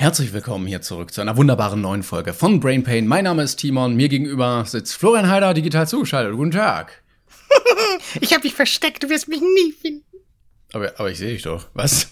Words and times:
Herzlich 0.00 0.32
willkommen 0.32 0.68
hier 0.68 0.80
zurück 0.80 1.12
zu 1.12 1.20
einer 1.20 1.36
wunderbaren 1.36 1.80
neuen 1.80 2.04
Folge 2.04 2.32
von 2.32 2.60
Brain 2.60 2.84
Pain. 2.84 3.08
Mein 3.08 3.24
Name 3.24 3.42
ist 3.42 3.56
Timon, 3.56 3.96
mir 3.96 4.08
gegenüber 4.08 4.64
sitzt 4.64 4.94
Florian 4.94 5.28
Heider, 5.28 5.52
digital 5.54 5.88
zugeschaltet. 5.88 6.36
Guten 6.36 6.52
Tag. 6.52 7.02
ich 8.20 8.32
hab 8.32 8.42
dich 8.42 8.54
versteckt, 8.54 9.02
du 9.02 9.08
wirst 9.08 9.26
mich 9.26 9.40
nie 9.40 9.72
finden. 9.72 10.04
Aber, 10.72 10.92
aber 10.98 11.10
ich 11.10 11.18
sehe 11.18 11.32
dich 11.32 11.42
doch. 11.42 11.66
Was? 11.74 12.10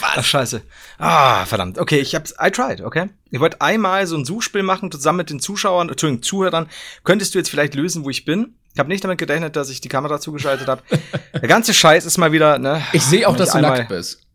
Was? 0.00 0.12
Ach, 0.16 0.24
scheiße. 0.24 0.62
Ah, 0.96 1.44
verdammt. 1.44 1.78
Okay, 1.78 1.98
ich 1.98 2.14
hab's, 2.14 2.34
I 2.42 2.50
tried, 2.50 2.80
okay? 2.80 3.10
Ich 3.30 3.38
wollte 3.38 3.60
einmal 3.60 4.06
so 4.06 4.16
ein 4.16 4.24
Suchspiel 4.24 4.62
machen, 4.62 4.90
zusammen 4.90 5.18
mit 5.18 5.28
den 5.28 5.38
Zuschauern, 5.38 5.90
Entschuldigung, 5.90 6.22
Zuhörern. 6.22 6.70
Könntest 7.04 7.34
du 7.34 7.38
jetzt 7.38 7.50
vielleicht 7.50 7.74
lösen, 7.74 8.06
wo 8.06 8.08
ich 8.08 8.24
bin? 8.24 8.54
Ich 8.72 8.78
habe 8.78 8.88
nicht 8.88 9.04
damit 9.04 9.18
gerechnet, 9.18 9.56
dass 9.56 9.68
ich 9.68 9.82
die 9.82 9.88
Kamera 9.88 10.20
zugeschaltet 10.20 10.68
habe. 10.68 10.80
Der 11.34 11.48
ganze 11.48 11.74
Scheiß 11.74 12.06
ist 12.06 12.16
mal 12.16 12.32
wieder, 12.32 12.58
ne? 12.58 12.82
Ich 12.94 13.02
sehe 13.02 13.28
auch, 13.28 13.36
dass 13.36 13.52
du 13.52 13.60
nackt 13.60 13.88
bist. 13.88 14.25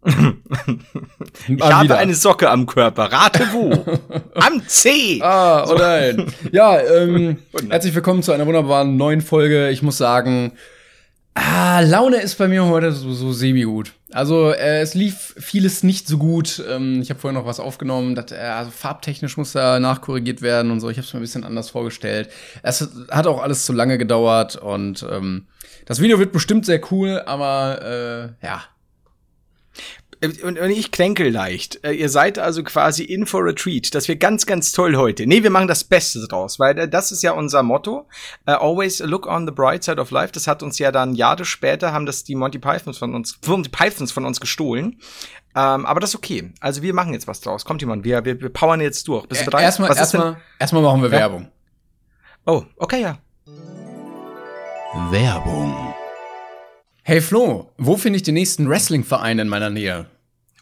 ich 0.06 1.60
habe 1.60 1.84
wieder. 1.84 1.98
eine 1.98 2.14
Socke 2.14 2.48
am 2.48 2.66
Körper. 2.66 3.10
Rate 3.10 3.48
wo? 3.52 3.72
am 4.34 4.62
C. 4.68 5.20
Ah, 5.20 5.66
oh 5.68 5.74
nein. 5.74 6.32
Ja, 6.52 6.80
ähm, 6.80 7.38
oh 7.52 7.58
herzlich 7.68 7.94
willkommen 7.94 8.22
zu 8.22 8.32
einer 8.32 8.46
wunderbaren 8.46 8.96
neuen 8.96 9.20
Folge. 9.20 9.70
Ich 9.70 9.82
muss 9.82 9.98
sagen, 9.98 10.52
ah, 11.34 11.80
Laune 11.80 12.18
ist 12.18 12.38
bei 12.38 12.46
mir 12.46 12.64
heute 12.66 12.92
so, 12.92 13.12
so 13.12 13.32
semi-gut. 13.32 13.92
Also 14.12 14.52
äh, 14.52 14.80
es 14.80 14.94
lief 14.94 15.34
vieles 15.36 15.82
nicht 15.82 16.06
so 16.06 16.16
gut. 16.16 16.62
Ähm, 16.70 17.02
ich 17.02 17.10
habe 17.10 17.18
vorher 17.18 17.38
noch 17.38 17.46
was 17.46 17.58
aufgenommen. 17.58 18.14
Das, 18.14 18.30
äh, 18.30 18.36
also 18.36 18.70
farbtechnisch 18.70 19.36
muss 19.36 19.50
da 19.50 19.80
nachkorrigiert 19.80 20.42
werden 20.42 20.70
und 20.70 20.78
so. 20.78 20.90
Ich 20.90 20.96
habe 20.96 21.06
es 21.06 21.12
mir 21.12 21.18
ein 21.18 21.22
bisschen 21.22 21.42
anders 21.42 21.70
vorgestellt. 21.70 22.30
Es 22.62 22.88
hat 23.10 23.26
auch 23.26 23.42
alles 23.42 23.64
zu 23.64 23.72
lange 23.72 23.98
gedauert 23.98 24.54
und 24.54 25.04
ähm, 25.10 25.48
das 25.86 26.00
Video 26.00 26.20
wird 26.20 26.32
bestimmt 26.32 26.66
sehr 26.66 26.80
cool, 26.92 27.20
aber 27.26 28.34
äh, 28.40 28.46
ja, 28.46 28.62
und, 30.22 30.58
und 30.58 30.70
ich 30.70 30.90
kränkel 30.90 31.30
leicht. 31.30 31.84
Äh, 31.84 31.92
ihr 31.92 32.08
seid 32.08 32.38
also 32.38 32.62
quasi 32.64 33.04
in 33.04 33.26
for 33.26 33.46
a 33.48 33.52
treat. 33.52 33.94
Das 33.94 34.08
wird 34.08 34.20
ganz, 34.20 34.46
ganz 34.46 34.72
toll 34.72 34.96
heute. 34.96 35.26
Nee, 35.26 35.42
wir 35.42 35.50
machen 35.50 35.68
das 35.68 35.84
Beste 35.84 36.26
draus, 36.26 36.58
weil 36.58 36.78
äh, 36.78 36.88
das 36.88 37.12
ist 37.12 37.22
ja 37.22 37.32
unser 37.32 37.62
Motto. 37.62 38.06
Uh, 38.48 38.52
always 38.52 39.00
look 39.00 39.26
on 39.26 39.46
the 39.46 39.52
bright 39.52 39.84
side 39.84 40.00
of 40.00 40.10
life. 40.10 40.32
Das 40.32 40.46
hat 40.46 40.62
uns 40.62 40.78
ja 40.78 40.90
dann 40.90 41.14
Jahre 41.14 41.44
später, 41.44 41.92
haben 41.92 42.06
das 42.06 42.24
die 42.24 42.34
Monty 42.34 42.58
Pythons 42.58 42.98
von 42.98 43.14
uns, 43.14 43.38
Monty 43.46 43.70
Pythons 43.70 44.10
von 44.10 44.24
uns 44.24 44.40
gestohlen. 44.40 44.98
Ähm, 45.54 45.86
aber 45.86 46.00
das 46.00 46.10
ist 46.10 46.16
okay. 46.16 46.52
Also 46.60 46.82
wir 46.82 46.94
machen 46.94 47.12
jetzt 47.12 47.26
was 47.26 47.40
draus. 47.40 47.64
Kommt 47.64 47.80
jemand, 47.80 48.04
wir, 48.04 48.24
wir, 48.24 48.40
wir 48.40 48.48
powern 48.50 48.80
jetzt 48.80 49.06
durch. 49.08 49.26
Bist 49.26 49.42
du 49.42 49.46
bereit? 49.46 49.62
Erstmal, 49.62 49.96
erstmal, 49.96 50.36
erstmal 50.58 50.82
machen 50.82 51.02
wir 51.02 51.10
ja? 51.10 51.18
Werbung. 51.18 51.48
Oh, 52.46 52.64
okay, 52.76 53.02
ja. 53.02 53.18
Werbung. 55.10 55.94
Hey 57.08 57.22
Flo, 57.22 57.72
wo 57.78 57.96
finde 57.96 58.18
ich 58.18 58.22
den 58.22 58.34
nächsten 58.34 58.68
Wrestling-Verein 58.68 59.38
in 59.38 59.48
meiner 59.48 59.70
Nähe? 59.70 60.10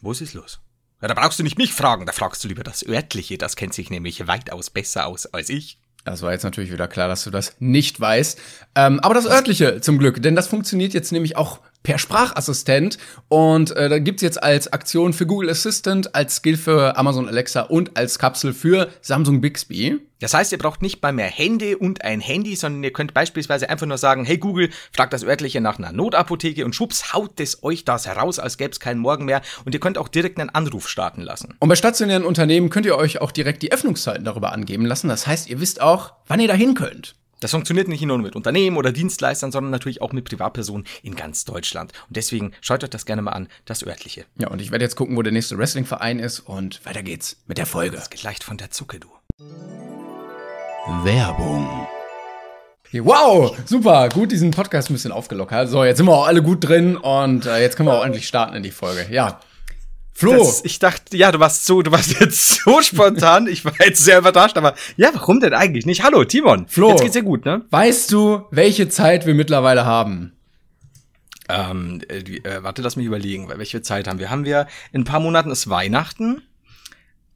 Wo 0.01 0.13
ist 0.13 0.21
es 0.21 0.33
los? 0.33 0.61
Ja, 1.01 1.09
da 1.09 1.13
brauchst 1.13 1.37
du 1.37 1.43
nicht 1.43 1.57
mich 1.57 1.73
fragen, 1.73 2.05
da 2.05 2.13
fragst 2.13 2.41
du 2.41 2.47
lieber 2.47 2.63
das 2.63 2.87
örtliche, 2.87 3.37
das 3.37 3.57
kennt 3.57 3.73
sich 3.73 3.89
nämlich 3.89 4.27
weitaus 4.27 4.69
besser 4.69 5.07
aus 5.07 5.25
als 5.25 5.49
ich. 5.49 5.77
Das 6.05 6.21
war 6.21 6.31
jetzt 6.31 6.43
natürlich 6.43 6.71
wieder 6.71 6.87
klar, 6.87 7.09
dass 7.09 7.25
du 7.25 7.31
das 7.31 7.57
nicht 7.59 7.99
weißt. 7.99 8.39
Ähm, 8.75 9.01
aber 9.01 9.13
das 9.13 9.25
örtliche 9.25 9.81
zum 9.81 9.99
Glück, 9.99 10.23
denn 10.23 10.37
das 10.37 10.47
funktioniert 10.47 10.93
jetzt 10.93 11.11
nämlich 11.11 11.35
auch 11.35 11.59
per 11.87 11.99
Sprachassistent. 11.99 12.97
Und 13.29 13.71
äh, 13.71 13.87
da 13.87 13.97
gibt's 13.99 14.21
jetzt 14.21 14.43
als 14.43 14.73
Aktion 14.73 15.13
für 15.13 15.25
Google 15.25 15.49
Assistant, 15.49 16.13
als 16.13 16.35
Skill 16.35 16.57
für 16.57 16.97
Amazon 16.97 17.29
Alexa 17.29 17.61
und 17.61 17.95
als 17.95 18.19
Kapsel 18.19 18.53
für 18.53 18.89
Samsung 18.99 19.39
Bixby. 19.39 20.01
Das 20.19 20.33
heißt, 20.33 20.51
ihr 20.51 20.57
braucht 20.57 20.81
nicht 20.81 21.01
mal 21.01 21.13
mehr 21.13 21.27
Hände 21.27 21.77
und 21.77 22.03
ein 22.03 22.19
Handy, 22.19 22.57
sondern 22.57 22.83
ihr 22.83 22.91
könnt 22.91 23.13
beispielsweise 23.13 23.69
einfach 23.69 23.85
nur 23.85 23.97
sagen, 23.97 24.25
hey 24.25 24.37
Google, 24.37 24.69
fragt 24.91 25.13
das 25.13 25.23
örtliche 25.23 25.61
nach 25.61 25.77
einer 25.77 25.93
Notapotheke 25.93 26.65
und 26.65 26.75
schubs 26.75 27.13
haut 27.13 27.39
es 27.39 27.63
euch 27.63 27.85
das 27.85 28.05
heraus, 28.05 28.37
als 28.37 28.57
gäbe 28.57 28.71
es 28.71 28.81
keinen 28.81 28.99
Morgen 28.99 29.23
mehr. 29.23 29.41
Und 29.63 29.73
ihr 29.73 29.79
könnt 29.79 29.97
auch 29.97 30.09
direkt 30.09 30.41
einen 30.41 30.49
Anruf 30.49 30.89
starten 30.89 31.21
lassen. 31.21 31.55
Und 31.59 31.69
bei 31.69 31.75
stationären 31.77 32.25
Unternehmen 32.25 32.69
könnt 32.69 32.85
ihr 32.85 32.97
euch 32.97 33.21
auch 33.21 33.31
direkt 33.31 33.63
die 33.63 33.71
Öffnungszeiten 33.71 34.25
darüber 34.25 34.51
angeben 34.51 34.85
lassen. 34.85 35.07
Das 35.07 35.25
heißt, 35.25 35.49
ihr 35.49 35.61
wisst 35.61 35.79
auch, 35.79 36.11
wann 36.27 36.41
ihr 36.41 36.49
dahin 36.49 36.73
könnt. 36.73 37.15
Das 37.39 37.51
funktioniert 37.51 37.87
nicht 37.87 38.01
nur 38.01 38.17
mit 38.17 38.35
Unternehmen 38.35 38.77
oder 38.77 38.91
Dienstleistern, 38.91 39.51
sondern 39.51 39.69
natürlich 39.69 40.01
auch 40.01 40.11
mit 40.11 40.25
Privatpersonen 40.25 40.87
in 41.03 41.15
ganz 41.15 41.45
Deutschland. 41.45 41.91
Und 42.07 42.17
deswegen 42.17 42.51
schaut 42.61 42.83
euch 42.83 42.89
das 42.89 43.05
gerne 43.05 43.21
mal 43.21 43.31
an, 43.31 43.47
das 43.65 43.85
örtliche. 43.85 44.25
Ja, 44.39 44.47
und 44.47 44.59
ich 44.59 44.71
werde 44.71 44.83
jetzt 44.83 44.95
gucken, 44.95 45.15
wo 45.15 45.21
der 45.21 45.33
nächste 45.33 45.57
Wrestlingverein 45.57 46.17
ist 46.17 46.39
und 46.39 46.83
weiter 46.85 47.03
geht's 47.03 47.37
mit 47.45 47.59
der 47.59 47.67
Folge. 47.67 47.95
Das 47.95 48.09
geht 48.09 48.23
leicht 48.23 48.43
von 48.43 48.57
der 48.57 48.71
Zucke, 48.71 48.99
du. 48.99 49.07
Werbung. 51.03 51.87
Wow, 52.93 53.55
super, 53.65 54.09
gut, 54.09 54.31
diesen 54.31 54.51
Podcast 54.51 54.89
ein 54.89 54.93
bisschen 54.93 55.11
aufgelockert. 55.11 55.69
So, 55.69 55.83
jetzt 55.83 55.97
sind 55.97 56.07
wir 56.07 56.13
auch 56.13 56.25
alle 56.25 56.41
gut 56.41 56.67
drin 56.67 56.95
und 56.95 57.45
äh, 57.45 57.61
jetzt 57.61 57.75
können 57.75 57.89
wir 57.89 57.99
auch 57.99 58.05
endlich 58.05 58.27
starten 58.27 58.55
in 58.55 58.63
die 58.63 58.71
Folge. 58.71 59.05
Ja, 59.11 59.41
Flo. 60.17 60.35
Das, 60.35 60.65
ich 60.65 60.79
dachte, 60.79 61.15
ja, 61.15 61.31
du 61.31 61.39
warst 61.39 61.67
so, 61.67 61.83
du 61.83 61.91
warst 61.91 62.09
jetzt 62.19 62.63
so 62.63 62.81
spontan. 62.81 63.45
Ich 63.45 63.63
war 63.63 63.73
jetzt 63.85 64.03
sehr 64.03 64.17
überrascht, 64.17 64.57
aber 64.57 64.73
ja, 64.95 65.11
warum 65.13 65.39
denn 65.39 65.53
eigentlich 65.53 65.85
nicht? 65.85 66.01
Hallo, 66.01 66.23
Timon. 66.23 66.67
Flo. 66.67 66.89
Jetzt 66.89 67.01
geht's 67.01 67.13
dir 67.13 67.21
gut, 67.21 67.45
ne? 67.45 67.63
Weißt 67.69 68.11
du, 68.11 68.41
welche 68.49 68.89
Zeit 68.89 69.27
wir 69.27 69.35
mittlerweile 69.35 69.85
haben? 69.85 70.33
Ähm, 71.49 72.01
äh, 72.09 72.17
äh, 72.17 72.63
warte, 72.63 72.81
lass 72.81 72.95
mich 72.95 73.05
überlegen, 73.05 73.47
welche 73.47 73.83
Zeit 73.83 74.07
haben 74.07 74.17
wir? 74.17 74.31
Haben 74.31 74.43
wir 74.43 74.65
in 74.91 75.01
ein 75.01 75.03
paar 75.03 75.19
Monaten 75.19 75.51
ist 75.51 75.69
Weihnachten? 75.69 76.41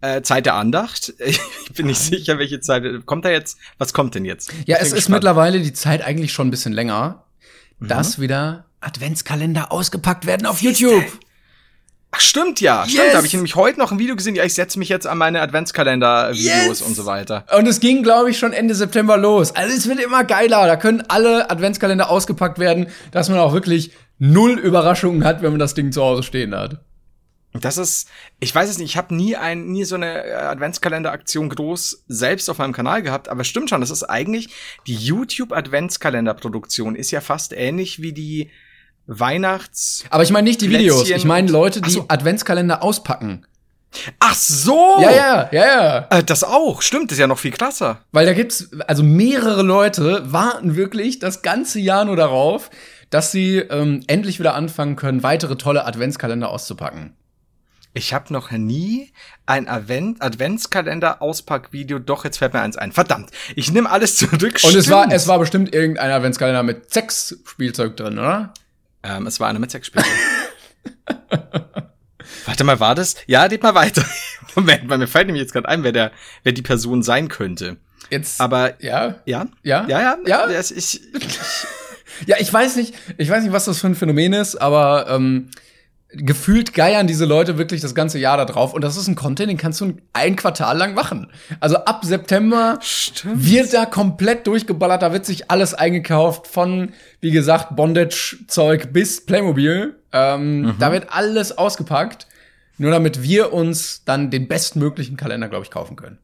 Äh, 0.02 0.24
Zeit 0.24 0.48
der 0.48 0.56
Andacht. 0.56 1.14
Ich 1.24 1.74
bin 1.74 1.86
nicht 1.86 2.02
sicher, 2.02 2.40
welche 2.40 2.62
Zeit. 2.62 2.84
Kommt 3.06 3.26
da 3.26 3.30
jetzt? 3.30 3.60
Was 3.78 3.94
kommt 3.94 4.16
denn 4.16 4.26
jetzt? 4.26 4.52
Ja, 4.66 4.78
es 4.78 4.92
ist 4.92 5.08
mittlerweile 5.08 5.62
die 5.62 5.72
Zeit 5.72 6.04
eigentlich 6.04 6.34
schon 6.34 6.48
ein 6.48 6.52
bisschen 6.52 6.74
länger, 6.74 7.26
mhm. 7.78 7.88
dass 7.90 8.20
wieder 8.20 8.66
Adventskalender 8.82 9.72
ausgepackt 9.72 10.26
werden 10.26 10.48
auf 10.48 10.64
YouTube. 10.64 11.06
Ach, 12.12 12.20
stimmt 12.20 12.60
ja. 12.60 12.84
Yes. 12.84 12.92
Stimmt, 12.92 13.14
da 13.14 13.18
habe 13.18 13.28
ich 13.28 13.34
nämlich 13.34 13.56
heute 13.56 13.80
noch 13.80 13.92
ein 13.92 14.00
Video 14.00 14.16
gesehen. 14.16 14.36
Ja, 14.36 14.44
ich 14.44 14.54
setze 14.54 14.78
mich 14.80 14.90
jetzt 14.90 15.08
an 15.08 15.18
meine 15.18 15.42
Adventskalender-Videos 15.42 16.68
yes. 16.68 16.82
und 16.82 16.96
so 16.96 17.06
weiter. 17.06 17.46
Und 17.58 17.68
es 17.68 17.80
ging, 17.80 18.04
glaube 18.04 18.30
ich, 18.30 18.38
schon 18.38 18.52
Ende 18.52 18.76
September 18.76 19.18
los. 19.18 19.56
Also 19.56 19.76
es 19.76 19.88
wird 19.88 20.00
immer 20.00 20.26
geiler. 20.26 20.68
Da 20.68 20.76
können 20.76 21.04
alle 21.08 21.50
Adventskalender 21.50 22.10
ausgepackt 22.10 22.60
werden, 22.60 22.88
dass 23.12 23.30
man 23.30 23.40
auch 23.40 23.54
wirklich 23.54 23.92
null 24.20 24.60
Überraschungen 24.60 25.24
hat, 25.24 25.42
wenn 25.42 25.52
man 25.52 25.60
das 25.60 25.74
Ding 25.74 25.92
zu 25.92 26.02
Hause 26.02 26.24
stehen 26.24 26.54
hat. 26.54 26.82
Das 27.54 27.78
ist, 27.78 28.08
ich 28.40 28.56
weiß 28.56 28.70
es 28.70 28.78
nicht, 28.78 28.92
ich 28.92 28.98
habe 28.98 29.14
nie 29.14 29.36
ein, 29.36 29.66
nie 29.66 29.84
so 29.84 29.96
eine 29.96 30.24
Adventskalender-Aktion 30.24 31.50
groß 31.50 32.06
selbst 32.08 32.50
auf 32.50 32.60
meinem 32.60 32.72
Kanal 32.72 33.02
gehabt, 33.02 33.28
aber 33.28 33.44
stimmt 33.44 33.70
schon, 33.70 33.82
das 33.82 33.90
ist 33.90 34.04
eigentlich, 34.04 34.48
die 34.88 34.96
YouTube-Adventskalender-Produktion 34.96 36.96
ist 36.96 37.12
ja 37.12 37.20
fast 37.20 37.52
ähnlich 37.52 38.02
wie 38.02 38.14
die 38.14 38.52
Weihnachts. 39.08 40.04
Aber 40.10 40.24
ich 40.24 40.32
meine 40.32 40.48
nicht 40.48 40.62
die 40.62 40.70
Videos, 40.70 41.10
ich 41.10 41.26
meine 41.26 41.52
Leute, 41.52 41.82
die 41.82 41.92
so. 41.92 42.06
Adventskalender 42.08 42.84
auspacken. 42.84 43.46
Ach 44.20 44.36
so! 44.36 44.98
Ja, 45.02 45.12
ja, 45.12 45.50
ja, 45.52 45.66
ja. 45.66 46.08
Äh, 46.10 46.24
das 46.24 46.44
auch, 46.44 46.82
stimmt, 46.82 47.12
ist 47.12 47.18
ja 47.18 47.28
noch 47.28 47.40
viel 47.40 47.52
krasser. 47.52 48.06
Weil 48.12 48.26
da 48.26 48.34
gibt's, 48.34 48.70
also 48.88 49.04
mehrere 49.04 49.64
Leute 49.64 50.32
warten 50.32 50.76
wirklich 50.76 51.20
das 51.20 51.42
ganze 51.42 51.80
Jahr 51.80 52.06
nur 52.06 52.16
darauf, 52.16 52.70
dass 53.10 53.32
sie 53.32 53.58
ähm, 53.58 54.02
endlich 54.08 54.40
wieder 54.40 54.56
anfangen 54.56 54.96
können, 54.96 55.24
weitere 55.24 55.58
tolle 55.58 55.86
Adventskalender 55.86 56.50
auszupacken. 56.50 57.18
Ich 57.94 58.14
habe 58.14 58.32
noch 58.32 58.52
nie 58.52 59.12
ein 59.46 59.68
Advent 59.68 60.22
Adventskalender 60.22 61.22
Auspackvideo. 61.22 62.00
Doch 62.00 62.24
jetzt 62.24 62.38
fällt 62.38 62.54
mir 62.54 62.62
eins 62.62 62.78
ein. 62.78 62.94
Verdammt, 62.94 63.32
ich 63.58 63.74
nehme 63.74 63.90
alles 63.90 64.16
zurück. 64.16 64.62
Und 64.64 64.76
es 64.76 64.90
war 64.90 65.12
es 65.12 65.28
war 65.28 65.40
bestimmt 65.40 65.76
irgendein 65.76 66.12
Adventskalender 66.12 66.64
mit 66.64 66.94
Sexspielzeug 66.94 67.98
drin, 67.98 68.18
oder? 68.18 68.54
Ähm, 69.04 69.28
es 69.28 69.40
war 69.40 69.50
eine 69.50 69.60
mit 69.60 69.72
Sexspielzeug. 69.72 70.12
Warte 72.46 72.64
mal, 72.64 72.80
war 72.80 72.96
das? 72.96 73.16
Ja, 73.28 73.48
geht 73.48 73.64
mal 73.64 73.76
weiter. 73.76 74.06
Moment, 74.56 74.90
weil 74.90 74.98
mir 74.98 75.08
fällt 75.08 75.28
nämlich 75.28 75.42
jetzt 75.42 75.54
gerade 75.54 75.68
ein, 75.68 75.84
wer 75.84 75.92
der, 75.92 76.12
wer 76.44 76.52
die 76.52 76.62
Person 76.62 77.04
sein 77.04 77.28
könnte. 77.28 77.78
Jetzt. 78.10 78.42
Aber 78.42 78.82
ja, 78.84 79.16
ja, 79.26 79.48
ja, 79.64 79.86
ja, 79.88 80.02
ja. 80.02 80.18
ja. 80.26 80.48
Das, 80.48 80.72
ich, 80.72 81.02
ich 81.16 81.40
ja, 82.26 82.38
ich 82.40 82.52
weiß 82.52 82.76
nicht, 82.76 82.94
ich 83.18 83.30
weiß 83.30 83.44
nicht, 83.44 83.54
was 83.54 83.66
das 83.66 83.80
für 83.80 83.88
ein 83.88 83.96
Phänomen 83.96 84.34
ist, 84.34 84.56
aber 84.56 85.08
ähm, 85.10 85.50
gefühlt 86.14 86.74
geiern 86.74 87.08
diese 87.08 87.26
Leute 87.26 87.58
wirklich 87.58 87.82
das 87.82 87.96
ganze 87.96 88.20
Jahr 88.20 88.38
da 88.38 88.46
drauf. 88.46 88.74
Und 88.74 88.82
das 88.84 88.98
ist 88.98 89.08
ein 89.08 89.16
Content, 89.16 89.50
den 89.50 89.58
kannst 89.58 89.80
du 89.82 89.94
ein 90.14 90.36
Quartal 90.36 90.78
lang 90.78 90.94
machen. 90.94 91.28
Also 91.60 91.78
ab 91.78 92.04
September 92.04 92.78
Stimmt. 92.82 93.46
wird 93.50 93.74
da 93.74 93.86
komplett 93.86 94.46
durchgeballert. 94.48 95.02
Da 95.02 95.14
wird 95.14 95.26
sich 95.26 95.50
alles 95.50 95.74
eingekauft 95.74 96.48
von, 96.48 96.92
wie 97.22 97.32
gesagt, 97.32 97.76
Bondage-Zeug 97.76 98.92
bis 98.94 99.26
Playmobil. 99.26 99.96
Ähm, 100.12 100.76
Da 100.80 100.92
wird 100.92 101.08
alles 101.12 101.58
ausgepackt. 101.58 102.28
Nur 102.78 102.92
damit 102.92 103.22
wir 103.22 103.54
uns 103.54 104.04
dann 104.06 104.32
den 104.32 104.48
bestmöglichen 104.48 105.16
Kalender, 105.16 105.48
glaube 105.50 105.64
ich, 105.66 105.72
kaufen 105.72 105.96
können. 105.96 106.18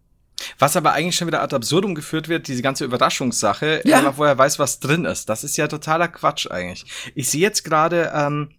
Was 0.60 0.76
aber 0.76 0.94
eigentlich 0.94 1.16
schon 1.16 1.28
wieder 1.28 1.42
ad 1.42 1.56
absurdum 1.56 1.96
geführt 1.96 2.30
wird, 2.30 2.48
diese 2.48 2.62
ganze 2.62 2.86
Überraschungssache, 2.86 3.82
Ja. 3.86 3.98
wenn 3.98 4.06
man 4.06 4.14
vorher 4.16 4.38
weiß, 4.38 4.60
was 4.60 4.80
drin 4.80 5.06
ist. 5.06 5.30
Das 5.30 5.44
ist 5.44 5.58
ja 5.58 5.68
totaler 5.68 6.08
Quatsch 6.08 6.50
eigentlich. 6.50 6.86
Ich 7.16 7.30
sehe 7.30 7.42
jetzt 7.42 7.64
gerade, 7.64 8.12
ähm, 8.14 8.50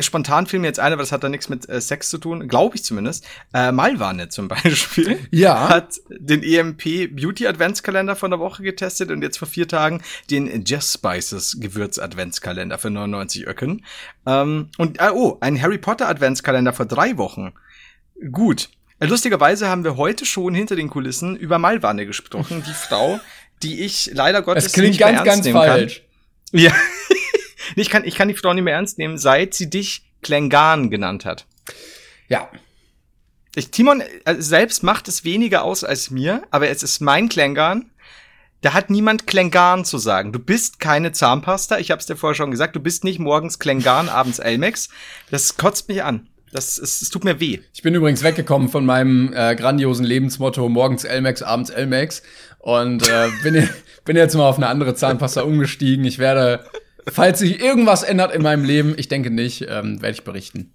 spontan 0.00 0.46
fiel 0.46 0.60
mir 0.60 0.68
jetzt 0.68 0.78
ein, 0.78 0.92
aber 0.92 1.02
das 1.02 1.10
hat 1.12 1.24
da 1.24 1.28
nichts 1.28 1.48
mit 1.48 1.68
äh, 1.68 1.80
Sex 1.80 2.08
zu 2.08 2.18
tun, 2.18 2.46
glaube 2.48 2.76
ich 2.76 2.84
zumindest. 2.84 3.26
Äh, 3.52 3.72
Malwane 3.72 4.28
zum 4.28 4.48
Beispiel 4.48 5.18
Ja. 5.30 5.68
hat 5.68 5.94
den 6.08 6.42
EMP 6.42 7.14
Beauty 7.16 7.46
Adventskalender 7.46 8.14
von 8.14 8.30
der 8.30 8.38
Woche 8.40 8.62
getestet 8.62 9.10
und 9.10 9.22
jetzt 9.22 9.38
vor 9.38 9.48
vier 9.48 9.66
Tagen 9.66 10.00
den 10.30 10.64
Just 10.64 10.92
Spices 10.94 11.56
Gewürz 11.60 11.98
Adventskalender 11.98 12.78
für 12.78 12.90
99 12.90 13.46
Öcken. 13.46 13.84
Ähm, 14.26 14.68
und, 14.78 15.00
äh, 15.00 15.10
oh, 15.12 15.38
ein 15.40 15.60
Harry 15.60 15.78
Potter 15.78 16.08
Adventskalender 16.08 16.72
vor 16.72 16.86
drei 16.86 17.16
Wochen. 17.18 17.52
Gut. 18.30 18.68
Äh, 19.00 19.06
Lustigerweise 19.06 19.68
haben 19.68 19.82
wir 19.82 19.96
heute 19.96 20.24
schon 20.26 20.54
hinter 20.54 20.76
den 20.76 20.90
Kulissen 20.90 21.34
über 21.34 21.58
Malwanne 21.58 22.06
gesprochen, 22.06 22.62
die 22.66 22.72
Frau, 22.72 23.18
die 23.64 23.80
ich 23.82 24.10
leider 24.14 24.42
Gottes 24.42 24.66
Es 24.66 24.72
klingt 24.72 24.90
nicht 24.90 25.00
mehr 25.00 25.12
ganz, 25.12 25.26
ernst 25.28 25.44
ganz 25.44 25.56
falsch. 25.66 26.02
Kann. 26.52 26.60
Ja. 26.60 26.72
ich 27.76 27.90
kann, 27.90 28.04
ich 28.04 28.14
kann 28.14 28.28
die 28.28 28.34
Frau 28.34 28.52
nicht 28.52 28.64
mehr 28.64 28.74
ernst 28.74 28.98
nehmen, 28.98 29.18
seit 29.18 29.54
sie 29.54 29.70
dich 29.70 30.04
Klengan 30.22 30.90
genannt 30.90 31.24
hat. 31.24 31.46
Ja. 32.28 32.48
Ich, 33.54 33.70
Timon 33.70 34.00
äh, 34.00 34.36
selbst 34.38 34.82
macht 34.82 35.08
es 35.08 35.24
weniger 35.24 35.62
aus 35.64 35.84
als 35.84 36.10
mir, 36.10 36.42
aber 36.50 36.68
es 36.70 36.82
ist 36.82 37.00
mein 37.00 37.28
Klengan. 37.28 37.90
Da 38.62 38.72
hat 38.74 38.90
niemand 38.90 39.26
Klengan 39.26 39.84
zu 39.84 39.98
sagen. 39.98 40.32
Du 40.32 40.38
bist 40.38 40.78
keine 40.78 41.12
Zahnpasta. 41.12 41.78
Ich 41.78 41.90
habe 41.90 41.98
es 41.98 42.06
dir 42.06 42.16
vorher 42.16 42.36
schon 42.36 42.52
gesagt. 42.52 42.76
Du 42.76 42.80
bist 42.80 43.02
nicht 43.02 43.18
morgens 43.18 43.58
Klengan, 43.58 44.08
abends 44.08 44.38
Elmex. 44.38 44.88
Das 45.30 45.56
kotzt 45.56 45.88
mich 45.88 46.04
an. 46.04 46.28
Das, 46.52 46.78
es, 46.78 47.02
es 47.02 47.08
tut 47.08 47.24
mir 47.24 47.40
weh. 47.40 47.60
Ich 47.74 47.82
bin 47.82 47.94
übrigens 47.94 48.22
weggekommen 48.22 48.68
von 48.68 48.86
meinem 48.86 49.32
äh, 49.34 49.56
grandiosen 49.56 50.04
Lebensmotto 50.04 50.68
morgens 50.68 51.04
Elmex, 51.04 51.42
abends 51.42 51.70
Elmex 51.70 52.22
und 52.58 53.08
äh, 53.08 53.28
bin, 53.42 53.68
bin 54.04 54.16
jetzt 54.16 54.34
mal 54.34 54.48
auf 54.48 54.58
eine 54.58 54.68
andere 54.68 54.94
Zahnpasta 54.94 55.42
umgestiegen. 55.42 56.04
Ich 56.04 56.18
werde, 56.18 56.64
falls 57.08 57.40
sich 57.40 57.60
irgendwas 57.60 58.02
ändert 58.02 58.34
in 58.34 58.42
meinem 58.42 58.64
Leben, 58.64 58.94
ich 58.96 59.08
denke 59.08 59.30
nicht, 59.30 59.66
ähm, 59.68 60.00
werde 60.02 60.14
ich 60.14 60.24
berichten. 60.24 60.72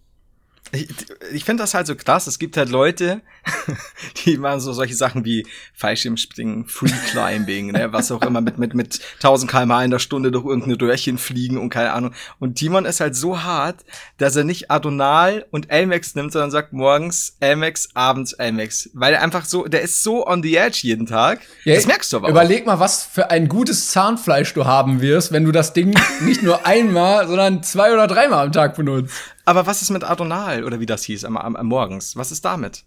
Ich, 0.71 0.87
ich 1.31 1.43
finde 1.45 1.63
das 1.63 1.73
halt 1.73 1.87
so 1.87 1.95
krass. 1.95 2.27
Es 2.27 2.39
gibt 2.39 2.57
halt 2.57 2.69
Leute, 2.69 3.21
die 4.25 4.37
machen 4.37 4.59
so 4.59 4.73
solche 4.73 4.95
Sachen 4.95 5.25
wie 5.25 5.45
Fallschirmspringen, 5.73 6.65
Free 6.65 6.91
Climbing, 7.11 7.71
ne, 7.71 7.91
was 7.93 8.11
auch 8.11 8.21
immer 8.21 8.41
mit 8.41 8.57
mit 8.57 8.73
mit 8.73 8.99
1000 9.15 9.49
km/h 9.49 9.83
in 9.83 9.91
der 9.91 9.99
Stunde 9.99 10.31
durch 10.31 10.45
irgendeine 10.45 10.79
Röhrchen 10.79 11.17
fliegen 11.17 11.57
und 11.57 11.69
keine 11.69 11.93
Ahnung. 11.93 12.13
Und 12.39 12.55
Timon 12.55 12.85
ist 12.85 12.99
halt 12.99 13.15
so 13.15 13.43
hart, 13.43 13.85
dass 14.17 14.35
er 14.35 14.43
nicht 14.43 14.69
Adonal 14.71 15.45
und 15.51 15.69
Elmex 15.71 16.15
nimmt, 16.15 16.31
sondern 16.31 16.51
sagt 16.51 16.73
morgens 16.73 17.37
Elmex, 17.39 17.89
abends 17.93 18.33
Elmex, 18.33 18.89
weil 18.93 19.13
er 19.13 19.21
einfach 19.21 19.45
so, 19.45 19.65
der 19.65 19.81
ist 19.81 20.03
so 20.03 20.27
on 20.27 20.43
the 20.43 20.55
edge 20.55 20.79
jeden 20.81 21.05
Tag. 21.05 21.41
das 21.75 21.87
merkst 21.87 22.11
du 22.11 22.17
aber 22.17 22.27
auch. 22.27 22.31
Überleg 22.31 22.65
mal, 22.65 22.79
was 22.79 23.03
für 23.03 23.31
ein 23.31 23.47
gutes 23.47 23.89
Zahnfleisch 23.91 24.53
du 24.53 24.65
haben 24.65 25.01
wirst, 25.01 25.31
wenn 25.31 25.45
du 25.45 25.51
das 25.51 25.73
Ding 25.73 25.95
nicht 26.21 26.43
nur 26.43 26.65
einmal, 26.65 27.27
sondern 27.27 27.63
zwei 27.63 27.93
oder 27.93 28.07
dreimal 28.07 28.45
am 28.45 28.51
Tag 28.51 28.75
benutzt. 28.75 29.13
Aber 29.47 29.65
was 29.65 29.81
ist 29.81 29.91
mit 29.91 30.03
Adonal 30.03 30.65
oder 30.65 30.81
wie 30.81 30.85
das 30.85 31.05
hieß 31.05 31.23
am, 31.23 31.37
am, 31.37 31.55
am 31.55 31.67
morgens? 31.67 32.17
Was 32.17 32.33
ist 32.33 32.43
damit? 32.43 32.83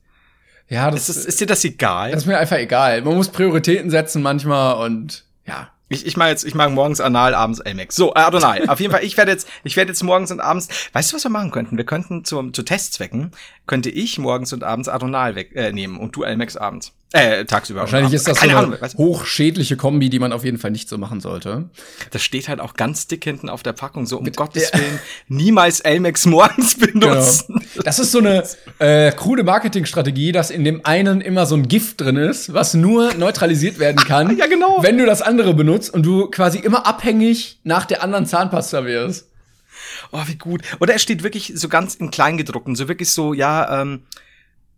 Ja, 0.69 0.91
das 0.91 1.09
Ist, 1.09 1.17
das, 1.17 1.25
ist 1.25 1.41
dir 1.41 1.47
das 1.47 1.65
egal? 1.65 2.11
Das 2.11 2.21
ist 2.21 2.27
mir 2.27 2.37
einfach 2.37 2.59
egal. 2.59 3.01
Man 3.01 3.15
muss 3.15 3.31
Prioritäten 3.31 3.91
setzen 3.91 4.21
manchmal 4.21 4.75
und 4.85 5.25
ja. 5.47 5.71
Ich, 5.89 6.07
ich 6.07 6.19
mag 6.19 6.29
jetzt, 6.29 6.45
ich 6.45 6.55
mag 6.55 6.71
morgens 6.71 7.01
Anal, 7.01 7.35
abends 7.35 7.61
Elmex. 7.61 7.97
So, 7.97 8.11
äh, 8.15 8.19
Adonai. 8.19 8.69
Auf 8.69 8.79
jeden 8.79 8.93
Fall, 8.93 9.03
ich 9.03 9.17
werde 9.17 9.33
jetzt, 9.33 9.49
ich 9.65 9.75
werde 9.77 9.91
jetzt 9.91 10.03
morgens 10.03 10.31
und 10.31 10.41
abends. 10.41 10.69
Weißt 10.93 11.11
du, 11.11 11.17
was 11.17 11.25
wir 11.25 11.31
machen 11.31 11.51
könnten? 11.51 11.79
Wir 11.79 11.87
könnten 11.87 12.27
zum, 12.27 12.53
zu 12.53 12.63
Testzwecken 12.63 13.33
könnte 13.71 13.89
ich 13.89 14.19
morgens 14.19 14.53
und 14.53 14.65
abends 14.65 14.89
Adonal 14.89 15.37
weg, 15.37 15.53
äh, 15.55 15.71
nehmen 15.71 15.97
und 15.97 16.17
du 16.17 16.25
Elmex 16.25 16.57
abends. 16.57 16.91
Äh, 17.13 17.45
tagsüber. 17.45 17.83
Wahrscheinlich 17.83 18.13
ist 18.13 18.27
das 18.27 18.41
so 18.41 18.49
eine 18.49 18.57
Ahnung. 18.57 18.75
Hochschädliche 18.97 19.77
Kombi, 19.77 20.11
die 20.11 20.19
man 20.19 20.33
auf 20.33 20.43
jeden 20.45 20.59
Fall 20.59 20.73
nicht 20.73 20.89
so 20.89 20.99
machen 20.99 21.21
sollte. 21.21 21.71
das 22.11 22.21
steht 22.23 22.49
halt 22.49 22.59
auch 22.59 22.75
ganz 22.75 23.07
dick 23.07 23.23
hinten 23.23 23.49
auf 23.49 23.63
der 23.63 23.73
Packung, 23.73 24.07
so 24.07 24.19
um 24.19 24.25
Gottes 24.33 24.73
Willen, 24.73 24.99
niemals 25.29 25.79
Elmex 25.79 26.27
morgens 26.27 26.79
benutzen. 26.79 27.61
Genau. 27.61 27.85
Das 27.85 28.01
ist 28.01 28.11
so 28.11 28.19
eine 28.19 28.43
äh, 28.81 29.13
krude 29.13 29.45
Marketingstrategie, 29.45 30.33
dass 30.33 30.51
in 30.51 30.65
dem 30.65 30.85
einen 30.85 31.21
immer 31.21 31.47
so 31.47 31.55
ein 31.55 31.69
Gift 31.69 32.01
drin 32.01 32.17
ist, 32.17 32.53
was 32.53 32.75
nur 32.75 33.15
neutralisiert 33.15 33.79
werden 33.79 33.99
kann, 34.05 34.37
Ja, 34.37 34.47
genau. 34.49 34.83
wenn 34.83 34.99
du 34.99 35.07
das 35.07 35.23
andere 35.23 35.55
benutzt 35.55 35.95
und 35.95 36.05
du 36.05 36.27
quasi 36.27 36.59
immer 36.59 36.87
abhängig 36.89 37.61
nach 37.63 37.87
der 37.87 38.03
anderen 38.03 38.27
Zahnpasta 38.27 38.85
wirst. 38.85 39.29
Oh, 40.13 40.23
wie 40.27 40.37
gut. 40.37 40.63
Oder 40.81 40.95
es 40.95 41.03
steht 41.03 41.23
wirklich 41.23 41.53
so 41.55 41.69
ganz 41.69 41.95
in 41.95 42.11
Kleingedruckten, 42.11 42.75
so 42.75 42.89
wirklich 42.89 43.11
so, 43.11 43.33
ja, 43.33 43.81
ähm, 43.81 44.03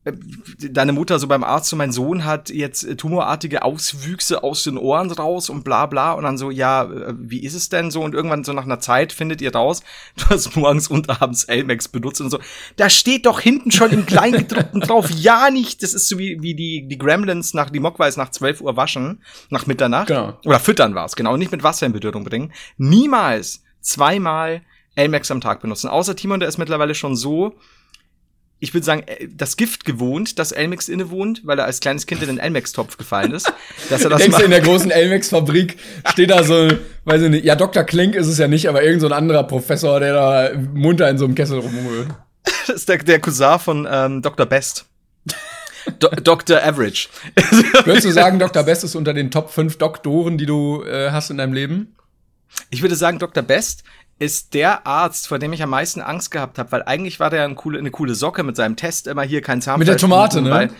äh, 0.04 0.12
deine 0.58 0.92
Mutter 0.92 1.20
so 1.20 1.28
beim 1.28 1.44
Arzt, 1.44 1.68
so 1.68 1.76
mein 1.76 1.92
Sohn 1.92 2.24
hat 2.24 2.50
jetzt 2.50 2.82
äh, 2.82 2.96
tumorartige 2.96 3.62
Auswüchse 3.62 4.42
aus 4.42 4.64
den 4.64 4.76
Ohren 4.76 5.12
raus 5.12 5.48
und 5.48 5.62
bla 5.62 5.86
bla 5.86 6.12
und 6.12 6.24
dann 6.24 6.36
so, 6.36 6.50
ja, 6.50 6.84
äh, 6.84 7.14
wie 7.16 7.44
ist 7.44 7.54
es 7.54 7.68
denn 7.68 7.92
so? 7.92 8.02
Und 8.02 8.12
irgendwann 8.12 8.42
so 8.42 8.52
nach 8.52 8.64
einer 8.64 8.80
Zeit 8.80 9.12
findet 9.12 9.40
ihr 9.40 9.54
raus, 9.54 9.82
du 10.16 10.24
hast 10.30 10.56
morgens 10.56 10.88
und 10.88 11.08
abends 11.08 11.44
Elmex 11.44 11.86
benutzt 11.86 12.20
und 12.20 12.30
so. 12.30 12.40
Da 12.76 12.90
steht 12.90 13.26
doch 13.26 13.38
hinten 13.38 13.70
schon 13.70 13.90
im 13.90 14.04
Kleingedruckten 14.04 14.80
drauf, 14.82 15.08
ja 15.10 15.50
nicht. 15.50 15.84
Das 15.84 15.94
ist 15.94 16.08
so 16.08 16.18
wie, 16.18 16.42
wie 16.42 16.54
die, 16.54 16.88
die 16.88 16.98
Gremlins 16.98 17.54
nach, 17.54 17.70
die 17.70 17.80
Mogwais 17.80 18.16
nach 18.16 18.30
12 18.30 18.60
Uhr 18.60 18.76
waschen, 18.76 19.22
nach 19.50 19.66
Mitternacht. 19.66 20.08
Genau. 20.08 20.36
Oder 20.44 20.58
füttern 20.58 20.96
war's, 20.96 21.14
genau, 21.14 21.36
nicht 21.36 21.52
mit 21.52 21.62
Wasser 21.62 21.86
in 21.86 21.92
Berührung 21.92 22.24
bringen. 22.24 22.52
Niemals 22.76 23.62
zweimal 23.80 24.62
Elmex 24.94 25.30
am 25.30 25.40
Tag 25.40 25.60
benutzen. 25.60 25.88
Außer 25.88 26.16
Timon, 26.16 26.40
der 26.40 26.48
ist 26.48 26.58
mittlerweile 26.58 26.94
schon 26.94 27.16
so, 27.16 27.54
ich 28.62 28.72
würde 28.74 28.86
sagen, 28.86 29.02
äh, 29.06 29.26
das 29.28 29.56
Gift 29.56 29.84
gewohnt, 29.84 30.38
dass 30.38 30.52
Elmex 30.52 30.88
innewohnt, 30.88 31.42
weil 31.44 31.58
er 31.58 31.64
als 31.64 31.80
kleines 31.80 32.06
Kind 32.06 32.22
in 32.22 32.28
den 32.28 32.38
Elmex-Topf 32.38 32.96
gefallen 32.96 33.32
ist. 33.32 33.52
Dass 33.90 34.04
er 34.04 34.10
das 34.10 34.22
Denkst 34.22 34.38
du, 34.38 34.44
in 34.44 34.52
der 34.52 34.60
großen 34.60 34.90
Elmex-Fabrik 34.90 35.78
steht 36.10 36.30
da 36.30 36.44
so, 36.44 36.68
weiß 37.04 37.22
ich 37.22 37.30
nicht, 37.30 37.44
ja, 37.44 37.56
Dr. 37.56 37.82
Klink 37.82 38.14
ist 38.14 38.28
es 38.28 38.38
ja 38.38 38.46
nicht, 38.46 38.68
aber 38.68 38.84
irgend 38.84 39.00
so 39.00 39.08
ein 39.08 39.12
anderer 39.12 39.42
Professor, 39.42 39.98
der 39.98 40.12
da 40.12 40.50
munter 40.74 41.10
in 41.10 41.18
so 41.18 41.24
einem 41.24 41.34
Kessel 41.34 41.58
rumrührt. 41.58 42.08
Das 42.66 42.76
ist 42.76 42.88
der, 42.88 42.98
der 42.98 43.20
Cousin 43.20 43.58
von 43.58 43.88
ähm, 43.90 44.22
Dr. 44.22 44.46
Best. 44.46 44.86
Do 45.98 46.08
Dr. 46.22 46.62
Average. 46.62 47.08
Würdest 47.84 48.06
du 48.06 48.12
sagen, 48.12 48.38
Dr. 48.38 48.62
Best 48.62 48.84
ist 48.84 48.94
unter 48.94 49.12
den 49.12 49.32
Top 49.32 49.50
5 49.50 49.78
Doktoren, 49.78 50.38
die 50.38 50.46
du 50.46 50.84
äh, 50.84 51.10
hast 51.10 51.30
in 51.30 51.38
deinem 51.38 51.52
Leben? 51.52 51.96
Ich 52.70 52.82
würde 52.82 52.94
sagen, 52.94 53.18
Dr. 53.18 53.42
Best 53.42 53.82
ist 54.22 54.54
der 54.54 54.86
Arzt, 54.86 55.26
vor 55.28 55.38
dem 55.38 55.52
ich 55.52 55.62
am 55.62 55.70
meisten 55.70 56.00
Angst 56.00 56.30
gehabt 56.30 56.58
habe, 56.58 56.70
weil 56.72 56.82
eigentlich 56.84 57.18
war 57.20 57.30
der 57.30 57.44
ein 57.44 57.56
coole, 57.56 57.78
eine 57.78 57.90
coole 57.90 58.14
Socke 58.14 58.42
mit 58.42 58.56
seinem 58.56 58.76
Test 58.76 59.06
immer 59.06 59.22
hier 59.22 59.42
kein 59.42 59.60
Zahnfleisch. 59.60 59.78
Mit 59.80 59.88
der 59.88 59.96
Tomate, 59.98 60.40
ne? 60.42 60.50
Weil- 60.50 60.70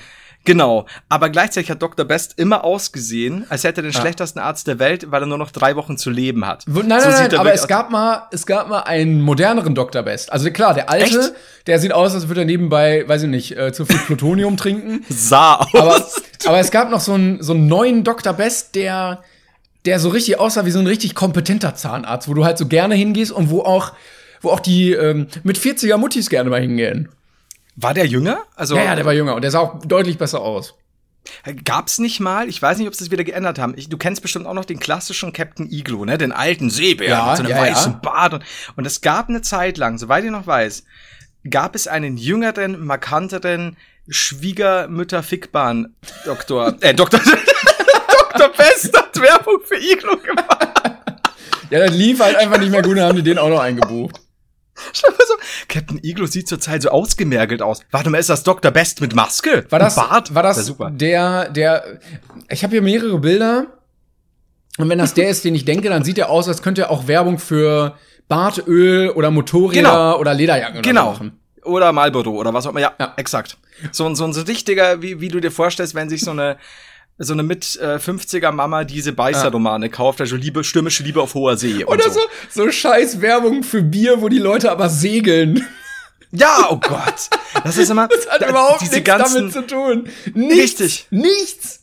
Genau. 0.44 0.86
Aber 1.08 1.30
gleichzeitig 1.30 1.70
hat 1.70 1.80
Dr. 1.80 2.04
Best 2.04 2.36
immer 2.36 2.64
ausgesehen, 2.64 3.46
als 3.48 3.62
hätte 3.62 3.78
er 3.80 3.82
den 3.84 3.92
schlechtesten 3.92 4.40
Arzt 4.40 4.66
der 4.66 4.80
Welt, 4.80 5.12
weil 5.12 5.22
er 5.22 5.26
nur 5.26 5.38
noch 5.38 5.52
drei 5.52 5.76
Wochen 5.76 5.96
zu 5.96 6.10
leben 6.10 6.44
hat. 6.44 6.64
Wo- 6.66 6.80
Nein, 6.82 7.00
So 7.00 7.10
nein, 7.10 7.18
nein, 7.20 7.30
er 7.30 7.38
aber 7.38 7.52
es 7.54 7.68
gab 7.68 7.92
mal, 7.92 8.24
es 8.32 8.44
gab 8.44 8.68
mal 8.68 8.80
einen 8.80 9.20
moderneren 9.20 9.76
Dr. 9.76 10.02
Best. 10.02 10.32
Also 10.32 10.50
klar, 10.50 10.74
der 10.74 10.90
alte, 10.90 11.20
Echt? 11.20 11.32
der 11.68 11.78
sieht 11.78 11.92
aus, 11.92 12.12
als 12.14 12.26
würde 12.26 12.40
er 12.40 12.44
nebenbei, 12.44 13.04
weiß 13.06 13.22
ich 13.22 13.28
nicht, 13.28 13.56
äh, 13.56 13.72
zu 13.72 13.84
viel 13.86 13.98
Plutonium 13.98 14.56
trinken. 14.56 15.04
sah 15.08 15.54
aus. 15.60 15.74
Aber, 15.74 16.04
aber 16.46 16.58
es 16.58 16.72
gab 16.72 16.90
noch 16.90 17.00
so 17.00 17.12
einen, 17.12 17.40
so 17.40 17.52
einen 17.52 17.68
neuen 17.68 18.02
Dr. 18.02 18.32
Best, 18.32 18.74
der, 18.74 19.22
der 19.84 19.98
so 19.98 20.08
richtig 20.10 20.38
aussah 20.38 20.64
wie 20.64 20.70
so 20.70 20.78
ein 20.78 20.86
richtig 20.86 21.14
kompetenter 21.14 21.74
Zahnarzt, 21.74 22.28
wo 22.28 22.34
du 22.34 22.44
halt 22.44 22.58
so 22.58 22.66
gerne 22.66 22.94
hingehst 22.94 23.32
und 23.32 23.50
wo 23.50 23.62
auch, 23.62 23.92
wo 24.40 24.50
auch 24.50 24.60
die 24.60 24.92
ähm, 24.92 25.26
mit 25.42 25.58
40er 25.58 25.96
Muttis 25.96 26.30
gerne 26.30 26.50
mal 26.50 26.60
hingehen. 26.60 27.08
war 27.76 27.94
der 27.94 28.06
jünger? 28.06 28.38
Also 28.54 28.76
Ja, 28.76 28.84
ja, 28.84 28.94
der 28.94 29.04
war 29.04 29.12
jünger 29.12 29.34
und 29.34 29.42
der 29.42 29.50
sah 29.50 29.60
auch 29.60 29.84
deutlich 29.84 30.18
besser 30.18 30.40
aus. 30.40 30.74
gab's 31.64 31.98
nicht 31.98 32.20
mal, 32.20 32.48
ich 32.48 32.60
weiß 32.60 32.78
nicht, 32.78 32.86
ob 32.88 32.94
sie 32.94 33.04
das 33.04 33.10
wieder 33.10 33.24
geändert 33.24 33.58
haben. 33.58 33.74
Ich, 33.76 33.88
du 33.88 33.96
kennst 33.96 34.22
bestimmt 34.22 34.46
auch 34.46 34.54
noch 34.54 34.64
den 34.64 34.78
klassischen 34.78 35.32
Captain 35.32 35.70
Iglo, 35.70 36.04
ne? 36.04 36.18
Den 36.18 36.32
alten 36.32 36.70
Seebär 36.70 37.08
Ja, 37.08 37.26
mit 37.28 37.36
so 37.36 37.42
einem 37.42 37.50
ja, 37.52 37.60
weißen 37.60 37.92
ja. 37.92 37.98
Bart. 37.98 38.34
Und, 38.34 38.44
und 38.76 38.86
es 38.86 39.00
gab 39.00 39.28
eine 39.28 39.42
Zeit 39.42 39.78
lang, 39.78 39.98
soweit 39.98 40.24
ich 40.24 40.30
noch 40.30 40.46
weiß, 40.46 40.84
gab 41.50 41.74
es 41.74 41.88
einen 41.88 42.16
jüngeren, 42.16 42.84
markanteren 42.84 43.76
Schwiegermütter-Fickbahn 44.08 45.94
Doktor, 46.24 46.74
äh, 46.80 46.94
Doktor, 46.94 47.20
Dr. 48.38 48.48
Best 48.56 48.96
hat 48.96 49.20
Werbung 49.20 49.60
für 49.64 49.76
Iglo 49.76 50.16
gemacht. 50.16 50.68
Ja, 51.70 51.78
das 51.86 51.94
lief 51.96 52.20
halt 52.20 52.36
einfach 52.36 52.58
nicht 52.58 52.70
mehr 52.70 52.82
gut, 52.82 52.96
dann 52.96 53.04
haben 53.08 53.16
die 53.16 53.22
den 53.22 53.38
auch 53.38 53.48
noch 53.48 53.60
eingebucht. 53.60 54.20
So, 54.94 55.06
Captain 55.68 56.00
Iglo 56.02 56.26
sieht 56.26 56.48
zurzeit 56.48 56.82
so 56.82 56.88
ausgemergelt 56.90 57.62
aus. 57.62 57.80
Warte 57.90 58.10
mal, 58.10 58.18
ist 58.18 58.28
das 58.30 58.42
Dr. 58.42 58.70
Best 58.70 59.00
mit 59.00 59.14
Maske? 59.14 59.64
War 59.70 59.78
das, 59.78 59.94
Bart? 59.96 60.34
war 60.34 60.42
das 60.42 60.56
Ja, 60.56 60.62
super. 60.64 60.90
der, 60.90 61.50
der, 61.50 61.98
ich 62.48 62.62
habe 62.64 62.72
hier 62.72 62.82
mehrere 62.82 63.18
Bilder. 63.18 63.66
Und 64.78 64.88
wenn 64.88 64.98
das 64.98 65.14
der 65.14 65.28
ist, 65.28 65.44
den 65.44 65.54
ich 65.54 65.64
denke, 65.66 65.88
dann 65.90 66.02
sieht 66.04 66.18
er 66.18 66.30
aus, 66.30 66.48
als 66.48 66.62
könnte 66.62 66.82
er 66.82 66.90
auch 66.90 67.06
Werbung 67.06 67.38
für 67.38 67.96
Bartöl 68.28 69.10
oder 69.10 69.30
Motorräder 69.30 69.82
Genau. 69.90 70.18
oder 70.18 70.34
Lederjacken 70.34 70.82
Genau. 70.82 71.12
machen. 71.12 71.38
Oder 71.64 71.92
Marlboro 71.92 72.30
oder 72.30 72.52
was 72.54 72.66
auch 72.66 72.70
immer. 72.70 72.80
Ja, 72.80 72.92
Ja. 72.98 73.12
exakt. 73.18 73.58
So, 73.92 74.06
ein- 74.06 74.16
so 74.16 74.24
ein 74.24 74.32
so 74.32 74.40
richtiger, 74.42 75.00
wie, 75.02 75.20
wie 75.20 75.28
du 75.28 75.38
dir 75.40 75.50
vorstellst, 75.52 75.94
wenn 75.94 76.08
sich 76.08 76.22
so 76.22 76.30
eine 76.32 76.56
so 77.18 77.32
eine 77.34 77.42
mit 77.42 77.78
äh, 77.80 77.96
50er 77.96 78.50
Mama 78.52 78.84
diese 78.84 79.12
Beißer-Romane 79.12 79.90
kauft, 79.90 80.20
also 80.20 80.34
Liebe, 80.36 80.64
stürmische 80.64 81.02
Liebe 81.02 81.20
auf 81.22 81.34
hoher 81.34 81.56
See. 81.56 81.84
Oder 81.84 82.10
so, 82.10 82.20
so 82.50 82.70
scheiß 82.70 83.20
Werbung 83.20 83.62
für 83.62 83.82
Bier, 83.82 84.20
wo 84.22 84.28
die 84.28 84.38
Leute 84.38 84.70
aber 84.70 84.88
segeln. 84.88 85.64
Ja, 86.32 86.68
oh 86.70 86.78
Gott. 86.78 87.28
Das 87.62 87.76
ist 87.76 87.90
immer. 87.90 88.08
Das 88.12 88.28
hat 88.28 88.40
da- 88.42 88.48
überhaupt 88.48 88.80
diese 88.80 88.94
nichts 88.96 89.06
damit 89.32 89.52
zu 89.52 89.66
tun. 89.66 90.08
Nichts. 90.34 90.80
Richtig. 90.80 91.06
Nichts. 91.10 91.78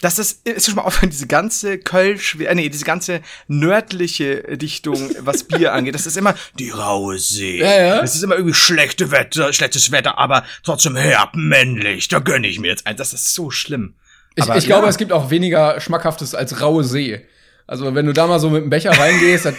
Das 0.00 0.18
ist, 0.20 0.46
ist 0.46 0.66
schon 0.66 0.76
mal 0.76 0.82
aufhören, 0.82 1.10
diese 1.10 1.26
ganze 1.26 1.78
Kölsch, 1.78 2.36
äh, 2.40 2.54
nee, 2.54 2.68
diese 2.68 2.84
ganze 2.84 3.20
nördliche 3.48 4.56
Dichtung, 4.56 5.10
was 5.20 5.44
Bier 5.44 5.72
angeht. 5.74 5.94
Das 5.94 6.06
ist 6.06 6.16
immer 6.16 6.34
die 6.58 6.70
raue 6.70 7.18
See. 7.18 7.58
Ja, 7.60 7.80
ja. 7.80 8.00
Es 8.02 8.14
ist 8.14 8.22
immer 8.22 8.36
irgendwie 8.36 8.54
schlechte 8.54 9.10
Wetter, 9.10 9.52
schlechtes 9.52 9.90
Wetter, 9.90 10.18
aber 10.18 10.44
trotzdem 10.64 10.94
herb, 10.96 11.34
männlich. 11.34 12.08
Da 12.08 12.18
gönne 12.20 12.46
ich 12.48 12.60
mir 12.60 12.68
jetzt 12.68 12.86
eins. 12.86 12.98
Das 12.98 13.12
ist 13.12 13.34
so 13.34 13.50
schlimm. 13.50 13.94
Ich, 14.38 14.48
ich 14.48 14.66
glaube, 14.66 14.84
ja. 14.84 14.90
es 14.90 14.96
gibt 14.96 15.12
auch 15.12 15.30
weniger 15.30 15.80
Schmackhaftes 15.80 16.34
als 16.34 16.60
raue 16.60 16.84
See. 16.84 17.20
Also, 17.66 17.94
wenn 17.94 18.06
du 18.06 18.12
da 18.12 18.26
mal 18.26 18.38
so 18.40 18.48
mit 18.50 18.62
dem 18.62 18.70
Becher 18.70 18.90
reingehst, 18.98 19.44
dann, 19.46 19.56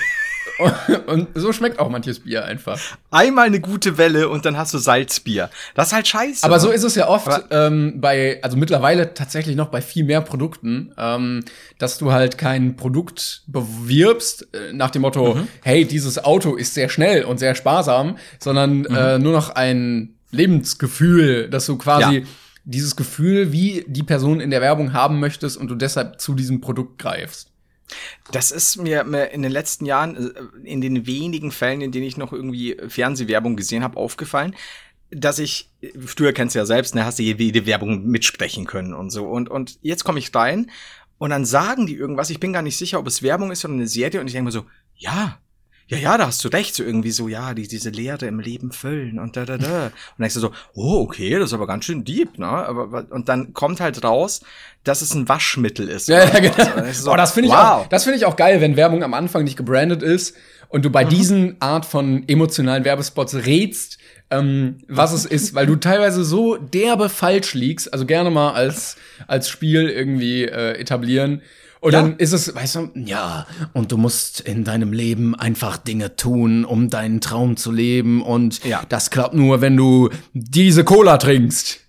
und 1.08 1.28
so 1.36 1.54
schmeckt 1.54 1.80
auch 1.80 1.90
manches 1.90 2.22
Bier 2.22 2.44
einfach. 2.44 2.80
Einmal 3.12 3.46
eine 3.46 3.62
gute 3.62 3.98
Welle 3.98 4.28
und 4.30 4.46
dann 4.46 4.58
hast 4.58 4.74
du 4.74 4.78
Salzbier. 4.78 5.50
Das 5.76 5.88
ist 5.88 5.94
halt 5.94 6.08
scheiße. 6.08 6.44
Aber 6.44 6.60
so 6.60 6.70
ist 6.72 6.84
es 6.84 6.96
ja 6.96 7.08
oft 7.08 7.30
ähm, 7.52 8.02
bei, 8.02 8.40
also 8.42 8.58
mittlerweile 8.58 9.14
tatsächlich 9.14 9.56
noch 9.56 9.68
bei 9.68 9.82
viel 9.82 10.04
mehr 10.04 10.20
Produkten, 10.22 10.92
ähm, 10.98 11.46
dass 11.78 11.98
du 11.98 12.12
halt 12.12 12.38
kein 12.38 12.76
Produkt 12.76 13.44
bewirbst 13.48 14.48
äh, 14.54 14.74
nach 14.74 14.90
dem 14.92 15.04
Motto, 15.04 15.36
Mhm. 15.36 15.48
hey, 15.64 15.86
dieses 15.86 16.24
Auto 16.24 16.56
ist 16.56 16.74
sehr 16.74 16.90
schnell 16.90 17.24
und 17.24 17.38
sehr 17.38 17.56
sparsam, 17.56 18.18
sondern 18.40 18.80
Mhm. 18.80 18.88
äh, 18.96 19.20
nur 19.20 19.32
noch 19.34 19.52
ein 19.52 20.16
Lebensgefühl, 20.32 21.50
dass 21.50 21.66
du 21.68 21.78
quasi 21.78 22.18
Ja. 22.18 22.26
Dieses 22.64 22.96
Gefühl, 22.96 23.52
wie 23.52 23.86
die 23.88 24.04
Person 24.04 24.40
in 24.40 24.52
der 24.52 24.62
Werbung 24.62 24.94
haben 24.94 25.20
möchtest 25.20 25.58
und 25.58 25.68
du 25.70 25.76
deshalb 25.76 26.20
zu 26.20 26.34
diesem 26.36 26.62
Produkt 26.62 27.00
greifst. 27.00 27.52
Das 28.32 28.52
ist 28.52 28.78
mir, 28.78 29.02
in 29.32 29.42
den 29.42 29.52
letzten 29.52 29.86
Jahren, 29.86 30.16
äh, 30.16 30.68
in 30.70 30.82
den 30.82 31.08
wenigen 31.08 31.52
Fällen, 31.52 31.82
in 31.82 31.92
denen 31.92 32.06
ich 32.06 32.18
noch 32.18 32.34
irgendwie 32.34 32.78
Fernsehwerbung 32.88 33.56
gesehen 33.56 33.84
habe, 33.84 33.98
aufgefallen, 33.98 34.56
dass 35.12 35.40
ich, 35.40 35.72
früher 36.06 36.34
kennst 36.34 36.54
du 36.54 36.60
ja 36.60 36.66
selbst, 36.66 36.94
ne, 36.94 37.04
hast 37.04 37.18
du 37.18 37.24
jede 37.24 37.66
Werbung 37.66 38.06
mitsprechen 38.06 38.66
können 38.66 38.94
und 38.94 39.10
so. 39.10 39.26
Und, 39.28 39.50
und 39.50 39.80
jetzt 39.82 40.04
komme 40.04 40.20
ich 40.20 40.34
rein 40.36 40.70
und 41.18 41.32
dann 41.32 41.46
sagen 41.46 41.88
die 41.88 41.96
irgendwas, 41.96 42.30
ich 42.30 42.40
bin 42.40 42.54
gar 42.54 42.62
nicht 42.62 42.78
sicher, 42.78 43.00
ob 43.00 43.08
es 43.08 43.24
Werbung 43.24 43.52
ist 43.52 43.66
oder 43.66 43.74
eine 43.74 43.88
Serie 43.88 44.22
und 44.22 44.28
ich 44.28 44.34
denke 44.34 44.46
mir 44.46 44.52
so, 44.52 44.66
ja, 44.96 45.40
ja, 45.90 45.98
ja, 45.98 46.18
da 46.20 46.28
hast 46.28 46.44
du 46.46 46.50
recht, 46.50 46.76
so 46.76 46.84
irgendwie 46.84 47.10
so, 47.10 47.28
ja, 47.28 47.56
die, 47.56 47.68
diese 47.68 47.90
Leere 47.90 48.28
im 48.28 48.40
Leben 48.40 48.72
füllen 48.72 49.18
und 49.18 49.36
da, 49.36 49.46
da, 49.46 49.58
da. 49.58 49.66
Und 49.68 49.70
dann 49.72 49.92
denkst 50.20 50.36
du 50.36 50.40
so, 50.40 50.52
oh, 50.76 51.02
okay, 51.02 51.32
das 51.40 51.50
ist 51.50 51.54
aber 51.54 51.66
ganz 51.66 51.86
schön 51.86 52.04
deep, 52.04 52.38
ne? 52.38 52.48
Aber, 52.48 53.06
und 53.10 53.28
dann 53.28 53.54
kommt 53.54 53.82
halt 53.82 54.04
raus, 54.04 54.42
dass 54.84 55.02
es 55.02 55.16
ein 55.16 55.28
Waschmittel 55.28 55.90
ist. 55.90 56.08
Ja, 56.08 56.24
ja, 56.24 56.40
genau. 56.40 56.54
so. 56.54 56.62
Und 56.62 56.68
dann 56.76 56.84
denkst 56.84 56.98
du 57.00 57.04
so, 57.06 57.12
oh, 57.12 57.18
das 57.18 57.32
finde 57.32 57.48
ich 57.48 57.54
wow. 57.54 57.62
auch, 57.62 57.88
das 57.88 58.04
finde 58.04 58.18
ich 58.18 58.26
auch 58.26 58.36
geil, 58.36 58.62
wenn 58.62 58.76
Werbung 58.76 59.04
am 59.04 59.16
Anfang 59.16 59.44
nicht 59.44 59.58
gebrandet 59.58 60.04
ist 60.04 60.36
und 60.68 60.86
du 60.86 60.92
bei 60.92 61.06
Mhm. 61.06 61.10
diesen 61.10 61.56
Art 61.60 61.86
von 61.86 62.24
emotionalen 62.28 62.86
Werbespots 62.86 63.34
rätst, 63.46 63.98
ähm, 64.30 64.78
was 64.88 65.12
es 65.12 65.26
ist, 65.26 65.56
weil 65.56 65.66
du 65.66 65.76
teilweise 65.80 66.24
so 66.24 66.56
derbe 66.56 67.10
falsch 67.10 67.56
liegst, 67.56 67.92
also 67.92 68.06
gerne 68.06 68.30
mal 68.30 68.52
als, 68.52 68.96
als 69.28 69.50
Spiel 69.50 69.90
irgendwie 69.90 70.44
äh, 70.46 70.74
etablieren. 70.80 71.42
Und 71.82 71.94
Ja. 71.94 72.02
dann 72.02 72.18
ist 72.18 72.34
es, 72.34 72.54
weißt 72.54 72.76
du, 72.76 72.92
ja, 72.96 73.48
und 73.74 73.92
du 73.92 73.98
musst 73.98 74.42
in 74.42 74.64
deinem 74.66 74.92
Leben 74.92 75.34
einfach 75.36 75.78
Dinge 75.78 76.16
tun, 76.18 76.66
um 76.66 76.90
deinen 76.90 77.22
Traum 77.22 77.56
zu 77.56 77.72
leben. 77.72 78.22
Und 78.22 78.64
Ja. 78.66 78.84
das 78.90 79.10
klappt 79.10 79.34
nur, 79.34 79.62
wenn 79.62 79.78
du 79.78 80.10
diese 80.34 80.84
Cola 80.84 81.18
trinkst. 81.18 81.80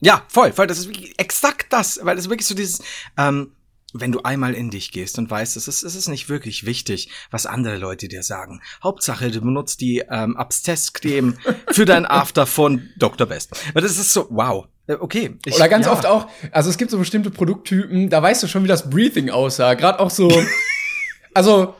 Ja, 0.00 0.22
voll, 0.28 0.52
voll. 0.52 0.66
Das 0.66 0.78
ist 0.78 0.88
wirklich 0.88 1.14
exakt 1.18 1.72
das, 1.72 2.00
weil 2.02 2.16
das 2.16 2.26
ist 2.26 2.30
wirklich 2.30 2.46
so 2.46 2.54
dieses, 2.54 2.80
ähm, 3.18 3.52
wenn 3.94 4.12
du 4.12 4.20
einmal 4.22 4.54
in 4.54 4.70
dich 4.70 4.90
gehst 4.92 5.18
und 5.18 5.30
weißt, 5.30 5.56
es 5.56 5.68
ist, 5.68 5.84
es 5.84 5.94
ist 5.94 6.08
nicht 6.08 6.28
wirklich 6.28 6.66
wichtig, 6.66 7.08
was 7.30 7.46
andere 7.46 7.76
Leute 7.76 8.08
dir 8.08 8.22
sagen. 8.22 8.60
Hauptsache, 8.82 9.30
du 9.30 9.40
benutzt 9.40 9.80
die 9.80 10.02
ähm, 10.10 10.36
Abszesscreme 10.36 11.36
für 11.70 11.84
dein 11.84 12.04
After 12.04 12.46
von 12.46 12.90
Dr. 12.98 13.26
Best. 13.26 13.52
Weil 13.72 13.82
das 13.82 13.92
ist 13.92 14.12
so, 14.12 14.26
wow. 14.30 14.66
Äh, 14.86 14.94
Okay. 14.94 15.38
Ich, 15.46 15.54
Oder 15.54 15.68
ganz 15.68 15.86
ja. 15.86 15.92
oft 15.92 16.06
auch, 16.06 16.26
also 16.50 16.68
es 16.68 16.76
gibt 16.76 16.90
so 16.90 16.98
bestimmte 16.98 17.30
Produkttypen, 17.30 18.10
da 18.10 18.20
weißt 18.20 18.42
du 18.42 18.48
schon, 18.48 18.64
wie 18.64 18.68
das 18.68 18.90
Breathing 18.90 19.30
aussah. 19.30 19.74
Gerade 19.74 20.00
auch 20.00 20.10
so, 20.10 20.28
also, 21.34 21.74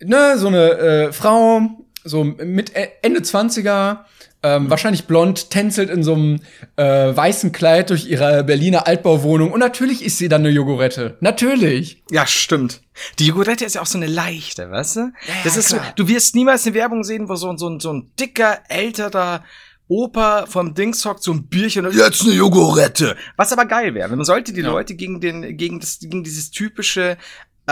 ne, 0.00 0.38
so 0.38 0.48
eine 0.48 0.70
äh, 0.78 1.12
Frau, 1.12 1.62
so 2.04 2.24
mit 2.24 2.76
E- 2.76 2.88
Ende 3.02 3.20
20er, 3.20 4.04
ähm, 4.42 4.70
wahrscheinlich 4.70 5.04
blond, 5.06 5.50
tänzelt 5.50 5.90
in 5.90 6.02
so 6.02 6.14
einem 6.14 6.40
äh, 6.76 6.84
weißen 7.14 7.52
Kleid 7.52 7.90
durch 7.90 8.06
ihre 8.06 8.42
Berliner 8.44 8.86
Altbauwohnung. 8.86 9.52
Und 9.52 9.60
natürlich 9.60 10.02
ist 10.02 10.16
sie 10.18 10.28
dann 10.28 10.40
eine 10.40 10.48
Jogurette. 10.50 11.18
Natürlich. 11.20 12.02
Ja, 12.10 12.26
stimmt. 12.26 12.80
Die 13.18 13.26
Jogurette 13.26 13.64
ist 13.66 13.74
ja 13.74 13.82
auch 13.82 13.86
so 13.86 13.98
eine 13.98 14.06
leichte, 14.06 14.70
weißt 14.70 14.96
du? 14.96 15.12
das 15.44 15.56
ist 15.58 15.68
klar. 15.68 15.84
so, 15.86 15.92
du 16.04 16.08
wirst 16.08 16.34
niemals 16.34 16.64
eine 16.66 16.74
Werbung 16.74 17.04
sehen, 17.04 17.28
wo 17.28 17.36
so, 17.36 17.50
ein- 17.50 17.58
so, 17.58 17.68
ein- 17.68 17.80
so 17.80 17.92
ein 17.92 18.10
dicker, 18.18 18.60
älterer 18.68 19.44
Opa 19.88 20.46
vom 20.46 20.72
Dings 20.74 21.04
hockt, 21.04 21.22
so 21.22 21.32
ein 21.32 21.48
Bierchen 21.48 21.84
und 21.84 21.94
jetzt 21.96 22.22
eine 22.22 22.32
Jogurette. 22.32 23.16
Was 23.36 23.52
aber 23.52 23.64
geil 23.66 23.92
wäre. 23.92 24.08
Man 24.14 24.24
sollte 24.24 24.52
die 24.52 24.62
Leute 24.62 24.94
gegen 24.94 25.20
den, 25.20 25.56
gegen 25.56 25.80
das, 25.80 25.98
gegen 25.98 26.22
dieses 26.22 26.52
typische, 26.52 27.18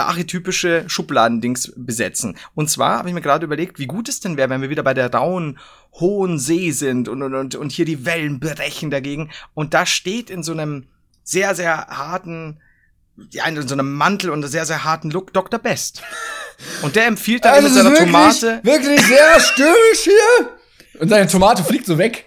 archetypische 0.06 0.84
Schubladendings 0.86 1.72
besetzen. 1.76 2.36
Und 2.54 2.70
zwar 2.70 2.98
habe 2.98 3.08
ich 3.08 3.14
mir 3.14 3.20
gerade 3.20 3.44
überlegt, 3.44 3.78
wie 3.78 3.86
gut 3.86 4.08
es 4.08 4.20
denn 4.20 4.36
wäre, 4.36 4.50
wenn 4.50 4.62
wir 4.62 4.70
wieder 4.70 4.82
bei 4.82 4.94
der 4.94 5.12
rauen, 5.12 5.58
hohen 5.92 6.38
See 6.38 6.70
sind 6.70 7.08
und, 7.08 7.22
und, 7.22 7.34
und, 7.34 7.54
und 7.54 7.72
hier 7.72 7.84
die 7.84 8.04
Wellen 8.04 8.40
brechen 8.40 8.90
dagegen. 8.90 9.30
Und 9.54 9.74
da 9.74 9.86
steht 9.86 10.30
in 10.30 10.42
so 10.42 10.52
einem 10.52 10.86
sehr, 11.24 11.54
sehr 11.54 11.86
harten, 11.88 12.60
ja, 13.30 13.46
in 13.46 13.66
so 13.66 13.74
einem 13.74 13.94
Mantel 13.94 14.30
und 14.30 14.42
einem 14.42 14.50
sehr, 14.50 14.64
sehr 14.64 14.84
harten 14.84 15.10
Look 15.10 15.32
Dr. 15.32 15.58
Best. 15.58 16.02
Und 16.82 16.96
der 16.96 17.06
empfiehlt 17.06 17.44
dann 17.44 17.62
mit 17.62 17.72
seiner 17.72 17.94
Tomate. 17.94 18.60
wirklich 18.62 19.00
sehr 19.02 19.40
störrisch 19.40 20.00
hier. 20.02 20.50
Und 21.00 21.08
seine 21.08 21.26
Tomate 21.28 21.62
fliegt 21.62 21.86
so 21.86 21.98
weg. 21.98 22.24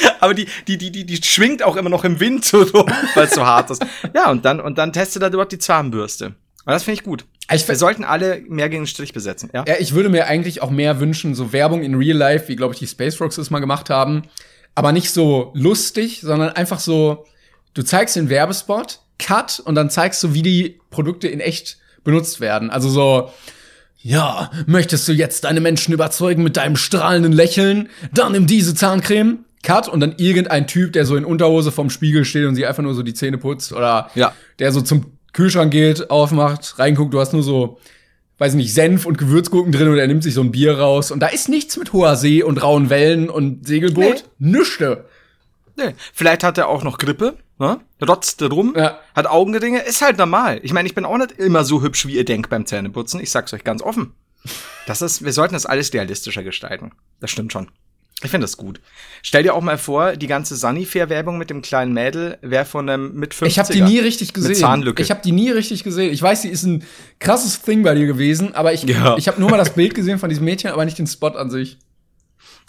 Aber 0.20 0.34
die, 0.34 0.46
die, 0.66 0.78
die, 0.78 0.90
die, 0.90 1.04
die 1.04 1.22
schwingt 1.22 1.62
auch 1.62 1.76
immer 1.76 1.90
noch 1.90 2.04
im 2.04 2.20
Wind 2.20 2.44
so 2.44 2.62
rum, 2.62 2.86
weil 3.14 3.26
es 3.26 3.34
so 3.34 3.44
hart 3.44 3.70
ist. 3.70 3.84
Ja, 4.14 4.30
und 4.30 4.44
dann, 4.44 4.60
und 4.60 4.78
dann 4.78 4.92
testet 4.92 5.22
er 5.22 5.30
dort 5.30 5.52
die 5.52 5.58
Zahnbürste. 5.58 6.26
Und 6.26 6.72
das 6.72 6.84
finde 6.84 7.00
ich 7.00 7.04
gut. 7.04 7.24
Ich 7.50 7.66
Wir 7.66 7.76
sollten 7.76 8.04
alle 8.04 8.40
mehr 8.48 8.68
gegen 8.68 8.82
den 8.82 8.86
Strich 8.86 9.12
besetzen, 9.12 9.50
ja? 9.52 9.64
Ja, 9.66 9.74
ich 9.78 9.94
würde 9.94 10.08
mir 10.08 10.26
eigentlich 10.26 10.62
auch 10.62 10.70
mehr 10.70 11.00
wünschen, 11.00 11.34
so 11.34 11.52
Werbung 11.52 11.82
in 11.82 11.94
Real 11.94 12.16
Life, 12.16 12.48
wie 12.48 12.56
glaube 12.56 12.74
ich 12.74 12.78
die 12.78 12.86
Space 12.86 13.20
Rocks 13.20 13.36
es 13.36 13.50
mal 13.50 13.58
gemacht 13.58 13.90
haben, 13.90 14.22
aber 14.74 14.92
nicht 14.92 15.10
so 15.10 15.50
lustig, 15.54 16.20
sondern 16.22 16.50
einfach 16.50 16.78
so, 16.78 17.26
du 17.74 17.82
zeigst 17.82 18.16
den 18.16 18.28
Werbespot, 18.30 19.00
Cut 19.18 19.60
und 19.60 19.74
dann 19.74 19.90
zeigst 19.90 20.22
du, 20.22 20.34
wie 20.34 20.42
die 20.42 20.80
Produkte 20.90 21.28
in 21.28 21.40
echt 21.40 21.78
benutzt 22.04 22.40
werden. 22.40 22.70
Also 22.70 22.88
so, 22.88 23.30
ja, 23.98 24.50
möchtest 24.66 25.06
du 25.06 25.12
jetzt 25.12 25.44
deine 25.44 25.60
Menschen 25.60 25.94
überzeugen 25.94 26.42
mit 26.42 26.56
deinem 26.56 26.76
strahlenden 26.76 27.32
Lächeln? 27.32 27.88
Dann 28.12 28.32
nimm 28.32 28.46
diese 28.46 28.74
Zahncreme. 28.74 29.44
Cut 29.62 29.88
und 29.88 30.00
dann 30.00 30.14
irgendein 30.18 30.66
Typ, 30.66 30.92
der 30.92 31.06
so 31.06 31.16
in 31.16 31.24
Unterhose 31.24 31.70
vorm 31.72 31.90
Spiegel 31.90 32.24
steht 32.24 32.46
und 32.46 32.54
sich 32.56 32.66
einfach 32.66 32.82
nur 32.82 32.94
so 32.94 33.02
die 33.02 33.14
Zähne 33.14 33.38
putzt 33.38 33.72
oder 33.72 34.10
Ja. 34.14 34.32
der 34.58 34.72
so 34.72 34.80
zum 34.80 35.06
Kühlschrank 35.32 35.70
geht, 35.70 36.10
aufmacht, 36.10 36.78
reinguckt, 36.78 37.14
du 37.14 37.20
hast 37.20 37.32
nur 37.32 37.42
so, 37.42 37.78
weiß 38.38 38.54
nicht, 38.54 38.74
Senf 38.74 39.06
und 39.06 39.18
Gewürzgurken 39.18 39.72
drin 39.72 39.88
und 39.88 39.98
er 39.98 40.06
nimmt 40.06 40.22
sich 40.24 40.34
so 40.34 40.40
ein 40.42 40.50
Bier 40.50 40.78
raus 40.78 41.10
und 41.10 41.20
da 41.20 41.28
ist 41.28 41.48
nichts 41.48 41.76
mit 41.76 41.92
hoher 41.92 42.16
See 42.16 42.42
und 42.42 42.62
rauen 42.62 42.90
Wellen 42.90 43.30
und 43.30 43.66
Segelboot. 43.66 44.24
Nüchte. 44.38 45.04
Nee. 45.76 45.94
Vielleicht 46.12 46.44
hat 46.44 46.58
er 46.58 46.68
auch 46.68 46.82
noch 46.84 46.98
Grippe, 46.98 47.34
ne? 47.58 47.80
Rotzt 48.06 48.42
rum, 48.42 48.74
Ja. 48.76 48.98
hat 49.14 49.26
Augenringe, 49.26 49.78
ist 49.80 50.02
halt 50.02 50.18
normal. 50.18 50.60
Ich 50.62 50.72
meine, 50.72 50.86
ich 50.88 50.94
bin 50.94 51.04
auch 51.06 51.16
nicht 51.16 51.32
immer 51.32 51.64
so 51.64 51.82
hübsch, 51.82 52.06
wie 52.06 52.16
ihr 52.16 52.24
denkt 52.26 52.50
beim 52.50 52.66
Zähneputzen. 52.66 53.20
Ich 53.20 53.30
sag's 53.30 53.54
euch 53.54 53.64
ganz 53.64 53.80
offen. 53.80 54.12
Das 54.86 55.00
ist, 55.02 55.24
wir 55.24 55.32
sollten 55.32 55.54
das 55.54 55.64
alles 55.66 55.94
realistischer 55.94 56.42
gestalten. 56.42 56.90
Das 57.20 57.30
stimmt 57.30 57.52
schon. 57.52 57.68
Ich 58.24 58.30
finde 58.30 58.44
das 58.44 58.56
gut. 58.56 58.80
Stell 59.22 59.42
dir 59.42 59.54
auch 59.54 59.60
mal 59.62 59.78
vor, 59.78 60.16
die 60.16 60.26
ganze 60.26 60.56
Sunnyfair-Werbung 60.56 61.38
mit 61.38 61.50
dem 61.50 61.60
kleinen 61.62 61.92
Mädel 61.92 62.38
wäre 62.42 62.64
von 62.64 62.88
einem 62.88 63.14
mit 63.14 63.34
50 63.34 63.48
Ich 63.52 63.58
habe 63.58 63.72
die 63.72 63.80
nie 63.82 63.98
richtig 63.98 64.32
gesehen. 64.32 64.50
Mit 64.50 64.58
Zahnlücke. 64.58 65.02
Ich 65.02 65.10
habe 65.10 65.20
die 65.24 65.32
nie 65.32 65.50
richtig 65.50 65.82
gesehen. 65.84 66.12
Ich 66.12 66.22
weiß, 66.22 66.42
die 66.42 66.48
ist 66.48 66.62
ein 66.64 66.84
krasses 67.18 67.60
Thing 67.62 67.82
bei 67.82 67.94
dir 67.94 68.06
gewesen, 68.06 68.54
aber 68.54 68.72
ich, 68.72 68.84
Ja. 68.84 69.16
ich 69.16 69.26
habe 69.28 69.40
nur 69.40 69.50
mal 69.50 69.56
das 69.58 69.74
Bild 69.74 69.94
gesehen 69.94 70.18
von 70.18 70.28
diesem 70.28 70.44
Mädchen, 70.44 70.70
aber 70.70 70.84
nicht 70.84 70.98
den 70.98 71.06
Spot 71.06 71.28
an 71.28 71.50
sich. 71.50 71.78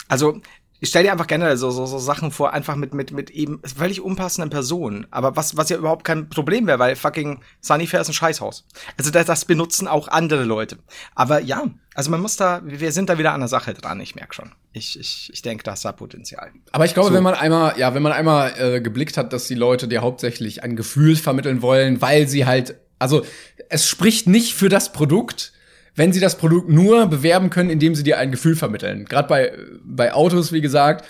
Also, 0.08 0.40
ich 0.84 0.90
stell 0.90 1.02
dir 1.02 1.12
einfach 1.12 1.26
generell 1.26 1.56
so, 1.56 1.70
so, 1.70 1.86
so 1.86 1.98
Sachen 1.98 2.30
vor, 2.30 2.52
einfach 2.52 2.76
mit, 2.76 2.92
mit, 2.92 3.10
mit 3.10 3.30
eben 3.30 3.60
völlig 3.64 4.02
unpassenden 4.02 4.50
Personen. 4.50 5.06
Aber 5.10 5.34
was, 5.34 5.56
was 5.56 5.70
ja 5.70 5.78
überhaupt 5.78 6.04
kein 6.04 6.28
Problem 6.28 6.66
wäre, 6.66 6.78
weil 6.78 6.94
fucking 6.94 7.40
Sunnyfair 7.60 8.02
ist 8.02 8.08
ein 8.08 8.14
Scheißhaus. 8.14 8.66
Also 8.98 9.10
das, 9.10 9.26
das 9.26 9.46
benutzen 9.46 9.88
auch 9.88 10.08
andere 10.08 10.44
Leute. 10.44 10.78
Aber 11.14 11.40
ja, 11.40 11.64
also 11.94 12.10
man 12.10 12.20
muss 12.20 12.36
da, 12.36 12.60
wir 12.64 12.92
sind 12.92 13.08
da 13.08 13.18
wieder 13.18 13.32
an 13.32 13.40
der 13.40 13.48
Sache 13.48 13.72
dran, 13.72 13.98
ich 14.00 14.14
merk 14.14 14.34
schon. 14.34 14.52
Ich, 14.72 15.00
ich, 15.00 15.30
ich 15.32 15.40
denke, 15.40 15.64
das 15.64 15.84
hat 15.86 15.96
Potenzial. 15.96 16.50
Aber 16.72 16.84
ich 16.84 16.92
glaube, 16.92 17.14
wenn 17.14 17.22
man 17.22 17.34
einmal, 17.34 17.78
ja, 17.78 17.94
wenn 17.94 18.02
man 18.02 18.12
einmal 18.12 18.52
äh, 18.58 18.80
geblickt 18.82 19.16
hat, 19.16 19.32
dass 19.32 19.48
die 19.48 19.54
Leute 19.54 19.88
dir 19.88 20.02
hauptsächlich 20.02 20.62
ein 20.62 20.76
Gefühl 20.76 21.16
vermitteln 21.16 21.62
wollen, 21.62 22.02
weil 22.02 22.28
sie 22.28 22.44
halt, 22.44 22.76
also 22.98 23.24
es 23.70 23.88
spricht 23.88 24.26
nicht 24.26 24.54
für 24.54 24.68
das 24.68 24.92
Produkt, 24.92 25.52
wenn 25.96 26.12
sie 26.12 26.20
das 26.20 26.36
Produkt 26.36 26.68
nur 26.68 27.06
bewerben 27.06 27.50
können, 27.50 27.70
indem 27.70 27.94
sie 27.94 28.02
dir 28.02 28.18
ein 28.18 28.30
Gefühl 28.30 28.56
vermitteln. 28.56 29.04
Gerade 29.04 29.28
bei, 29.28 29.52
bei 29.84 30.12
Autos, 30.12 30.52
wie 30.52 30.60
gesagt, 30.60 31.04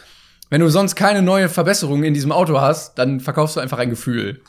wenn 0.50 0.60
du 0.60 0.68
sonst 0.68 0.94
keine 0.94 1.22
neue 1.22 1.48
Verbesserung 1.48 2.04
in 2.04 2.14
diesem 2.14 2.32
Auto 2.32 2.60
hast, 2.60 2.98
dann 2.98 3.20
verkaufst 3.20 3.56
du 3.56 3.60
einfach 3.60 3.78
ein 3.78 3.90
Gefühl. 3.90 4.40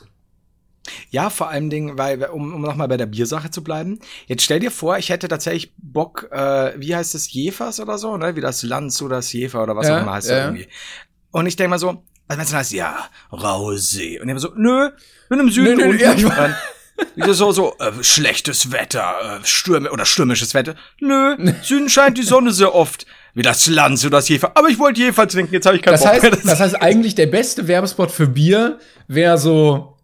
Ja, 1.09 1.29
vor 1.31 1.49
allem 1.49 1.69
Dingen, 1.69 1.97
weil, 1.97 2.23
um, 2.25 2.53
um 2.53 2.61
nochmal 2.61 2.87
bei 2.87 2.97
der 2.97 3.07
Biersache 3.07 3.49
zu 3.49 3.63
bleiben. 3.63 3.99
Jetzt 4.27 4.43
stell 4.43 4.59
dir 4.59 4.69
vor, 4.69 4.97
ich 4.99 5.09
hätte 5.09 5.27
tatsächlich 5.27 5.73
Bock, 5.77 6.27
äh, 6.31 6.73
wie 6.77 6.95
heißt 6.95 7.15
es, 7.15 7.31
Jefers 7.33 7.79
oder 7.79 7.97
so, 7.97 8.17
ne? 8.17 8.35
Wie 8.35 8.41
das 8.41 8.61
Lanz 8.61 9.01
oder 9.01 9.15
das 9.15 9.33
Jefer 9.33 9.63
oder 9.63 9.75
was 9.75 9.87
Ja, 9.87 9.97
auch 9.97 10.01
immer 10.03 10.13
heißt 10.13 10.29
ja. 10.29 10.35
das 10.35 10.45
irgendwie. 10.45 10.67
Und 11.31 11.47
ich 11.47 11.55
denke 11.55 11.71
mal 11.71 11.79
so, 11.79 11.89
also 11.89 12.03
wenn 12.27 12.39
es 12.41 12.49
dann 12.51 12.59
heißt, 12.59 12.73
ja, 12.73 12.97
raue 13.31 13.77
See. 13.79 14.19
Und 14.19 14.29
ich 14.29 14.39
so, 14.39 14.51
nö, 14.55 14.91
bin 15.29 15.39
im 15.39 15.49
Süden 15.49 15.77
Nö, 15.77 15.85
nö, 15.85 15.89
unten. 15.91 16.03
ja, 16.03 16.55
so, 17.33 17.51
so, 17.51 17.75
äh, 17.79 17.91
schlechtes 18.03 18.71
Wetter, 18.71 19.39
äh, 19.41 19.45
Stürme 19.45 19.91
oder 19.91 20.05
stürmisches 20.05 20.53
Wetter. 20.53 20.75
Nö, 20.99 21.35
Süden 21.61 21.89
scheint 21.89 22.17
die 22.17 22.23
Sonne 22.23 22.51
sehr 22.51 22.73
oft. 22.73 23.05
Wie 23.33 23.41
das 23.41 23.67
Lanz 23.67 24.03
oder 24.05 24.17
das 24.17 24.29
Jefer. 24.29 24.55
Aber 24.55 24.69
ich 24.69 24.79
wollte 24.79 25.01
Jefer 25.01 25.27
trinken, 25.27 25.53
jetzt 25.53 25.65
habe 25.65 25.75
ich 25.75 25.81
keinen 25.81 25.93
Das 25.95 26.03
Bock 26.03 26.11
heißt, 26.11 26.21
mehr. 26.23 26.31
das 26.45 26.59
heißt 26.61 26.81
eigentlich, 26.81 27.15
der 27.15 27.27
beste 27.27 27.67
Werbespot 27.67 28.09
für 28.09 28.27
Bier 28.27 28.79
wäre 29.09 29.37
so, 29.37 29.97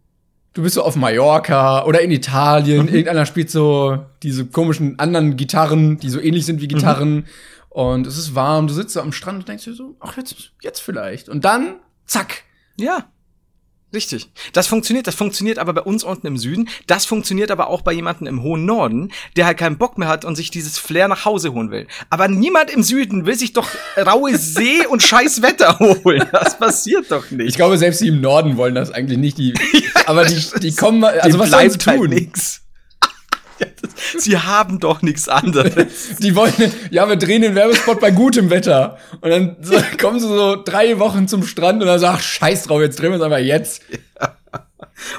du 0.54 0.64
bist 0.64 0.76
so 0.76 0.84
auf 0.84 0.98
Mallorca 0.98 1.86
oder 1.86 2.02
in 2.02 2.12
Italien, 2.12 2.90
irgendeiner 2.90 3.26
spielt 3.26 3.50
so 3.50 4.06
diese 4.22 4.46
komischen 4.48 5.00
anderen 5.00 5.38
Gitarren, 5.38 5.98
die 5.98 6.10
so 6.10 6.20
ähnlich 6.20 6.46
sind 6.46 6.60
wie 6.60 6.68
Gitarren. 6.68 7.26
Und 7.70 8.06
es 8.06 8.18
ist 8.18 8.36
warm, 8.36 8.68
du 8.68 8.74
sitzt 8.74 8.94
so 8.96 9.00
am 9.00 9.14
Strand 9.14 9.40
und 9.40 9.48
denkst 9.48 9.64
dir 9.64 9.74
so, 9.76 9.96
ach, 10.02 10.18
jetzt, 10.18 10.52
jetzt 10.62 10.82
vielleicht. 10.82 11.30
Und 11.30 11.46
dann, 11.46 11.76
zack. 12.06 12.44
Ja. 12.76 13.06
Richtig. 13.94 14.30
Das 14.54 14.68
funktioniert, 14.68 15.06
das 15.08 15.16
funktioniert 15.16 15.60
aber 15.60 15.74
bei 15.74 15.82
uns 15.82 16.04
unten 16.06 16.26
im 16.28 16.38
Süden. 16.38 16.70
Das 16.88 17.06
funktioniert 17.06 17.52
aber 17.52 17.68
auch 17.68 17.82
bei 17.82 17.92
jemandem 17.92 18.28
im 18.28 18.42
hohen 18.42 18.66
Norden, 18.66 19.12
der 19.36 19.46
halt 19.46 19.58
keinen 19.58 19.78
Bock 19.78 19.98
mehr 19.98 20.08
hat 20.08 20.24
und 20.24 20.36
sich 20.38 20.50
dieses 20.50 20.78
Flair 20.78 21.10
nach 21.10 21.26
Hause 21.26 21.52
holen 21.54 21.72
will. 21.72 21.88
Aber 22.10 22.28
niemand 22.30 22.72
im 22.72 22.84
Süden 22.84 23.26
will 23.26 23.36
sich 23.38 23.52
doch 23.54 23.68
raue 23.98 24.38
See 24.38 24.86
und 24.90 25.04
scheiß 25.04 25.42
Wetter 25.42 25.78
holen. 25.80 26.24
Das 26.32 26.58
passiert 26.58 27.12
doch 27.12 27.26
Ich 27.26 27.32
nicht. 27.32 27.56
glaube, 27.58 27.78
selbst 27.78 28.00
die 28.02 28.08
im 28.08 28.22
Norden 28.22 28.56
wollen 28.56 28.76
das 28.76 28.92
eigentlich 28.92 29.18
nicht. 29.18 29.38
Die, 29.38 29.54
aber 30.06 30.24
die, 30.26 30.42
die 30.62 30.74
kommen, 30.74 31.00
mal- 31.02 31.20
also 31.20 31.38
was 31.40 31.50
sollen 31.52 31.70
sie 31.70 31.78
halt 31.86 32.00
tun? 32.00 32.10
nix. 32.10 32.61
Ja, 34.26 34.32
Sie 34.32 34.38
haben 34.38 34.80
doch 34.80 35.02
nichts 35.02 35.28
anderes. 35.28 36.16
Die 36.20 36.36
wollen, 36.36 36.54
ja, 36.90 37.08
wir 37.08 37.16
drehen 37.16 37.42
den 37.42 37.56
Werbespot 37.56 38.00
bei 38.00 38.12
gutem 38.12 38.50
Wetter. 38.50 38.98
Und 39.22 39.30
dann 39.30 39.56
so, 39.62 39.76
kommen 40.00 40.20
sie 40.20 40.28
so 40.28 40.62
drei 40.64 41.00
Wochen 41.00 41.28
zum 41.28 41.44
Strand 41.44 41.82
und 41.82 41.88
dann 41.88 42.00
sagen, 42.00 42.18
ach, 42.20 42.24
scheiß 42.24 42.64
drauf, 42.64 42.82
jetzt 42.82 43.00
drehen 43.00 43.12
wir 43.12 43.18
es 43.18 43.24
einfach 43.24 43.38
jetzt. 43.38 43.82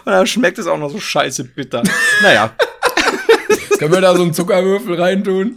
Und 0.04 0.12
dann 0.12 0.26
schmeckt 0.26 0.58
es 0.58 0.66
auch 0.66 0.78
noch 0.78 0.90
so 0.90 1.00
scheiße 1.00 1.44
bitter. 1.44 1.82
Naja. 2.22 2.52
Können 3.78 3.92
wir 3.92 4.00
da 4.00 4.14
so 4.14 4.22
einen 4.22 4.34
Zuckerwürfel 4.34 5.00
reintun? 5.00 5.56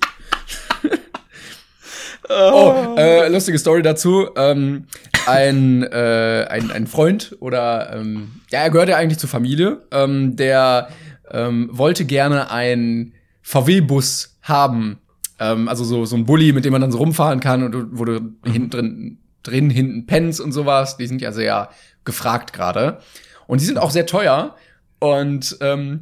Oh, 2.28 2.96
äh, 2.98 3.28
lustige 3.30 3.60
Story 3.60 3.84
dazu. 3.84 4.30
Ähm, 4.36 4.88
ein, 5.28 5.84
äh, 5.84 6.48
ein, 6.50 6.72
ein 6.72 6.88
Freund 6.88 7.36
oder 7.40 7.94
ähm, 7.94 8.42
ja, 8.50 8.62
er 8.62 8.70
gehört 8.72 8.90
ja 8.90 8.98
eigentlich 8.98 9.20
zur 9.20 9.30
Familie, 9.30 9.82
ähm, 9.92 10.36
der 10.36 10.90
ähm, 11.32 11.70
wollte 11.72 12.06
gerne 12.06 12.52
einen 12.52 13.14
VW-Bus 13.46 14.38
haben. 14.42 14.98
Ähm, 15.40 15.68
also 15.68 15.84
so, 15.84 16.06
so 16.06 16.16
ein 16.16 16.26
Bulli, 16.26 16.52
mit 16.52 16.66
dem 16.66 16.72
man 16.72 16.82
dann 16.82 16.92
so 16.92 16.98
rumfahren 16.98 17.40
kann 17.40 17.64
und 17.64 17.98
wo 17.98 18.04
du 18.04 18.34
hinten 18.44 18.70
drin, 18.70 19.18
drin 19.44 19.70
hinten 19.70 20.06
pennst 20.08 20.42
und 20.42 20.52
sowas. 20.52 20.98
Die 20.98 21.08
sind 21.08 21.22
ja 21.22 21.32
sehr 21.32 21.70
gefragt 22.04 22.54
gerade. 22.54 23.00
Und 23.48 23.62
die 23.62 23.66
sind 23.66 23.78
auch 23.78 23.92
sehr 23.92 24.08
teuer. 24.08 24.56
Und 25.00 25.58
ähm, 25.62 26.02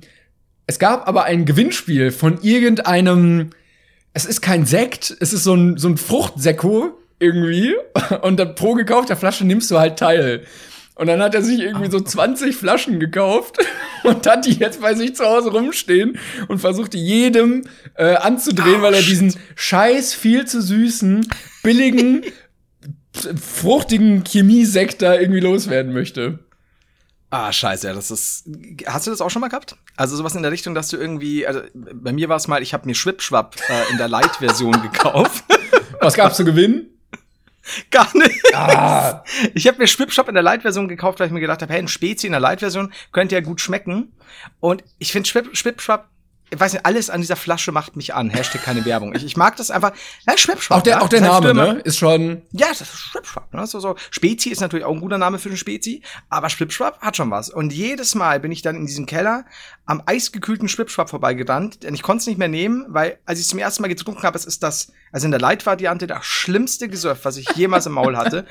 es 0.66 0.80
gab 0.80 1.08
aber 1.08 1.26
ein 1.26 1.46
Gewinnspiel 1.46 2.12
von 2.12 2.42
irgendeinem, 2.42 3.50
es 4.14 4.26
ist 4.26 4.42
kein 4.42 4.66
Sekt, 4.66 5.16
es 5.20 5.34
ist 5.34 5.44
so 5.44 5.54
ein, 5.54 5.78
so 5.78 5.90
ein 5.90 5.98
Fruchtsekko 5.98 6.98
irgendwie. 7.20 7.76
Und 8.22 8.40
dann 8.40 8.56
pro 8.56 8.74
gekaufter 8.74 9.18
Flasche 9.18 9.46
nimmst 9.46 9.70
du 9.70 9.80
halt 9.80 10.00
teil. 10.00 10.46
Und 10.96 11.08
dann 11.08 11.22
hat 11.22 11.34
er 11.34 11.42
sich 11.42 11.60
irgendwie 11.60 11.90
so 11.90 12.00
20 12.00 12.56
Flaschen 12.56 13.00
gekauft 13.00 13.58
und 14.04 14.28
hat 14.28 14.46
die 14.46 14.54
jetzt 14.54 14.82
bei 14.82 14.94
sich 14.94 15.16
zu 15.16 15.26
Hause 15.26 15.52
rumstehen 15.52 16.20
und 16.48 16.60
versucht 16.60 16.94
jedem 16.94 17.64
äh, 17.96 18.16
anzudrehen, 18.16 18.82
weil 18.82 18.94
er 18.94 19.02
diesen 19.02 19.34
scheiß 19.56 20.14
viel 20.14 20.46
zu 20.46 20.62
süßen, 20.62 21.28
billigen, 21.64 22.24
fruchtigen 23.42 24.24
Chemiesekt 24.26 25.02
da 25.02 25.16
irgendwie 25.16 25.40
loswerden 25.40 25.94
möchte. 25.94 26.40
Ah, 27.32 27.52
scheiße, 27.52 27.88
ja, 27.88 27.94
das 27.96 28.12
ist. 28.12 28.48
Hast 28.86 29.08
du 29.08 29.12
das 29.12 29.20
auch 29.20 29.32
schon 29.32 29.40
mal 29.40 29.48
gehabt? 29.48 29.76
Also 29.96 30.16
sowas 30.16 30.36
in 30.36 30.44
der 30.44 30.52
Richtung, 30.52 30.76
dass 30.76 30.90
du 30.90 30.98
irgendwie, 30.98 31.48
also 31.48 31.62
bei 31.74 32.14
mir 32.14 32.30
war 32.30 32.36
es 32.36 32.48
mal, 32.48 32.62
ich 32.62 32.76
habe 32.76 32.86
mir 32.86 32.94
Schwipschwapp 32.94 33.56
äh, 33.70 33.92
in 33.92 33.98
der 33.98 34.08
Light-Version 34.08 34.84
gekauft. 34.84 35.44
Was 36.00 36.14
gab's 36.14 36.38
zu 36.38 36.46
gewinnen? 36.46 36.93
Gar 37.92 38.16
nicht. 38.18 38.56
Ah. 38.56 39.24
Ich 39.54 39.68
habe 39.68 39.78
mir 39.78 39.88
Schwipschwapp 39.88 40.28
in 40.28 40.34
der 40.34 40.44
Light-Version 40.44 40.88
gekauft, 40.88 41.20
weil 41.20 41.28
ich 41.28 41.34
mir 41.34 41.40
gedacht 41.40 41.62
habe, 41.62 41.72
hey, 41.72 41.80
ein 41.80 41.88
Spezi 41.88 42.28
in 42.28 42.34
der 42.34 42.42
Light-Version 42.42 42.94
könnte 43.12 43.36
ja 43.36 43.42
gut 43.42 43.62
schmecken. 43.62 44.14
Und 44.60 44.84
ich 45.00 45.12
finde 45.12 45.30
Schwip 45.30 45.56
Schwipschwapp, 45.56 46.10
ich 46.54 46.60
weiß 46.60 46.74
nicht, 46.74 46.86
alles 46.86 47.10
an 47.10 47.22
dieser 47.22 47.36
Flasche 47.36 47.72
macht 47.72 47.96
mich 47.96 48.14
an. 48.14 48.30
Hashtag 48.30 48.64
keine 48.64 48.86
Werbung. 48.86 49.16
Ich, 49.16 49.26
ich 49.26 49.38
mag 49.38 49.56
das 49.58 49.72
einfach. 49.72 49.92
Ja, 50.28 50.38
Schwipschwapp. 50.38 50.80
Auch 50.80 50.84
der, 50.84 50.94
ja, 50.94 51.02
auch 51.02 51.10
der 51.10 51.22
Name, 51.22 51.54
ne? 51.54 51.82
Ist 51.84 51.98
schon. 51.98 52.44
Ja, 52.52 52.68
das 52.70 52.82
ist 52.82 53.00
Schwipschwapp. 53.00 53.54
Ne? 53.54 53.66
So, 53.66 53.80
so. 53.80 53.96
Spezi 54.12 54.50
ist 54.50 54.62
natürlich 54.62 54.86
auch 54.86 54.94
ein 54.94 55.02
guter 55.02 55.18
Name 55.18 55.40
für 55.40 55.50
einen 55.50 55.58
Spezi, 55.58 56.04
aber 56.30 56.50
Schwipschwapp 56.50 57.02
hat 57.02 57.18
schon 57.18 57.32
was. 57.32 57.50
Und 57.50 57.74
jedes 57.74 58.16
Mal 58.16 58.40
bin 58.40 58.52
ich 58.52 58.62
dann 58.62 58.76
in 58.76 58.86
diesem 58.86 59.06
Keller 59.06 59.46
am 59.86 60.04
eisgekühlten 60.06 60.68
Schwipschwapp 60.68 61.10
vorbeigerannt, 61.10 61.84
denn 61.84 61.94
ich 61.94 62.04
konnte 62.04 62.22
es 62.22 62.28
nicht 62.28 62.38
mehr 62.38 62.48
nehmen, 62.48 62.86
weil 62.88 63.18
als 63.26 63.40
ich 63.40 63.46
es 63.46 63.50
zum 63.50 63.60
ersten 63.60 63.82
Mal 63.82 63.90
getrunken 63.90 64.24
habe, 64.24 64.38
es 64.38 64.46
ist 64.46 64.64
das, 64.64 64.92
also 65.12 65.26
in 65.26 65.32
der 65.32 65.42
Light-Variante, 65.42 66.08
das 66.08 66.26
schlimmste 66.26 66.88
Gesöff, 66.88 67.26
was 67.26 67.38
ich 67.38 67.50
jemals 67.56 67.86
im 67.86 67.94
Maul 67.94 68.16
hatte. 68.16 68.46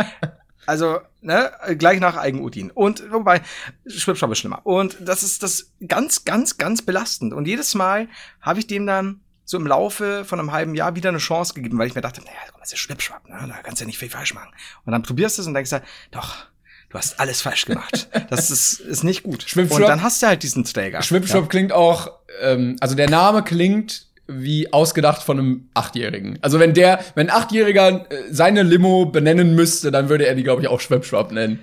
Also, 0.66 1.00
ne, 1.20 1.52
gleich 1.76 2.00
nach 2.00 2.16
Eigenurin. 2.16 2.70
Und 2.70 3.10
wobei, 3.10 3.42
Schwipschwapp 3.86 4.30
ist 4.32 4.38
schlimmer. 4.38 4.64
Und 4.64 4.96
das 5.00 5.22
ist 5.22 5.42
das 5.42 5.72
ganz, 5.86 6.24
ganz, 6.24 6.56
ganz 6.58 6.82
belastend. 6.82 7.32
Und 7.32 7.46
jedes 7.46 7.74
Mal 7.74 8.08
habe 8.40 8.60
ich 8.60 8.66
dem 8.66 8.86
dann 8.86 9.20
so 9.44 9.56
im 9.56 9.66
Laufe 9.66 10.24
von 10.24 10.38
einem 10.38 10.52
halben 10.52 10.74
Jahr 10.74 10.94
wieder 10.94 11.08
eine 11.08 11.18
Chance 11.18 11.54
gegeben, 11.54 11.78
weil 11.78 11.88
ich 11.88 11.94
mir 11.94 12.00
dachte, 12.00 12.20
naja, 12.20 12.38
das 12.58 12.72
ist 12.72 12.78
Schwipschwapp, 12.78 13.28
ne? 13.28 13.44
da 13.48 13.54
kannst 13.62 13.80
du 13.80 13.84
ja 13.84 13.86
nicht 13.86 13.98
viel 13.98 14.08
falsch 14.08 14.34
machen. 14.34 14.50
Und 14.84 14.92
dann 14.92 15.02
probierst 15.02 15.38
du 15.38 15.42
es 15.42 15.48
und 15.48 15.54
denkst 15.54 15.70
dir, 15.70 15.82
doch, 16.10 16.46
du 16.88 16.98
hast 16.98 17.18
alles 17.18 17.42
falsch 17.42 17.66
gemacht. 17.66 18.08
Das 18.30 18.50
ist, 18.50 18.80
ist 18.80 19.04
nicht 19.04 19.24
gut. 19.24 19.54
Und 19.56 19.82
dann 19.82 20.02
hast 20.02 20.22
du 20.22 20.26
halt 20.26 20.42
diesen 20.42 20.64
Träger. 20.64 21.02
Schwipschwapp 21.02 21.50
klingt 21.50 21.70
auch, 21.70 22.10
ähm, 22.40 22.76
also 22.80 22.94
der 22.94 23.10
Name 23.10 23.42
klingt 23.42 24.06
wie 24.40 24.72
ausgedacht 24.72 25.22
von 25.22 25.38
einem 25.38 25.68
Achtjährigen. 25.74 26.38
Also 26.42 26.58
wenn 26.58 26.74
der, 26.74 27.00
wenn 27.14 27.28
ein 27.28 27.36
Achtjähriger 27.36 28.06
äh, 28.10 28.16
seine 28.30 28.62
Limo 28.62 29.06
benennen 29.06 29.54
müsste, 29.54 29.90
dann 29.90 30.08
würde 30.08 30.26
er 30.26 30.34
die, 30.34 30.42
glaube 30.42 30.62
ich, 30.62 30.68
auch 30.68 30.80
Schwipschwapp 30.80 31.32
nennen. 31.32 31.60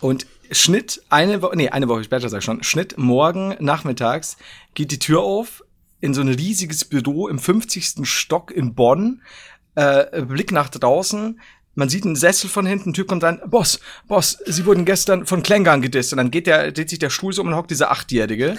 Und 0.00 0.26
Schnitt, 0.52 1.02
eine 1.10 1.42
Woche, 1.42 1.56
nee, 1.56 1.68
eine 1.68 1.88
Woche 1.88 2.04
später 2.04 2.28
sag 2.28 2.38
ich 2.38 2.44
schon, 2.44 2.62
Schnitt 2.62 2.98
morgen 2.98 3.54
nachmittags 3.60 4.36
geht 4.74 4.90
die 4.90 4.98
Tür 4.98 5.20
auf 5.20 5.62
in 6.00 6.14
so 6.14 6.20
ein 6.20 6.28
riesiges 6.28 6.84
Büro 6.84 7.28
im 7.28 7.38
50. 7.38 8.04
Stock 8.04 8.50
in 8.50 8.74
Bonn, 8.74 9.22
äh, 9.74 10.22
Blick 10.22 10.50
nach 10.50 10.68
draußen, 10.68 11.38
man 11.74 11.88
sieht 11.88 12.04
einen 12.04 12.16
Sessel 12.16 12.50
von 12.50 12.66
hinten, 12.66 12.90
ein 12.90 12.94
Typ 12.94 13.08
kommt 13.08 13.22
rein, 13.22 13.40
Boss, 13.46 13.80
Boss, 14.08 14.38
Sie 14.44 14.66
wurden 14.66 14.84
gestern 14.84 15.24
von 15.24 15.42
Klängern 15.42 15.82
gedisst. 15.82 16.12
Und 16.12 16.18
dann 16.18 16.30
geht 16.30 16.46
der, 16.46 16.72
dreht 16.72 16.90
sich 16.90 16.98
der 16.98 17.10
Stuhl 17.10 17.32
so 17.32 17.42
um 17.42 17.48
und 17.48 17.54
hockt 17.54 17.70
dieser 17.70 17.90
Achtjährige 17.90 18.56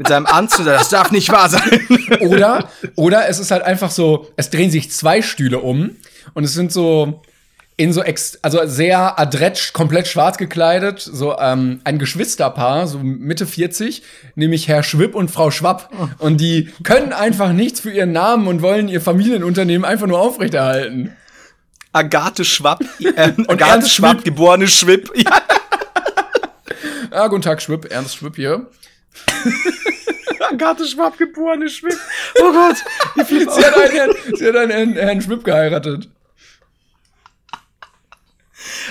mit 0.00 0.08
seinem 0.08 0.24
Anzug, 0.24 0.64
das 0.64 0.88
darf 0.88 1.10
nicht 1.10 1.30
wahr 1.30 1.50
sein. 1.50 1.86
Oder, 2.20 2.70
oder 2.96 3.28
es 3.28 3.38
ist 3.38 3.50
halt 3.50 3.62
einfach 3.62 3.90
so, 3.90 4.28
es 4.34 4.48
drehen 4.48 4.70
sich 4.70 4.90
zwei 4.90 5.20
Stühle 5.20 5.58
um 5.58 5.90
und 6.32 6.42
es 6.44 6.54
sind 6.54 6.72
so 6.72 7.20
in 7.76 7.92
so 7.92 8.02
ex, 8.02 8.38
also 8.40 8.64
sehr 8.64 9.18
adrett, 9.20 9.74
komplett 9.74 10.08
schwarz 10.08 10.38
gekleidet, 10.38 11.00
so 11.00 11.36
ähm, 11.38 11.82
ein 11.84 11.98
Geschwisterpaar, 11.98 12.86
so 12.86 12.98
Mitte 13.00 13.46
40, 13.46 14.02
nämlich 14.36 14.68
Herr 14.68 14.82
Schwipp 14.82 15.14
und 15.14 15.30
Frau 15.30 15.50
Schwapp. 15.50 15.90
Und 16.16 16.40
die 16.40 16.70
können 16.82 17.12
einfach 17.12 17.52
nichts 17.52 17.80
für 17.80 17.90
ihren 17.90 18.12
Namen 18.12 18.46
und 18.48 18.62
wollen 18.62 18.88
ihr 18.88 19.02
Familienunternehmen 19.02 19.84
einfach 19.84 20.06
nur 20.06 20.18
aufrechterhalten. 20.18 21.14
Agathe 21.92 22.46
Schwapp, 22.46 22.80
äh, 23.00 23.32
Und 23.36 23.50
Agathe 23.50 23.70
Ernst 23.72 23.92
Schwapp, 23.92 24.12
Schwipp. 24.12 24.24
geborene 24.24 24.66
Schwipp. 24.66 25.12
Ja. 25.14 25.42
Ah, 27.10 27.26
guten 27.28 27.42
Tag, 27.42 27.60
Schwipp, 27.60 27.90
Ernst 27.90 28.16
Schwipp 28.16 28.36
hier. 28.36 28.66
Agathe 30.50 30.86
Schwapp, 30.86 31.18
geborene 31.18 31.68
Schwipp. 31.68 31.98
Oh 32.40 32.52
Gott, 32.52 32.76
wie 33.16 33.24
viel 33.24 33.50
Sie 33.50 33.64
hat 33.64 33.76
einen, 33.76 33.92
Herrn, 33.92 34.10
sie 34.34 34.46
hat 34.46 34.56
einen 34.56 34.70
Herrn, 34.70 34.92
Herrn 34.94 35.22
Schwipp 35.22 35.44
geheiratet. 35.44 36.08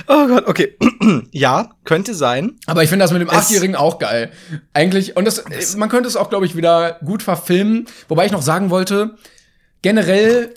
Oh 0.08 0.27
Gott, 0.27 0.47
okay. 0.47 0.77
ja, 1.32 1.69
könnte 1.84 2.13
sein. 2.13 2.58
Aber 2.65 2.84
ich 2.84 2.89
finde 2.89 3.03
das 3.03 3.12
mit 3.12 3.21
dem 3.21 3.29
Achtjährigen 3.29 3.75
auch 3.75 3.99
geil. 3.99 4.32
Eigentlich, 4.73 5.17
und 5.17 5.25
das, 5.25 5.43
man 5.75 5.89
könnte 5.89 6.08
es 6.08 6.15
auch, 6.15 6.29
glaube 6.29 6.45
ich, 6.45 6.55
wieder 6.55 6.99
gut 7.05 7.23
verfilmen. 7.23 7.88
Wobei 8.08 8.25
ich 8.25 8.32
noch 8.32 8.41
sagen 8.41 8.69
wollte, 8.69 9.17
generell, 9.82 10.53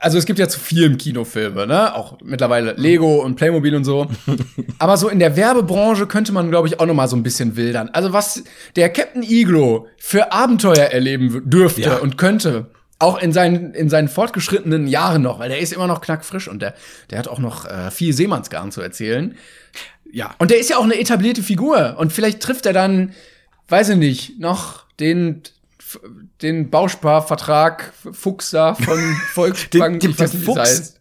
also 0.00 0.18
es 0.18 0.26
gibt 0.26 0.38
ja 0.38 0.48
zu 0.48 0.60
vielen 0.60 0.96
Kinofilme, 0.98 1.66
ne? 1.66 1.94
Auch 1.94 2.18
mittlerweile 2.22 2.72
Lego 2.74 3.22
und 3.22 3.36
Playmobil 3.36 3.74
und 3.74 3.84
so. 3.84 4.06
Aber 4.78 4.96
so 4.96 5.08
in 5.08 5.18
der 5.18 5.36
Werbebranche 5.36 6.06
könnte 6.06 6.32
man, 6.32 6.50
glaube 6.50 6.68
ich, 6.68 6.78
auch 6.80 6.86
noch 6.86 6.94
mal 6.94 7.08
so 7.08 7.16
ein 7.16 7.22
bisschen 7.22 7.56
wildern. 7.56 7.88
Also 7.92 8.12
was 8.12 8.44
der 8.76 8.90
Captain 8.90 9.22
Iglo 9.22 9.88
für 9.98 10.32
Abenteuer 10.32 10.86
erleben 10.86 11.42
dürfte 11.50 11.82
Ja. 11.82 11.96
und 11.98 12.16
könnte. 12.18 12.66
Auch 13.00 13.20
in 13.22 13.32
seinen, 13.32 13.74
in 13.74 13.88
seinen 13.88 14.08
fortgeschrittenen 14.08 14.88
Jahren 14.88 15.22
noch, 15.22 15.38
weil 15.38 15.48
der 15.48 15.60
ist 15.60 15.72
immer 15.72 15.86
noch 15.86 16.00
knackfrisch 16.00 16.48
und 16.48 16.60
der, 16.60 16.74
der 17.10 17.20
hat 17.20 17.28
auch 17.28 17.38
noch 17.38 17.64
äh, 17.64 17.92
viel 17.92 18.12
Seemannsgarn 18.12 18.72
zu 18.72 18.80
erzählen. 18.80 19.36
Ja. 20.12 20.34
Und 20.38 20.50
der 20.50 20.58
ist 20.58 20.68
ja 20.68 20.78
auch 20.78 20.84
eine 20.84 20.98
etablierte 20.98 21.42
Figur. 21.44 21.94
Und 21.98 22.12
vielleicht 22.12 22.40
trifft 22.40 22.66
er 22.66 22.72
dann, 22.72 23.12
weiß 23.68 23.90
ich 23.90 23.96
nicht, 23.98 24.40
noch 24.40 24.84
den, 24.98 25.42
den 26.42 26.70
Bausparvertrag 26.70 27.92
Fuchs 28.12 28.50
da 28.50 28.74
von 28.74 28.98
Volksbank. 29.32 30.00
Den- 30.00 30.14
den 30.14 30.24
es 30.24 30.44
Fuchs? 30.44 30.58
heißt. 30.60 30.94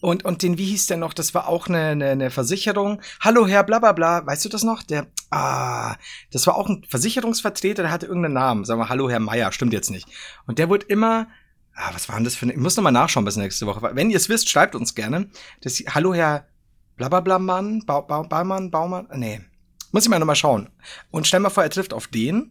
Und, 0.00 0.24
und 0.24 0.42
den, 0.42 0.58
wie 0.58 0.64
hieß 0.64 0.88
der 0.88 0.96
noch? 0.96 1.14
Das 1.14 1.32
war 1.32 1.46
auch 1.46 1.68
eine, 1.68 1.78
eine, 1.78 2.10
eine 2.10 2.30
Versicherung. 2.30 3.00
Hallo 3.20 3.46
Herr 3.46 3.62
Blablabla, 3.62 4.26
weißt 4.26 4.44
du 4.44 4.48
das 4.48 4.64
noch? 4.64 4.82
Der, 4.82 5.06
ah, 5.30 5.94
das 6.32 6.44
war 6.48 6.56
auch 6.56 6.68
ein 6.68 6.84
Versicherungsvertreter, 6.88 7.82
der 7.82 7.92
hatte 7.92 8.06
irgendeinen 8.06 8.34
Namen. 8.34 8.64
Sagen 8.64 8.80
wir 8.80 8.88
Hallo 8.88 9.08
Herr 9.08 9.20
Meier, 9.20 9.52
stimmt 9.52 9.72
jetzt 9.72 9.90
nicht. 9.92 10.08
Und 10.46 10.58
der 10.58 10.68
wurde 10.68 10.86
immer, 10.86 11.28
ah, 11.76 11.90
was 11.94 12.08
war 12.08 12.16
denn 12.16 12.24
das 12.24 12.34
für 12.34 12.46
eine, 12.46 12.52
ich 12.54 12.58
muss 12.58 12.76
noch 12.76 12.82
mal 12.82 12.90
nachschauen 12.90 13.24
bis 13.24 13.36
nächste 13.36 13.66
Woche. 13.66 13.80
Wenn 13.94 14.10
ihr 14.10 14.16
es 14.16 14.28
wisst, 14.28 14.48
schreibt 14.50 14.74
uns 14.74 14.96
gerne. 14.96 15.28
Das, 15.60 15.74
Hallo 15.90 16.12
Herr 16.14 16.46
Blablabla-Mann, 16.96 17.84
ba 17.86 18.00
ba 18.00 18.22
Baumann, 18.22 18.72
Baumann, 18.72 19.06
nee. 19.14 19.40
Muss 19.92 20.02
ich 20.04 20.08
mal 20.10 20.18
noch 20.18 20.26
mal 20.26 20.34
schauen. 20.34 20.68
Und 21.12 21.28
stell 21.28 21.38
mal 21.40 21.50
vor, 21.50 21.62
er 21.62 21.70
trifft 21.70 21.92
auf 21.94 22.08
den. 22.08 22.50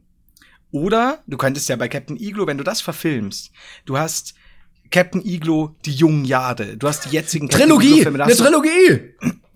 Oder 0.71 1.19
du 1.27 1.37
könntest 1.37 1.67
ja 1.69 1.75
bei 1.75 1.87
Captain 1.87 2.17
Iglo, 2.17 2.47
wenn 2.47 2.57
du 2.57 2.63
das 2.63 2.81
verfilmst, 2.81 3.51
du 3.85 3.97
hast 3.97 4.33
Captain 4.89 5.25
Iglo, 5.25 5.75
die 5.85 5.93
jungen 5.93 6.25
Jahre. 6.25 6.75
Du 6.77 6.87
hast 6.87 7.05
die 7.05 7.09
jetzigen 7.15 7.47
Captain 7.47 7.69
Trilogie! 7.69 8.03
Da 8.03 8.25
Eine 8.25 8.35
Trilogie! 8.35 9.13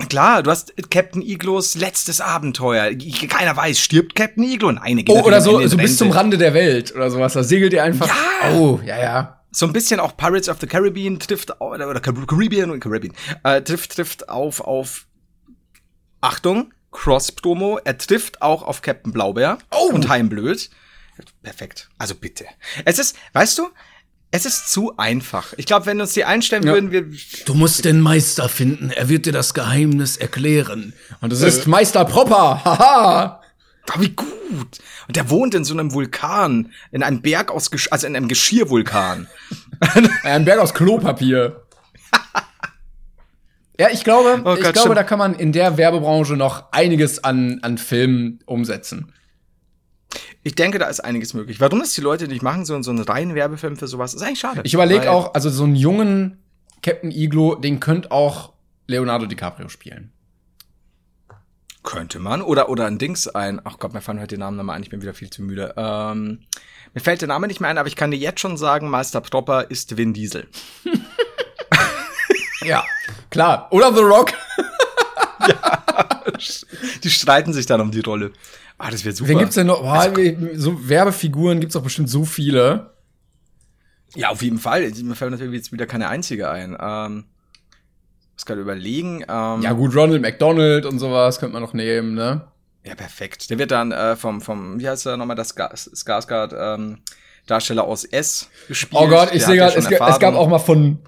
Klar, 0.10 0.44
du 0.44 0.52
hast 0.52 0.74
Captain 0.90 1.22
Iglos 1.22 1.76
letztes 1.76 2.22
Abenteuer. 2.22 2.92
Keiner 3.30 3.56
weiß, 3.56 3.80
stirbt 3.80 4.16
Captain 4.16 4.44
Iglo? 4.44 4.72
Nein, 4.72 4.98
er 4.98 5.04
geht 5.04 5.16
Oh, 5.16 5.24
oder 5.24 5.42
so, 5.42 5.66
so 5.68 5.78
bis 5.78 5.98
zum. 5.98 6.12
Rande 6.12 6.38
der 6.38 6.54
Welt 6.54 6.94
oder 6.96 7.12
sowas. 7.12 7.34
Da 7.34 7.44
segelt 7.44 7.74
ihr 7.74 7.84
einfach. 7.84 8.08
Ja! 8.08 8.54
Oh, 8.54 8.80
ja, 8.86 8.98
ja. 8.98 9.42
So 9.52 9.66
ein 9.66 9.74
bisschen 9.74 10.00
auch 10.02 10.18
Pirates 10.18 10.50
of 10.50 10.58
the 10.60 10.68
Caribbean 10.68 11.18
trifft, 11.20 11.62
oder, 11.62 11.90
oder 11.90 12.00
Caribbean 12.02 12.72
und 12.72 12.82
Caribbean, 12.82 13.14
äh, 13.44 13.62
trifft, 13.62 13.96
trifft 13.96 14.28
auf, 14.28 14.60
auf, 14.60 15.08
Achtung, 16.20 16.74
Cross-Promo, 16.92 17.80
er 17.84 17.98
trifft 17.98 18.42
auch 18.42 18.64
auf 18.64 18.82
Captain 18.82 19.14
Blaubeer 19.14 19.58
Oh! 19.72 19.92
und 19.94 20.10
Heimblöd. 20.10 20.70
Perfekt. 21.44 21.90
Also 21.98 22.16
bitte. 22.16 22.46
Es 22.84 23.00
ist, 23.00 23.16
weißt 23.34 23.58
du, 23.58 23.70
es 24.32 24.46
ist 24.46 24.72
zu 24.72 24.98
einfach. 24.98 25.54
Ich 25.58 25.66
glaube, 25.66 25.86
wenn 25.86 26.02
uns 26.02 26.14
die 26.14 26.26
einstellen 26.26 26.64
Ja. 26.66 26.74
würden, 26.74 26.92
wir, 26.92 27.06
Du 27.46 27.54
musst 27.54 27.86
den 27.86 28.02
Meister 28.02 28.50
finden. 28.50 28.90
Er 28.92 29.08
wird 29.08 29.26
dir 29.26 29.32
das 29.32 29.54
Geheimnis 29.54 30.18
erklären. 30.18 30.94
Und 31.22 31.32
es 31.32 31.42
ist 31.42 31.68
Meister 31.68 32.04
Propper. 32.06 32.64
Haha. 32.66 33.42
Oh, 33.96 34.00
wie 34.02 34.10
gut. 34.10 34.80
Und 35.08 35.16
der 35.16 35.30
wohnt 35.30 35.54
in 35.54 35.64
so 35.64 35.74
einem 35.74 35.94
Vulkan, 35.94 36.72
in 36.92 37.04
einem 37.04 37.22
Berg 37.22 37.52
aus, 37.52 37.70
Gesch 37.72 37.88
also 37.92 38.08
in 38.08 38.16
einem 38.16 38.28
Geschirrvulkan. 38.28 39.28
Ein 40.24 40.44
Berg 40.44 40.60
aus 40.60 40.74
Klopapier. 40.74 41.62
Ja, 43.78 43.90
ich 43.92 44.06
glaube, 44.06 44.42
Oh 44.46 44.54
ich 44.54 44.62
Gott, 44.64 44.74
glaube, 44.74 44.80
stimmt. 44.80 44.96
da 44.98 45.04
kann 45.04 45.20
man 45.20 45.36
in 45.36 45.52
der 45.52 45.76
Werbebranche 45.78 46.38
noch 46.38 46.72
einiges 46.72 47.24
an, 47.26 47.60
an 47.62 47.78
Filmen 47.78 48.40
umsetzen. 48.46 49.12
Ich 50.46 50.54
denke, 50.54 50.78
da 50.78 50.86
ist 50.86 51.00
einiges 51.00 51.34
möglich. 51.34 51.60
Warum 51.60 51.80
das 51.80 51.94
die 51.94 52.02
Leute 52.02 52.28
nicht 52.28 52.44
machen, 52.44 52.66
so, 52.66 52.80
so 52.84 52.92
einen 52.92 53.00
reinen 53.00 53.34
Werbefilm 53.34 53.78
für 53.78 53.88
sowas, 53.88 54.14
ist 54.14 54.22
eigentlich 54.22 54.40
schade. 54.40 54.62
Ich 54.64 54.76
überlege 54.76 55.10
auch, 55.10 55.34
also 55.34 55.50
so 55.50 55.64
einen 55.64 55.76
jungen 55.76 56.38
Captain 56.84 57.10
Iglo, 57.10 57.56
den 57.56 57.80
könnte 57.80 58.12
auch 58.12 58.54
Leonardo 58.86 59.26
DiCaprio 59.26 59.70
spielen. 59.70 60.12
Könnte 61.82 62.20
man. 62.20 62.44
Oder, 62.44 62.70
oder 62.70 62.86
ein 62.86 63.00
Dings 63.00 63.28
ein. 63.28 63.60
Ach 63.64 63.80
Gott, 63.80 63.96
mir 63.96 64.02
fallen 64.02 64.20
heute 64.20 64.36
die 64.36 64.40
Namen 64.40 64.56
nochmal 64.56 64.76
ein, 64.76 64.84
ich 64.84 64.92
bin 64.92 65.02
wieder 65.02 65.16
viel 65.16 65.32
zu 65.32 65.42
müde. 65.42 65.74
Ähm, 65.78 66.42
mir 66.94 67.02
fällt 67.02 67.22
der 67.22 67.28
Name 67.28 67.48
nicht 67.48 67.60
mehr 67.60 67.72
ein, 67.72 67.80
aber 67.80 67.88
ich 67.88 67.96
kann 67.96 68.12
dir 68.12 68.18
jetzt 68.18 68.40
schon 68.40 68.56
sagen, 68.56 68.88
Meister 68.88 69.22
Propper 69.22 69.72
ist 69.72 69.98
Vin 69.98 70.14
Diesel. 70.14 70.48
Ja, 72.66 72.84
klar. 73.30 73.68
Oder 73.72 73.94
The 73.94 74.02
Rock. 74.02 74.34
Die 77.04 77.10
streiten 77.10 77.54
sich 77.54 77.68
dann 77.68 77.80
um 77.80 77.92
die 77.92 78.00
Rolle. 78.00 78.34
Ah, 78.78 78.92
das 78.92 79.06
wäre 79.06 79.16
super. 79.16 79.30
Wen 79.30 79.40
gibt's 79.40 79.56
denn 79.56 79.68
noch? 79.68 79.82
Boah, 79.82 79.94
Also- 79.94 80.22
so 80.56 80.90
Werbefiguren 80.90 81.60
gibt's 81.60 81.74
doch 81.74 81.84
bestimmt 81.84 82.10
so 82.10 82.26
viele. 82.26 82.92
Ja, 84.16 84.30
auf 84.30 84.42
jeden 84.42 84.60
Fall. 84.60 84.90
Mir 85.04 85.16
fällt 85.16 85.32
natürlich 85.32 85.54
jetzt 85.54 85.72
wieder 85.72 85.86
keine 85.86 86.08
einzige 86.10 86.50
ein. 86.50 86.76
Ähm, 86.80 87.26
muss 88.34 88.46
gerade 88.46 88.62
überlegen. 88.62 89.24
Ähm, 89.28 89.62
Ja 89.62 89.72
gut, 89.74 89.96
Ronald 89.96 90.22
McDonald 90.22 90.86
und 90.86 91.00
sowas 91.00 91.40
könnte 91.40 91.54
man 91.54 91.62
noch 91.62 91.74
nehmen, 91.74 92.14
ne? 92.16 92.48
Ja, 92.86 92.96
perfekt. 92.96 93.50
Der 93.50 93.58
wird 93.58 93.72
dann 93.72 93.92
äh, 93.92 94.16
vom, 94.16 94.42
vom, 94.42 94.80
wie 94.80 94.88
heißt 94.88 95.06
er 95.08 95.18
nochmal, 95.18 95.36
das 95.36 95.56
Skarsgård, 95.56 96.54
ähm, 96.58 97.00
Darsteller 97.48 97.84
aus 97.86 98.04
S 98.06 98.50
gespielt. 98.68 99.02
Oh 99.04 99.08
Gott, 99.08 99.30
ich 99.34 99.44
sehe 99.46 99.56
gerade, 99.56 99.74
ja 99.74 99.80
es, 99.80 99.86
es 99.90 100.20
gab 100.20 100.36
auch 100.36 100.48
mal 100.50 100.60
von 100.60 101.00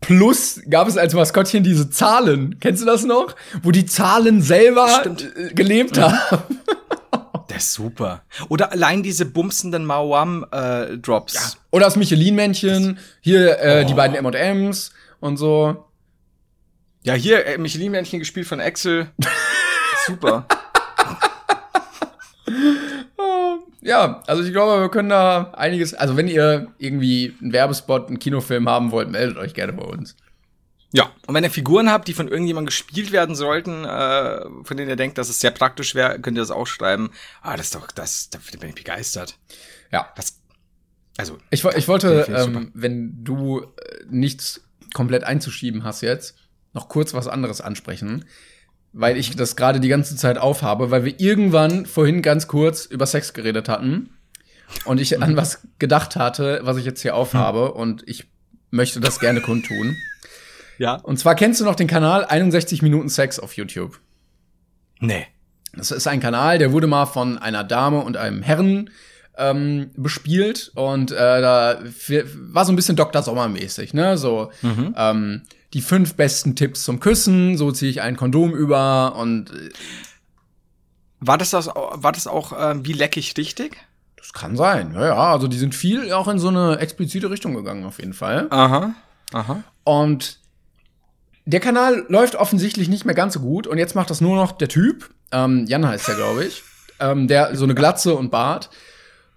Plus, 0.00 0.60
gab 0.70 0.86
es 0.86 0.96
als 0.96 1.12
Maskottchen 1.14 1.64
diese 1.64 1.90
Zahlen. 1.90 2.58
Kennst 2.60 2.82
du 2.82 2.86
das 2.86 3.04
noch? 3.04 3.34
Wo 3.62 3.72
die 3.72 3.84
Zahlen 3.84 4.42
selber 4.42 4.88
Stimmt. 5.00 5.56
gelebt 5.56 5.98
haben. 5.98 6.14
Der 7.48 7.56
ist 7.56 7.72
super. 7.72 8.22
Oder 8.48 8.72
allein 8.72 9.02
diese 9.02 9.24
bumsenden 9.24 9.84
Mawam-Drops. 9.86 11.56
Oder 11.70 11.86
das 11.86 11.96
Michelin-Männchen, 11.96 12.98
hier 13.20 13.58
äh, 13.60 13.82
Oh. 13.82 13.86
die 13.88 13.94
beiden 13.94 14.16
M&M's 14.16 14.92
und 15.20 15.36
so. 15.38 15.84
Ja, 17.04 17.14
hier, 17.14 17.46
äh, 17.46 17.56
Michelin-Männchen 17.58 18.18
gespielt 18.18 18.46
von 18.46 18.60
Axel. 18.60 19.10
super. 20.06 20.46
Ja, 23.80 24.22
also 24.26 24.42
ich 24.42 24.52
glaube, 24.52 24.80
wir 24.82 24.88
können 24.90 25.08
da 25.08 25.52
einiges, 25.56 25.94
also 25.94 26.16
wenn 26.16 26.28
ihr 26.28 26.68
irgendwie 26.78 27.34
einen 27.40 27.52
Werbespot, 27.52 28.08
einen 28.08 28.18
Kinofilm 28.18 28.68
haben 28.68 28.90
wollt, 28.90 29.08
meldet 29.10 29.38
euch 29.38 29.54
gerne 29.54 29.72
bei 29.72 29.84
uns. 29.84 30.16
Ja, 30.92 31.12
und 31.26 31.34
wenn 31.34 31.44
ihr 31.44 31.50
Figuren 31.50 31.90
habt, 31.90 32.08
die 32.08 32.14
von 32.14 32.28
irgendjemandem 32.28 32.66
gespielt 32.66 33.12
werden 33.12 33.34
sollten, 33.34 33.84
äh, 33.84 34.40
von 34.64 34.76
denen 34.76 34.88
ihr 34.88 34.96
denkt, 34.96 35.18
dass 35.18 35.28
es 35.28 35.40
sehr 35.40 35.50
praktisch 35.50 35.94
wäre, 35.94 36.18
könnt 36.20 36.38
ihr 36.38 36.42
das 36.42 36.50
auch 36.50 36.66
schreiben. 36.66 37.10
Ah, 37.42 37.56
das 37.56 37.66
ist 37.66 37.74
doch, 37.74 37.90
das, 37.90 38.30
da 38.30 38.38
bin 38.58 38.70
ich 38.70 38.74
begeistert. 38.74 39.38
Ja. 39.92 40.08
Das, 40.16 40.40
also, 41.18 41.38
Ich, 41.50 41.64
ich 41.64 41.88
wollte, 41.88 42.26
ich 42.26 42.34
ähm, 42.34 42.70
wenn 42.74 43.22
du 43.22 43.60
äh, 43.60 43.66
nichts 44.08 44.62
komplett 44.94 45.24
einzuschieben 45.24 45.84
hast 45.84 46.00
jetzt, 46.00 46.36
noch 46.72 46.88
kurz 46.88 47.12
was 47.12 47.28
anderes 47.28 47.60
ansprechen, 47.60 48.24
weil 48.92 49.18
ich 49.18 49.36
das 49.36 49.56
gerade 49.56 49.80
die 49.80 49.88
ganze 49.88 50.16
Zeit 50.16 50.38
aufhabe, 50.38 50.90
weil 50.90 51.04
wir 51.04 51.20
irgendwann 51.20 51.84
vorhin 51.84 52.22
ganz 52.22 52.46
kurz 52.46 52.86
über 52.86 53.06
Sex 53.06 53.34
geredet 53.34 53.68
hatten 53.68 54.10
und 54.84 55.00
ich 55.00 55.22
an 55.22 55.36
was 55.36 55.60
gedacht 55.78 56.16
hatte, 56.16 56.60
was 56.62 56.78
ich 56.78 56.86
jetzt 56.86 57.02
hier 57.02 57.14
aufhabe 57.14 57.72
und 57.72 58.02
ich 58.06 58.30
möchte 58.70 59.00
das 59.00 59.20
gerne 59.20 59.40
kundtun. 59.40 59.96
Ja. 60.78 60.94
Und 60.94 61.18
zwar 61.18 61.34
kennst 61.34 61.60
du 61.60 61.64
noch 61.64 61.74
den 61.74 61.86
Kanal 61.86 62.24
61 62.24 62.82
Minuten 62.82 63.08
Sex 63.08 63.38
auf 63.38 63.56
YouTube. 63.56 64.00
Nee. 65.00 65.26
Das 65.74 65.90
ist 65.90 66.06
ein 66.06 66.20
Kanal, 66.20 66.58
der 66.58 66.72
wurde 66.72 66.86
mal 66.86 67.06
von 67.06 67.38
einer 67.38 67.62
Dame 67.62 68.00
und 68.00 68.16
einem 68.16 68.42
Herren 68.42 68.90
ähm, 69.36 69.90
bespielt 69.96 70.72
und 70.74 71.12
äh, 71.12 71.40
da 71.40 71.78
war 72.52 72.64
so 72.64 72.72
ein 72.72 72.76
bisschen 72.76 72.96
Dr. 72.96 73.22
Sommer-mäßig, 73.22 73.94
ne? 73.94 74.16
So 74.16 74.50
ähm, 74.62 75.42
die 75.74 75.82
fünf 75.82 76.14
besten 76.14 76.56
Tipps 76.56 76.84
zum 76.84 76.98
Küssen, 76.98 77.56
so 77.56 77.70
ziehe 77.70 77.90
ich 77.90 78.00
ein 78.00 78.16
Kondom 78.16 78.54
über 78.54 79.14
und 79.16 79.50
äh, 79.50 79.70
War 81.20 81.38
das, 81.38 81.50
das, 81.50 81.68
war 81.68 82.12
das 82.12 82.26
auch, 82.26 82.52
ähm, 82.58 82.86
wie 82.86 82.94
leck 82.94 83.16
ich 83.16 83.36
richtig? 83.36 83.76
das 84.28 84.32
kann 84.32 84.56
sein, 84.56 84.92
ja, 84.94 85.06
ja. 85.06 85.32
Also 85.32 85.48
die 85.48 85.56
sind 85.56 85.74
viel 85.74 86.12
auch 86.12 86.28
in 86.28 86.38
so 86.38 86.48
eine 86.48 86.78
explizite 86.78 87.30
Richtung 87.30 87.54
gegangen, 87.54 87.84
auf 87.84 87.98
jeden 87.98 88.12
Fall. 88.12 88.46
Aha. 88.50 88.94
Aha. 89.32 89.62
Und 89.84 90.40
der 91.50 91.60
Kanal 91.60 92.04
läuft 92.08 92.36
offensichtlich 92.36 92.88
nicht 92.88 93.04
mehr 93.04 93.14
ganz 93.14 93.34
so 93.34 93.40
gut 93.40 93.66
und 93.66 93.78
jetzt 93.78 93.94
macht 93.94 94.10
das 94.10 94.20
nur 94.20 94.36
noch 94.36 94.52
der 94.52 94.68
Typ, 94.68 95.10
ähm, 95.32 95.64
Jan 95.66 95.86
heißt 95.86 96.08
der, 96.08 96.14
glaube 96.16 96.44
ich, 96.44 96.62
ähm, 97.00 97.26
der 97.28 97.54
so 97.56 97.64
eine 97.64 97.74
Glatze 97.74 98.14
und 98.14 98.30
Bart. 98.30 98.70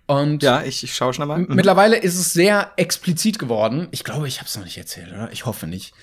Und 0.08 0.44
Ja, 0.44 0.62
ich, 0.64 0.84
ich 0.84 0.94
schaue 0.94 1.14
schnell 1.14 1.28
mal. 1.28 1.40
M- 1.40 1.48
Mittlerweile 1.50 1.96
ist 1.98 2.20
es 2.20 2.34
sehr 2.34 2.72
explizit 2.76 3.40
geworden. 3.40 3.88
Ich 3.92 4.04
glaube, 4.04 4.28
ich 4.28 4.40
habe 4.40 4.48
es 4.48 4.58
noch 4.58 4.66
nicht 4.66 4.78
erzählt, 4.78 5.08
oder? 5.14 5.30
Ich 5.32 5.46
hoffe 5.46 5.68
nicht. 5.68 5.94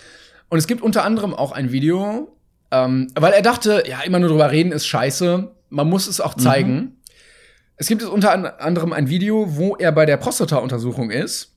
Und 0.49 0.57
es 0.59 0.67
gibt 0.67 0.81
unter 0.81 1.05
anderem 1.05 1.35
auch 1.35 1.53
ein 1.53 1.73
Video, 1.73 2.35
ähm, 2.71 3.09
weil 3.15 3.33
er 3.35 3.43
dachte, 3.43 3.85
ja, 3.87 4.01
immer 4.01 4.19
nur 4.19 4.31
drüber 4.31 4.51
reden 4.51 4.73
ist 4.73 4.87
scheiße. 4.87 5.51
Man 5.69 5.89
muss 5.91 6.07
es 6.07 6.23
auch 6.23 6.35
zeigen. 6.35 7.03
Es 7.77 7.87
gibt 7.87 8.01
es 8.01 8.09
unter 8.09 8.33
an- 8.33 8.47
anderem 8.47 8.95
ein 8.95 9.09
Video, 9.11 9.57
wo 9.57 9.77
er 9.77 9.93
bei 9.93 10.07
der 10.07 10.17
Prostata-Untersuchung 10.17 11.11
ist 11.11 11.55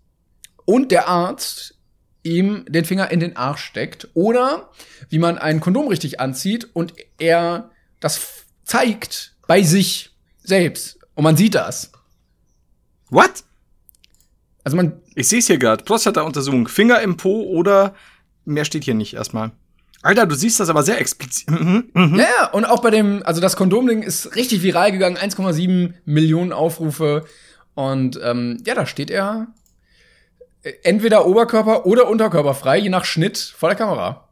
und 0.66 0.92
der 0.92 1.08
Arzt 1.08 1.76
ihm 2.24 2.66
den 2.68 2.86
Finger 2.86 3.12
in 3.12 3.20
den 3.20 3.36
Arsch 3.36 3.64
steckt 3.64 4.10
oder 4.14 4.70
wie 5.10 5.20
man 5.20 5.38
ein 5.38 5.60
Kondom 5.60 5.88
richtig 5.88 6.20
anzieht 6.20 6.70
und 6.74 6.94
er 7.20 7.72
das 8.00 8.46
zeigt 8.64 9.36
bei 9.48 9.64
sich 9.64 10.12
selbst 10.44 11.00
und 11.16 11.24
man 11.24 11.38
sieht 11.38 11.56
das. 11.56 11.92
What? 13.10 13.44
Also 14.64 14.78
man 14.78 14.94
Ich 15.16 15.28
sehe 15.28 15.40
es 15.40 15.48
hier 15.48 15.58
gerade. 15.58 15.84
Prostata-Untersuchung. 15.84 16.68
Finger 16.68 17.02
im 17.02 17.18
Po 17.18 17.44
oder 17.44 17.96
mehr 18.46 18.66
steht 18.66 18.84
hier 18.84 18.94
nicht 18.94 19.14
erstmal. 19.14 19.52
Alter, 20.04 20.26
du 20.26 20.36
siehst 20.36 20.60
das 20.60 20.70
aber 20.70 20.84
sehr 20.84 21.00
explizit. 21.00 21.52
Mhm, 21.52 21.90
mhm. 21.94 22.16
Ja, 22.16 22.26
ja, 22.40 22.52
und 22.52 22.66
auch 22.66 22.82
bei 22.82 22.90
dem, 22.90 23.22
also 23.24 23.40
das 23.40 23.56
Kondomding 23.56 24.02
ist 24.02 24.36
richtig 24.36 24.64
viral 24.64 24.92
gegangen, 24.92 25.18
1,7 25.18 25.94
Millionen 26.06 26.54
Aufrufe. 26.54 27.26
Und 27.76 28.20
ähm, 28.24 28.58
ja, 28.66 28.74
da 28.74 28.86
steht 28.86 29.12
er 29.12 29.48
entweder 30.84 31.26
Oberkörper 31.26 31.86
oder 31.86 32.08
Unterkörper 32.08 32.76
je 32.76 32.90
nach 32.90 33.06
Schnitt 33.06 33.38
vor 33.38 33.70
der 33.70 33.78
Kamera. 33.78 34.28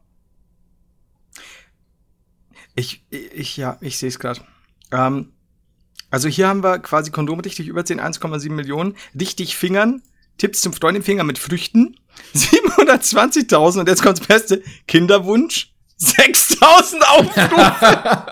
Ich, 2.74 3.04
ich, 3.10 3.56
ja, 3.56 3.76
ich 3.80 3.98
sehe 3.98 4.08
es 4.08 4.18
gerade. 4.18 4.40
Ähm, 4.92 5.32
also 6.10 6.28
hier 6.28 6.48
haben 6.48 6.62
wir 6.62 6.78
quasi 6.78 7.10
Kondome 7.10 7.44
richtig 7.44 7.68
überziehen, 7.68 8.00
1,7 8.00 8.50
Millionen. 8.50 8.96
Richtig 9.18 9.56
Fingern, 9.56 10.02
Tipps 10.38 10.60
zum 10.60 10.72
Freund 10.72 10.96
im 10.96 11.02
Finger 11.02 11.24
mit 11.24 11.38
Früchten, 11.38 11.96
720.000 12.34 13.80
und 13.80 13.88
jetzt 13.88 14.02
kommt's 14.02 14.20
Beste, 14.20 14.62
Kinderwunsch, 14.86 15.72
6.000 16.00 17.00
Aufrufe. 17.02 18.26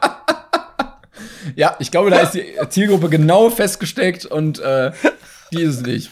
ja, 1.57 1.77
ich 1.79 1.91
glaube, 1.91 2.11
da 2.11 2.21
ist 2.21 2.33
die 2.33 2.57
Zielgruppe 2.71 3.09
genau 3.09 3.51
festgesteckt 3.51 4.25
und 4.27 4.59
äh, 4.61 4.93
die 5.53 5.63
ist 5.63 5.77
es 5.77 5.83
nicht. 5.83 6.11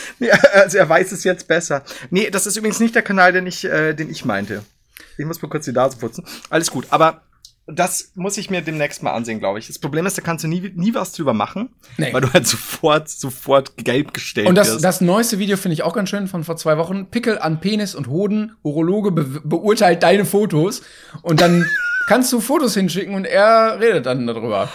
Ja, 0.18 0.34
also 0.52 0.78
er 0.78 0.88
weiß 0.88 1.12
es 1.12 1.24
jetzt 1.24 1.48
besser. 1.48 1.82
Nee, 2.10 2.30
das 2.30 2.46
ist 2.46 2.56
übrigens 2.56 2.80
nicht 2.80 2.94
der 2.94 3.02
Kanal, 3.02 3.32
den 3.32 3.46
ich, 3.46 3.64
äh, 3.64 3.94
den 3.94 4.10
ich 4.10 4.24
meinte. 4.24 4.64
Ich 5.16 5.24
muss 5.24 5.40
mal 5.42 5.48
kurz 5.48 5.64
die 5.64 5.72
Nase 5.72 5.96
putzen. 5.96 6.24
Alles 6.50 6.70
gut, 6.70 6.86
aber 6.90 7.22
das 7.70 8.12
muss 8.14 8.38
ich 8.38 8.48
mir 8.48 8.62
demnächst 8.62 9.02
mal 9.02 9.12
ansehen, 9.12 9.40
glaube 9.40 9.58
ich. 9.58 9.66
Das 9.66 9.78
Problem 9.78 10.06
ist, 10.06 10.16
da 10.16 10.22
kannst 10.22 10.42
du 10.42 10.48
nie, 10.48 10.72
nie 10.74 10.94
was 10.94 11.12
drüber 11.12 11.34
machen, 11.34 11.68
nee. 11.98 12.12
weil 12.12 12.22
du 12.22 12.32
halt 12.32 12.46
sofort, 12.46 13.10
sofort 13.10 13.76
gelb 13.76 14.14
gestellt 14.14 14.48
Und 14.48 14.54
das, 14.54 14.72
wirst. 14.72 14.84
das 14.84 15.00
neueste 15.02 15.38
Video 15.38 15.58
finde 15.58 15.74
ich 15.74 15.82
auch 15.82 15.94
ganz 15.94 16.08
schön 16.08 16.28
von 16.28 16.44
vor 16.44 16.56
zwei 16.56 16.78
Wochen. 16.78 17.10
Pickel 17.10 17.38
an 17.38 17.60
Penis 17.60 17.94
und 17.94 18.08
Hoden. 18.08 18.56
Urologe 18.62 19.12
be 19.12 19.24
beurteilt 19.44 20.02
deine 20.02 20.24
Fotos. 20.24 20.80
Und 21.20 21.42
dann 21.42 21.68
kannst 22.08 22.32
du 22.32 22.40
Fotos 22.40 22.72
hinschicken 22.72 23.14
und 23.14 23.26
er 23.26 23.78
redet 23.78 24.06
dann 24.06 24.26
darüber. 24.26 24.70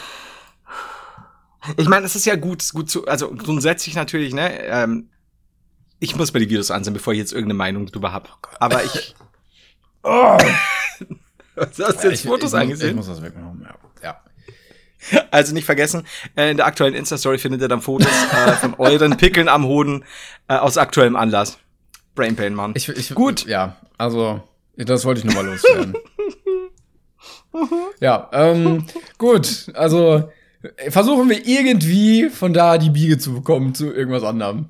Ich 1.77 1.87
meine, 1.87 2.05
es 2.05 2.15
ist 2.15 2.25
ja 2.25 2.35
gut, 2.35 2.63
gut 2.73 2.91
zu, 2.91 3.07
also 3.07 3.31
grundsätzlich 3.31 3.95
natürlich, 3.95 4.33
ne, 4.33 4.51
ähm, 4.65 5.09
ich 6.03 6.17
muss 6.17 6.33
mir 6.33 6.41
die 6.41 6.49
Videos 6.49 6.69
ansehen, 6.69 6.93
bevor 6.93 7.13
ich 7.13 7.19
jetzt 7.19 7.31
irgendeine 7.31 7.57
Meinung 7.57 7.85
drüber 7.85 8.11
habe. 8.11 8.27
Aber 8.59 8.83
ich. 8.83 9.15
oh. 10.03 10.37
Hast 11.55 11.79
du 11.79 11.83
jetzt 11.83 12.05
ich, 12.05 12.23
Fotos 12.23 12.51
ich, 12.53 12.59
angesehen? 12.59 12.89
Ich 12.89 12.95
muss 12.95 13.07
das 13.07 13.21
wegnehmen, 13.21 13.65
ja. 14.03 14.19
ja. 15.11 15.21
Also 15.31 15.53
nicht 15.53 15.65
vergessen, 15.65 16.05
äh, 16.35 16.51
in 16.51 16.57
der 16.57 16.65
aktuellen 16.65 16.93
Insta-Story 16.93 17.37
findet 17.37 17.61
ihr 17.61 17.69
dann 17.69 17.81
Fotos 17.81 18.11
äh, 18.33 18.51
von 18.53 18.73
euren 18.79 19.15
Pickeln 19.15 19.47
am 19.47 19.65
Hoden 19.65 20.03
äh, 20.49 20.55
aus 20.55 20.77
aktuellem 20.77 21.15
Anlass. 21.15 21.57
Brainpain, 22.15 22.53
Mann. 22.53 22.73
Ich, 22.75 22.89
ich, 22.89 23.15
Gut. 23.15 23.45
Ja, 23.45 23.77
also, 23.97 24.43
das 24.75 25.05
wollte 25.05 25.19
ich 25.19 25.25
nur 25.25 25.35
mal 25.35 25.45
loswerden. 25.45 25.93
ja, 28.01 28.29
ähm, 28.33 28.85
gut, 29.17 29.71
also 29.73 30.31
versuchen 30.89 31.29
wir 31.29 31.45
irgendwie 31.47 32.29
von 32.29 32.53
da 32.53 32.77
die 32.77 32.89
Biege 32.89 33.17
zu 33.17 33.33
bekommen 33.33 33.73
zu 33.73 33.93
irgendwas 33.93 34.23
anderem. 34.23 34.69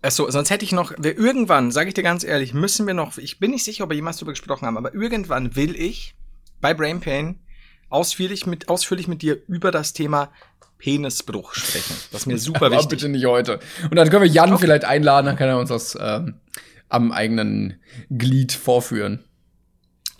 Achso, 0.00 0.30
sonst 0.30 0.50
hätte 0.50 0.64
ich 0.64 0.72
noch, 0.72 0.92
wir 0.96 1.18
irgendwann, 1.18 1.72
sage 1.72 1.88
ich 1.88 1.94
dir 1.94 2.04
ganz 2.04 2.22
ehrlich, 2.22 2.54
müssen 2.54 2.86
wir 2.86 2.94
noch, 2.94 3.18
ich 3.18 3.40
bin 3.40 3.50
nicht 3.50 3.64
sicher, 3.64 3.84
ob 3.84 3.90
wir 3.90 3.96
jemals 3.96 4.18
darüber 4.18 4.32
gesprochen 4.32 4.66
haben, 4.66 4.76
aber 4.76 4.94
irgendwann 4.94 5.56
will 5.56 5.74
ich 5.74 6.14
bei 6.60 6.72
Brain 6.72 7.00
Pain 7.00 7.40
ausführlich 7.88 8.46
mit, 8.46 8.68
ausführlich 8.68 9.08
mit 9.08 9.22
dir 9.22 9.38
über 9.48 9.72
das 9.72 9.92
Thema 9.92 10.30
Penisbruch 10.78 11.54
sprechen. 11.54 11.96
Das 12.12 12.22
ist 12.22 12.26
mir 12.26 12.38
super 12.38 12.66
aber 12.66 12.76
wichtig. 12.76 12.90
bitte 12.90 13.08
nicht 13.08 13.26
heute. 13.26 13.58
Und 13.90 13.96
dann 13.96 14.08
können 14.08 14.22
wir 14.22 14.30
Jan 14.30 14.52
okay. 14.52 14.62
vielleicht 14.62 14.84
einladen, 14.84 15.26
dann 15.26 15.36
kann 15.36 15.48
er 15.48 15.58
uns 15.58 15.70
das 15.70 15.98
ähm, 16.00 16.40
am 16.88 17.10
eigenen 17.10 17.80
Glied 18.08 18.52
vorführen. 18.52 19.24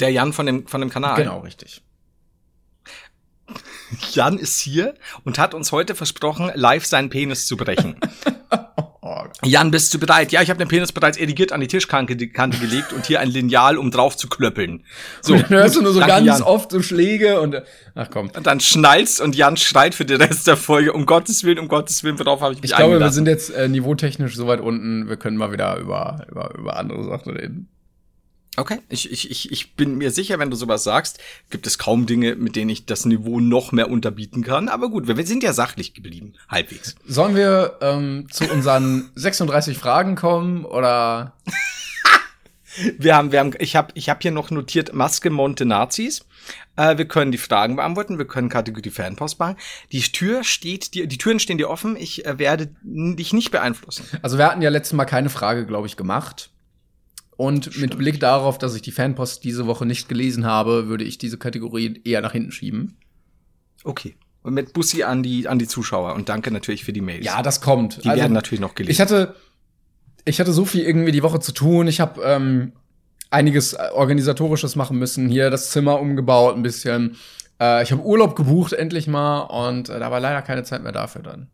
Der 0.00 0.10
Jan 0.10 0.32
von 0.32 0.46
dem, 0.46 0.66
von 0.66 0.80
dem 0.80 0.90
Kanal. 0.90 1.16
Genau, 1.16 1.40
richtig. 1.40 1.82
Jan 4.12 4.38
ist 4.38 4.60
hier 4.60 4.94
und 5.24 5.38
hat 5.38 5.54
uns 5.54 5.72
heute 5.72 5.94
versprochen, 5.94 6.50
live 6.54 6.84
seinen 6.84 7.10
Penis 7.10 7.46
zu 7.46 7.56
brechen. 7.56 7.96
Jan, 9.48 9.70
bist 9.70 9.92
du 9.94 9.98
bereit? 9.98 10.32
Ja, 10.32 10.42
ich 10.42 10.50
habe 10.50 10.58
den 10.58 10.68
Penis 10.68 10.92
bereits 10.92 11.18
erigiert 11.18 11.52
an 11.52 11.61
die 11.61 11.66
Tischkante 11.66 12.16
gelegt 12.16 12.92
und 12.92 13.06
hier 13.06 13.20
ein 13.20 13.28
Lineal, 13.28 13.76
um 13.76 13.90
drauf 13.90 14.16
zu 14.16 14.28
klöppeln. 14.28 14.84
So, 15.22 15.34
und 15.34 15.42
dann 15.42 15.58
hörst 15.58 15.76
du 15.76 15.82
nur 15.82 15.92
so 15.92 16.00
ganz 16.00 16.26
Jan. 16.26 16.42
oft 16.42 16.70
so 16.70 16.82
Schläge 16.82 17.40
und 17.40 17.62
ach 17.94 18.08
komm. 18.11 18.30
Und 18.34 18.46
dann 18.46 18.61
schnallst 18.61 19.20
und 19.20 19.34
Jan 19.37 19.56
schreit 19.56 19.94
für 19.94 20.04
den 20.04 20.20
Rest 20.20 20.46
der 20.46 20.56
Folge. 20.56 20.92
Um 20.92 21.06
Gottes 21.06 21.44
Willen, 21.44 21.58
um 21.58 21.68
Gottes 21.68 22.04
Willen, 22.04 22.18
worauf 22.18 22.40
habe 22.40 22.54
ich 22.54 22.62
mich 22.62 22.70
Ich 22.70 22.76
glaube, 22.76 23.00
wir 23.00 23.11
sind 23.11 23.26
jetzt 23.26 23.50
äh, 23.50 23.68
niveautechnisch 23.68 24.37
so 24.37 24.46
weit 24.46 24.61
unten, 24.61 25.08
wir 25.08 25.16
können 25.16 25.37
mal 25.37 25.52
wieder 25.52 25.76
über, 25.78 26.26
über, 26.30 26.54
über 26.56 26.76
andere 26.76 27.04
Sachen 27.04 27.37
reden. 27.37 27.68
Okay, 28.58 28.80
ich, 28.88 29.12
ich, 29.12 29.30
ich, 29.30 29.52
ich 29.52 29.76
bin 29.76 29.98
mir 29.98 30.10
sicher, 30.10 30.40
wenn 30.40 30.50
du 30.50 30.56
sowas 30.56 30.82
sagst, 30.82 31.20
gibt 31.48 31.68
es 31.68 31.78
kaum 31.78 32.06
Dinge, 32.06 32.34
mit 32.34 32.56
denen 32.56 32.70
ich 32.70 32.86
das 32.86 33.04
Niveau 33.04 33.38
noch 33.38 33.70
mehr 33.70 33.88
unterbieten 33.88 34.42
kann. 34.42 34.68
Aber 34.68 34.90
gut, 34.90 35.06
wir 35.06 35.26
sind 35.26 35.44
ja 35.44 35.52
sachlich 35.52 35.94
geblieben, 35.94 36.34
halbwegs. 36.48 36.96
Sollen 37.06 37.36
wir 37.36 37.78
ähm, 37.80 38.26
zu 38.32 38.50
unseren 38.50 39.10
36 39.14 39.78
Fragen 39.78 40.16
kommen 40.16 40.64
oder? 40.64 41.34
wir 42.98 43.14
haben, 43.14 43.30
wir 43.30 43.38
haben, 43.38 43.52
ich 43.60 43.76
habe, 43.76 43.92
ich 43.94 44.08
habe 44.08 44.18
hier 44.22 44.32
noch 44.32 44.50
notiert 44.50 44.92
Maske 44.92 45.30
Monte 45.30 45.64
Nazis. 45.64 46.26
Äh, 46.74 46.98
wir 46.98 47.06
können 47.06 47.30
die 47.30 47.38
Fragen 47.38 47.76
beantworten, 47.76 48.18
wir 48.18 48.26
können 48.26 48.48
Kategorie 48.48 48.90
Fanpost 48.90 49.38
machen. 49.38 49.56
Die 49.92 50.00
Tür 50.00 50.42
steht, 50.42 50.94
die, 50.94 51.06
die 51.06 51.18
Türen 51.18 51.38
stehen 51.38 51.58
dir 51.58 51.70
offen. 51.70 51.94
Ich 51.94 52.26
äh, 52.26 52.40
werde 52.40 52.70
dich 52.82 53.32
nicht 53.32 53.52
beeinflussen. 53.52 54.04
Also 54.20 54.36
wir 54.36 54.46
hatten 54.46 54.62
ja 54.62 54.70
letztes 54.70 54.94
Mal 54.94 55.04
keine 55.04 55.30
Frage, 55.30 55.64
glaube 55.64 55.86
ich, 55.86 55.96
gemacht. 55.96 56.50
Und 57.38 57.66
Stimmt. 57.66 57.90
mit 57.90 57.98
Blick 57.98 58.18
darauf, 58.18 58.59
dass 58.59 58.74
ich 58.74 58.83
die 58.83 58.90
Fanpost 58.90 59.44
diese 59.44 59.68
Woche 59.68 59.87
nicht 59.87 60.09
gelesen 60.09 60.44
habe, 60.44 60.88
würde 60.88 61.05
ich 61.05 61.18
diese 61.18 61.38
Kategorie 61.38 62.01
eher 62.05 62.20
nach 62.20 62.33
hinten 62.33 62.51
schieben. 62.51 62.96
Okay. 63.85 64.16
Und 64.42 64.55
mit 64.55 64.72
Bussi 64.72 65.05
an 65.05 65.22
die, 65.22 65.46
an 65.46 65.61
die 65.61 65.68
Zuschauer 65.68 66.14
und 66.14 66.29
danke 66.29 66.51
natürlich 66.51 66.85
für 66.85 66.92
die 66.92 67.01
Mails. 67.01 67.24
Ja, 67.24 67.40
das 67.40 67.61
kommt. 67.61 68.03
Die 68.03 68.09
also, 68.09 68.20
werden 68.20 68.33
natürlich 68.33 68.59
noch 68.59 68.74
gelesen. 68.74 68.90
Ich 68.90 69.01
hatte, 69.01 69.37
ich 70.24 70.40
hatte 70.40 70.53
so 70.53 70.64
viel 70.64 70.83
irgendwie 70.83 71.12
die 71.12 71.22
Woche 71.22 71.38
zu 71.38 71.53
tun. 71.53 71.87
Ich 71.87 72.01
habe 72.01 72.20
ähm, 72.24 72.72
einiges 73.31 73.77
organisatorisches 73.92 74.74
machen 74.74 74.98
müssen. 74.98 75.29
Hier 75.29 75.48
das 75.51 75.70
Zimmer 75.70 76.01
umgebaut 76.01 76.57
ein 76.57 76.62
bisschen. 76.64 77.18
Äh, 77.61 77.85
ich 77.85 77.92
habe 77.92 78.03
Urlaub 78.03 78.35
gebucht 78.35 78.72
endlich 78.72 79.07
mal 79.07 79.42
und 79.42 79.90
äh, 79.90 80.01
da 80.01 80.11
war 80.11 80.18
leider 80.18 80.42
keine 80.42 80.64
Zeit 80.64 80.83
mehr 80.83 80.90
dafür 80.90 81.22
dann. 81.22 81.46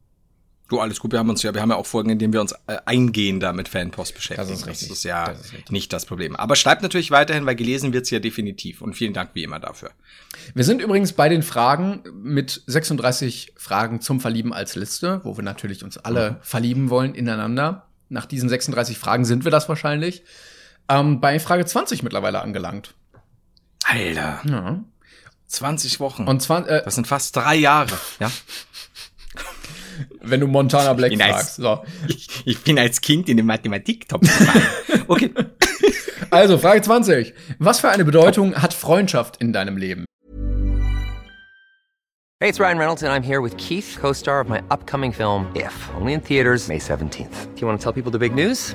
Du, 0.69 0.81
alles 0.81 0.99
gut, 0.99 1.13
wir 1.13 1.19
haben 1.19 1.29
uns 1.29 1.43
ja, 1.43 1.53
wir 1.53 1.61
haben 1.61 1.71
ja 1.71 1.77
auch 1.77 1.85
Folgen, 1.85 2.09
in 2.09 2.19
denen 2.19 2.33
wir 2.33 2.41
uns 2.41 2.53
äh, 2.67 2.79
eingehender 2.87 3.53
mit 3.53 3.69
Fanpost 3.69 4.15
beschäftigen. 4.15 4.49
Das 4.49 4.61
ist 4.61 4.67
richtig. 4.67 4.89
Das 4.89 4.99
ist 4.99 5.05
ja 5.05 5.29
das 5.29 5.53
ist 5.53 5.71
nicht 5.71 5.93
das 5.93 6.07
Problem. 6.07 6.37
Aber 6.37 6.57
schreibt 6.57 6.83
natürlich 6.83 7.11
weiterhin, 7.11 7.45
weil 7.45 7.55
gelesen 7.55 7.93
wird's 7.93 8.09
ja 8.09 8.19
definitiv. 8.19 8.81
Und 8.81 8.95
vielen 8.95 9.13
Dank 9.13 9.31
wie 9.35 9.43
immer 9.43 9.61
dafür. 9.61 9.91
Wir 10.55 10.65
sind 10.65 10.81
übrigens 10.81 11.13
bei 11.13 11.29
den 11.29 11.43
Fragen 11.43 12.03
mit 12.15 12.63
36 12.67 13.53
Fragen 13.57 14.01
zum 14.01 14.21
Verlieben 14.21 14.55
als 14.55 14.75
Liste, 14.75 15.21
wo 15.25 15.37
wir 15.37 15.45
natürlich 15.45 15.85
uns 15.85 15.99
alle 15.99 16.31
mhm. 16.31 16.37
verlieben 16.41 16.91
wollen 16.91 17.15
ineinander. 17.15 17.87
Nach 18.09 18.25
diesen 18.25 18.49
36 18.49 18.99
Fragen 18.99 19.27
sind 19.27 19.45
wir 19.45 19.51
das 19.51 19.69
wahrscheinlich. 19.69 20.23
Ähm, 20.89 21.21
bei 21.21 21.39
Frage 21.41 21.67
20 21.67 22.03
mittlerweile 22.03 22.41
angelangt. 22.41 22.95
Alter. 23.85 24.41
Ja. 24.49 24.83
20 25.47 26.01
Wochen. 26.01 26.25
Und 26.25 26.41
20, 26.41 26.71
äh, 26.71 26.83
das 26.83 26.95
sind 26.95 27.07
fast 27.07 27.37
drei 27.37 27.55
Jahre, 27.55 27.99
ja. 28.19 28.31
wenn 30.21 30.41
du 30.41 30.47
Montana 30.47 30.93
Black 30.93 31.15
fragst. 31.17 31.57
so. 31.57 31.85
ich, 32.09 32.29
ich, 32.45 32.63
bin 32.63 32.79
als 32.79 33.01
Kind 33.01 33.29
in 33.29 33.37
den 33.37 33.47
Mathematik-Top. 33.47 34.23
Okay. 35.07 35.33
Also, 36.31 36.57
Frage 36.57 36.81
20. 36.81 37.35
Was 37.59 37.81
für 37.81 37.91
eine 37.91 38.05
Bedeutung 38.05 38.55
hat 38.55 38.73
Freundschaft 38.73 39.37
in 39.37 39.53
deinem 39.53 39.77
Leben? 39.77 40.07
Hey, 42.41 42.49
it's 42.49 42.59
Ryan 42.59 42.79
Reynolds 42.79 43.03
and 43.03 43.13
I'm 43.13 43.23
here 43.23 43.41
with 43.41 43.57
Keith, 43.59 43.97
co-star 44.01 44.41
of 44.41 44.49
my 44.49 44.63
upcoming 44.71 45.13
film 45.13 45.47
If, 45.55 45.91
only 45.99 46.15
in 46.15 46.21
theaters 46.21 46.69
May 46.69 46.79
17th. 46.79 47.55
Do 47.55 47.61
you 47.61 47.67
want 47.67 47.79
to 47.79 47.83
tell 47.83 47.93
people 47.93 48.11
the 48.11 48.19
big 48.19 48.35
news? 48.35 48.75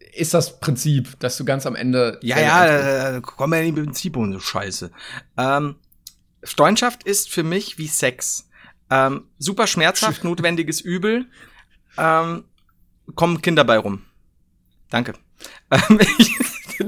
ist 0.13 0.33
das 0.33 0.59
Prinzip, 0.59 1.19
dass 1.19 1.37
du 1.37 1.45
ganz 1.45 1.65
am 1.65 1.75
Ende. 1.75 2.19
Ja, 2.21 2.39
ja, 2.39 3.15
äh, 3.15 3.21
komm 3.21 3.53
ja 3.53 3.61
nicht 3.61 3.75
mit 3.75 3.85
Prinzip 3.85 4.17
ohne 4.17 4.39
Scheiße. 4.39 4.91
Ähm, 5.37 5.75
Freundschaft 6.43 7.03
ist 7.03 7.29
für 7.29 7.43
mich 7.43 7.77
wie 7.77 7.87
Sex. 7.87 8.49
Ähm, 8.89 9.25
super 9.37 9.67
schmerzhaft, 9.67 10.23
notwendiges 10.23 10.81
Übel. 10.81 11.25
Ähm, 11.97 12.45
kommen 13.15 13.41
Kinder 13.41 13.63
bei 13.63 13.77
rum. 13.77 14.03
Danke. 14.89 15.13
Ähm, 15.69 15.99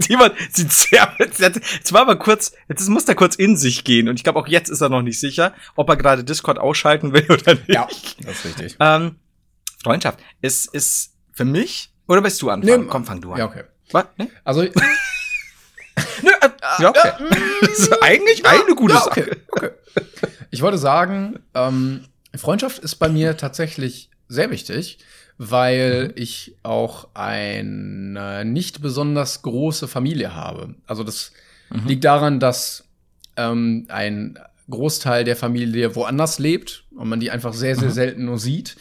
Jemand 0.07 0.33
sieht 0.51 0.71
sehr, 0.71 1.15
jetzt 1.19 1.93
war 1.93 2.01
aber 2.01 2.15
kurz, 2.15 2.53
jetzt 2.67 2.89
muss 2.89 3.07
er 3.07 3.13
kurz 3.13 3.35
in 3.35 3.57
sich 3.57 3.83
gehen 3.83 4.09
und 4.09 4.15
ich 4.15 4.23
glaube 4.23 4.39
auch 4.39 4.47
jetzt 4.47 4.69
ist 4.69 4.81
er 4.81 4.89
noch 4.89 5.03
nicht 5.03 5.19
sicher, 5.19 5.53
ob 5.75 5.87
er 5.87 5.97
gerade 5.97 6.23
Discord 6.23 6.57
ausschalten 6.57 7.13
will 7.13 7.25
oder 7.29 7.53
nicht. 7.53 7.69
Ja, 7.69 7.87
das 8.21 8.37
ist 8.37 8.45
richtig. 8.45 8.75
Ähm, 8.79 9.17
Freundschaft 9.83 10.19
ist, 10.41 10.73
ist 10.73 11.13
Für 11.31 11.45
mich? 11.45 11.92
Oder 12.07 12.23
willst 12.23 12.41
du 12.41 12.49
anfangen? 12.49 12.81
Nee, 12.83 12.87
Komm, 12.89 13.05
fang 13.05 13.21
du 13.21 13.31
an. 13.31 13.39
Ja, 13.39 13.45
okay. 13.45 13.63
Was? 13.91 14.05
Nee? 14.17 14.29
Also, 14.43 14.61
Nö, 14.63 14.69
äh, 16.41 16.49
ja, 16.81 16.89
okay. 16.89 17.11
das 17.61 17.69
ist 17.79 18.03
eigentlich 18.03 18.45
eine 18.45 18.75
gute 18.75 18.93
ja, 18.95 19.05
okay, 19.05 19.21
Sache. 19.21 19.37
okay. 19.51 19.69
Ich 20.51 20.61
wollte 20.61 20.77
sagen, 20.77 21.39
ähm, 21.53 22.05
Freundschaft 22.35 22.79
ist 22.79 22.95
bei 22.95 23.09
mir 23.09 23.37
tatsächlich 23.37 24.09
sehr 24.27 24.49
wichtig, 24.49 24.99
weil 25.37 26.07
Mhm. 26.07 26.13
ich 26.15 26.55
auch 26.63 27.07
eine 27.13 28.43
nicht 28.45 28.81
besonders 28.81 29.41
große 29.41 29.87
Familie 29.87 30.33
habe. 30.35 30.75
Also 30.87 31.03
das 31.03 31.31
Mhm. 31.69 31.87
liegt 31.87 32.03
daran, 32.03 32.39
dass 32.39 32.85
ähm, 33.35 33.85
ein 33.89 34.37
Großteil 34.69 35.23
der 35.23 35.35
Familie 35.35 35.95
woanders 35.95 36.37
lebt 36.39 36.83
und 36.95 37.09
man 37.09 37.19
die 37.19 37.31
einfach 37.31 37.53
sehr, 37.53 37.75
Mhm. 37.75 37.79
sehr 37.79 37.91
selten 37.91 38.25
nur 38.25 38.37
sieht. 38.37 38.75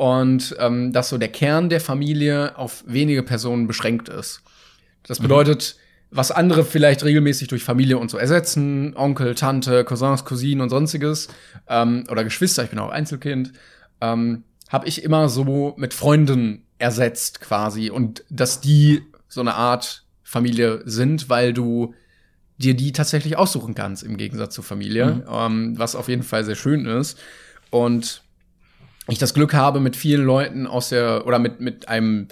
Und 0.00 0.56
ähm, 0.58 0.94
dass 0.94 1.10
so 1.10 1.18
der 1.18 1.28
Kern 1.28 1.68
der 1.68 1.78
Familie 1.78 2.56
auf 2.56 2.84
wenige 2.86 3.22
Personen 3.22 3.66
beschränkt 3.66 4.08
ist. 4.08 4.40
Das 5.02 5.20
bedeutet, 5.20 5.76
was 6.10 6.30
andere 6.30 6.64
vielleicht 6.64 7.04
regelmäßig 7.04 7.48
durch 7.48 7.62
Familie 7.62 7.98
und 7.98 8.10
so 8.10 8.16
ersetzen, 8.16 8.96
Onkel, 8.96 9.34
Tante, 9.34 9.84
Cousins, 9.84 10.24
Cousinen 10.24 10.62
und 10.62 10.70
sonstiges, 10.70 11.28
ähm, 11.68 12.04
oder 12.10 12.24
Geschwister, 12.24 12.64
ich 12.64 12.70
bin 12.70 12.78
auch 12.78 12.88
Einzelkind, 12.88 13.52
ähm, 14.00 14.44
habe 14.70 14.88
ich 14.88 15.04
immer 15.04 15.28
so 15.28 15.74
mit 15.76 15.92
Freunden 15.92 16.64
ersetzt 16.78 17.42
quasi. 17.42 17.90
Und 17.90 18.24
dass 18.30 18.62
die 18.62 19.02
so 19.28 19.42
eine 19.42 19.54
Art 19.54 20.06
Familie 20.22 20.80
sind, 20.86 21.28
weil 21.28 21.52
du 21.52 21.92
dir 22.56 22.72
die 22.72 22.92
tatsächlich 22.92 23.36
aussuchen 23.36 23.74
kannst 23.74 24.02
im 24.02 24.16
Gegensatz 24.16 24.54
zur 24.54 24.64
Familie, 24.64 25.26
ähm, 25.30 25.78
was 25.78 25.94
auf 25.94 26.08
jeden 26.08 26.22
Fall 26.22 26.46
sehr 26.46 26.56
schön 26.56 26.86
ist. 26.86 27.18
Und 27.68 28.22
ich 29.10 29.18
das 29.18 29.34
Glück 29.34 29.54
habe, 29.54 29.80
mit 29.80 29.96
vielen 29.96 30.24
Leuten 30.24 30.66
aus 30.66 30.90
der 30.90 31.26
oder 31.26 31.38
mit 31.38 31.60
mit 31.60 31.88
einem 31.88 32.28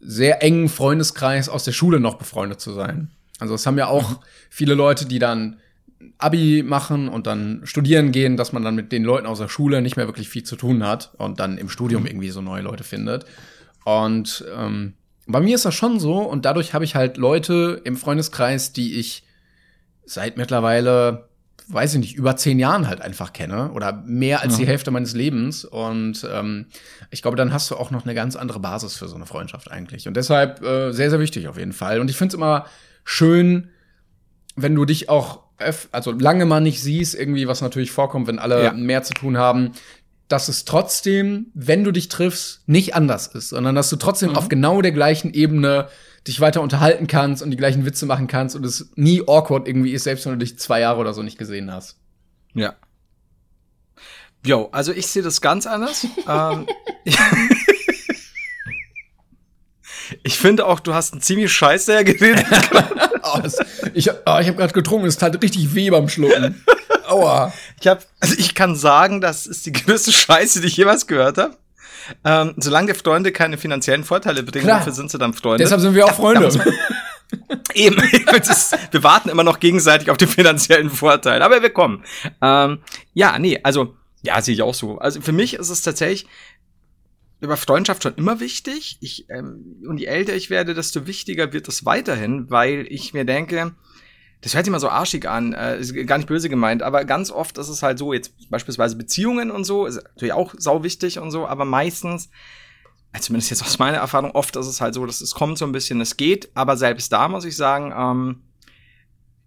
sehr 0.00 0.42
engen 0.42 0.68
Freundeskreis 0.68 1.48
aus 1.48 1.64
der 1.64 1.72
Schule 1.72 2.00
noch 2.00 2.14
befreundet 2.14 2.60
zu 2.60 2.72
sein. 2.72 3.10
Also 3.38 3.54
es 3.54 3.66
haben 3.66 3.78
ja 3.78 3.86
auch 3.86 4.20
viele 4.48 4.74
Leute, 4.74 5.06
die 5.06 5.18
dann 5.18 5.56
Abi 6.18 6.62
machen 6.62 7.08
und 7.08 7.26
dann 7.26 7.60
studieren 7.64 8.12
gehen, 8.12 8.36
dass 8.36 8.52
man 8.52 8.62
dann 8.62 8.74
mit 8.74 8.92
den 8.92 9.04
Leuten 9.04 9.26
aus 9.26 9.38
der 9.38 9.48
Schule 9.48 9.82
nicht 9.82 9.96
mehr 9.96 10.06
wirklich 10.06 10.28
viel 10.28 10.44
zu 10.44 10.56
tun 10.56 10.86
hat 10.86 11.12
und 11.18 11.40
dann 11.40 11.58
im 11.58 11.68
Studium 11.68 12.06
irgendwie 12.06 12.30
so 12.30 12.40
neue 12.40 12.62
Leute 12.62 12.84
findet. 12.84 13.26
Und 13.84 14.44
ähm, 14.56 14.94
bei 15.26 15.40
mir 15.40 15.54
ist 15.54 15.64
das 15.64 15.74
schon 15.74 16.00
so 16.00 16.18
und 16.18 16.44
dadurch 16.44 16.74
habe 16.74 16.84
ich 16.84 16.94
halt 16.94 17.16
Leute 17.16 17.80
im 17.84 17.96
Freundeskreis, 17.96 18.72
die 18.72 18.98
ich 18.98 19.24
seit 20.04 20.36
mittlerweile, 20.36 21.28
weiß 21.72 21.94
ich 21.94 22.00
nicht, 22.00 22.14
über 22.16 22.36
zehn 22.36 22.58
Jahren 22.58 22.88
halt 22.88 23.00
einfach 23.00 23.32
kenne 23.32 23.70
oder 23.72 24.02
mehr 24.06 24.42
als 24.42 24.56
die 24.56 24.66
Hälfte 24.66 24.90
meines 24.90 25.14
Lebens. 25.14 25.64
Und 25.64 26.26
ähm, 26.30 26.66
ich 27.10 27.22
glaube, 27.22 27.36
dann 27.36 27.52
hast 27.52 27.70
du 27.70 27.76
auch 27.76 27.90
noch 27.90 28.04
eine 28.04 28.14
ganz 28.14 28.36
andere 28.36 28.60
Basis 28.60 28.96
für 28.96 29.08
so 29.08 29.16
eine 29.16 29.26
Freundschaft 29.26 29.70
eigentlich. 29.70 30.08
Und 30.08 30.16
deshalb 30.16 30.62
äh, 30.62 30.92
sehr, 30.92 31.10
sehr 31.10 31.20
wichtig 31.20 31.48
auf 31.48 31.56
jeden 31.58 31.72
Fall. 31.72 32.00
Und 32.00 32.10
ich 32.10 32.16
finde 32.16 32.32
es 32.32 32.34
immer 32.34 32.66
schön, 33.04 33.68
wenn 34.56 34.74
du 34.74 34.84
dich 34.84 35.08
auch, 35.08 35.40
also 35.92 36.12
lange 36.12 36.46
mal 36.46 36.60
nicht 36.60 36.82
siehst, 36.82 37.14
irgendwie, 37.14 37.46
was 37.46 37.60
natürlich 37.60 37.92
vorkommt, 37.92 38.26
wenn 38.26 38.38
alle 38.38 38.64
Ja. 38.64 38.72
mehr 38.72 39.02
zu 39.02 39.12
tun 39.14 39.36
haben, 39.38 39.72
dass 40.28 40.48
es 40.48 40.64
trotzdem, 40.64 41.46
wenn 41.54 41.84
du 41.84 41.90
dich 41.90 42.08
triffst, 42.08 42.62
nicht 42.68 42.94
anders 42.94 43.26
ist, 43.26 43.48
sondern 43.50 43.74
dass 43.74 43.90
du 43.90 43.96
trotzdem 43.96 44.36
auf 44.36 44.48
genau 44.48 44.80
der 44.80 44.92
gleichen 44.92 45.32
Ebene 45.34 45.88
dich 46.26 46.40
weiter 46.40 46.60
unterhalten 46.60 47.06
kannst 47.06 47.42
und 47.42 47.50
die 47.50 47.56
gleichen 47.56 47.86
Witze 47.86 48.06
machen 48.06 48.26
kannst 48.26 48.54
und 48.56 48.64
es 48.64 48.90
nie 48.94 49.22
awkward 49.26 49.66
irgendwie 49.66 49.92
ist, 49.92 50.04
selbst 50.04 50.26
wenn 50.26 50.32
du 50.32 50.38
dich 50.38 50.58
zwei 50.58 50.80
Jahre 50.80 51.00
oder 51.00 51.14
so 51.14 51.22
nicht 51.22 51.38
gesehen 51.38 51.72
hast. 51.72 51.96
Ja. 52.54 52.74
Jo, 54.44 54.68
also 54.72 54.92
ich 54.92 55.06
sehe 55.06 55.22
das 55.22 55.40
ganz 55.40 55.66
anders. 55.66 56.06
ähm, 56.28 56.66
ich 60.22 60.38
finde 60.38 60.66
auch, 60.66 60.80
du 60.80 60.94
hast 60.94 61.12
einen 61.12 61.22
ziemlich 61.22 61.52
scheiße 61.52 61.92
hergeredet. 61.92 62.44
Oh, 63.22 63.38
das, 63.38 63.58
ich 63.92 64.10
oh, 64.10 64.14
ich 64.40 64.48
habe 64.48 64.54
gerade 64.54 64.72
getrunken, 64.72 65.06
es 65.06 65.18
tat 65.18 65.40
richtig 65.40 65.74
weh 65.74 65.90
beim 65.90 66.08
Schlucken. 66.08 66.64
Aua. 67.06 67.52
Ich 67.78 67.86
habe, 67.86 68.00
also 68.18 68.34
ich 68.36 68.54
kann 68.54 68.74
sagen, 68.74 69.20
das 69.20 69.46
ist 69.46 69.66
die 69.66 69.72
größte 69.72 70.10
Scheiße, 70.10 70.62
die 70.62 70.68
ich 70.68 70.76
jemals 70.78 71.06
gehört 71.06 71.36
habe. 71.36 71.56
Ähm, 72.24 72.54
solange 72.56 72.86
der 72.86 72.94
Freunde 72.94 73.32
keine 73.32 73.58
finanziellen 73.58 74.04
Vorteile 74.04 74.42
bringen, 74.42 74.64
Klar. 74.64 74.78
dafür 74.78 74.92
sind 74.92 75.10
sie 75.10 75.18
dann 75.18 75.34
Freunde. 75.34 75.64
Deshalb 75.64 75.80
sind 75.80 75.94
wir 75.94 76.06
auch 76.06 76.14
Freunde. 76.14 76.48
Eben, 77.74 77.96
ist, 78.40 78.76
wir 78.90 79.02
warten 79.02 79.28
immer 79.28 79.44
noch 79.44 79.60
gegenseitig 79.60 80.10
auf 80.10 80.16
den 80.16 80.28
finanziellen 80.28 80.90
Vorteil, 80.90 81.42
aber 81.42 81.62
wir 81.62 81.70
kommen. 81.70 82.04
Ähm, 82.42 82.78
ja, 83.14 83.38
nee, 83.38 83.60
also, 83.62 83.94
ja, 84.22 84.40
sehe 84.42 84.54
ich 84.54 84.62
auch 84.62 84.74
so. 84.74 84.98
Also 84.98 85.20
für 85.20 85.32
mich 85.32 85.54
ist 85.54 85.70
es 85.70 85.82
tatsächlich 85.82 86.26
über 87.40 87.56
Freundschaft 87.56 88.02
schon 88.02 88.14
immer 88.16 88.40
wichtig. 88.40 88.98
Ich, 89.00 89.26
ähm, 89.30 89.82
und 89.86 89.98
je 89.98 90.06
älter 90.06 90.34
ich 90.34 90.50
werde, 90.50 90.74
desto 90.74 91.06
wichtiger 91.06 91.52
wird 91.52 91.68
es 91.68 91.84
weiterhin, 91.84 92.50
weil 92.50 92.86
ich 92.88 93.14
mir 93.14 93.24
denke, 93.24 93.72
das 94.40 94.54
hört 94.54 94.64
sich 94.64 94.72
mal 94.72 94.80
so 94.80 94.88
arschig 94.88 95.28
an, 95.28 95.52
äh, 95.52 95.78
ist 95.78 95.94
gar 96.06 96.16
nicht 96.18 96.28
böse 96.28 96.48
gemeint, 96.48 96.82
aber 96.82 97.04
ganz 97.04 97.30
oft 97.30 97.58
ist 97.58 97.68
es 97.68 97.82
halt 97.82 97.98
so, 97.98 98.12
jetzt 98.12 98.32
beispielsweise 98.50 98.96
Beziehungen 98.96 99.50
und 99.50 99.64
so, 99.64 99.86
ist 99.86 100.02
natürlich 100.02 100.32
auch 100.32 100.54
sau 100.56 100.82
wichtig 100.82 101.18
und 101.18 101.30
so, 101.30 101.46
aber 101.46 101.64
meistens, 101.64 102.30
also 103.12 103.26
zumindest 103.26 103.50
jetzt 103.50 103.62
aus 103.62 103.78
meiner 103.78 103.98
Erfahrung, 103.98 104.30
oft 104.32 104.56
ist 104.56 104.66
es 104.66 104.80
halt 104.80 104.94
so, 104.94 105.04
dass 105.04 105.20
es 105.20 105.34
kommt 105.34 105.58
so 105.58 105.66
ein 105.66 105.72
bisschen, 105.72 106.00
es 106.00 106.16
geht, 106.16 106.50
aber 106.54 106.76
selbst 106.76 107.12
da 107.12 107.28
muss 107.28 107.44
ich 107.44 107.56
sagen, 107.56 107.92
ähm, 107.96 108.42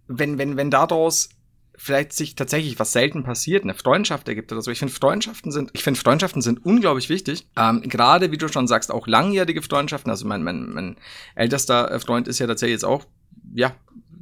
wenn, 0.06 0.38
wenn, 0.38 0.56
wenn 0.56 0.70
daraus 0.70 1.30
vielleicht 1.76 2.12
sich 2.12 2.34
tatsächlich 2.34 2.78
was 2.78 2.92
selten 2.92 3.24
passiert, 3.24 3.64
eine 3.64 3.74
Freundschaft 3.74 4.28
ergibt 4.28 4.52
oder 4.52 4.62
so. 4.62 4.70
Ich 4.70 4.78
finde 4.78 4.94
Freundschaften 4.94 5.50
sind, 5.50 5.70
ich 5.72 5.82
finde 5.82 5.98
Freundschaften 5.98 6.40
sind 6.40 6.64
unglaublich 6.64 7.08
wichtig. 7.08 7.48
Ähm, 7.56 7.82
Gerade, 7.82 8.30
wie 8.30 8.38
du 8.38 8.48
schon 8.48 8.68
sagst, 8.68 8.92
auch 8.92 9.06
langjährige 9.06 9.60
Freundschaften. 9.60 10.10
Also 10.10 10.26
mein, 10.26 10.42
mein, 10.44 10.72
mein 10.72 10.96
ältester 11.34 11.90
äh, 11.90 11.98
Freund 11.98 12.28
ist 12.28 12.38
ja 12.38 12.46
tatsächlich 12.46 12.74
jetzt 12.74 12.84
auch, 12.84 13.04
ja, 13.52 13.74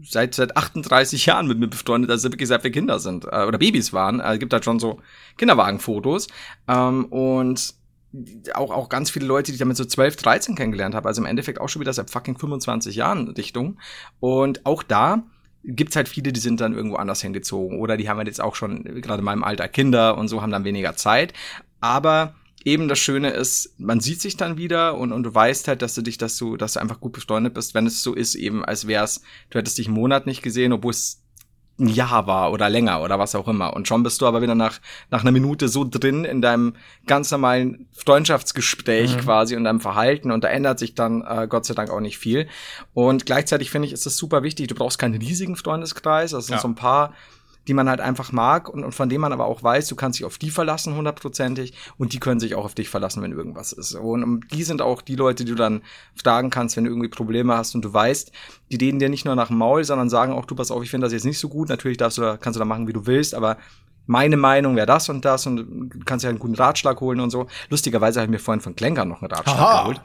seit, 0.03 0.35
seit 0.35 0.57
38 0.57 1.27
Jahren 1.27 1.47
mit 1.47 1.59
mir 1.59 1.69
befreundet, 1.69 2.11
also 2.11 2.31
wirklich 2.31 2.49
seit 2.49 2.65
wir 2.65 2.71
Kinder 2.71 2.99
sind 2.99 3.25
äh, 3.25 3.45
oder 3.47 3.59
Babys 3.59 3.93
waren. 3.93 4.21
Äh, 4.21 4.38
gibt 4.38 4.53
halt 4.53 4.65
schon 4.65 4.79
so 4.79 5.01
Kinderwagenfotos. 5.37 6.29
Ähm, 6.69 7.07
und 7.07 7.75
auch, 8.55 8.71
auch 8.71 8.88
ganz 8.88 9.11
viele 9.11 9.27
Leute, 9.27 9.47
die 9.47 9.55
ich 9.55 9.59
damit 9.59 9.77
so 9.77 9.85
12, 9.85 10.17
13 10.17 10.55
kennengelernt 10.55 10.95
habe. 10.95 11.09
Also 11.09 11.23
im 11.23 11.27
Endeffekt 11.27 11.61
auch 11.61 11.69
schon 11.69 11.81
wieder 11.81 11.93
seit 11.93 12.11
fucking 12.11 12.38
25 12.38 12.97
Jahren 12.97 13.29
Richtung. 13.29 13.79
Und 14.21 14.67
auch 14.67 14.83
da 14.83 15.23
gibt's 15.65 15.97
halt 15.97 16.09
viele, 16.09 16.33
die 16.33 16.41
sind 16.41 16.61
dann 16.61 16.75
irgendwo 16.75 16.97
anders 16.97 17.23
hingezogen. 17.23 17.79
Oder 17.79 17.97
die 17.97 18.09
haben 18.09 18.19
halt 18.19 18.29
jetzt 18.29 18.41
auch 18.41 18.55
schon, 18.55 18.85
gerade 18.85 19.21
in 19.21 19.25
meinem 19.25 19.45
Alter, 19.45 19.69
Kinder 19.69 20.19
und 20.19 20.29
so, 20.29 20.43
haben 20.43 20.53
dann 20.53 20.65
weniger 20.65 20.97
Zeit. 20.97 21.33
Aber 21.81 22.35
eben 22.64 22.88
das 22.88 22.98
Schöne 22.98 23.31
ist, 23.31 23.75
man 23.79 24.01
sieht 24.01 24.20
sich 24.20 24.37
dann 24.37 24.57
wieder 24.57 24.96
und, 24.96 25.12
und 25.12 25.22
du 25.22 25.35
weißt 25.35 25.68
halt, 25.68 25.83
dass 25.83 25.94
du 25.94 26.03
dich, 26.03 26.18
dass 26.18 26.37
du, 26.37 26.57
dass 26.57 26.75
du 26.75 26.81
einfach 26.81 27.01
gut 27.01 27.12
befreundet 27.12 27.55
bist, 27.55 27.75
wenn 27.75 27.87
es 27.87 28.03
so 28.03 28.14
ist, 28.14 28.35
eben 28.35 28.64
als 28.64 28.87
wär's, 28.87 29.22
du 29.51 29.59
hättest 29.59 29.79
dich 29.79 29.87
einen 29.87 29.96
Monat 29.96 30.27
nicht 30.27 30.42
gesehen, 30.42 30.72
obwohl 30.72 30.90
es 30.92 31.18
ein 31.81 31.88
Jahr 31.88 32.27
war 32.27 32.53
oder 32.53 32.68
länger 32.68 33.03
oder 33.03 33.18
was 33.18 33.35
auch 33.35 33.48
immer. 33.48 33.75
Und 33.75 33.88
schon 33.88 34.03
bist 34.03 34.20
du 34.20 34.27
aber 34.27 34.42
wieder 34.42 34.55
nach, 34.55 34.79
nach 35.11 35.22
einer 35.22 35.33
Minute 35.33 35.68
so 35.68 35.85
drin 35.88 36.25
in 36.25 36.42
deinem 36.42 36.75
ganz 37.07 37.31
normalen 37.31 37.88
Freundschaftsgespräch 37.92 39.18
quasi 39.18 39.57
und 39.57 39.64
deinem 39.64 39.81
Verhalten 39.81 40.31
und 40.31 40.44
da 40.44 40.48
ändert 40.48 40.79
sich 40.79 40.94
dann 40.94 41.22
äh, 41.22 41.46
Gott 41.48 41.64
sei 41.64 41.75
Dank 41.75 41.90
auch 41.90 42.01
nicht 42.01 42.18
viel. 42.18 42.46
Und 42.92 43.27
gleichzeitig 43.27 43.70
finde 43.70 43.87
ich, 43.87 43.92
ist 43.94 44.07
es 44.07 44.16
super 44.16 44.42
wichtig, 44.42 44.68
du 44.68 44.75
brauchst 44.75 44.98
keinen 44.98 45.14
riesigen 45.20 45.57
Freundeskreis, 45.57 46.33
das 46.33 46.46
sind 46.46 46.57
Ja. 46.57 46.61
so 46.61 46.68
ein 46.68 46.75
paar 46.75 47.14
die 47.68 47.75
man 47.75 47.88
halt 47.88 48.01
einfach 48.01 48.33
mag 48.33 48.68
und, 48.68 48.85
und 48.85 48.92
von 48.92 49.09
denen 49.09 49.20
man 49.20 49.33
aber 49.33 49.46
auch 49.46 49.62
weiß, 49.62 49.88
du 49.88 49.96
kannst 49.96 50.18
dich 50.18 50.27
auf 50.27 50.38
die 50.38 50.51
verlassen 50.51 50.96
hundertprozentig 50.96 51.75
und 51.96 52.12
die 52.12 52.20
können 52.20 52.40
sich 52.40 52.55
auch 52.55 52.64
auf 52.64 52.75
dich 52.75 52.88
verlassen, 52.88 53.22
wenn 53.22 53.33
irgendwas 53.33 53.72
ist. 53.72 53.94
Und 53.94 54.22
um, 54.22 54.48
die 54.48 54.64
sind 54.64 54.83
auch 54.83 55.03
die 55.03 55.16
Leute, 55.16 55.44
die 55.44 55.53
du 55.53 55.57
dann 55.57 55.83
fragen 56.14 56.51
kannst, 56.51 56.77
wenn 56.77 56.85
du 56.85 56.90
irgendwie 56.90 57.09
Probleme 57.09 57.57
hast 57.57 57.75
und 57.75 57.85
du 57.85 57.92
weißt, 57.92 58.33
die 58.70 58.77
reden 58.77 58.98
dir 58.98 59.09
nicht 59.09 59.25
nur 59.25 59.37
nach 59.37 59.48
dem 59.48 59.59
Maul, 59.59 59.85
sondern 59.85 60.09
sagen 60.09 60.33
auch, 60.33 60.46
du 60.46 60.55
pass 60.55 60.70
auf, 60.70 60.83
ich 60.83 60.90
finde 60.90 61.07
das 61.07 61.12
jetzt 61.12 61.25
nicht 61.25 61.38
so 61.38 61.48
gut, 61.48 61.68
natürlich 61.68 61.98
darfst 61.98 62.18
du 62.18 62.38
kannst 62.38 62.57
du 62.57 62.59
da 62.59 62.64
machen, 62.64 62.88
wie 62.88 62.92
du 62.92 63.07
willst, 63.07 63.35
aber 63.35 63.59
meine 64.07 64.37
Meinung 64.37 64.75
wäre 64.77 64.87
das 64.87 65.09
und 65.09 65.25
das 65.25 65.46
und 65.46 65.57
du 65.57 65.98
kannst 66.05 66.25
ja 66.25 66.31
einen 66.31 66.38
guten 66.38 66.57
Ratschlag 66.57 67.01
holen 67.01 67.20
und 67.20 67.31
so. 67.31 67.46
Lustigerweise 67.70 68.20
habe 68.20 68.27
ich 68.27 68.31
mir 68.33 68.38
vorhin 68.38 68.61
von 68.61 68.75
Klenker 68.75 69.05
noch 69.05 69.22
einen 69.22 69.31
Ratschlag 69.31 69.59
Aha. 69.59 69.83
geholt. 69.83 70.01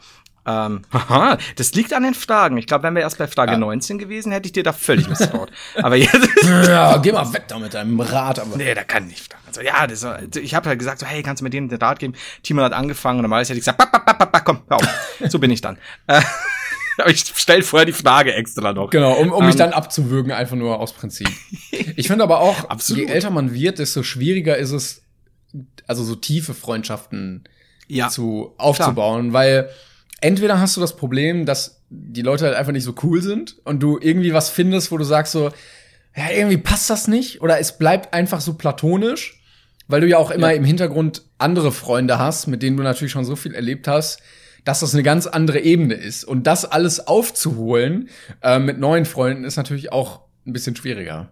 Ähm, 0.47 0.81
haha, 0.93 1.38
das 1.57 1.73
liegt 1.73 1.93
an 1.93 2.03
den 2.03 2.13
Fragen. 2.13 2.57
Ich 2.57 2.67
glaube, 2.67 2.83
wenn 2.83 2.95
wir 2.95 3.01
erst 3.01 3.17
bei 3.17 3.27
Frage 3.27 3.51
Ja. 3.51 3.57
19 3.57 3.97
gewesen, 3.99 4.31
hätte 4.31 4.45
ich 4.47 4.53
dir 4.53 4.63
da 4.63 4.71
völlig 4.73 5.10
misstraut. 5.10 5.51
Aber 5.75 5.95
jetzt 5.97 6.17
Ja, 6.45 6.97
geh 6.97 7.12
mal 7.12 7.31
weg 7.33 7.43
da 7.49 7.60
mit 7.60 7.73
deinem 7.73 7.99
Rad. 7.99 8.39
Aber 8.39 8.55
Nee, 8.55 8.73
da 8.73 8.83
kann 8.83 9.07
nicht. 9.07 9.36
Also, 9.45 9.62
ja, 9.62 9.86
das, 9.88 10.05
ich 10.41 10.55
habe 10.55 10.69
halt 10.69 10.79
gesagt, 10.79 10.99
so, 10.99 11.05
hey, 11.05 11.21
kannst 11.21 11.41
du 11.41 11.43
mir 11.43 11.49
denen 11.49 11.67
den 11.69 11.79
Rat 11.79 11.99
geben? 11.99 12.13
Timon 12.43 12.63
hat 12.63 12.73
angefangen 12.73 13.19
und 13.19 13.23
normalerweise 13.23 13.50
hätte 13.54 13.60
ich 13.60 13.65
gesagt, 13.65 13.77
bap, 13.77 13.91
bap, 13.91 14.17
bap, 14.19 14.31
bap, 14.31 14.45
komm, 14.45 14.62
hör 14.69 14.77
auf. 14.77 14.87
So 15.29 15.39
bin 15.39 15.52
ich 15.52 15.62
dann. 15.62 15.77
Äh, 16.08 16.21
Aber 17.00 17.12
ich 17.12 17.23
stell 17.35 17.62
vorher 17.62 17.85
die 17.85 17.93
Frage 17.93 18.33
extra 18.33 18.73
noch. 18.73 18.89
Genau, 18.89 19.13
um, 19.13 19.31
um 19.31 19.45
mich 19.45 19.54
Ähm, 19.54 19.60
dann 19.60 19.73
abzuwürgen, 19.73 20.31
einfach 20.31 20.56
nur 20.56 20.79
aus 20.79 20.93
Prinzip. 20.93 21.29
Ich 21.95 22.08
finde 22.08 22.23
aber 22.23 22.39
auch, 22.39 22.69
Absolut. 22.69 23.04
je 23.04 23.10
älter 23.13 23.29
man 23.31 23.54
wird, 23.54 23.77
desto 23.79 24.02
schwieriger 24.04 24.58
ist 24.58 24.71
es, 24.71 25.04
also 25.87 26.04
so 26.04 26.15
tiefe 26.15 26.54
Freundschaften 26.54 27.43
Ja. 27.87 28.10
zu 28.10 28.54
aufzubauen, 28.58 29.33
weil 29.33 29.69
entweder 30.21 30.59
hast 30.59 30.75
du 30.77 30.81
das 30.81 30.95
Problem, 30.95 31.45
dass 31.45 31.81
die 31.89 32.21
Leute 32.21 32.45
halt 32.45 32.55
einfach 32.55 32.71
nicht 32.71 32.83
so 32.83 32.95
cool 33.03 33.21
sind 33.21 33.57
und 33.63 33.81
du 33.81 33.97
irgendwie 34.01 34.33
was 34.33 34.49
findest, 34.49 34.91
wo 34.91 34.97
du 34.97 35.03
sagst 35.03 35.31
so, 35.33 35.51
ja, 36.15 36.29
irgendwie 36.31 36.57
passt 36.57 36.89
das 36.89 37.07
nicht 37.07 37.41
oder 37.41 37.59
es 37.59 37.77
bleibt 37.77 38.13
einfach 38.13 38.41
so 38.41 38.53
platonisch, 38.55 39.41
weil 39.87 40.01
du 40.01 40.07
ja 40.07 40.17
auch 40.17 40.31
immer 40.31 40.49
Ja. 40.51 40.57
im 40.57 40.63
Hintergrund 40.65 41.21
andere 41.37 41.71
Freunde 41.71 42.19
hast, 42.19 42.47
mit 42.47 42.61
denen 42.63 42.75
du 42.77 42.83
natürlich 42.83 43.11
schon 43.11 43.23
so 43.25 43.35
viel 43.35 43.53
erlebt 43.53 43.87
hast, 43.87 44.19
dass 44.65 44.81
das 44.81 44.93
eine 44.93 45.03
ganz 45.03 45.27
andere 45.27 45.59
Ebene 45.59 45.93
ist. 45.93 46.25
Und 46.25 46.45
das 46.45 46.65
alles 46.65 47.07
aufzuholen 47.07 48.09
äh, 48.41 48.59
mit 48.59 48.79
neuen 48.79 49.05
Freunden 49.05 49.45
ist 49.45 49.55
natürlich 49.55 49.93
auch 49.93 50.21
ein 50.45 50.51
bisschen 50.51 50.75
schwieriger. 50.75 51.29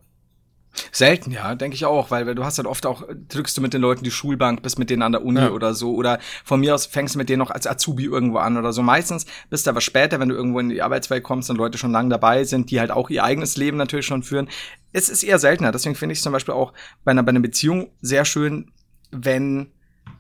Selten, 0.92 1.32
ja, 1.32 1.56
denke 1.56 1.76
ich 1.76 1.86
auch, 1.86 2.12
weil, 2.12 2.36
du 2.36 2.44
hast 2.44 2.58
halt 2.58 2.68
oft 2.68 2.86
auch, 2.86 3.04
drückst 3.30 3.58
du 3.58 3.62
mit 3.62 3.74
den 3.74 3.82
Leuten 3.82 4.04
die 4.04 4.12
Schulbank, 4.12 4.62
bist 4.62 4.80
mit 4.80 4.90
denen 4.90 5.02
an 5.02 5.12
der 5.12 5.24
Uni 5.24 5.40
ja. 5.40 5.52
oder 5.52 5.74
so, 5.74 5.94
oder 5.96 6.20
von 6.44 6.60
mir 6.60 6.76
aus 6.76 6.86
fängst 6.86 7.16
du 7.16 7.20
mit 7.20 7.30
denen 7.30 7.40
noch 7.40 7.52
als 7.52 7.68
Azubi 7.68 8.06
irgendwo 8.06 8.38
an 8.38 8.58
oder 8.58 8.74
so. 8.74 8.82
Meistens 8.82 9.26
bist 9.50 9.66
du 9.66 9.72
aber 9.72 9.82
später, 9.82 10.20
wenn 10.20 10.30
du 10.30 10.36
irgendwo 10.36 10.60
in 10.60 10.70
die 10.70 10.82
Arbeitswelt 10.82 11.24
kommst 11.24 11.50
und 11.50 11.58
Leute 11.58 11.78
schon 11.78 11.92
lange 11.92 12.10
dabei 12.10 12.44
sind, 12.44 12.72
die 12.72 12.80
halt 12.80 12.92
auch 12.92 13.10
ihr 13.10 13.24
eigenes 13.24 13.58
Leben 13.58 13.78
natürlich 13.78 14.06
schon 14.06 14.24
führen. 14.24 14.50
Es 14.92 15.10
ist 15.10 15.24
eher 15.24 15.40
seltener, 15.40 15.72
deswegen 15.72 15.96
finde 15.96 16.14
ich 16.14 16.20
es 16.20 16.24
zum 16.24 16.34
Beispiel 16.34 16.54
auch 16.54 16.74
bei 17.04 17.12
einer, 17.12 17.24
bei 17.24 17.30
einer 17.30 17.40
Beziehung 17.40 17.90
sehr 18.02 18.26
schön, 18.26 18.72
wenn, 19.12 19.72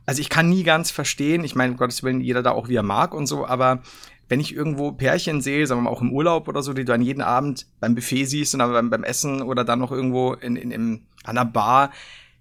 also 0.06 0.22
ich 0.22 0.30
kann 0.30 0.50
nie 0.50 0.64
ganz 0.64 0.92
verstehen, 0.92 1.44
ich 1.44 1.56
meine, 1.56 1.74
um 1.74 1.78
Gottes 1.78 2.04
Willen, 2.04 2.22
jeder 2.22 2.44
da 2.44 2.52
auch 2.52 2.68
wie 2.68 2.76
er 2.76 2.84
mag 2.84 3.14
und 3.14 3.28
so, 3.28 3.46
aber 3.46 3.82
wenn 4.28 4.40
ich 4.40 4.56
irgendwo 4.56 4.92
Pärchen 4.92 5.42
sehe, 5.42 5.68
sagen 5.68 5.80
wir 5.80 5.84
mal 5.84 5.96
auch 5.96 6.02
im 6.02 6.12
Urlaub 6.12 6.48
oder 6.48 6.64
so, 6.64 6.74
die 6.74 6.84
du 6.84 6.92
dann 6.92 7.02
jeden 7.02 7.22
Abend 7.22 7.68
beim 7.80 7.96
Buffet 7.96 8.26
siehst 8.26 8.54
und 8.54 8.60
dann 8.60 8.72
beim, 8.72 8.90
beim 8.90 9.04
Essen 9.04 9.42
oder 9.42 9.64
dann 9.64 9.80
noch 9.80 9.92
irgendwo 9.92 10.34
in, 10.34 10.56
in, 10.56 10.72
in 10.72 11.06
an 11.24 11.38
einer 11.38 11.46
Bar, 11.46 11.92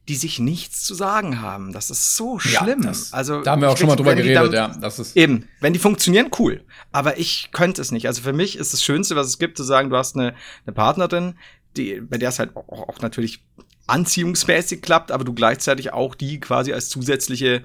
die 0.08 0.16
sich 0.16 0.38
nichts 0.38 0.84
zu 0.84 0.94
sagen 0.94 1.40
haben. 1.40 1.72
Das 1.72 1.90
ist 1.90 2.16
so 2.16 2.38
schlimm. 2.38 2.82
Ja, 2.82 2.88
das, 2.88 3.12
also 3.12 3.40
da 3.40 3.52
haben 3.52 3.62
wir 3.62 3.70
auch 3.70 3.76
schon 3.76 3.86
mal 3.86 3.96
drüber 3.96 4.14
geredet, 4.14 4.36
damit, 4.36 4.52
ja. 4.52 4.68
Das 4.68 4.98
ist 4.98 5.16
eben, 5.16 5.48
wenn 5.60 5.72
die 5.72 5.78
funktionieren, 5.78 6.30
cool. 6.38 6.62
Aber 6.92 7.18
ich 7.18 7.50
könnte 7.52 7.80
es 7.80 7.90
nicht. 7.90 8.06
Also 8.06 8.20
für 8.20 8.34
mich 8.34 8.56
ist 8.58 8.72
das 8.74 8.82
Schönste, 8.82 9.16
was 9.16 9.28
es 9.28 9.38
gibt, 9.38 9.56
zu 9.56 9.62
sagen, 9.62 9.88
du 9.88 9.96
hast 9.96 10.16
eine, 10.16 10.34
eine 10.66 10.74
Partnerin, 10.74 11.38
die, 11.76 12.00
bei 12.00 12.18
der 12.18 12.28
es 12.28 12.38
halt 12.38 12.54
auch, 12.54 12.88
auch 12.88 13.00
natürlich 13.00 13.44
anziehungsmäßig 13.86 14.82
klappt, 14.82 15.10
aber 15.10 15.24
du 15.24 15.32
gleichzeitig 15.32 15.92
auch 15.92 16.14
die 16.14 16.38
quasi 16.40 16.72
als 16.72 16.88
zusätzliche 16.88 17.64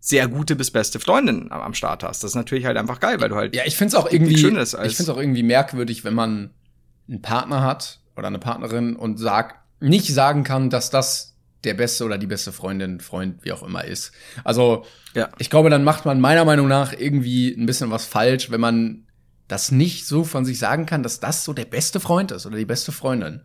sehr 0.00 0.28
gute 0.28 0.56
bis 0.56 0.70
beste 0.70 0.98
Freundin 0.98 1.52
am, 1.52 1.74
Start 1.74 2.02
hast. 2.02 2.24
Das 2.24 2.32
ist 2.32 2.34
natürlich 2.34 2.64
halt 2.64 2.78
einfach 2.78 3.00
geil, 3.00 3.20
weil 3.20 3.28
du 3.28 3.36
halt 3.36 3.54
ja 3.54 3.62
ich 3.66 3.76
finde 3.76 3.88
es 3.88 3.94
auch 3.94 4.10
irgendwie 4.10 4.34
ich 4.34 4.40
finde 4.40 4.60
es 4.60 5.08
auch 5.08 5.18
irgendwie 5.18 5.42
merkwürdig, 5.42 6.04
wenn 6.04 6.14
man 6.14 6.50
einen 7.08 7.22
Partner 7.22 7.62
hat 7.62 8.00
oder 8.16 8.28
eine 8.28 8.38
Partnerin 8.38 8.96
und 8.96 9.18
sagt 9.18 9.56
nicht 9.80 10.12
sagen 10.12 10.42
kann, 10.42 10.70
dass 10.70 10.90
das 10.90 11.36
der 11.64 11.74
beste 11.74 12.04
oder 12.04 12.16
die 12.16 12.26
beste 12.26 12.52
Freundin, 12.52 13.00
Freund, 13.00 13.44
wie 13.44 13.52
auch 13.52 13.62
immer 13.62 13.84
ist. 13.84 14.12
Also 14.44 14.86
ja. 15.14 15.28
ich 15.38 15.50
glaube, 15.50 15.68
dann 15.68 15.84
macht 15.84 16.06
man 16.06 16.20
meiner 16.20 16.44
Meinung 16.44 16.68
nach 16.68 16.92
irgendwie 16.92 17.52
ein 17.52 17.66
bisschen 17.66 17.90
was 17.90 18.06
falsch, 18.06 18.50
wenn 18.50 18.60
man 18.60 19.06
das 19.48 19.70
nicht 19.70 20.06
so 20.06 20.24
von 20.24 20.44
sich 20.44 20.58
sagen 20.58 20.86
kann, 20.86 21.02
dass 21.02 21.20
das 21.20 21.44
so 21.44 21.52
der 21.52 21.64
beste 21.64 22.00
Freund 22.00 22.30
ist 22.30 22.46
oder 22.46 22.56
die 22.56 22.64
beste 22.64 22.92
Freundin. 22.92 23.42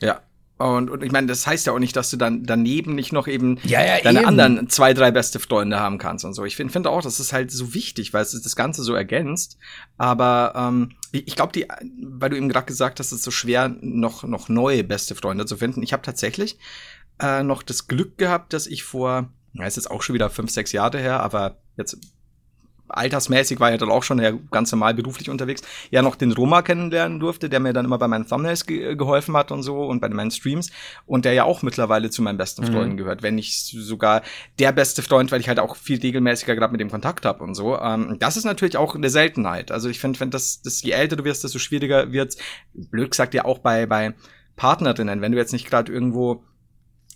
Ja, 0.00 0.20
und, 0.58 0.90
und 0.90 1.04
ich 1.04 1.12
meine, 1.12 1.28
das 1.28 1.46
heißt 1.46 1.66
ja 1.66 1.72
auch 1.72 1.78
nicht, 1.78 1.94
dass 1.94 2.10
du 2.10 2.16
dann 2.16 2.42
daneben 2.42 2.96
nicht 2.96 3.12
noch 3.12 3.28
eben 3.28 3.60
ja, 3.62 3.84
ja, 3.84 4.00
deine 4.02 4.20
eben. 4.20 4.28
anderen 4.28 4.68
zwei, 4.68 4.92
drei 4.92 5.12
beste 5.12 5.38
Freunde 5.38 5.78
haben 5.78 5.98
kannst 5.98 6.24
und 6.24 6.34
so. 6.34 6.44
Ich 6.44 6.56
finde 6.56 6.72
find 6.72 6.86
auch, 6.88 7.00
das 7.00 7.20
ist 7.20 7.32
halt 7.32 7.52
so 7.52 7.74
wichtig, 7.74 8.12
weil 8.12 8.22
es 8.22 8.32
das 8.32 8.56
Ganze 8.56 8.82
so 8.82 8.94
ergänzt. 8.94 9.56
Aber 9.98 10.52
ähm, 10.56 10.90
ich, 11.12 11.36
glaube, 11.36 11.52
die, 11.52 11.66
weil 12.02 12.30
du 12.30 12.36
eben 12.36 12.48
gerade 12.48 12.66
gesagt 12.66 12.98
hast, 12.98 13.12
es 13.12 13.18
ist 13.18 13.24
so 13.24 13.30
schwer, 13.30 13.74
noch, 13.80 14.24
noch 14.24 14.48
neue 14.48 14.82
beste 14.82 15.14
Freunde 15.14 15.46
zu 15.46 15.56
finden. 15.56 15.82
Ich 15.82 15.92
habe 15.92 16.02
tatsächlich 16.02 16.58
äh, 17.20 17.44
noch 17.44 17.62
das 17.62 17.86
Glück 17.86 18.18
gehabt, 18.18 18.52
dass 18.52 18.66
ich 18.66 18.82
vor, 18.82 19.28
ja, 19.52 19.64
ist 19.64 19.76
jetzt 19.76 19.90
auch 19.90 20.02
schon 20.02 20.14
wieder 20.14 20.28
fünf, 20.28 20.50
sechs 20.50 20.72
Jahre 20.72 20.98
her, 20.98 21.20
aber 21.20 21.58
jetzt 21.76 21.98
altersmäßig 22.88 23.60
war 23.60 23.70
er 23.70 23.78
dann 23.78 23.90
auch 23.90 24.02
schon 24.02 24.20
ja 24.20 24.32
ganz 24.50 24.72
normal 24.72 24.94
beruflich 24.94 25.30
unterwegs, 25.30 25.62
ja 25.90 26.02
noch 26.02 26.16
den 26.16 26.32
Roma 26.32 26.62
kennenlernen 26.62 27.20
durfte, 27.20 27.48
der 27.48 27.60
mir 27.60 27.72
dann 27.72 27.84
immer 27.84 27.98
bei 27.98 28.08
meinen 28.08 28.26
Thumbnails 28.26 28.66
ge 28.66 28.96
geholfen 28.96 29.36
hat 29.36 29.52
und 29.52 29.62
so 29.62 29.84
und 29.84 30.00
bei 30.00 30.08
meinen 30.08 30.30
Streams 30.30 30.70
und 31.06 31.24
der 31.24 31.32
ja 31.32 31.44
auch 31.44 31.62
mittlerweile 31.62 32.10
zu 32.10 32.22
meinen 32.22 32.38
besten 32.38 32.62
mhm. 32.62 32.72
Freunden 32.72 32.96
gehört, 32.96 33.22
wenn 33.22 33.34
nicht 33.34 33.54
sogar 33.54 34.22
der 34.58 34.72
beste 34.72 35.02
Freund, 35.02 35.30
weil 35.32 35.40
ich 35.40 35.48
halt 35.48 35.58
auch 35.58 35.76
viel 35.76 36.00
regelmäßiger 36.00 36.54
gerade 36.54 36.72
mit 36.72 36.80
dem 36.80 36.90
Kontakt 36.90 37.24
habe 37.24 37.44
und 37.44 37.54
so. 37.54 37.78
Ähm, 37.78 38.16
das 38.18 38.36
ist 38.36 38.44
natürlich 38.44 38.76
auch 38.76 38.94
eine 38.94 39.10
Seltenheit. 39.10 39.70
Also 39.70 39.88
ich 39.88 40.00
finde, 40.00 40.20
wenn 40.20 40.30
das, 40.30 40.62
das 40.62 40.82
je 40.82 40.92
älter 40.92 41.16
du 41.16 41.24
wirst, 41.24 41.44
desto 41.44 41.58
schwieriger 41.58 42.12
wird's. 42.12 42.38
Blöd 42.74 43.10
gesagt 43.10 43.34
ja 43.34 43.44
auch 43.44 43.58
bei 43.58 43.86
bei 43.86 44.14
Partnerinnen, 44.56 45.20
wenn 45.20 45.32
du 45.32 45.38
jetzt 45.38 45.52
nicht 45.52 45.68
gerade 45.68 45.90
irgendwo 45.90 46.42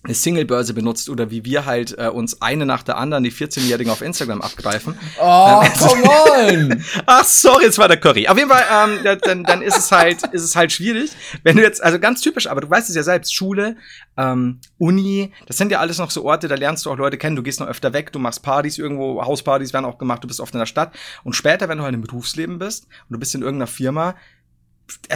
eine 0.05 0.15
Single-Börse 0.15 0.75
benutzt 0.75 1.09
oder 1.09 1.31
wie 1.31 1.45
wir 1.45 1.65
halt 1.65 1.97
äh, 1.97 2.09
uns 2.09 2.43
eine 2.43 2.67
nach 2.67 2.83
der 2.83 2.99
anderen 2.99 3.23
die 3.23 3.31
14-Jährigen 3.31 3.93
auf 3.93 4.03
Instagram 4.03 4.41
abgreifen. 4.41 4.99
Oh, 5.21 5.63
come 5.79 6.03
on! 6.73 6.85
Ach, 7.07 7.25
sorry, 7.25 7.67
jetzt 7.67 7.79
war 7.79 7.87
der 7.87 7.99
Curry. 7.99 8.27
Auf 8.27 8.37
jeden 8.37 8.51
Fall, 8.51 8.65
ähm, 8.73 9.19
dann, 9.23 9.45
dann 9.45 9.63
ist 9.63 9.79
es 9.79 9.93
halt, 9.93 10.23
ist 10.33 10.43
es 10.43 10.57
halt 10.57 10.73
schwierig. 10.73 11.13
Wenn 11.45 11.57
du 11.57 11.63
jetzt, 11.63 11.83
also 11.83 12.01
ganz 12.01 12.21
typisch, 12.21 12.49
aber 12.49 12.61
du 12.61 12.69
weißt 12.69 12.89
es 12.89 12.97
ja 12.97 13.05
selbst, 13.05 13.33
Schule, 13.33 13.77
ähm, 14.17 14.59
Uni, 14.79 15.33
das 15.47 15.57
sind 15.57 15.71
ja 15.71 15.79
alles 15.79 15.99
noch 15.99 16.11
so 16.11 16.25
Orte, 16.25 16.49
da 16.49 16.57
lernst 16.57 16.85
du 16.85 16.91
auch 16.91 16.97
Leute 16.97 17.17
kennen, 17.17 17.37
du 17.37 17.43
gehst 17.45 17.61
noch 17.61 17.69
öfter 17.69 17.93
weg, 17.93 18.13
du 18.13 18.19
machst 18.19 18.43
Partys 18.43 18.79
irgendwo, 18.79 19.25
Hauspartys 19.25 19.73
werden 19.73 19.85
auch 19.85 19.99
gemacht, 19.99 20.25
du 20.25 20.29
bist 20.29 20.41
oft 20.41 20.53
in 20.55 20.59
der 20.59 20.67
Stadt. 20.67 20.93
Und 21.23 21.35
später, 21.35 21.69
wenn 21.69 21.79
du 21.79 21.85
halt 21.85 21.95
im 21.95 22.03
Berufsleben 22.03 22.59
bist 22.59 22.87
und 23.09 23.15
du 23.15 23.19
bist 23.21 23.37
in 23.37 23.43
irgendeiner 23.43 23.69
Firma, 23.69 24.17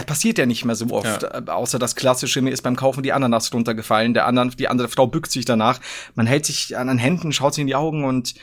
passiert 0.05 0.37
ja 0.37 0.45
nicht 0.45 0.65
mehr 0.65 0.75
so 0.75 0.89
oft, 0.91 1.23
ja. 1.23 1.39
Äh, 1.39 1.49
außer 1.49 1.79
das 1.79 1.95
klassische, 1.95 2.41
mir 2.41 2.51
ist 2.51 2.61
beim 2.61 2.75
Kaufen 2.75 3.03
die 3.03 3.13
Ananas 3.13 3.53
runtergefallen, 3.53 4.13
der 4.13 4.25
anderen, 4.25 4.51
die 4.51 4.67
andere 4.67 4.87
Frau 4.87 5.07
bückt 5.07 5.31
sich 5.31 5.45
danach, 5.45 5.79
man 6.15 6.27
hält 6.27 6.45
sich 6.45 6.77
an 6.77 6.87
den 6.87 6.97
Händen, 6.97 7.31
schaut 7.31 7.53
sich 7.53 7.61
in 7.61 7.67
die 7.67 7.75
Augen 7.75 8.03
und 8.03 8.35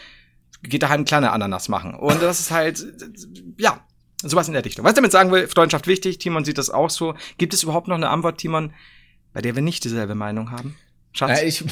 geht 0.63 0.83
daheim 0.83 0.97
eine 0.97 1.05
kleine 1.05 1.33
Ananas 1.33 1.69
machen. 1.69 1.95
Und 1.95 2.23
das 2.23 2.41
ist 2.41 2.51
halt, 2.51 2.85
ja, 3.59 3.81
sowas 4.23 4.49
in 4.49 4.55
der 4.55 4.65
Richtung. 4.65 4.85
Was 4.85 4.93
ich 4.93 4.97
damit 4.97 5.13
sagen 5.13 5.31
will, 5.31 5.47
Freundschaft 5.49 5.87
wichtig, 5.87 6.19
Timon 6.19 6.45
sieht 6.45 6.59
das 6.59 6.71
auch 6.71 6.91
so. 6.91 7.15
Gibt 7.39 7.55
es 7.55 7.63
überhaupt 7.63 7.89
noch 7.89 7.97
eine 7.97 8.09
Antwort, 8.09 8.39
Timon, 8.39 8.73
bei 9.33 9.41
der 9.43 9.55
wir 9.55 9.63
nicht 9.63 9.85
dieselbe 9.85 10.15
Meinung 10.15 10.51
haben? 10.51 10.77
Schatz? 11.13 11.41
Äh, 11.41 11.47
ich 11.47 11.65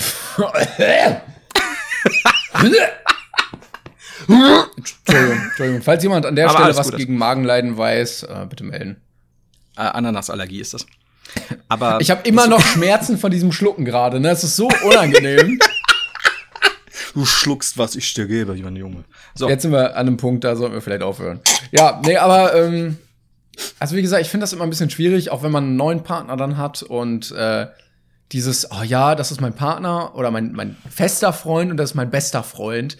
Entschuldigung, 4.29 5.43
Entschuldigung. 5.43 5.83
Falls 5.83 6.03
jemand 6.03 6.27
an 6.27 6.37
der 6.37 6.49
Aber 6.49 6.59
Stelle 6.59 6.77
was 6.77 6.91
gut, 6.91 6.99
gegen 6.99 7.17
Magenleiden 7.17 7.77
weiß, 7.77 8.25
äh, 8.25 8.47
bitte 8.49 8.65
melden. 8.65 9.01
Äh, 9.77 9.83
Ananasallergie 9.83 10.61
ist 10.61 10.75
das. 10.75 10.87
Aber 11.69 12.01
ich 12.01 12.11
habe 12.11 12.29
immer 12.29 12.47
noch 12.47 12.61
Schmerzen 12.67 13.19
von 13.19 13.31
diesem 13.31 13.53
Schlucken 13.53 13.85
gerade. 13.85 14.21
Ne, 14.21 14.31
es 14.31 14.45
ist 14.45 14.57
so 14.57 14.69
unangenehm. 14.85 15.59
du 17.15 17.25
schluckst, 17.25 17.79
was 17.79 17.97
ich 17.97 18.13
dir 18.15 18.27
gebe, 18.27 18.55
mein 18.55 18.77
Junge. 18.77 19.05
So. 19.35 19.49
Jetzt 19.49 19.63
sind 19.63 19.73
wir 19.73 19.97
an 19.97 20.07
einem 20.07 20.17
Punkt, 20.17 20.45
da 20.45 20.57
sollten 20.57 20.75
wir 20.75 20.83
vielleicht 20.83 21.03
aufhören. 21.03 21.41
Ja, 21.71 22.01
nee, 22.05 22.17
aber 22.17 22.55
ähm, 22.55 22.99
also 23.79 23.97
wie 23.97 24.03
gesagt, 24.03 24.23
ich 24.23 24.29
finde 24.29 24.45
das 24.45 24.53
immer 24.53 24.65
ein 24.65 24.71
bisschen 24.71 24.91
schwierig, 24.91 25.31
auch 25.31 25.43
wenn 25.43 25.53
man 25.53 25.65
einen 25.65 25.77
neuen 25.77 26.03
Partner 26.03 26.37
dann 26.37 26.57
hat 26.57 26.83
und 26.83 27.33
äh, 27.33 27.67
dieses, 28.33 28.71
oh 28.71 28.83
ja, 28.83 29.15
das 29.15 29.31
ist 29.31 29.43
mein 29.43 29.55
Partner 29.55 30.15
oder 30.15 30.31
mein, 30.31 30.53
mein 30.53 30.77
fester 30.89 31.35
Freund 31.35 31.71
und 31.71 31.77
das 31.77 31.91
ist 31.91 31.95
mein 31.95 32.11
bester 32.11 32.43
Freund. 32.43 32.97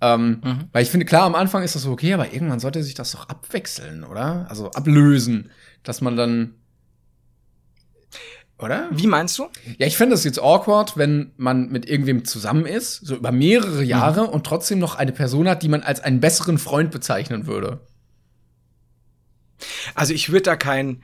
Ähm, 0.00 0.40
mhm. 0.44 0.64
Weil 0.72 0.84
ich 0.84 0.90
finde, 0.90 1.06
klar, 1.06 1.24
am 1.24 1.34
Anfang 1.34 1.64
ist 1.64 1.74
das 1.74 1.82
so 1.82 1.90
okay, 1.90 2.14
aber 2.14 2.32
irgendwann 2.32 2.60
sollte 2.60 2.82
sich 2.84 2.94
das 2.94 3.10
doch 3.10 3.28
abwechseln, 3.28 4.04
oder? 4.04 4.46
Also 4.48 4.70
ablösen 4.70 5.50
dass 5.88 6.00
man 6.00 6.16
dann 6.16 6.54
oder? 8.58 8.88
Wie 8.90 9.06
meinst 9.06 9.38
du? 9.38 9.48
Ja, 9.78 9.86
ich 9.86 9.98
fände 9.98 10.14
es 10.14 10.24
jetzt 10.24 10.40
awkward, 10.40 10.96
wenn 10.96 11.32
man 11.36 11.68
mit 11.68 11.86
irgendwem 11.88 12.24
zusammen 12.24 12.64
ist, 12.64 13.04
so 13.04 13.16
über 13.16 13.30
mehrere 13.30 13.82
mhm. 13.82 13.88
Jahre 13.88 14.22
mhm. 14.22 14.28
und 14.30 14.46
trotzdem 14.46 14.78
noch 14.78 14.94
eine 14.94 15.12
Person 15.12 15.48
hat, 15.48 15.62
die 15.62 15.68
man 15.68 15.82
als 15.82 16.00
einen 16.00 16.20
besseren 16.20 16.56
Freund 16.56 16.90
bezeichnen 16.90 17.46
würde. 17.46 17.80
Also 19.94 20.14
ich 20.14 20.30
würde 20.30 20.42
da 20.42 20.56
kein, 20.56 21.02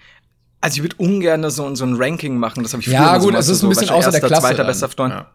also 0.62 0.76
ich 0.76 0.82
würde 0.82 0.96
ungern 0.96 1.48
so, 1.50 1.74
so 1.74 1.84
ein 1.84 1.94
Ranking 1.96 2.36
machen, 2.38 2.62
das 2.62 2.72
habe 2.72 2.80
ich 2.80 2.88
früher 2.88 2.94
Ja, 2.94 3.18
gut, 3.18 3.34
es 3.34 3.48
ist 3.48 3.60
so, 3.60 3.66
ein 3.66 3.70
bisschen 3.70 3.90
außer 3.90 4.10
der 4.10 4.20
Klasse. 4.20 4.46
Zweiter, 4.46 4.64
bester 4.64 4.88
Freund. 4.88 5.12
Ja. 5.12 5.30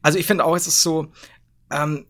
Also 0.00 0.18
ich 0.18 0.26
finde 0.26 0.44
auch, 0.44 0.56
es 0.56 0.66
ist 0.66 0.80
so, 0.80 1.12
ähm, 1.70 2.06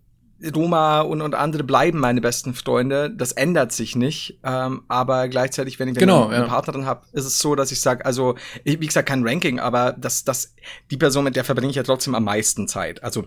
Roma 0.55 1.01
und, 1.01 1.21
und 1.21 1.35
andere 1.35 1.65
bleiben 1.65 1.99
meine 1.99 2.21
besten 2.21 2.55
Freunde. 2.55 3.11
Das 3.11 3.33
ändert 3.33 3.73
sich 3.73 3.97
nicht. 3.97 4.39
Ähm, 4.45 4.83
aber 4.89 5.29
gleichzeitig, 5.29 5.79
wenn 5.79 5.89
ich 5.89 5.97
genau, 5.97 6.29
eine, 6.29 6.37
ja. 6.37 6.45
Partnerin 6.45 6.87
habe, 6.87 7.07
ist 7.13 7.25
es 7.25 7.39
so, 7.39 7.55
dass 7.55 7.73
ich 7.73 7.81
sage, 7.81 8.05
also, 8.05 8.37
ich, 8.65 8.81
wie 8.81 8.87
gesagt, 8.87 9.09
kein 9.09 9.27
Ranking, 9.27 9.59
aber 9.59 9.93
das, 9.99 10.25
das, 10.25 10.55
die 10.91 10.97
Person, 10.97 11.25
mit 11.25 11.37
der 11.37 11.45
verbringe 11.45 11.71
ich 11.71 11.77
ja 11.77 11.83
trotzdem 11.83 12.15
am 12.15 12.25
meisten 12.25 12.69
Zeit. 12.69 13.03
Also 13.03 13.25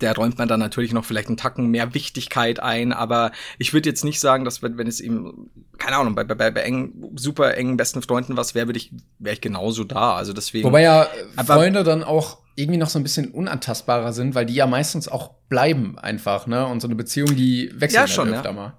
der 0.00 0.14
räumt 0.14 0.38
man 0.38 0.48
dann 0.48 0.60
natürlich 0.60 0.92
noch 0.92 1.04
vielleicht 1.04 1.28
einen 1.28 1.36
Tacken 1.36 1.66
mehr 1.66 1.92
Wichtigkeit 1.92 2.60
ein, 2.60 2.92
aber 2.92 3.32
ich 3.58 3.74
würde 3.74 3.88
jetzt 3.88 4.04
nicht 4.04 4.20
sagen, 4.20 4.44
dass 4.44 4.62
wenn, 4.62 4.78
wenn 4.78 4.86
es 4.86 5.00
ihm, 5.00 5.50
keine 5.78 5.96
Ahnung, 5.96 6.14
bei, 6.14 6.24
bei, 6.24 6.50
bei 6.50 6.60
engen, 6.62 7.12
super 7.16 7.54
engen 7.56 7.76
besten 7.76 8.00
Freunden 8.00 8.36
was 8.36 8.54
wäre, 8.54 8.68
würde 8.68 8.78
ich, 8.78 8.92
wäre 9.18 9.34
ich 9.34 9.40
genauso 9.40 9.84
da. 9.84 10.14
Also 10.14 10.32
deswegen. 10.32 10.64
Wobei 10.64 10.82
ja 10.82 11.08
Freunde 11.44 11.84
dann 11.84 12.04
auch 12.04 12.38
irgendwie 12.54 12.78
noch 12.78 12.88
so 12.88 12.98
ein 12.98 13.02
bisschen 13.02 13.30
unantastbarer 13.30 14.12
sind, 14.12 14.34
weil 14.34 14.46
die 14.46 14.54
ja 14.54 14.66
meistens 14.66 15.08
auch 15.08 15.30
bleiben 15.48 15.98
einfach, 15.98 16.46
ne? 16.46 16.66
Und 16.66 16.80
so 16.80 16.88
eine 16.88 16.94
Beziehung, 16.94 17.34
die 17.34 17.70
wechselt 17.74 18.02
ja, 18.02 18.06
schon, 18.06 18.32
öfter 18.32 18.50
ja. 18.50 18.52
mal. 18.52 18.72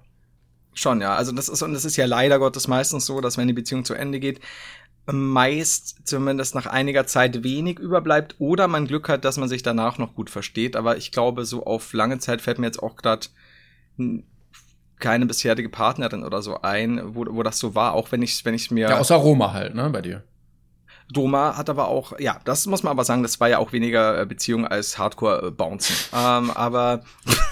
Schon, 0.74 1.00
ja. 1.00 1.14
Also 1.14 1.32
das 1.32 1.48
ist, 1.48 1.62
und 1.62 1.72
das 1.72 1.84
ist 1.84 1.96
ja 1.96 2.06
leider 2.06 2.38
Gottes 2.38 2.68
meistens 2.68 3.06
so, 3.06 3.20
dass 3.20 3.36
wenn 3.36 3.46
die 3.46 3.54
Beziehung 3.54 3.84
zu 3.84 3.94
Ende 3.94 4.20
geht, 4.20 4.40
meist 5.06 6.06
zumindest 6.06 6.54
nach 6.54 6.66
einiger 6.66 7.06
Zeit 7.06 7.44
wenig 7.44 7.78
überbleibt 7.78 8.36
oder 8.38 8.68
man 8.68 8.86
Glück 8.86 9.08
hat, 9.08 9.24
dass 9.24 9.36
man 9.36 9.48
sich 9.48 9.62
danach 9.62 9.98
noch 9.98 10.14
gut 10.14 10.30
versteht. 10.30 10.76
Aber 10.76 10.96
ich 10.96 11.12
glaube, 11.12 11.44
so 11.44 11.64
auf 11.64 11.92
lange 11.92 12.18
Zeit 12.18 12.40
fällt 12.40 12.58
mir 12.58 12.66
jetzt 12.66 12.82
auch 12.82 12.96
gerade 12.96 13.26
keine 14.98 15.26
bisherige 15.26 15.68
Partnerin 15.68 16.24
oder 16.24 16.42
so 16.42 16.62
ein, 16.62 17.14
wo, 17.14 17.26
wo 17.28 17.42
das 17.42 17.58
so 17.58 17.74
war, 17.74 17.92
auch 17.92 18.10
wenn 18.12 18.22
ich 18.22 18.44
wenn 18.44 18.54
ich 18.54 18.70
mir 18.70 18.88
ja 18.88 18.98
außer 18.98 19.16
Roma 19.16 19.52
halt, 19.52 19.74
ne, 19.74 19.90
bei 19.90 20.00
dir. 20.00 20.24
Doma 21.12 21.56
hat 21.56 21.68
aber 21.68 21.88
auch, 21.88 22.18
ja, 22.18 22.40
das 22.44 22.66
muss 22.66 22.82
man 22.82 22.90
aber 22.90 23.04
sagen, 23.04 23.22
das 23.22 23.38
war 23.40 23.48
ja 23.48 23.58
auch 23.58 23.72
weniger 23.72 24.20
äh, 24.20 24.26
Beziehung 24.26 24.66
als 24.66 24.98
Hardcore-Bouncen. 24.98 25.94
ähm, 26.14 26.50
aber 26.50 27.02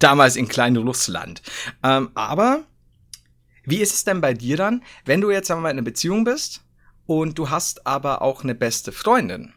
Damals 0.00 0.36
in 0.36 0.48
Klein-Russland. 0.48 1.42
Ähm, 1.84 2.10
aber 2.14 2.62
wie 3.64 3.76
ist 3.76 3.94
es 3.94 4.04
denn 4.04 4.20
bei 4.20 4.34
dir 4.34 4.56
dann, 4.56 4.82
wenn 5.04 5.20
du 5.20 5.30
jetzt 5.30 5.46
sagen 5.46 5.60
wir 5.60 5.64
mal 5.64 5.70
in 5.70 5.76
einer 5.76 5.84
Beziehung 5.84 6.24
bist 6.24 6.62
und 7.06 7.38
du 7.38 7.50
hast 7.50 7.86
aber 7.86 8.22
auch 8.22 8.42
eine 8.42 8.54
beste 8.54 8.92
Freundin? 8.92 9.52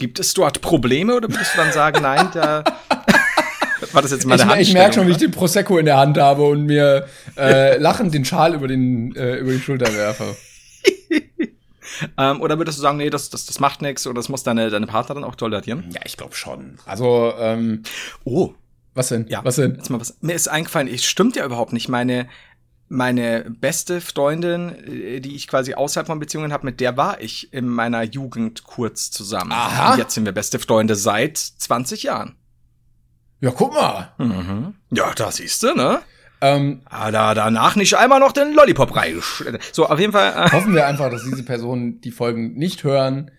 Gibt 0.00 0.18
es 0.18 0.34
dort 0.34 0.60
Probleme 0.60 1.14
oder 1.14 1.28
würdest 1.28 1.54
du 1.54 1.58
dann 1.58 1.72
sagen, 1.72 2.02
nein, 2.02 2.28
da 2.34 2.64
war 3.92 4.02
das 4.02 4.10
jetzt 4.10 4.26
meine 4.26 4.42
Ich, 4.60 4.68
ich 4.68 4.74
merke 4.74 4.94
schon, 4.94 5.06
wie 5.06 5.12
ich 5.12 5.18
den 5.18 5.30
Prosecco 5.30 5.78
in 5.78 5.86
der 5.86 5.96
Hand 5.96 6.18
habe 6.18 6.42
und 6.42 6.66
mir 6.66 7.06
äh, 7.36 7.78
lachend 7.78 8.12
den 8.12 8.24
Schal 8.24 8.54
über, 8.54 8.66
den, 8.66 9.14
äh, 9.14 9.36
über 9.36 9.52
die 9.52 9.60
Schulter 9.60 9.94
werfe. 9.94 10.36
ähm, 12.18 12.40
oder 12.40 12.58
würdest 12.58 12.78
du 12.78 12.82
sagen, 12.82 12.98
nee, 12.98 13.10
das, 13.10 13.30
das, 13.30 13.46
das 13.46 13.60
macht 13.60 13.82
nichts 13.82 14.06
oder 14.06 14.16
das 14.16 14.28
muss 14.28 14.42
deine, 14.42 14.70
deine 14.70 14.86
Partnerin 14.86 15.24
auch 15.24 15.34
tolerieren? 15.34 15.90
Ja, 15.92 16.00
ich 16.04 16.16
glaube 16.16 16.34
schon. 16.34 16.78
Also, 16.86 17.32
ähm, 17.38 17.82
Oh, 18.24 18.54
was 18.94 19.08
denn? 19.08 19.26
ja. 19.28 19.44
Was 19.44 19.56
denn? 19.56 19.74
Jetzt 19.76 19.90
mal 19.90 20.00
was. 20.00 20.16
Mir 20.20 20.34
ist 20.34 20.48
eingefallen, 20.48 20.88
ich 20.88 21.08
stimmt 21.08 21.36
ja 21.36 21.44
überhaupt 21.44 21.72
nicht. 21.72 21.88
Meine, 21.88 22.28
meine 22.88 23.50
beste 23.50 24.00
Freundin, 24.00 24.70
äh, 24.86 25.20
die 25.20 25.34
ich 25.34 25.48
quasi 25.48 25.74
außerhalb 25.74 26.06
von 26.06 26.18
Beziehungen 26.20 26.52
habe, 26.52 26.64
mit 26.66 26.80
der 26.80 26.96
war 26.96 27.20
ich 27.20 27.52
in 27.52 27.66
meiner 27.68 28.02
Jugend 28.02 28.64
kurz 28.64 29.10
zusammen. 29.10 29.52
Aha. 29.52 29.92
Und 29.92 29.98
jetzt 29.98 30.14
sind 30.14 30.24
wir 30.24 30.32
beste 30.32 30.58
Freunde 30.58 30.94
seit 30.94 31.36
20 31.38 32.04
Jahren. 32.04 32.36
Ja, 33.40 33.50
guck 33.50 33.74
mal. 33.74 34.12
Mhm. 34.18 34.74
Ja, 34.90 35.12
da 35.14 35.30
siehst 35.30 35.62
du, 35.64 35.74
ne? 35.74 36.00
Ähm, 36.44 36.82
Ah, 36.84 37.10
da 37.10 37.34
danach 37.34 37.76
nicht 37.76 37.94
einmal 37.96 38.20
noch 38.20 38.32
den 38.32 38.52
Lollipop 38.52 38.94
reingesch... 38.94 39.44
So, 39.72 39.86
auf 39.86 39.98
jeden 39.98 40.12
Fall. 40.12 40.32
Äh, 40.32 40.50
hoffen 40.52 40.74
wir 40.74 40.86
einfach, 40.86 41.10
dass 41.10 41.24
diese 41.24 41.42
Personen 41.42 42.00
die 42.00 42.10
Folgen 42.10 42.54
nicht 42.54 42.84
hören. 42.84 43.30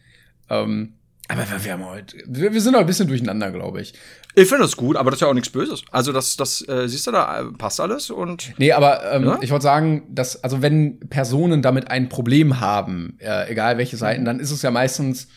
Ähm, 0.50 0.94
aber 1.28 1.44
wir, 1.64 1.74
haben 1.74 1.86
heute, 1.86 2.18
wir, 2.28 2.54
wir 2.54 2.62
sind 2.62 2.74
heute 2.74 2.86
ein 2.86 2.88
bisschen 2.88 3.08
durcheinander, 3.08 3.52
glaube 3.52 3.82
ich. 3.82 3.94
ich 4.36 4.48
finde 4.48 4.64
das 4.64 4.78
gut, 4.78 4.96
aber 4.96 5.10
das 5.10 5.18
ist 5.18 5.22
ja 5.22 5.28
auch 5.28 5.34
nichts 5.34 5.50
Böses. 5.50 5.84
Also, 5.92 6.12
das, 6.12 6.36
das, 6.36 6.68
äh, 6.68 6.88
siehst 6.88 7.08
du, 7.08 7.12
da 7.12 7.42
äh, 7.42 7.46
passt 7.58 7.80
alles 7.80 8.12
und. 8.12 8.54
Nee, 8.58 8.72
aber 8.74 9.12
ähm, 9.12 9.26
Ja? 9.26 9.40
ich 9.42 9.50
wollte 9.50 9.64
sagen, 9.64 10.04
dass, 10.10 10.44
also 10.44 10.62
wenn 10.62 11.00
Personen 11.10 11.62
damit 11.64 11.90
ein 11.90 12.10
Problem 12.10 12.60
haben, 12.60 13.18
äh, 13.20 13.50
egal 13.52 13.78
welche 13.78 13.98
Seiten, 13.98 14.24
dann 14.24 14.40
ist 14.40 14.52
es 14.52 14.62
ja 14.62 14.70
meistens 14.72 15.28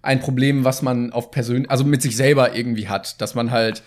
ein 0.00 0.20
Problem, 0.20 0.64
was 0.64 0.82
man 0.82 1.12
auf 1.12 1.30
persönlich, 1.30 1.70
also 1.70 1.84
mit 1.84 2.00
sich 2.00 2.16
selber 2.16 2.54
irgendwie 2.54 2.88
hat, 2.88 3.20
dass 3.20 3.34
man 3.34 3.50
halt, 3.50 3.82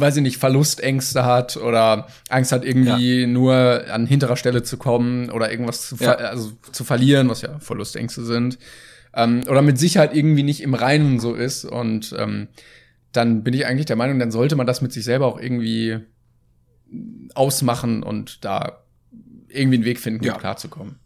weiß 0.00 0.16
ich 0.16 0.22
nicht, 0.22 0.38
Verlustängste 0.38 1.24
hat 1.24 1.56
oder 1.56 2.06
Angst 2.28 2.52
hat, 2.52 2.64
irgendwie 2.64 3.26
nur 3.26 3.84
an 3.90 4.06
hinterer 4.06 4.36
Stelle 4.36 4.62
zu 4.62 4.76
kommen 4.76 5.30
oder 5.30 5.50
irgendwas 5.50 5.88
zu, 5.88 5.96
Ja. 5.96 6.12
also 6.14 6.52
zu 6.72 6.84
verlieren, 6.84 7.28
was 7.28 7.42
ja 7.42 7.58
Verlustängste 7.58 8.24
sind. 8.24 8.58
Ähm, 9.14 9.42
oder 9.48 9.62
mit 9.62 9.78
Sicherheit 9.78 10.14
irgendwie 10.14 10.42
nicht 10.42 10.60
im 10.62 10.74
Reinen 10.74 11.20
so 11.20 11.34
ist. 11.34 11.64
Und 11.64 12.14
ähm, 12.18 12.48
dann 13.12 13.42
bin 13.44 13.54
ich 13.54 13.64
eigentlich 13.66 13.86
der 13.86 13.96
Meinung, 13.96 14.18
dann 14.18 14.30
sollte 14.30 14.56
man 14.56 14.66
das 14.66 14.82
mit 14.82 14.92
sich 14.92 15.04
selber 15.04 15.26
auch 15.26 15.40
irgendwie 15.40 15.98
ausmachen 17.34 18.02
und 18.02 18.44
da 18.44 18.82
irgendwie 19.48 19.76
einen 19.76 19.84
Weg 19.84 19.98
finden, 20.00 20.24
Ja. 20.24 20.34
klarzukommen. 20.38 20.96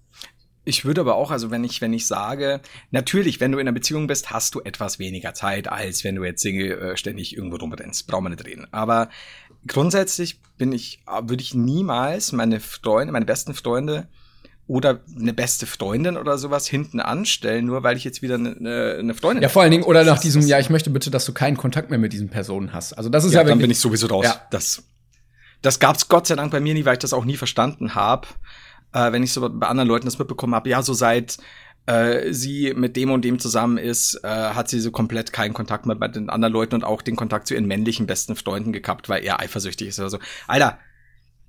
Ich 0.70 0.84
würde 0.84 1.02
aber 1.02 1.16
auch, 1.16 1.30
also 1.30 1.50
wenn 1.50 1.64
ich, 1.64 1.80
wenn 1.80 1.92
ich 1.92 2.06
sage, 2.06 2.60
natürlich, 2.90 3.40
wenn 3.40 3.52
du 3.52 3.58
in 3.58 3.68
einer 3.68 3.74
Beziehung 3.74 4.06
bist, 4.06 4.30
hast 4.30 4.54
du 4.54 4.60
etwas 4.60 4.98
weniger 4.98 5.34
Zeit, 5.34 5.68
als 5.68 6.04
wenn 6.04 6.14
du 6.14 6.24
jetzt 6.24 6.40
Single 6.40 6.78
äh, 6.78 6.96
ständig 6.96 7.36
irgendwo 7.36 7.56
rumrennst. 7.56 8.06
Brauchen 8.06 8.24
wir 8.24 8.30
nicht 8.30 8.46
reden. 8.46 8.66
Aber 8.70 9.10
grundsätzlich 9.66 10.40
bin 10.56 10.72
ich, 10.72 11.02
würde 11.22 11.42
ich 11.42 11.54
niemals 11.54 12.32
meine 12.32 12.60
Freunde, 12.60 13.12
meine 13.12 13.26
besten 13.26 13.54
Freunde 13.54 14.08
oder 14.66 15.00
eine 15.18 15.32
beste 15.32 15.66
Freundin 15.66 16.16
oder 16.16 16.38
sowas 16.38 16.68
hinten 16.68 17.00
anstellen, 17.00 17.66
nur 17.66 17.82
weil 17.82 17.96
ich 17.96 18.04
jetzt 18.04 18.22
wieder 18.22 18.36
eine, 18.36 18.56
eine, 18.56 18.96
eine 19.00 19.14
Freundin 19.14 19.42
Ja, 19.42 19.48
vor 19.48 19.62
allen 19.62 19.72
Dingen, 19.72 19.82
oder 19.82 20.04
nach 20.04 20.20
diesem, 20.20 20.42
ja, 20.42 20.60
ich 20.60 20.70
möchte 20.70 20.90
bitte, 20.90 21.10
dass 21.10 21.24
du 21.24 21.32
keinen 21.32 21.56
Kontakt 21.56 21.90
mehr 21.90 21.98
mit 21.98 22.12
diesen 22.12 22.28
Personen 22.28 22.72
hast. 22.72 22.92
Also 22.92 23.10
das 23.10 23.24
ist 23.24 23.32
ja, 23.32 23.40
ja, 23.40 23.48
dann 23.48 23.58
bin 23.58 23.70
ich 23.70 23.80
sowieso 23.80 24.06
raus. 24.06 24.26
Ja. 24.26 24.46
Das, 24.52 24.84
das 25.60 25.80
gab's 25.80 26.08
Gott 26.08 26.28
sei 26.28 26.36
Dank 26.36 26.52
bei 26.52 26.60
mir 26.60 26.74
nie, 26.74 26.84
weil 26.84 26.92
ich 26.92 27.00
das 27.00 27.12
auch 27.12 27.24
nie 27.24 27.36
verstanden 27.36 27.96
habe. 27.96 28.28
Äh, 28.92 29.12
wenn 29.12 29.22
ich 29.22 29.32
so 29.32 29.48
bei 29.48 29.66
anderen 29.66 29.88
Leuten 29.88 30.06
das 30.06 30.18
mitbekommen 30.18 30.54
habe, 30.54 30.68
ja, 30.68 30.82
so 30.82 30.92
seit 30.92 31.38
äh, 31.86 32.32
sie 32.32 32.74
mit 32.74 32.96
dem 32.96 33.10
und 33.10 33.24
dem 33.24 33.38
zusammen 33.38 33.78
ist, 33.78 34.20
äh, 34.22 34.28
hat 34.28 34.68
sie 34.68 34.80
so 34.80 34.90
komplett 34.90 35.32
keinen 35.32 35.54
Kontakt 35.54 35.86
mehr 35.86 35.96
mit 35.96 36.16
den 36.16 36.30
anderen 36.30 36.52
Leuten 36.52 36.74
und 36.74 36.84
auch 36.84 37.02
den 37.02 37.16
Kontakt 37.16 37.46
zu 37.46 37.54
ihren 37.54 37.66
männlichen 37.66 38.06
besten 38.06 38.36
Freunden 38.36 38.72
gekappt, 38.72 39.08
weil 39.08 39.24
er 39.24 39.40
eifersüchtig 39.40 39.88
ist 39.88 39.98
oder 39.98 40.10
so. 40.10 40.18
Alter, 40.46 40.78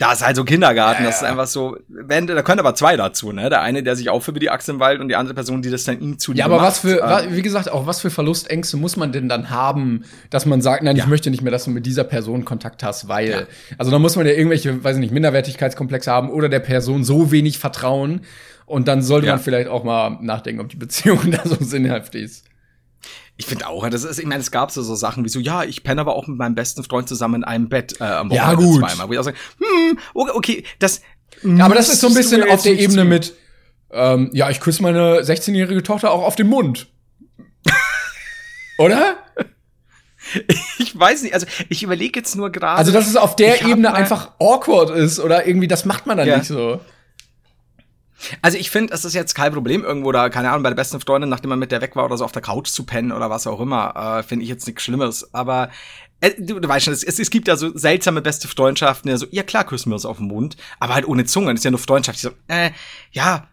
da 0.02 0.14
ist 0.14 0.26
halt 0.26 0.36
so 0.36 0.43
Kindergarten, 0.43 1.04
das 1.04 1.18
ist 1.18 1.24
einfach 1.24 1.45
so, 1.45 1.78
wenn, 1.88 2.26
da 2.26 2.41
können 2.41 2.60
aber 2.60 2.74
zwei 2.74 2.97
dazu, 2.97 3.32
ne? 3.32 3.49
Der 3.52 3.62
eine, 3.62 3.84
der 3.84 3.95
sich 3.95 4.10
aufführt 4.10 4.36
wie 4.36 4.39
die 4.39 4.49
Axt 4.49 4.68
im 4.68 4.80
Wald 4.80 4.99
und 4.99 5.10
die 5.10 5.16
andere 5.16 5.36
Person, 5.36 5.62
die 5.62 5.70
das 5.70 5.84
dann 5.84 5.99
ihm 6.02 6.18
zu 6.18 6.34
Ja, 6.34 6.45
aber 6.45 6.60
was 6.60 6.80
für, 6.80 6.97
wa- 7.02 7.22
wie 7.30 7.41
gesagt, 7.43 7.70
auch 7.72 7.86
was 7.86 8.02
für 8.02 8.10
Verlustängste 8.10 8.78
muss 8.78 8.95
man 8.97 9.12
denn 9.12 9.30
dann 9.30 9.52
haben, 9.52 10.04
dass 10.32 10.47
man 10.47 10.60
sagt, 10.62 10.82
nein, 10.82 10.95
ich 10.95 11.04
Ja. 11.04 11.08
möchte 11.08 11.30
nicht 11.30 11.43
mehr, 11.43 11.52
dass 11.52 11.66
du 11.66 11.70
mit 11.70 11.86
dieser 11.86 12.04
Person 12.04 12.45
Kontakt 12.45 12.84
hast, 12.84 13.08
weil, 13.10 13.45
also 13.78 13.91
da 13.91 13.99
muss 13.99 14.16
man 14.16 14.26
ja 14.26 14.34
irgendwelche, 14.34 14.84
weiß 14.84 14.95
ich 14.95 15.02
nicht, 15.02 15.14
Minderwertigkeitskomplexe 15.14 16.12
haben 16.12 16.30
oder 16.32 16.49
der 16.49 16.60
Person 16.62 17.04
so 17.04 17.32
wenig 17.32 17.60
vertrauen 17.60 18.22
und 18.66 18.88
dann 18.88 19.02
sollte 19.04 19.28
Ja. 19.28 19.34
man 19.34 19.41
vielleicht 19.43 19.68
auch 19.68 19.84
mal 19.84 20.18
nachdenken, 20.22 20.62
ob 20.62 20.70
die 20.70 20.78
Beziehung 20.78 21.20
da 21.32 21.41
so 21.45 21.58
sinnhaft 21.60 22.16
ist. 22.16 22.45
Ich 23.38 23.45
finde 23.47 23.68
auch, 23.68 23.88
das 23.89 24.04
ist, 24.04 24.20
ich 24.20 24.26
meine, 24.26 24.41
es 24.41 24.52
gab 24.52 24.72
so, 24.72 24.84
so 24.84 24.93
Sachen 24.95 25.24
wie 25.26 25.30
so, 25.30 25.39
ja, 25.39 25.64
ich 25.64 25.84
penne 25.84 26.02
aber 26.02 26.16
auch 26.16 26.28
mit 26.28 26.38
meinem 26.38 26.56
besten 26.56 26.84
Freund 26.84 27.08
zusammen 27.10 27.36
in 27.36 27.43
einem 27.43 27.70
Bett 27.70 27.99
äh, 27.99 28.04
am 28.04 28.30
Ja, 28.32 28.43
Wochenende 28.52 28.66
gut. 28.66 28.80
zweimal. 28.80 29.10
Wo 29.10 29.14
ich 29.14 29.20
auch 29.20 29.24
sage, 29.24 29.38
hm, 29.58 29.99
okay, 30.14 30.64
das. 30.80 31.02
Ja, 31.43 31.66
aber 31.66 31.76
das 31.76 31.89
ist 31.89 32.02
so 32.02 32.08
ein 32.08 32.14
bisschen 32.14 32.43
auf 32.49 32.62
der 32.62 32.78
Ebene 32.80 33.04
mit, 33.06 33.34
ähm, 33.91 34.30
ja, 34.34 34.49
ich 34.49 34.60
küsse 34.60 34.84
meine 34.84 35.22
16-jährige 35.22 35.82
Tochter 35.84 36.12
auch 36.12 36.24
auf 36.24 36.36
den 36.36 36.47
Mund. 36.47 36.88
Oder? 38.78 39.16
Ich 40.78 40.97
weiß 40.97 41.24
nicht, 41.24 41.34
also 41.34 41.45
ich 41.70 41.84
überlege 41.84 42.20
jetzt 42.20 42.36
nur 42.36 42.52
gerade. 42.52 42.78
Also, 42.78 42.91
dass 42.91 43.08
es 43.08 43.16
auf 43.18 43.36
der 43.36 43.62
Ebene 43.64 43.93
einfach 43.93 44.32
awkward 44.39 44.91
ist 44.91 45.20
oder 45.20 45.45
irgendwie, 45.47 45.68
das 45.68 45.84
macht 45.86 46.06
man 46.06 46.18
dann 46.18 46.28
Ja. 46.28 46.38
nicht 46.38 46.47
so. 46.47 46.80
Also 48.41 48.57
ich 48.57 48.69
finde, 48.69 48.93
es 48.93 49.05
ist 49.05 49.13
jetzt 49.13 49.34
kein 49.34 49.53
Problem, 49.53 49.84
irgendwo 49.84 50.11
da, 50.11 50.30
keine 50.30 50.49
Ahnung, 50.49 50.63
bei 50.63 50.69
der 50.69 50.76
besten 50.76 50.99
Freundin, 50.99 51.30
nachdem 51.30 51.49
man 51.49 51.59
mit 51.59 51.72
der 51.72 51.82
weg 51.82 51.95
war 51.95 52.05
oder 52.05 52.17
so 52.17 52.26
auf 52.26 52.32
der 52.32 52.41
Couch 52.41 52.69
zu 52.69 52.84
pennen 52.86 53.11
oder 53.11 53.30
was 53.30 53.47
auch 53.47 53.59
immer, 53.59 54.19
äh, 54.19 54.24
finde 54.24 54.43
ich 54.43 54.49
jetzt 54.49 54.67
nichts 54.67 54.84
Schlimmes. 54.84 55.34
Aber 55.34 55.69
äh, 56.22 56.32
du, 56.38 56.59
du 56.59 56.67
weißt 56.67 56.86
schon, 56.86 56.93
es, 56.93 57.03
es, 57.03 57.30
gibt 57.30 57.47
ja 57.47 57.55
so 57.55 57.76
seltsame 57.76 58.22
beste 58.22 58.47
Freundschaften, 58.47 59.09
ja 59.09 59.17
so, 59.17 59.26
ja 59.32 59.43
klar, 59.43 59.63
küssen 59.63 59.89
wir 59.89 59.95
uns 59.95 60.05
auf 60.05 60.17
den 60.17 60.28
Mund, 60.28 60.55
aber 60.80 60.93
halt 60.93 61.07
ohne 61.07 61.26
Zunge, 61.26 61.51
das 61.51 61.61
ist 61.61 61.65
ja 61.65 61.72
nur 61.72 61.80
Freundschaft. 61.80 62.17
Ich 62.17 62.22
so, 62.22 62.32
äh, 62.47 62.72
ja, 63.11 63.47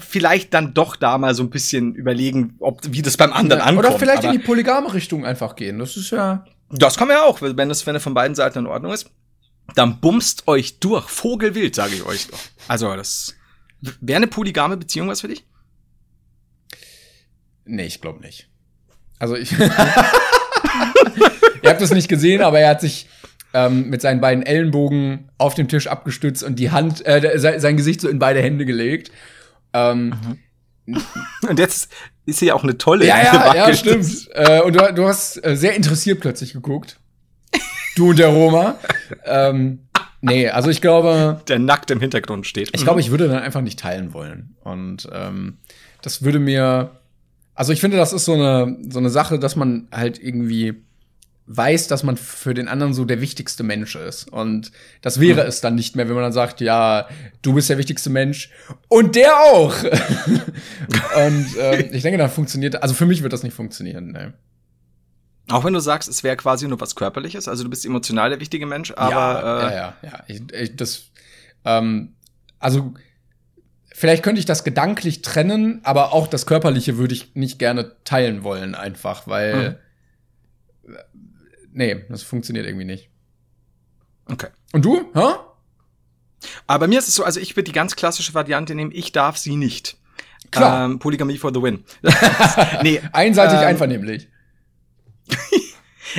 vielleicht 0.00 0.54
dann 0.54 0.74
doch 0.74 0.96
da 0.96 1.18
mal 1.18 1.34
so 1.34 1.42
ein 1.42 1.50
bisschen 1.50 1.94
überlegen, 1.94 2.56
ob 2.58 2.80
wie 2.84 3.02
das 3.02 3.16
beim 3.16 3.32
anderen 3.32 3.62
ankommt. 3.62 3.86
Oder 3.86 3.98
vielleicht 3.98 4.24
in 4.24 4.32
die 4.32 4.38
polygame 4.38 4.92
Richtung 4.92 5.24
einfach 5.24 5.56
gehen. 5.56 5.78
Das 5.78 5.96
ist 5.96 6.10
ja. 6.10 6.44
das 6.70 6.96
kann 6.96 7.08
man 7.08 7.18
ja 7.18 7.22
auch, 7.24 7.40
wenn 7.42 7.70
es 7.70 7.86
wenn 7.86 7.96
es 7.96 8.02
von 8.02 8.14
beiden 8.14 8.34
Seiten 8.34 8.60
in 8.60 8.66
Ordnung 8.66 8.92
ist. 8.92 9.10
Dann 9.74 10.00
bumst 10.00 10.46
euch 10.46 10.78
durch, 10.78 11.08
Vogelwild, 11.08 11.74
sage 11.74 11.94
ich 11.94 12.06
euch 12.06 12.28
doch. 12.28 12.38
Also 12.68 12.94
das 12.94 13.34
wäre 13.80 14.16
eine 14.16 14.26
polygame 14.26 14.76
Beziehung 14.76 15.08
was 15.08 15.20
für 15.20 15.28
dich? 15.28 15.46
Nee, 17.64 17.86
ich 17.86 18.00
glaube 18.00 18.20
nicht. 18.20 18.48
Also 19.18 19.34
ich. 19.36 19.52
Ihr 19.58 19.70
habt 21.70 21.82
es 21.82 21.90
nicht 21.90 22.08
gesehen, 22.08 22.42
aber 22.42 22.60
er 22.60 22.70
hat 22.70 22.80
sich 22.80 23.08
ähm, 23.54 23.88
mit 23.88 24.02
seinen 24.02 24.20
beiden 24.20 24.44
Ellenbogen 24.44 25.30
auf 25.38 25.54
dem 25.54 25.68
Tisch 25.68 25.86
abgestützt 25.88 26.42
und 26.44 26.58
die 26.58 26.70
Hand, 26.70 27.04
äh, 27.06 27.38
sein, 27.38 27.60
sein 27.60 27.76
Gesicht 27.76 28.00
so 28.00 28.08
in 28.08 28.18
beide 28.18 28.40
Hände 28.42 28.66
gelegt. 28.66 29.10
Ähm, 29.72 30.38
Und 31.48 31.58
jetzt 31.58 31.90
ist 32.26 32.38
sie 32.38 32.46
ja 32.46 32.54
auch 32.54 32.62
eine 32.62 32.78
tolle. 32.78 33.06
Ja, 33.06 33.22
ja, 33.22 33.54
ja, 33.54 33.74
stimmt. 33.74 34.28
Äh, 34.34 34.60
und 34.62 34.74
du, 34.74 34.94
du 34.94 35.06
hast 35.06 35.44
äh, 35.44 35.56
sehr 35.56 35.74
interessiert 35.74 36.20
plötzlich 36.20 36.52
geguckt. 36.52 37.00
Du 37.96 38.10
und 38.10 38.18
der 38.18 38.28
Roma. 38.28 38.78
ähm, 39.24 39.85
nee, 40.26 40.48
also 40.48 40.70
ich 40.70 40.80
glaube, 40.80 41.40
Der 41.48 41.58
nackt 41.58 41.90
im 41.90 42.00
Hintergrund 42.00 42.46
steht. 42.46 42.70
ich 42.74 42.82
glaube, 42.82 43.00
ich 43.00 43.10
würde 43.10 43.28
dann 43.28 43.42
einfach 43.42 43.62
nicht 43.62 43.78
teilen 43.78 44.12
wollen. 44.12 44.56
Und 44.62 45.08
ähm, 45.12 45.58
das 46.02 46.22
würde 46.22 46.38
mir, 46.38 46.90
also 47.54 47.72
ich 47.72 47.80
finde, 47.80 47.96
das 47.96 48.12
ist 48.12 48.24
so 48.24 48.34
eine 48.34 48.76
so 48.88 48.98
eine 48.98 49.10
Sache, 49.10 49.38
dass 49.38 49.56
man 49.56 49.88
halt 49.92 50.22
irgendwie 50.22 50.82
weiß, 51.46 51.86
dass 51.88 52.02
man 52.02 52.16
für 52.16 52.54
den 52.54 52.68
anderen 52.68 52.92
so 52.92 53.04
der 53.04 53.20
wichtigste 53.20 53.62
Mensch 53.62 53.94
ist. 53.94 54.30
Und 54.32 54.72
das 55.00 55.20
wäre 55.20 55.42
es 55.42 55.60
dann 55.60 55.76
nicht 55.76 55.94
mehr, 55.94 56.08
wenn 56.08 56.14
man 56.14 56.24
dann 56.24 56.32
sagt, 56.32 56.60
ja, 56.60 57.08
du 57.42 57.54
bist 57.54 57.70
der 57.70 57.78
wichtigste 57.78 58.10
Mensch 58.10 58.50
und 58.88 59.14
der 59.14 59.36
auch. 59.36 59.74
und 59.84 61.46
ähm, 61.60 61.84
ich 61.92 62.02
denke, 62.02 62.18
dann 62.18 62.30
funktioniert, 62.30 62.82
also 62.82 62.94
für 62.94 63.06
mich 63.06 63.22
wird 63.22 63.32
das 63.32 63.44
nicht 63.44 63.54
funktionieren. 63.54 64.10
Ne. 64.12 64.34
Auch 65.48 65.64
wenn 65.64 65.72
du 65.72 65.80
sagst, 65.80 66.08
es 66.08 66.24
wäre 66.24 66.36
quasi 66.36 66.66
nur 66.66 66.80
was 66.80 66.96
Körperliches, 66.96 67.46
also 67.46 67.62
du 67.62 67.70
bist 67.70 67.84
emotional 67.84 68.30
der 68.30 68.40
wichtige 68.40 68.66
Mensch, 68.66 68.92
aber 68.96 69.10
ja, 69.10 69.40
äh, 69.40 69.62
ja, 69.62 69.70
ja, 69.70 69.94
ja. 70.02 70.24
Ich, 70.26 70.52
ich, 70.52 70.76
das, 70.76 71.04
ähm, 71.64 72.14
also 72.58 72.94
vielleicht 73.92 74.24
könnte 74.24 74.40
ich 74.40 74.46
das 74.46 74.64
gedanklich 74.64 75.22
trennen, 75.22 75.80
aber 75.84 76.12
auch 76.12 76.26
das 76.26 76.46
Körperliche 76.46 76.98
würde 76.98 77.14
ich 77.14 77.34
nicht 77.36 77.58
gerne 77.60 77.92
teilen 78.04 78.42
wollen, 78.42 78.74
einfach, 78.74 79.28
weil 79.28 79.80
nee, 81.72 82.04
das 82.08 82.22
funktioniert 82.22 82.66
irgendwie 82.66 82.86
nicht. 82.86 83.10
okay. 84.30 84.48
Und 84.72 84.84
du? 84.84 85.10
Hä? 85.14 85.34
Aber 86.66 86.80
bei 86.80 86.88
mir 86.88 86.98
ist 86.98 87.08
es 87.08 87.14
so, 87.14 87.24
also 87.24 87.40
ich 87.40 87.54
würde 87.54 87.64
die 87.64 87.72
ganz 87.72 87.96
klassische 87.96 88.34
Variante 88.34 88.74
nehmen, 88.74 88.90
ich 88.92 89.12
darf 89.12 89.36
sie 89.36 89.56
nicht. 89.56 89.96
Klar. 90.50 90.84
Ähm, 90.84 90.98
Polygamie 90.98 91.38
for 91.38 91.52
the 91.52 91.62
win. 91.62 91.84
nee, 92.82 93.00
Einseitig 93.12 93.58
ähm, 93.58 93.66
einvernehmlich. 93.66 94.28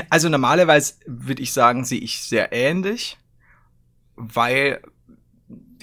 Also 0.09 0.29
normalerweise 0.29 0.95
würde 1.07 1.41
ich 1.41 1.53
sagen, 1.53 1.83
sehe 1.83 1.99
ich 1.99 2.21
sehr 2.21 2.51
ähnlich, 2.51 3.17
weil 4.15 4.81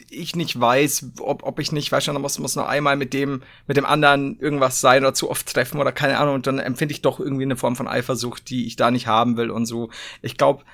ich 0.08 0.36
nicht 0.36 0.58
weiß, 0.58 1.12
ob, 1.20 1.42
ob 1.42 1.58
ich 1.58 1.72
nicht, 1.72 1.90
weiß 1.90 2.04
schon, 2.04 2.20
muss, 2.20 2.38
muss 2.38 2.56
noch 2.56 2.66
einmal 2.66 2.96
mit 2.96 3.12
dem, 3.12 3.42
mit 3.66 3.76
dem 3.76 3.86
anderen 3.86 4.38
irgendwas 4.38 4.80
sein 4.80 5.02
oder 5.02 5.14
zu 5.14 5.30
oft 5.30 5.52
treffen 5.52 5.80
oder 5.80 5.92
keine 5.92 6.18
Ahnung, 6.18 6.36
und 6.36 6.46
dann 6.46 6.58
empfinde 6.58 6.92
ich 6.92 7.02
doch 7.02 7.18
irgendwie 7.18 7.42
eine 7.42 7.56
Form 7.56 7.76
von 7.76 7.88
Eifersucht, 7.88 8.48
die 8.50 8.66
ich 8.66 8.76
da 8.76 8.90
nicht 8.90 9.06
haben 9.06 9.36
will 9.36 9.50
und 9.50 9.66
so. 9.66 9.90
Ich 10.22 10.36
glaube, 10.36 10.64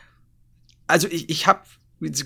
also 0.87 1.09
ich, 1.09 1.31
ich 1.31 1.47
habe 1.47 1.61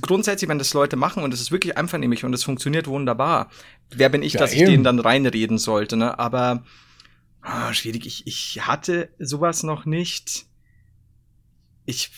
grundsätzlich, 0.00 0.48
wenn 0.48 0.58
das 0.58 0.74
Leute 0.74 0.96
machen 0.96 1.22
und 1.22 1.34
es 1.34 1.40
ist 1.40 1.52
wirklich 1.52 1.76
einvernehmlich 1.76 2.24
und 2.24 2.32
es 2.32 2.44
funktioniert 2.44 2.86
wunderbar, 2.86 3.50
wer 3.90 4.08
bin 4.08 4.22
ich, 4.22 4.34
ja, 4.34 4.40
dass 4.40 4.52
eben. 4.52 4.62
ich 4.62 4.68
denen 4.68 4.84
dann 4.84 4.98
reinreden 4.98 5.58
sollte, 5.58 5.96
ne? 5.96 6.18
Aber 6.18 6.64
ah, 7.44 7.72
schwierig, 7.72 8.06
ich, 8.06 8.26
ich 8.26 8.66
hatte 8.66 9.10
sowas 9.18 9.62
noch 9.62 9.84
nicht. 9.84 10.46
Ich 11.86 12.10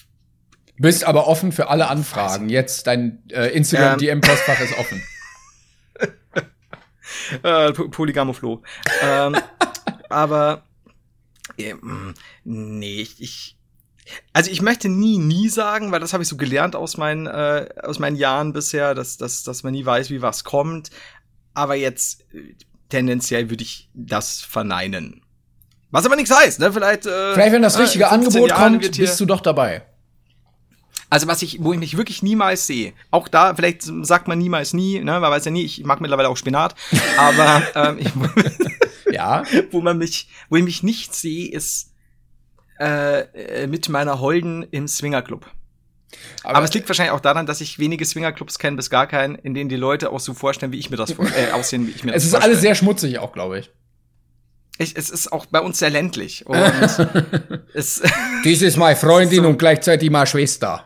bist 0.79 1.05
aber 1.05 1.27
offen 1.27 1.53
für 1.53 1.68
alle 1.68 1.89
Anfragen. 1.89 2.49
Jetzt 2.49 2.87
dein 2.87 3.22
äh, 3.31 3.49
Instagram 3.49 3.99
ähm. 4.01 4.20
Ist 4.20 4.79
offen. 4.79 5.03
äh, 7.43 7.72
Polygamoflo. 7.72 8.62
ähm, 9.03 9.37
aber 10.09 10.64
ähm, 11.59 12.14
nee, 12.45 13.01
ich, 13.01 13.20
ich 13.20 13.57
also 14.33 14.51
ich 14.51 14.62
möchte 14.62 14.89
nie, 14.89 15.18
nie 15.18 15.49
sagen, 15.49 15.91
weil 15.91 16.01
das 16.01 16.12
habe 16.12 16.22
ich 16.22 16.29
so 16.29 16.37
gelernt 16.37 16.77
aus 16.77 16.97
meinen, 16.97 17.27
äh, 17.27 17.68
aus 17.83 17.99
meinen 17.99 18.16
Jahren 18.16 18.53
bisher, 18.53 18.95
dass, 18.95 19.16
dass, 19.16 19.43
dass 19.43 19.62
man 19.62 19.72
nie 19.72 19.85
weiß, 19.85 20.11
wie 20.11 20.22
was 20.22 20.45
kommt. 20.45 20.91
Aber 21.55 21.74
jetzt 21.74 22.24
äh, 22.33 22.55
tendenziell 22.89 23.51
würde 23.51 23.62
ich 23.62 23.89
das 23.95 24.41
verneinen. 24.41 25.22
Was 25.91 26.05
aber 26.05 26.16
nichts 26.16 26.34
heißt, 26.34 26.61
ne? 26.61 26.72
Vielleicht, 26.72 27.07
äh, 27.07 27.34
Vielleicht 27.34 27.53
wenn 27.53 27.62
das 27.62 27.78
richtige 27.78 28.09
Angebot 28.09 28.51
Jahren 28.51 28.80
kommt, 28.80 28.99
bist 28.99 29.20
du 29.20 29.26
doch 29.26 29.41
dabei. 29.41 29.82
Also 31.09 31.28
was 31.28 31.43
ich, 31.43 31.62
wo 31.62 31.72
ich 31.72 31.78
mich 31.78 31.97
wirklich 31.97 32.22
niemals 32.22 32.66
sehe, 32.66 32.93
auch 33.12 33.28
da, 33.28 33.55
vielleicht 33.55 33.82
sagt 34.03 34.26
man 34.26 34.39
niemals 34.39 34.72
nie, 34.72 34.99
ne, 34.99 35.20
man 35.20 35.30
weiß 35.30 35.45
ja 35.45 35.53
nie, 35.53 35.62
ich 35.62 35.84
mag 35.84 36.01
mittlerweile 36.01 36.28
auch 36.28 36.37
Spinat, 36.37 36.74
aber 37.16 37.62
ähm, 37.76 37.99
ich, 38.01 38.11
ja, 39.12 39.45
wo 39.70 39.80
man 39.80 39.99
mich, 39.99 40.28
wo 40.49 40.57
ich 40.57 40.64
mich 40.64 40.82
nicht 40.82 41.14
sehe, 41.14 41.51
ist 41.51 41.93
äh, 42.80 43.20
äh, 43.20 43.66
mit 43.68 43.89
meiner 43.89 44.20
Holden 44.20 44.64
im 44.70 44.89
Swingerclub. 44.89 45.47
Aber, 46.42 46.57
Aber, 46.57 46.64
es 46.64 46.72
liegt 46.72 46.88
wahrscheinlich 46.88 47.12
auch 47.12 47.20
daran, 47.20 47.46
dass 47.46 47.61
ich 47.61 47.78
wenige 47.78 48.04
Swingerclubs 48.04 48.59
kenne, 48.59 48.76
bis 48.76 48.90
gar 48.90 49.07
keinen, 49.07 49.34
in 49.34 49.54
denen 49.54 49.68
die 49.68 49.76
Leute 49.76 50.11
auch 50.11 50.20
so 50.20 50.34
vorstellen, 50.34 50.72
wie 50.72 50.78
ich 50.78 50.90
mir 50.90 50.96
das 50.96 51.12
vor 51.12 51.26
äh, 51.26 51.52
aussehen, 51.52 51.86
wie 51.86 51.90
ich 51.90 52.04
mir 52.04 52.12
das 52.12 52.22
Es 52.22 52.24
ist 52.24 52.30
vorstelle. 52.30 52.52
alles 52.52 52.61
sehr 52.62 52.74
schmutzig 52.74 53.18
auch, 53.18 53.32
glaube 53.32 53.59
ich. 53.59 53.70
ich. 54.78 54.96
Es 54.96 55.11
ist 55.11 55.32
auch 55.32 55.46
bei 55.46 55.61
uns 55.61 55.78
sehr 55.78 55.90
ländlich. 55.90 56.46
Und 56.46 56.57
es 57.74 58.02
Dies 58.44 58.62
ist 58.62 58.76
meine 58.76 58.96
Freundin 58.96 59.42
so 59.42 59.48
und 59.48 59.59
gleichzeitig 59.59 60.11
meine 60.11 60.26
Schwester. 60.26 60.84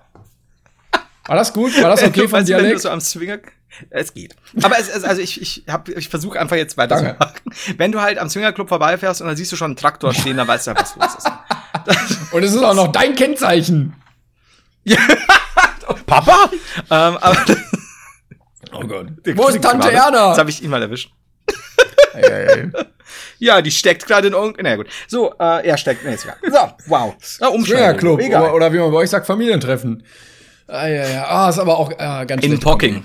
War 1.27 1.37
das 1.37 1.53
gut? 1.53 1.81
War 1.81 1.91
das 1.91 2.03
okay 2.03 2.27
von 2.27 2.45
dir? 2.45 2.79
So 2.79 2.89
am 2.89 3.01
Swinger 3.01 3.39
es 3.91 4.13
geht. 4.13 4.35
Aber 4.63 4.79
es, 4.79 4.89
es 4.89 5.05
also 5.05 5.23
ich, 5.23 5.41
ich, 5.41 5.65
hab, 5.69 5.89
ich 5.89 6.09
versuche 6.09 6.39
einfach 6.41 6.57
jetzt 6.57 6.77
weiterzumachen. 6.77 7.41
Wenn 7.77 7.93
du 7.93 8.01
halt 8.01 8.19
am 8.19 8.29
Swingerclub 8.29 8.69
vorbeifährst 8.69 9.21
und 9.21 9.29
dann 9.29 9.37
siehst 9.37 9.53
du 9.53 9.57
schon 9.57 9.73
einen 9.73 9.77
Traktor 9.77 10.13
stehen, 10.13 10.37
dann 10.37 10.49
weißt 10.49 10.67
du 10.67 10.71
ja, 10.73 10.77
was 10.77 10.97
los 10.97 11.15
ist. 11.19 12.33
Und 12.33 12.43
es 12.43 12.53
ist 12.53 12.63
auch 12.63 12.75
noch 12.75 12.89
dein 12.89 13.15
Kennzeichen. 13.15 13.95
Papa? 16.07 16.51
ähm, 16.91 17.17
aber, 17.19 17.37
oh 18.73 18.87
Gott. 18.87 19.09
Wo 19.35 19.49
ist 19.49 19.63
Tante 19.63 19.93
Erna? 19.93 20.31
Das 20.31 20.39
habe 20.39 20.51
ich 20.51 20.63
ihn 20.63 20.71
mal 20.71 20.83
erwischt. 20.83 21.13
ja, 23.39 23.63
die 23.63 23.71
steckt 23.71 24.07
gerade 24.07 24.29
in 24.29 24.33
irgendeinem. 24.35 24.65
Na 24.65 24.77
gut. 24.77 24.87
So, 25.09 25.33
äh, 25.39 25.67
er 25.67 25.77
steckt. 25.77 26.05
Nee, 26.05 26.15
ist 26.15 26.25
egal. 26.25 26.37
So, 26.43 26.91
wow. 26.91 27.15
Ja, 27.67 27.95
Club. 27.95 28.21
Oder, 28.21 28.55
oder, 28.55 28.73
wie 28.73 28.79
man 28.79 28.91
bei 28.91 28.99
euch 28.99 29.11
sagt, 29.11 29.27
Familientreffen. 29.27 30.05
Ah, 30.67 30.87
ja, 30.87 31.09
ja. 31.09 31.27
Ah, 31.27 31.49
ist 31.49 31.59
aber 31.59 31.79
auch 31.79 31.91
äh, 31.91 32.27
ganz 32.27 32.45
In 32.45 32.61
Pocking. 32.61 33.05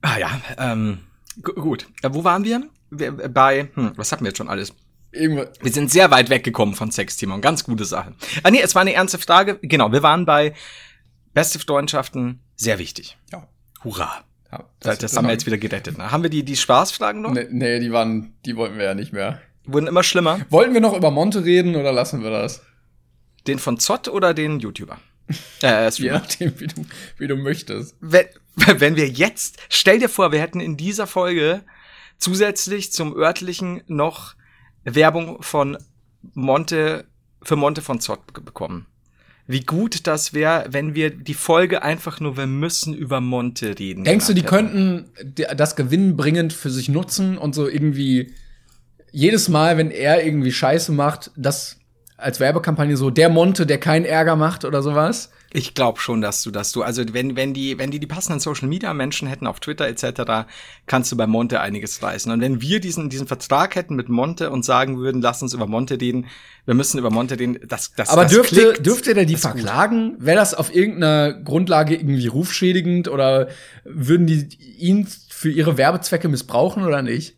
Ah 0.00 0.18
ja, 0.18 0.40
ähm, 0.58 0.98
gut. 1.42 1.86
Äh, 2.02 2.10
wo 2.12 2.24
waren 2.24 2.44
wir? 2.44 2.62
Bei, 2.90 3.68
hm, 3.74 3.92
was 3.96 4.12
hatten 4.12 4.24
wir 4.24 4.30
jetzt 4.30 4.38
schon 4.38 4.48
alles? 4.48 4.74
Irgendwo. 5.12 5.44
Wir 5.60 5.72
sind 5.72 5.90
sehr 5.90 6.10
weit 6.10 6.30
weggekommen 6.30 6.74
von 6.74 6.90
Sex, 6.90 7.16
Timon. 7.16 7.40
Ganz 7.40 7.64
gute 7.64 7.84
Sache. 7.84 8.14
Ah 8.42 8.50
nee, 8.50 8.60
es 8.60 8.74
war 8.74 8.82
eine 8.82 8.94
ernste 8.94 9.18
Frage. 9.18 9.58
Genau, 9.62 9.92
wir 9.92 10.02
waren 10.02 10.24
bei 10.24 10.54
beste 11.34 11.58
Freundschaften. 11.58 12.40
Sehr 12.56 12.78
wichtig. 12.78 13.18
Ja. 13.30 13.46
Hurra. 13.84 14.24
Ja, 14.50 14.64
das, 14.80 14.98
das 14.98 15.16
haben 15.16 15.26
wir 15.26 15.32
jetzt 15.32 15.46
wieder 15.46 15.58
gerettet. 15.58 15.98
Ne? 15.98 16.10
Haben 16.10 16.22
wir 16.22 16.30
die, 16.30 16.44
die 16.44 16.56
Spaßfragen 16.56 17.22
noch? 17.22 17.32
Nee, 17.32 17.46
nee, 17.50 17.80
die 17.80 17.92
waren, 17.92 18.34
die 18.44 18.56
wollten 18.56 18.76
wir 18.76 18.84
ja 18.84 18.94
nicht 18.94 19.12
mehr. 19.12 19.40
Wurden 19.64 19.86
immer 19.86 20.02
schlimmer. 20.02 20.40
Wollten 20.50 20.74
wir 20.74 20.80
noch 20.80 20.94
über 20.94 21.10
Monte 21.10 21.44
reden 21.44 21.76
oder 21.76 21.92
lassen 21.92 22.22
wir 22.22 22.30
das? 22.30 22.62
Den 23.46 23.58
von 23.58 23.78
Zott 23.78 24.08
oder 24.08 24.34
den 24.34 24.60
YouTuber? 24.60 24.98
Äh, 25.62 25.88
Je 25.94 26.10
nachdem, 26.10 26.58
wie 26.60 26.66
du, 26.66 26.86
wie 27.18 27.26
du 27.26 27.36
möchtest. 27.36 27.96
Wenn, 28.00 28.26
wenn 28.54 28.96
wir 28.96 29.08
jetzt, 29.08 29.58
stell 29.68 29.98
dir 29.98 30.08
vor, 30.08 30.32
wir 30.32 30.40
hätten 30.40 30.60
in 30.60 30.76
dieser 30.76 31.06
Folge 31.06 31.62
zusätzlich 32.18 32.92
zum 32.92 33.16
örtlichen 33.16 33.82
noch 33.86 34.34
Werbung 34.84 35.42
von 35.42 35.78
Monte, 36.34 37.04
für 37.42 37.56
Monte 37.56 37.82
von 37.82 38.00
Zott 38.00 38.20
bekommen. 38.32 38.86
Wie 39.46 39.60
gut 39.60 40.06
das 40.06 40.34
wäre, 40.34 40.66
wenn 40.70 40.94
wir 40.94 41.10
die 41.10 41.34
Folge 41.34 41.82
einfach 41.82 42.20
nur, 42.20 42.36
wir 42.36 42.46
müssen 42.46 42.94
über 42.94 43.20
Monte 43.20 43.78
reden. 43.78 44.04
Denkst 44.04 44.26
du, 44.26 44.34
die 44.34 44.42
hätten. 44.42 44.48
könnten 44.48 45.10
das 45.56 45.74
gewinnbringend 45.74 46.52
für 46.52 46.70
sich 46.70 46.88
nutzen 46.88 47.38
und 47.38 47.54
so 47.54 47.68
irgendwie 47.68 48.34
jedes 49.10 49.48
Mal, 49.48 49.76
wenn 49.76 49.90
er 49.90 50.24
irgendwie 50.24 50.52
Scheiße 50.52 50.92
macht, 50.92 51.32
das 51.36 51.78
als 52.16 52.38
Werbekampagne 52.38 52.96
so 52.96 53.10
der 53.10 53.28
Monte, 53.28 53.66
der 53.66 53.78
keinen 53.78 54.04
Ärger 54.04 54.36
macht 54.36 54.64
oder 54.64 54.80
sowas? 54.80 55.30
Ich 55.54 55.74
glaube 55.74 56.00
schon, 56.00 56.22
dass 56.22 56.42
du, 56.42 56.50
dass 56.50 56.72
du, 56.72 56.82
also 56.82 57.02
wenn, 57.12 57.36
wenn 57.36 57.52
die, 57.52 57.78
wenn 57.78 57.90
die 57.90 58.00
die 58.00 58.06
passenden 58.06 58.40
Social 58.40 58.68
Media 58.68 58.94
Menschen 58.94 59.28
hätten 59.28 59.46
auf 59.46 59.60
Twitter 59.60 59.86
etc., 59.86 60.48
kannst 60.86 61.12
du 61.12 61.16
bei 61.16 61.26
Monte 61.26 61.60
einiges 61.60 62.02
reißen. 62.02 62.32
Und 62.32 62.40
wenn 62.40 62.62
wir 62.62 62.80
diesen, 62.80 63.10
diesen 63.10 63.26
Vertrag 63.26 63.74
hätten 63.74 63.94
mit 63.94 64.08
Monte 64.08 64.50
und 64.50 64.64
sagen 64.64 64.98
würden, 64.98 65.20
lass 65.20 65.42
uns 65.42 65.52
über 65.52 65.66
Monte 65.66 66.00
reden, 66.00 66.26
wir 66.64 66.74
müssen 66.74 66.98
über 66.98 67.10
Monte 67.10 67.38
reden, 67.38 67.58
das, 67.66 67.92
das, 67.94 68.08
Aber 68.08 68.22
das 68.22 68.32
dürfte, 68.32 68.54
klickt, 68.54 68.86
dürfte 68.86 69.12
der 69.12 69.26
die 69.26 69.36
verklagen? 69.36 70.16
Wäre 70.18 70.38
das 70.38 70.54
auf 70.54 70.74
irgendeiner 70.74 71.34
Grundlage 71.34 71.96
irgendwie 71.96 72.28
rufschädigend 72.28 73.08
oder 73.08 73.48
würden 73.84 74.26
die 74.26 74.48
ihn 74.78 75.06
für 75.06 75.50
ihre 75.50 75.76
Werbezwecke 75.76 76.28
missbrauchen 76.28 76.84
oder 76.84 77.02
nicht? 77.02 77.36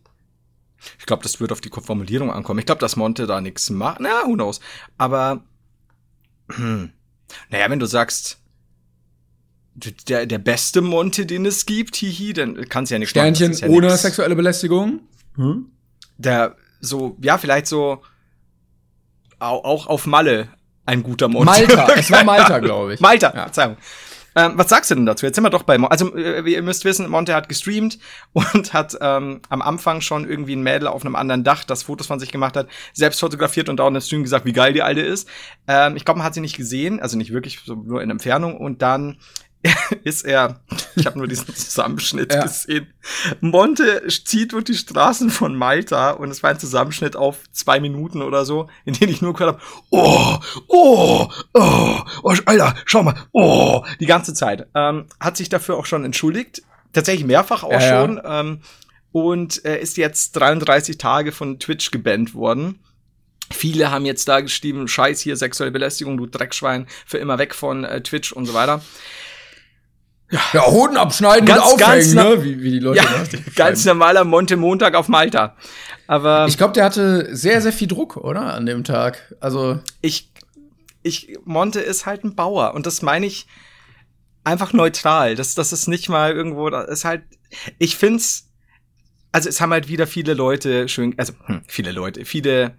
Ich 0.98 1.06
glaube, 1.06 1.22
das 1.22 1.40
wird 1.40 1.50
auf 1.50 1.60
die 1.60 1.70
Formulierung 1.70 2.30
ankommen. 2.30 2.60
Ich 2.60 2.66
glaube, 2.66 2.80
dass 2.80 2.94
Monte 2.94 3.26
da 3.26 3.40
nichts 3.40 3.70
macht. 3.70 4.00
Na, 4.00 4.24
who 4.24 4.34
knows. 4.34 4.60
Aber, 4.98 5.42
hm. 6.50 6.92
Naja, 7.50 7.70
wenn 7.70 7.78
du 7.78 7.86
sagst, 7.86 8.38
der, 9.74 10.26
der 10.26 10.38
beste 10.38 10.80
Monte, 10.82 11.26
den 11.26 11.46
es 11.46 11.66
gibt, 11.66 11.96
hihi, 11.96 12.32
dann 12.32 12.68
kannst 12.68 12.90
du 12.90 12.94
ja 12.94 12.98
nicht 13.00 13.10
Sternchen 13.10 13.52
ja 13.52 13.68
ohne 13.68 13.88
nix. 13.88 14.02
sexuelle 14.02 14.36
Belästigung. 14.36 15.00
Hm? 15.36 15.66
Der 16.16 16.56
so, 16.80 17.16
ja, 17.20 17.38
vielleicht 17.38 17.66
so 17.66 18.02
auch 19.40 19.86
auf 19.86 20.06
Malle 20.06 20.48
ein 20.86 21.02
guter 21.02 21.28
Monte. 21.28 21.46
Malta, 21.46 21.92
es 21.94 22.10
war 22.10 22.24
Malta, 22.24 22.58
glaube 22.60 22.94
ich. 22.94 23.00
Malta, 23.00 23.32
ja. 23.34 23.42
Verzeihung. 23.44 23.76
Ähm, 24.36 24.52
was 24.56 24.68
sagst 24.68 24.90
du 24.90 24.94
denn 24.94 25.06
dazu? 25.06 25.26
Jetzt 25.26 25.36
sind 25.36 25.44
wir 25.44 25.50
doch 25.50 25.62
bei, 25.62 25.78
Mo 25.78 25.86
also 25.86 26.14
äh, 26.16 26.40
ihr 26.48 26.62
müsst 26.62 26.84
wissen, 26.84 27.08
Monte 27.08 27.34
hat 27.34 27.48
gestreamt 27.48 27.98
und 28.32 28.72
hat 28.72 28.96
ähm, 29.00 29.40
am 29.48 29.62
Anfang 29.62 30.00
schon 30.00 30.28
irgendwie 30.28 30.56
ein 30.56 30.62
Mädel 30.62 30.88
auf 30.88 31.04
einem 31.04 31.16
anderen 31.16 31.44
Dach, 31.44 31.64
das 31.64 31.84
Fotos 31.84 32.06
von 32.06 32.18
sich 32.18 32.32
gemacht 32.32 32.56
hat, 32.56 32.68
selbst 32.92 33.20
fotografiert 33.20 33.68
und 33.68 33.80
auch 33.80 33.88
in 33.88 34.00
Stream 34.00 34.22
gesagt, 34.22 34.44
wie 34.44 34.52
geil 34.52 34.72
die 34.72 34.82
alte 34.82 35.00
ist. 35.00 35.28
Ähm, 35.68 35.96
ich 35.96 36.04
glaube, 36.04 36.18
man 36.18 36.26
hat 36.26 36.34
sie 36.34 36.40
nicht 36.40 36.56
gesehen, 36.56 37.00
also 37.00 37.16
nicht 37.16 37.32
wirklich, 37.32 37.60
so 37.64 37.74
nur 37.74 38.02
in 38.02 38.10
Entfernung 38.10 38.56
und 38.56 38.82
dann 38.82 39.18
ist 40.04 40.24
er, 40.24 40.60
ich 40.94 41.06
habe 41.06 41.18
nur 41.18 41.26
diesen 41.26 41.46
Zusammenschnitt 41.54 42.32
ja. 42.32 42.42
gesehen. 42.42 42.92
Monte 43.40 44.06
zieht 44.08 44.52
durch 44.52 44.64
die 44.64 44.74
Straßen 44.74 45.30
von 45.30 45.56
Malta 45.56 46.10
und 46.10 46.30
es 46.30 46.42
war 46.42 46.50
ein 46.50 46.58
Zusammenschnitt 46.58 47.16
auf 47.16 47.50
zwei 47.52 47.80
Minuten 47.80 48.22
oder 48.22 48.44
so, 48.44 48.68
in 48.84 48.94
dem 48.94 49.08
ich 49.08 49.22
nur 49.22 49.32
gehört 49.32 49.56
habe, 49.56 49.64
oh, 49.90 50.38
oh, 50.68 51.28
oh, 51.54 52.00
oh, 52.22 52.34
Alter, 52.44 52.74
schau 52.84 53.02
mal, 53.02 53.14
oh, 53.32 53.84
die 54.00 54.06
ganze 54.06 54.34
Zeit. 54.34 54.68
Ähm, 54.74 55.06
hat 55.20 55.36
sich 55.36 55.48
dafür 55.48 55.76
auch 55.76 55.86
schon 55.86 56.04
entschuldigt, 56.04 56.62
tatsächlich 56.92 57.26
mehrfach 57.26 57.62
auch 57.62 57.72
ja, 57.72 57.80
schon, 57.80 58.16
ja. 58.16 58.40
Ähm, 58.40 58.60
und 59.12 59.64
äh, 59.64 59.80
ist 59.80 59.96
jetzt 59.96 60.32
33 60.32 60.98
Tage 60.98 61.32
von 61.32 61.58
Twitch 61.58 61.90
gebannt 61.90 62.34
worden. 62.34 62.80
Viele 63.52 63.90
haben 63.90 64.06
jetzt 64.06 64.26
da 64.26 64.40
geschrieben, 64.40 64.88
scheiß 64.88 65.20
hier, 65.20 65.36
sexuelle 65.36 65.70
Belästigung, 65.70 66.16
du 66.16 66.26
Dreckschwein, 66.26 66.86
für 67.06 67.18
immer 67.18 67.38
weg 67.38 67.54
von 67.54 67.84
äh, 67.84 68.02
Twitch 68.02 68.32
und 68.32 68.46
so 68.46 68.54
weiter. 68.54 68.82
Ja, 70.30 70.66
Hoden 70.66 70.96
abschneiden 70.96 71.46
ganz, 71.46 71.72
und 71.72 71.82
aufhängen, 71.82 72.14
ne? 72.14 72.44
Wie, 72.44 72.62
wie 72.62 72.70
die 72.72 72.78
Leute 72.78 73.02
ja, 73.02 73.40
Ganz 73.56 73.84
normaler 73.84 74.24
Monte 74.24 74.56
Montag 74.56 74.94
auf 74.94 75.08
Malta. 75.08 75.56
Aber 76.06 76.46
ich 76.48 76.56
glaube, 76.56 76.72
der 76.72 76.84
hatte 76.84 77.34
sehr, 77.36 77.60
sehr 77.60 77.72
viel 77.72 77.88
Druck, 77.88 78.16
oder? 78.16 78.54
An 78.54 78.66
dem 78.66 78.84
Tag. 78.84 79.34
Also 79.40 79.80
ich, 80.00 80.30
ich 81.02 81.38
Monte 81.44 81.80
ist 81.80 82.06
halt 82.06 82.24
ein 82.24 82.34
Bauer 82.34 82.74
und 82.74 82.86
das 82.86 83.02
meine 83.02 83.26
ich 83.26 83.46
einfach 84.44 84.72
neutral. 84.72 85.34
Das, 85.34 85.54
das 85.54 85.72
ist 85.72 85.88
nicht 85.88 86.08
mal 86.08 86.32
irgendwo. 86.32 86.68
Das 86.70 86.88
ist 86.88 87.04
halt. 87.04 87.22
Ich 87.78 87.96
find's. 87.96 88.50
Also 89.32 89.48
es 89.48 89.60
haben 89.60 89.72
halt 89.72 89.88
wieder 89.88 90.06
viele 90.06 90.32
Leute 90.34 90.88
schön, 90.88 91.14
also 91.16 91.32
hm, 91.46 91.62
viele 91.66 91.90
Leute, 91.90 92.24
viele 92.24 92.78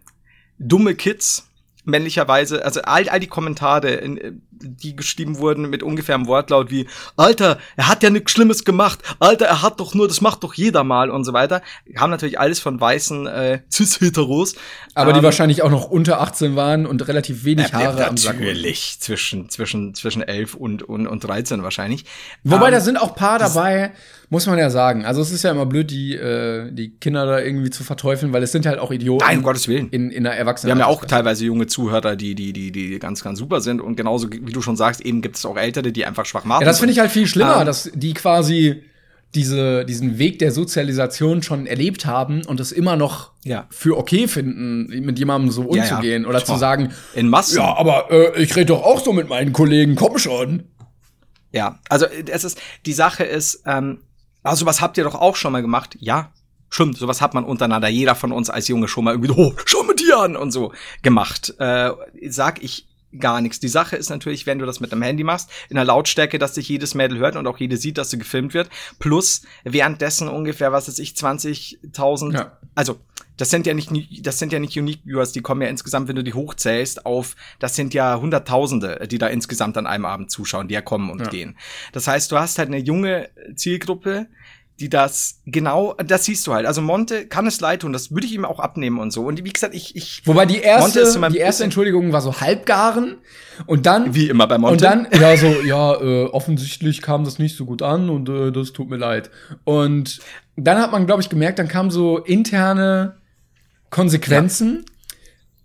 dumme 0.57 0.95
Kids 0.95 1.49
männlicherweise, 1.83 2.63
also 2.63 2.81
all, 2.81 3.09
all 3.09 3.19
die 3.19 3.27
Kommentare, 3.27 3.89
in, 3.89 4.41
die 4.61 4.95
geschrieben 4.95 5.37
wurden 5.39 5.69
mit 5.69 5.83
ungefährem 5.83 6.27
Wortlaut 6.27 6.71
wie, 6.71 6.87
Alter, 7.17 7.59
er 7.75 7.87
hat 7.87 8.03
ja 8.03 8.09
nichts 8.09 8.31
Schlimmes 8.31 8.65
gemacht, 8.65 8.99
Alter, 9.19 9.45
er 9.45 9.61
hat 9.61 9.79
doch 9.79 9.93
nur, 9.93 10.07
das 10.07 10.21
macht 10.21 10.43
doch 10.43 10.53
jeder 10.53 10.83
mal 10.83 11.09
und 11.09 11.23
so 11.23 11.33
weiter, 11.33 11.61
haben 11.97 12.11
natürlich 12.11 12.39
alles 12.39 12.59
von 12.59 12.79
weißen 12.79 13.27
äh, 13.27 13.59
Cis-Heteros. 13.71 14.55
Aber 14.93 15.11
ähm, 15.11 15.17
die 15.17 15.23
wahrscheinlich 15.23 15.61
auch 15.61 15.71
noch 15.71 15.89
unter 15.89 16.21
18 16.21 16.55
waren 16.55 16.85
und 16.85 17.07
relativ 17.07 17.43
wenig 17.43 17.73
Haare 17.73 18.01
äh, 18.01 18.05
am 18.05 18.17
Sack. 18.17 18.39
Natürlich, 18.39 18.97
zwischen, 18.99 19.49
zwischen, 19.49 19.93
zwischen 19.93 20.21
11 20.21 20.55
und, 20.55 20.83
und, 20.83 21.07
und 21.07 21.23
13 21.23 21.63
wahrscheinlich. 21.63 22.05
Wobei, 22.43 22.67
ähm, 22.67 22.73
da 22.73 22.79
sind 22.79 22.97
auch 22.97 23.15
paar 23.15 23.39
dabei, 23.39 23.91
muss 24.29 24.47
man 24.47 24.57
ja 24.57 24.69
sagen. 24.69 25.05
Also 25.05 25.21
es 25.21 25.31
ist 25.31 25.43
ja 25.43 25.51
immer 25.51 25.65
blöd, 25.65 25.91
die, 25.91 26.15
äh, 26.15 26.71
die 26.71 26.91
Kinder 26.91 27.25
da 27.25 27.39
irgendwie 27.39 27.69
zu 27.69 27.83
verteufeln, 27.83 28.33
weil 28.33 28.43
es 28.43 28.51
sind 28.51 28.65
halt 28.65 28.79
auch 28.79 28.91
Idioten. 28.91 29.25
Nein, 29.25 29.37
um 29.39 29.43
Gottes 29.43 29.67
Willen. 29.67 29.89
In, 29.89 30.11
in 30.11 30.23
der 30.23 30.37
Erwachsenen. 30.37 30.69
Wir 30.69 30.71
haben 30.83 30.89
ja 30.89 30.93
auch 30.93 31.05
teilweise 31.05 31.45
junge 31.45 31.67
Zuhörer, 31.67 32.15
die, 32.15 32.35
die, 32.35 32.53
die, 32.53 32.71
die 32.71 32.99
ganz, 32.99 33.23
ganz 33.23 33.39
super 33.39 33.61
sind. 33.61 33.81
Und 33.81 33.95
genauso, 33.95 34.27
wie 34.45 34.51
du 34.51 34.61
schon 34.61 34.75
sagst, 34.75 35.01
eben 35.01 35.21
gibt 35.21 35.37
es 35.37 35.45
auch 35.45 35.57
Ältere, 35.57 35.91
die 35.91 36.05
einfach 36.05 36.25
schwach 36.25 36.45
machen. 36.45 36.61
Ja, 36.61 36.67
das 36.67 36.79
finde 36.79 36.93
ich 36.93 36.99
halt 36.99 37.11
viel 37.11 37.27
schlimmer, 37.27 37.59
ähm, 37.59 37.65
dass 37.65 37.91
die 37.93 38.13
quasi 38.13 38.83
diese, 39.35 39.85
diesen 39.85 40.17
Weg 40.17 40.39
der 40.39 40.51
Sozialisation 40.51 41.43
schon 41.43 41.67
erlebt 41.67 42.05
haben 42.05 42.45
und 42.45 42.59
es 42.59 42.71
immer 42.71 42.95
noch 42.95 43.31
ja. 43.43 43.67
für 43.69 43.97
okay 43.97 44.27
finden, 44.27 44.87
mit 45.05 45.19
jemandem 45.19 45.51
so 45.51 45.63
umzugehen 45.63 46.23
ja, 46.23 46.27
ja. 46.27 46.27
oder 46.27 46.39
Toll. 46.39 46.55
zu 46.55 46.59
sagen, 46.59 46.93
in 47.13 47.29
Massen. 47.29 47.57
Ja, 47.57 47.75
aber 47.75 48.09
äh, 48.11 48.41
ich 48.41 48.55
rede 48.55 48.67
doch 48.67 48.83
auch 48.83 49.03
so 49.03 49.11
mit 49.13 49.27
meinen 49.27 49.51
Kollegen, 49.51 49.95
komm 49.95 50.17
schon. 50.17 50.63
Ja, 51.51 51.79
also 51.89 52.05
es 52.05 52.43
ist, 52.43 52.61
die 52.85 52.93
Sache 52.93 53.23
ist, 53.23 53.63
ähm, 53.65 53.99
also 54.43 54.65
was 54.65 54.81
habt 54.81 54.97
ihr 54.97 55.03
doch 55.03 55.15
auch 55.15 55.35
schon 55.35 55.51
mal 55.51 55.61
gemacht? 55.61 55.97
Ja, 55.99 56.31
stimmt, 56.69 56.97
sowas 56.97 57.21
hat 57.21 57.33
man 57.33 57.43
untereinander, 57.43 57.87
jeder 57.87 58.15
von 58.15 58.31
uns 58.31 58.49
als 58.49 58.67
Junge 58.67 58.87
schon 58.87 59.03
mal 59.03 59.11
irgendwie, 59.11 59.33
oh, 59.35 59.53
schau 59.65 59.83
mit 59.83 59.99
dir 59.99 60.17
an 60.17 60.35
und 60.35 60.51
so 60.51 60.71
gemacht. 61.01 61.53
Äh, 61.59 61.91
sag 62.29 62.63
ich 62.63 62.87
gar 63.19 63.41
nichts. 63.41 63.59
Die 63.59 63.67
Sache 63.67 63.95
ist 63.95 64.09
natürlich, 64.09 64.45
wenn 64.45 64.59
du 64.59 64.65
das 64.65 64.79
mit 64.79 64.91
dem 64.91 65.01
Handy 65.01 65.23
machst, 65.23 65.49
in 65.69 65.75
der 65.75 65.85
Lautstärke, 65.85 66.39
dass 66.39 66.53
dich 66.53 66.67
jedes 66.69 66.95
Mädel 66.95 67.17
hört 67.17 67.35
und 67.35 67.47
auch 67.47 67.57
jede 67.57 67.77
sieht, 67.77 67.97
dass 67.97 68.09
du 68.09 68.17
gefilmt 68.17 68.53
wird, 68.53 68.69
plus 68.99 69.43
währenddessen 69.63 70.27
ungefähr, 70.27 70.71
was 70.71 70.87
weiß 70.87 70.99
ich, 70.99 71.11
20.000, 71.11 72.33
ja. 72.33 72.57
also 72.75 72.99
das 73.37 73.49
sind 73.49 73.67
ja 73.67 73.73
nicht, 73.73 73.91
das 74.25 74.39
sind 74.39 74.53
ja 74.53 74.59
nicht 74.59 74.77
Unique 74.77 75.01
Viewers, 75.03 75.33
die 75.33 75.41
kommen 75.41 75.61
ja 75.61 75.67
insgesamt, 75.67 76.07
wenn 76.07 76.15
du 76.15 76.23
die 76.23 76.33
hochzählst, 76.33 77.05
auf, 77.05 77.35
das 77.59 77.75
sind 77.75 77.93
ja 77.93 78.19
Hunderttausende, 78.19 79.07
die 79.09 79.17
da 79.17 79.27
insgesamt 79.27 79.77
an 79.77 79.87
einem 79.87 80.05
Abend 80.05 80.31
zuschauen, 80.31 80.67
die 80.67 80.73
ja 80.73 80.81
kommen 80.81 81.09
und 81.09 81.19
ja. 81.19 81.27
gehen. 81.27 81.57
Das 81.91 82.07
heißt, 82.07 82.31
du 82.31 82.39
hast 82.39 82.57
halt 82.57 82.69
eine 82.69 82.77
junge 82.77 83.29
Zielgruppe, 83.55 84.27
die 84.79 84.89
das 84.89 85.41
genau, 85.45 85.93
das 85.93 86.25
siehst 86.25 86.45
du 86.47 86.53
halt. 86.53 86.65
Also 86.65 86.81
Monte 86.81 87.27
kann 87.27 87.47
es 87.47 87.61
leid 87.61 87.81
tun, 87.81 87.93
das 87.93 88.11
würde 88.11 88.27
ich 88.27 88.33
ihm 88.33 88.43
auch 88.43 88.59
abnehmen 88.59 88.99
und 88.99 89.11
so. 89.11 89.25
Und 89.25 89.43
wie 89.43 89.53
gesagt, 89.53 89.73
ich, 89.73 89.95
ich 89.95 90.21
Wobei 90.25 90.45
die 90.45 90.59
erste, 90.59 91.05
die 91.31 91.37
erste 91.37 91.63
Entschuldigung 91.63 92.11
war 92.11 92.21
so 92.21 92.41
halbgaren 92.41 93.17
und 93.65 93.85
dann 93.85 94.13
wie 94.13 94.27
immer 94.29 94.47
bei 94.47 94.57
Monte 94.57 94.73
und 94.73 94.81
dann 94.83 95.07
ja 95.19 95.37
so 95.37 95.47
ja 95.61 95.93
äh, 96.01 96.25
offensichtlich 96.25 97.01
kam 97.01 97.23
das 97.23 97.39
nicht 97.39 97.55
so 97.55 97.65
gut 97.65 97.81
an 97.81 98.09
und 98.09 98.27
äh, 98.27 98.51
das 98.51 98.73
tut 98.73 98.89
mir 98.89 98.97
leid. 98.97 99.29
Und 99.63 100.19
dann 100.57 100.77
hat 100.77 100.91
man 100.91 101.05
glaube 101.05 101.21
ich 101.21 101.29
gemerkt, 101.29 101.59
dann 101.59 101.69
kamen 101.69 101.89
so 101.89 102.17
interne 102.17 103.15
Konsequenzen. 103.89 104.85
Ja. 104.85 104.94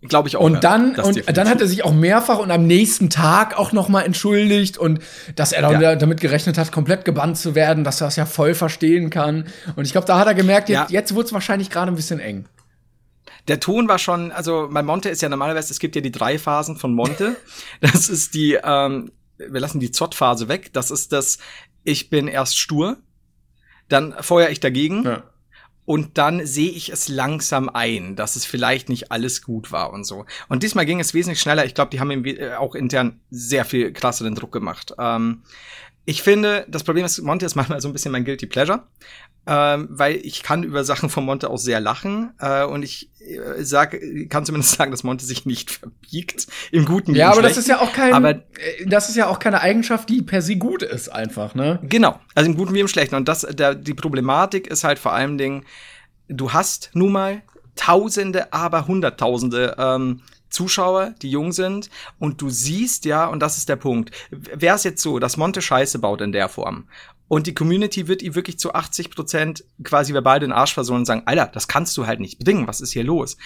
Glaube 0.03 0.29
ich 0.29 0.37
auch. 0.37 0.41
Und 0.41 0.65
dann, 0.65 0.95
ja, 0.95 1.05
und 1.05 1.37
dann 1.37 1.49
hat 1.49 1.61
er 1.61 1.67
sich 1.67 1.85
auch 1.85 1.93
mehrfach 1.93 2.39
und 2.39 2.51
am 2.51 2.67
nächsten 2.67 3.11
Tag 3.11 3.59
auch 3.59 3.73
noch 3.73 3.91
mal 3.91 4.01
entschuldigt 4.01 4.79
und 4.79 5.01
dass 5.37 5.53
er 5.53 5.61
ja. 5.79 5.95
damit 5.97 6.21
gerechnet 6.21 6.57
hat, 6.57 6.73
komplett 6.73 7.05
gebannt 7.05 7.37
zu 7.37 7.55
werden, 7.55 7.85
dass 7.85 8.01
er 8.01 8.07
das 8.07 8.17
ja 8.17 8.25
voll 8.25 8.55
verstehen 8.55 9.11
kann. 9.11 9.49
Und 9.77 9.85
ich 9.85 9.93
glaube, 9.93 10.07
da 10.07 10.19
hat 10.19 10.27
er 10.27 10.35
gemerkt, 10.35 10.71
jetzt, 10.71 10.91
ja. 10.91 11.01
jetzt 11.01 11.15
wurde 11.15 11.27
es 11.27 11.33
wahrscheinlich 11.35 11.69
gerade 11.69 11.93
ein 11.93 11.97
bisschen 11.97 12.19
eng. 12.19 12.47
Der 13.47 13.61
Ton 13.61 13.89
war 13.89 13.99
schon, 13.99 14.33
also 14.33 14.71
bei 14.73 14.83
Monte 14.83 15.11
ist 15.11 15.21
ja 15.21 15.29
normalerweise, 15.29 15.71
es 15.71 15.79
gibt 15.79 15.95
ja 15.97 16.01
die 16.01 16.13
drei 16.13 16.39
Phasen 16.39 16.77
von 16.77 16.95
Monte. 16.95 17.37
das 17.83 18.09
ist 18.09 18.33
die, 18.33 18.59
ähm, 18.63 19.13
wir 19.37 19.61
lassen 19.61 19.81
die 19.81 19.91
Zott-Phase 19.91 20.49
weg. 20.49 20.73
Das 20.73 20.91
ist 20.91 21.13
das, 21.13 21.39
ich 21.85 22.09
bin 22.09 22.27
erst 22.27 22.59
stur, 22.59 22.97
dann 23.91 24.15
feuer 24.21 24.49
ich 24.49 24.61
dagegen. 24.61 25.05
Ja 25.05 25.25
und 25.91 26.19
dann 26.19 26.47
sehe 26.47 26.71
ich 26.71 26.91
es 26.91 27.09
langsam 27.09 27.69
ein, 27.69 28.15
dass 28.15 28.37
es 28.37 28.45
vielleicht 28.45 28.89
nicht 28.89 29.11
alles 29.11 29.43
gut 29.43 29.73
war 29.73 29.93
und 29.93 30.05
so. 30.05 30.25
Und 30.49 30.63
diesmal 30.63 30.87
ging 30.87 31.01
es 31.01 31.15
wesentlich 31.15 31.41
schneller. 31.41 31.65
Ich 31.65 31.75
glaube, 31.75 31.91
die 31.91 31.99
haben 31.99 32.25
äh, 32.25 32.55
auch 32.55 32.77
intern 32.77 33.19
sehr 33.29 33.65
viel 33.65 33.93
krasseren 33.93 34.37
Druck 34.37 34.53
gemacht. 34.53 34.95
Ähm, 35.01 35.43
ich 36.05 36.23
finde, 36.23 36.65
das 36.69 36.83
Problem 36.83 37.05
ist, 37.05 37.21
Monte 37.23 37.47
ist 37.47 37.55
manchmal 37.55 37.81
so 37.81 37.89
ein 37.89 37.93
bisschen 37.93 38.13
mein 38.13 38.25
Guilty 38.25 38.47
Pleasure, 38.47 38.85
ähm, 39.47 39.89
weil 39.91 40.17
ich 40.17 40.43
kann 40.43 40.63
über 40.63 40.85
Sachen 40.85 41.09
von 41.09 41.25
Monte 41.25 41.51
auch 41.51 41.59
sehr 41.59 41.81
lachen 41.81 42.33
äh, 42.39 42.65
und 42.65 42.83
ich 42.83 43.11
äh, 43.21 43.63
sag, 43.63 43.99
kann 44.29 44.45
zumindest 44.45 44.73
sagen, 44.77 44.91
dass 44.91 45.05
Monte 45.05 45.25
sich 45.25 45.47
nicht 45.47 45.71
verbiegt 45.71 46.47
im 46.73 46.85
Guten. 46.85 47.15
Ja, 47.15 47.31
aber 47.31 47.43
das 47.43 47.57
ist 47.57 47.69
ja 47.69 47.81
auch 47.81 47.93
kein, 47.93 48.15
aber, 48.15 48.31
äh, 48.31 48.87
das 48.87 49.09
ist 49.09 49.17
ja 49.17 49.29
auch 49.29 49.39
keine 49.39 49.61
Eigenschaft, 49.61 50.09
die 50.09 50.23
per 50.23 50.43
se 50.43 50.57
gut 50.57 50.83
ist, 50.83 51.11
einfach, 51.11 51.55
ne? 51.55 51.79
Genau, 51.83 52.19
also 52.35 52.51
im 52.51 52.57
Guten 52.57 52.75
wie 52.75 52.81
im 52.81 52.89
Schlechten. 52.89 53.15
Und 53.15 53.29
das, 53.29 53.43
der, 53.43 53.75
die 53.75 53.95
Problematik 53.95 54.67
ist 54.67 54.85
halt 54.85 54.99
vor 54.99 55.13
allem 55.13 55.39
Dingen, 55.39 55.65
du 56.29 56.53
hast 56.53 56.91
nun 56.95 57.13
mal 57.13 57.43
Tausende, 57.77 58.53
aber 58.53 58.87
Hunderttausende 58.87 59.75
ähm, 59.79 60.21
Zuschauer, 60.51 61.15
die 61.23 61.31
jung 61.31 61.53
sind, 61.53 61.91
und 62.19 62.41
du 62.43 62.51
siehst 62.51 63.05
ja, 63.05 63.27
und 63.27 63.41
das 63.41 63.57
ist 63.57 63.69
der 63.69 63.77
Punkt, 63.77 64.11
wäre 64.31 64.77
es 64.77 64.85
jetzt 64.85 65.03
so, 65.03 65.19
dass 65.19 65.37
Monte 65.37 65.63
Scheiße 65.63 65.99
baut 65.99 66.21
in 66.21 66.33
der 66.33 66.49
Form 66.49 66.87
und 67.31 67.47
die 67.47 67.55
Community 67.55 68.09
wird 68.09 68.23
ihm 68.23 68.35
wirklich 68.35 68.59
zu 68.59 68.75
80 68.75 69.11
Prozent 69.11 69.65
quasi 69.85 70.13
verbal 70.13 70.41
den 70.41 70.51
Arsch 70.51 70.75
versohlen 70.75 71.03
und 71.03 71.07
sagen, 71.07 71.23
Alter, 71.27 71.47
das 71.47 71.69
kannst 71.69 71.97
du 71.97 72.05
halt 72.05 72.19
nicht 72.19 72.41
bringen, 72.41 72.67
was 72.67 72.81
ist 72.81 72.91
hier 72.91 73.05
los? 73.05 73.37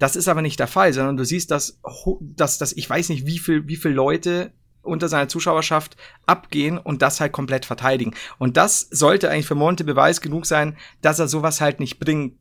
Das 0.00 0.16
ist 0.16 0.26
aber 0.26 0.42
nicht 0.42 0.58
der 0.58 0.66
Fall, 0.66 0.92
sondern 0.92 1.16
du 1.16 1.24
siehst, 1.24 1.52
dass, 1.52 1.80
dass, 2.20 2.58
dass 2.58 2.72
ich 2.72 2.90
weiß 2.90 3.10
nicht, 3.10 3.26
wie 3.26 3.38
viel, 3.38 3.68
wie 3.68 3.76
viel 3.76 3.92
Leute 3.92 4.52
unter 4.82 5.08
seiner 5.08 5.28
Zuschauerschaft 5.28 5.96
abgehen 6.26 6.78
und 6.78 7.00
das 7.00 7.20
halt 7.20 7.30
komplett 7.30 7.64
verteidigen. 7.64 8.12
Und 8.38 8.56
das 8.56 8.80
sollte 8.90 9.30
eigentlich 9.30 9.46
für 9.46 9.54
Monte 9.54 9.84
Beweis 9.84 10.20
genug 10.20 10.44
sein, 10.44 10.76
dass 11.00 11.20
er 11.20 11.28
sowas 11.28 11.60
halt 11.60 11.78
nicht 11.78 12.00
bringen 12.00 12.40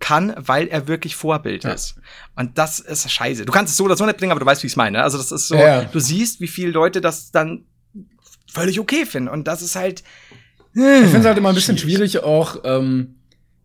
kann, 0.00 0.34
weil 0.36 0.68
er 0.68 0.88
wirklich 0.88 1.16
Vorbild 1.16 1.64
ja. 1.64 1.72
ist. 1.72 1.96
Und 2.36 2.58
das 2.58 2.80
ist 2.80 3.10
scheiße. 3.10 3.44
Du 3.44 3.52
kannst 3.52 3.70
es 3.70 3.76
so 3.76 3.84
oder 3.84 3.96
so 3.96 4.04
nicht 4.04 4.18
bringen, 4.18 4.32
aber 4.32 4.40
du 4.40 4.46
weißt, 4.46 4.62
wie 4.62 4.66
ich 4.66 4.72
es 4.72 4.76
meine. 4.76 5.02
Also 5.02 5.18
das 5.18 5.32
ist 5.32 5.48
so, 5.48 5.56
ja. 5.56 5.84
du 5.84 5.98
siehst, 5.98 6.40
wie 6.40 6.48
viele 6.48 6.72
Leute 6.72 7.00
das 7.00 7.30
dann 7.30 7.64
völlig 8.52 8.80
okay 8.80 9.06
finden. 9.06 9.28
Und 9.28 9.46
das 9.48 9.62
ist 9.62 9.76
halt. 9.76 10.02
ich 10.74 10.80
finde 10.82 11.18
es 11.18 11.24
halt 11.24 11.38
immer 11.38 11.50
ein 11.50 11.54
bisschen 11.54 11.78
schwierig, 11.78 12.12
schwierig 12.12 12.24
auch, 12.24 12.60
ähm, 12.64 13.16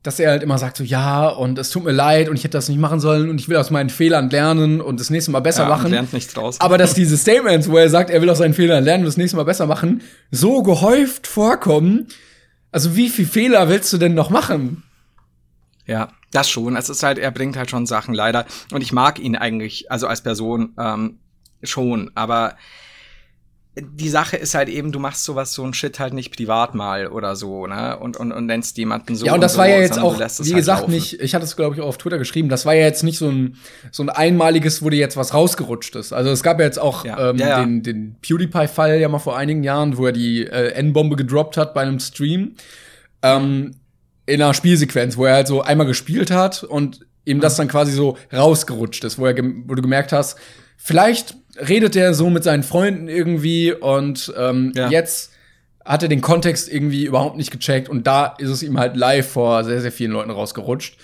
dass 0.03 0.19
er 0.19 0.31
halt 0.31 0.43
immer 0.43 0.57
sagt 0.57 0.77
so, 0.77 0.83
ja, 0.83 1.27
und 1.27 1.59
es 1.59 1.71
tut 1.71 1.83
mir 1.83 1.91
leid 1.91 2.29
und 2.29 2.35
ich 2.37 2.43
hätte 2.43 2.57
das 2.57 2.69
nicht 2.69 2.79
machen 2.79 2.99
sollen 2.99 3.29
und 3.29 3.41
ich 3.41 3.49
will 3.49 3.57
aus 3.57 3.69
meinen 3.69 3.89
Fehlern 3.89 4.29
lernen 4.29 4.79
und 4.79 4.99
das 4.99 5.09
nächste 5.09 5.31
Mal 5.31 5.41
besser 5.41 5.63
ja, 5.63 5.69
machen. 5.69 5.91
Lernt 5.91 6.13
nichts 6.13 6.33
draus. 6.33 6.61
Aber 6.61 6.77
dass 6.77 6.93
diese 6.93 7.17
Statements, 7.17 7.69
wo 7.69 7.77
er 7.77 7.89
sagt, 7.89 8.09
er 8.09 8.21
will 8.21 8.29
aus 8.29 8.37
seinen 8.37 8.53
Fehlern 8.53 8.83
lernen 8.83 9.03
und 9.03 9.07
das 9.07 9.17
nächste 9.17 9.35
Mal 9.35 9.43
besser 9.43 9.65
machen, 9.65 10.01
so 10.31 10.63
gehäuft 10.63 11.27
vorkommen. 11.27 12.07
Also 12.71 12.95
wie 12.95 13.09
viel 13.09 13.25
Fehler 13.25 13.67
willst 13.67 13.91
du 13.91 13.97
denn 13.97 14.13
noch 14.13 14.29
machen? 14.29 14.83
Ja, 15.89 16.09
das 16.31 16.49
schon. 16.49 16.75
Es 16.75 16.89
ist 16.89 17.03
halt, 17.03 17.17
er 17.17 17.31
bringt 17.31 17.57
halt 17.57 17.69
schon 17.69 17.85
Sachen 17.85 18.13
leider. 18.13 18.45
Und 18.71 18.81
ich 18.81 18.91
mag 18.91 19.19
ihn 19.19 19.35
eigentlich, 19.35 19.91
also 19.91 20.07
als 20.07 20.21
Person 20.21 20.73
ähm, 20.77 21.19
schon. 21.63 22.11
Aber 22.13 22.55
die 23.81 24.09
Sache 24.09 24.37
ist 24.37 24.55
halt 24.55 24.69
eben, 24.69 24.91
du 24.91 24.99
machst 24.99 25.23
sowas, 25.23 25.53
so 25.53 25.63
ein 25.63 25.73
Shit 25.73 25.99
halt 25.99 26.13
nicht 26.13 26.35
privat 26.35 26.75
mal 26.75 27.07
oder 27.07 27.35
so, 27.35 27.65
ne? 27.65 27.97
Und, 27.97 28.17
und, 28.17 28.31
und 28.31 28.45
nennst 28.45 28.77
jemanden 28.77 29.15
so. 29.15 29.25
Ja, 29.25 29.33
und 29.33 29.41
das 29.41 29.53
und 29.53 29.59
war 29.59 29.65
so, 29.65 29.71
ja 29.71 29.79
jetzt 29.79 29.99
auch, 29.99 30.17
wie 30.17 30.21
halt 30.21 30.55
gesagt, 30.55 30.81
laufen. 30.81 30.91
nicht, 30.91 31.19
ich 31.21 31.35
hatte 31.35 31.45
es, 31.45 31.55
glaube 31.55 31.75
ich, 31.75 31.81
auch 31.81 31.87
auf 31.87 31.97
Twitter 31.97 32.17
geschrieben, 32.17 32.49
das 32.49 32.65
war 32.65 32.73
ja 32.73 32.83
jetzt 32.83 33.03
nicht 33.03 33.17
so 33.17 33.29
ein, 33.29 33.57
so 33.91 34.03
ein 34.03 34.09
einmaliges, 34.09 34.83
wo 34.83 34.89
dir 34.89 34.99
jetzt 34.99 35.17
was 35.17 35.33
rausgerutscht 35.33 35.95
ist. 35.95 36.13
Also 36.13 36.29
es 36.29 36.43
gab 36.43 36.59
ja 36.59 36.65
jetzt 36.65 36.79
auch 36.79 37.05
ja. 37.05 37.29
Ähm, 37.29 37.37
ja, 37.37 37.47
ja. 37.47 37.59
den, 37.61 37.83
den 37.83 38.15
PewDiePie-Fall 38.21 38.99
ja 38.99 39.07
mal 39.07 39.19
vor 39.19 39.37
einigen 39.37 39.63
Jahren, 39.63 39.97
wo 39.97 40.05
er 40.07 40.11
die 40.11 40.45
äh, 40.45 40.73
N-Bombe 40.73 41.15
gedroppt 41.15 41.57
hat 41.57 41.73
bei 41.73 41.81
einem 41.81 41.99
Stream. 41.99 42.55
Ähm, 43.21 43.71
in 44.29 44.41
einer 44.41 44.53
Spielsequenz, 44.53 45.17
wo 45.17 45.25
er 45.25 45.35
halt 45.35 45.47
so 45.47 45.61
einmal 45.61 45.87
gespielt 45.87 46.31
hat 46.31 46.63
und 46.63 47.01
ihm 47.25 47.39
das 47.39 47.55
dann 47.55 47.67
quasi 47.67 47.91
so 47.91 48.17
rausgerutscht 48.33 49.03
ist, 49.03 49.19
wo, 49.19 49.25
er 49.25 49.35
wo 49.37 49.75
du 49.75 49.81
gemerkt 49.81 50.11
hast, 50.11 50.37
vielleicht 50.77 51.35
redet 51.67 51.95
er 51.95 52.13
so 52.13 52.29
mit 52.29 52.43
seinen 52.43 52.63
Freunden 52.63 53.07
irgendwie 53.07 53.73
und 53.73 54.33
ähm, 54.37 54.71
ja. 54.75 54.89
jetzt 54.89 55.31
hat 55.83 56.03
er 56.03 56.09
den 56.09 56.21
Kontext 56.21 56.71
irgendwie 56.71 57.05
überhaupt 57.05 57.37
nicht 57.37 57.51
gecheckt 57.51 57.89
und 57.89 58.05
da 58.07 58.35
ist 58.37 58.49
es 58.49 58.63
ihm 58.63 58.77
halt 58.77 58.95
live 58.95 59.29
vor 59.29 59.63
sehr, 59.63 59.81
sehr 59.81 59.91
vielen 59.91 60.11
Leuten 60.11 60.29
rausgerutscht. 60.29 60.97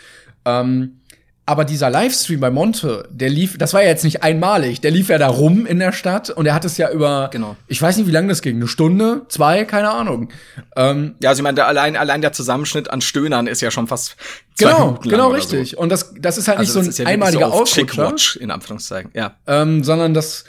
Ähm, 0.45 1.01
aber 1.47 1.63
dieser 1.63 1.91
Livestream 1.91 2.39
bei 2.39 2.49
Monte, 2.49 3.07
der 3.11 3.29
lief, 3.29 3.57
das 3.59 3.73
war 3.75 3.83
ja 3.83 3.89
jetzt 3.89 4.03
nicht 4.03 4.23
einmalig, 4.23 4.81
der 4.81 4.89
lief 4.89 5.09
ja 5.09 5.19
da 5.19 5.27
rum 5.27 5.67
in 5.67 5.77
der 5.77 5.91
Stadt 5.91 6.31
und 6.31 6.47
er 6.47 6.55
hat 6.55 6.65
es 6.65 6.77
ja 6.77 6.89
über, 6.89 7.29
genau. 7.31 7.55
ich 7.67 7.79
weiß 7.79 7.97
nicht, 7.97 8.07
wie 8.07 8.11
lange 8.11 8.29
das 8.29 8.41
ging, 8.41 8.55
eine 8.55 8.67
Stunde, 8.67 9.21
zwei, 9.27 9.63
keine 9.63 9.91
Ahnung. 9.91 10.29
Ähm, 10.75 11.13
ja, 11.21 11.29
also 11.29 11.41
ich 11.41 11.43
meine, 11.43 11.55
der, 11.55 11.67
allein, 11.67 11.95
allein 11.97 12.21
der 12.21 12.33
Zusammenschnitt 12.33 12.89
an 12.89 13.01
Stöhnern 13.01 13.45
ist 13.45 13.61
ja 13.61 13.69
schon 13.69 13.85
fast 13.87 14.15
zwei 14.55 14.71
Genau, 14.71 14.85
Minuten 14.85 15.09
genau 15.09 15.29
richtig. 15.29 15.71
So. 15.71 15.77
Und 15.77 15.89
das, 15.89 16.15
das 16.17 16.39
ist 16.39 16.47
halt 16.47 16.57
also 16.57 16.79
nicht 16.79 16.95
so 16.95 17.03
ein 17.03 17.05
ja 17.05 17.13
einmaliger 17.13 17.47
so 17.47 17.53
Ausrutscher. 17.61 18.41
in 18.41 18.49
Anführungszeichen, 18.49 19.11
ja. 19.13 19.35
Ähm, 19.45 19.83
sondern 19.83 20.15
das, 20.15 20.45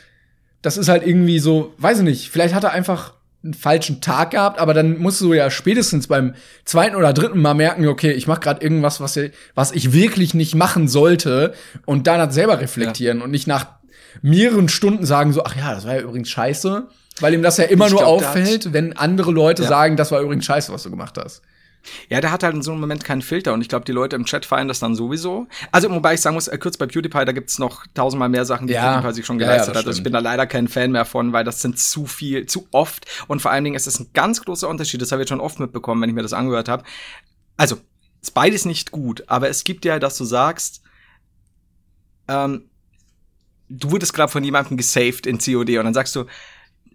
das 0.62 0.78
ist 0.78 0.88
halt 0.88 1.07
irgendwie 1.07 1.40
so, 1.40 1.74
weiß 1.76 1.99
ich 1.99 2.05
nicht, 2.05 2.30
vielleicht 2.30 2.55
hat 2.55 2.64
er 2.64 2.72
einfach 2.72 3.12
einen 3.47 3.55
falschen 3.55 4.01
Tag 4.01 4.32
gehabt, 4.32 4.59
aber 4.59 4.74
dann 4.74 4.99
musst 4.99 5.20
du 5.20 5.32
ja 5.32 5.51
spätestens 5.51 6.07
beim 6.09 6.34
zweiten 6.64 6.97
oder 6.97 7.12
dritten 7.12 7.40
Mal 7.40 7.55
merken, 7.55 7.86
okay, 7.88 8.12
ich 8.12 8.26
mache 8.26 8.40
gerade 8.40 8.62
irgendwas, 8.62 9.01
was, 9.01 9.18
was 9.55 9.72
ich 9.72 9.92
wirklich 9.92 10.34
nicht 10.34 10.55
machen 10.55 10.88
sollte 10.88 11.55
und 11.86 12.07
dann 12.07 12.20
halt 12.20 12.32
selber 12.32 12.61
reflektieren 12.61 13.18
ja. 13.18 13.24
und 13.24 13.30
nicht 13.30 13.47
nach 13.47 13.66
mehreren 14.22 14.68
Stunden 14.68 15.07
sagen 15.07 15.32
so, 15.32 15.44
ach 15.44 15.57
ja, 15.57 15.74
das 15.74 15.86
war 15.86 15.94
ja 15.94 16.01
übrigens 16.01 16.28
scheiße, 16.28 16.88
weil 17.20 17.34
ihm 17.34 17.42
das 17.42 17.57
ja 17.57 17.64
immer 17.64 17.86
Ich 17.86 17.92
nur 17.92 18.01
glaub, 18.01 18.22
auffällt, 18.22 18.72
wenn 18.72 18.97
andere 18.97 19.30
Leute 19.30 19.62
Ja. 19.62 19.68
sagen, 19.68 19.97
das 19.97 20.11
war 20.12 20.20
übrigens 20.20 20.44
scheiße, 20.44 20.72
was 20.72 20.82
du 20.82 20.90
gemacht 20.90 21.16
hast. 21.22 21.42
Ja, 22.09 22.20
der 22.20 22.30
hat 22.32 22.43
halt 22.43 22.55
in 22.55 22.62
so 22.62 22.72
einem 22.72 22.80
Moment 22.80 23.05
keinen 23.05 23.22
Filter 23.22 23.53
und 23.53 23.61
ich 23.61 23.68
glaube, 23.68 23.84
die 23.84 23.93
Leute 23.93 24.16
im 24.16 24.24
Chat 24.24 24.47
feiern 24.47 24.68
das 24.68 24.80
dann 24.80 24.95
sowieso. 24.95 25.47
Also, 25.72 25.91
wobei 25.91 26.14
ich 26.14 26.20
sagen 26.20 26.34
muss, 26.34 26.49
äh, 26.49 26.59
kurz 26.59 26.76
bei 26.76 26.87
PewDiePie, 26.87 27.24
da 27.24 27.32
gibt's 27.32 27.59
noch 27.59 27.87
tausendmal 27.95 28.28
mehr 28.28 28.45
Sachen, 28.45 28.66
die 28.66 28.74
Ja. 28.74 28.97
PewDiePie 29.01 29.14
sich 29.14 29.26
schon 29.26 29.39
Ja, 29.39 29.47
ja, 29.47 29.53
geleistet 29.53 29.74
das 29.74 29.82
hat. 29.82 29.87
Also 29.89 29.99
ich 29.99 30.03
bin 30.03 30.12
da 30.12 30.18
leider 30.18 30.47
kein 30.47 30.68
Fan 30.68 30.93
mehr 30.93 31.05
von, 31.05 31.32
weil 31.32 31.45
das 31.45 31.62
sind 31.62 31.78
zu 31.78 32.07
viel, 32.07 32.47
zu 32.47 32.66
oft 32.72 33.07
und 33.28 33.41
vor 33.43 33.51
allen 33.51 33.64
Dingen 33.64 33.76
ist 33.76 33.87
es 33.87 33.99
ein 34.01 34.11
ganz 34.14 34.45
großer 34.45 34.68
Unterschied, 34.68 35.01
das 35.03 35.12
habe 35.12 35.22
ich 35.22 35.24
jetzt 35.24 35.30
schon 35.30 35.41
oft 35.41 35.61
mitbekommen, 35.61 36.03
wenn 36.03 36.09
ich 36.11 36.14
mir 36.14 36.22
das 36.22 36.32
angehört 36.32 36.68
habe. 36.68 36.84
Also, 37.57 37.78
ist 38.22 38.32
beides 38.34 38.64
nicht 38.64 38.91
gut, 38.91 39.24
aber 39.28 39.49
es 39.49 39.62
gibt 39.64 39.84
ja, 39.84 39.99
dass 39.99 40.16
du 40.18 40.24
sagst, 40.24 40.82
ähm, 42.28 42.68
du 43.68 43.91
wurdest 43.91 44.14
gerade 44.14 44.30
von 44.30 44.43
jemandem 44.45 44.76
gesaved 44.76 45.26
in 45.26 45.39
COD 45.39 45.78
und 45.78 45.84
dann 45.84 45.95
sagst 45.95 46.14
du, 46.16 46.24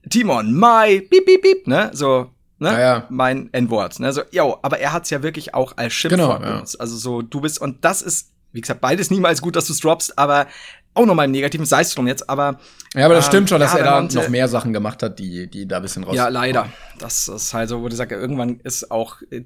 Timon, 0.10 0.54
my, 0.54 1.00
piep, 1.02 1.26
piep, 1.26 1.42
piep, 1.42 1.68
ne, 1.68 1.92
so, 1.94 2.32
ne, 2.62 2.80
Ja, 2.82 3.05
mein 3.09 3.49
N-Wort, 3.53 3.99
ne, 3.99 4.14
so, 4.14 4.22
yo, 4.32 4.57
aber 4.62 4.80
er 4.80 4.93
hat's 4.93 5.09
ja 5.09 5.22
wirklich 5.24 5.53
auch 5.53 5.74
als 5.78 5.93
Schimpfwort 5.93 6.39
Genau, 6.39 6.45
ja. 6.49 6.53
benutzt. 6.55 6.80
Also 6.80 6.95
so, 6.95 7.22
du 7.22 7.41
bist, 7.41 7.59
und 7.59 7.84
das 7.84 8.01
ist, 8.01 8.30
wie 8.53 8.62
gesagt, 8.62 8.80
beides 8.82 9.12
niemals 9.12 9.41
gut, 9.41 9.55
dass 9.55 9.68
du's 9.68 9.80
droppst, 9.80 10.18
aber 10.18 10.47
auch 10.93 11.05
nochmal 11.05 11.26
im 11.26 11.32
Negativen, 11.32 11.66
sei 11.66 11.82
es 11.82 11.93
drum 11.95 12.05
jetzt, 12.07 12.30
aber 12.30 12.59
Ja, 12.95 13.05
aber 13.05 13.14
das 13.16 13.26
Ähm, 13.28 13.30
stimmt 13.32 13.49
schon, 13.49 13.62
dass 13.62 13.72
ja, 13.74 13.80
er 13.80 13.84
da 13.86 14.01
noch 14.01 14.28
mehr 14.30 14.47
Sachen 14.49 14.74
gemacht 14.74 15.01
hat, 15.03 15.20
die, 15.20 15.47
die 15.49 15.66
da 15.66 15.78
ein 15.78 15.82
bisschen 15.84 16.03
raus. 16.03 16.16
ja, 16.16 16.28
leider. 16.28 16.68
Das 16.99 17.30
ist 17.30 17.53
halt 17.53 17.70
so, 17.70 17.82
wo 17.82 17.88
du 17.88 17.95
sagst, 17.95 18.12
irgendwann 18.12 18.59
ist 18.59 18.91
auch, 18.91 19.18
äh, 19.32 19.43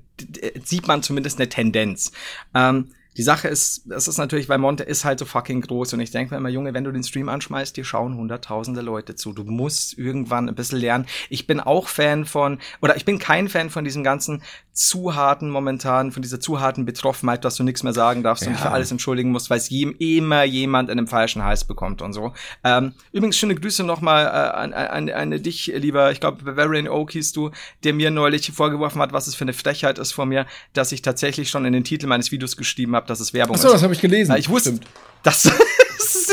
sieht 0.63 0.87
man 0.87 1.03
zumindest 1.03 1.37
eine 1.39 1.47
Tendenz. 1.47 2.11
Ähm, 2.55 2.89
die 3.17 3.23
Sache 3.23 3.47
ist, 3.47 3.89
es 3.91 4.07
ist 4.07 4.17
natürlich, 4.17 4.49
weil 4.49 4.57
Monte 4.57 4.83
ist 4.83 5.05
halt 5.05 5.19
so 5.19 5.25
fucking 5.25 5.61
groß 5.61 5.93
und 5.93 5.99
ich 6.01 6.11
denke 6.11 6.33
mir 6.33 6.37
immer, 6.37 6.49
Junge, 6.49 6.73
wenn 6.73 6.83
du 6.83 6.91
den 6.91 7.03
Stream 7.03 7.29
anschmeißt, 7.29 7.75
dir 7.77 7.85
schauen 7.85 8.15
hunderttausende 8.17 8.81
Leute 8.81 9.15
zu. 9.15 9.31
Du 9.33 9.43
musst 9.43 9.97
irgendwann 9.97 10.49
ein 10.49 10.55
bisschen 10.55 10.79
lernen. 10.79 11.05
Ich 11.29 11.47
bin 11.47 11.59
auch 11.59 11.87
Fan 11.87 12.25
von, 12.25 12.59
oder 12.81 12.97
ich 12.97 13.05
bin 13.05 13.19
kein 13.19 13.47
Fan 13.47 13.69
von 13.69 13.83
diesem 13.85 14.03
ganzen 14.03 14.41
zu 14.73 15.15
harten 15.15 15.49
momentan, 15.49 16.11
von 16.11 16.21
dieser 16.21 16.41
zu 16.41 16.59
harten 16.59 16.85
Betroffenheit, 16.85 17.45
dass 17.45 17.55
du 17.55 17.63
nichts 17.63 17.83
mehr 17.83 17.93
sagen 17.93 18.23
darfst 18.23 18.43
und 18.43 18.49
Ja. 18.49 18.53
dich 18.55 18.61
für 18.61 18.71
alles 18.71 18.91
entschuldigen 18.91 19.31
musst, 19.31 19.49
weil 19.49 19.57
es 19.57 19.71
immer 19.71 20.43
jemand 20.43 20.89
in 20.89 20.97
einem 20.97 21.07
falschen 21.07 21.43
Hals 21.43 21.63
bekommt 21.63 22.01
und 22.01 22.11
so. 22.11 22.33
Ähm, 22.65 22.91
übrigens 23.13 23.37
schöne 23.37 23.55
Grüße 23.55 23.85
nochmal 23.85 24.25
äh, 24.25 24.27
an, 24.27 24.73
an, 24.73 25.09
an 25.09 25.41
dich, 25.41 25.67
lieber, 25.73 26.11
ich 26.11 26.19
glaube, 26.19 26.43
Bavarian 26.43 26.89
Oak 26.89 27.11
hieß 27.11 27.31
du, 27.31 27.51
der 27.85 27.93
mir 27.93 28.11
neulich 28.11 28.51
vorgeworfen 28.51 29.01
hat, 29.01 29.13
was 29.13 29.27
es 29.27 29.35
für 29.35 29.45
eine 29.45 29.53
Frechheit 29.53 29.97
ist 29.97 30.11
von 30.11 30.27
mir, 30.27 30.45
dass 30.73 30.91
ich 30.91 31.01
tatsächlich 31.01 31.49
schon 31.49 31.63
in 31.63 31.71
den 31.71 31.85
Titel 31.85 32.07
meines 32.07 32.31
Videos 32.33 32.57
geschrieben 32.57 32.95
habe, 32.97 33.04
dass 33.09 33.19
es 33.19 33.33
Werbung 33.33 33.55
Achso, 33.55 33.67
ist. 33.67 33.73
das 33.73 33.83
habe 33.83 33.93
ich 33.93 34.01
gelesen. 34.01 34.31
Ja, 34.31 34.37
ich 34.37 34.49
wusste, 34.49 34.69
Stimmt. 34.69 34.87
das, 35.23 35.51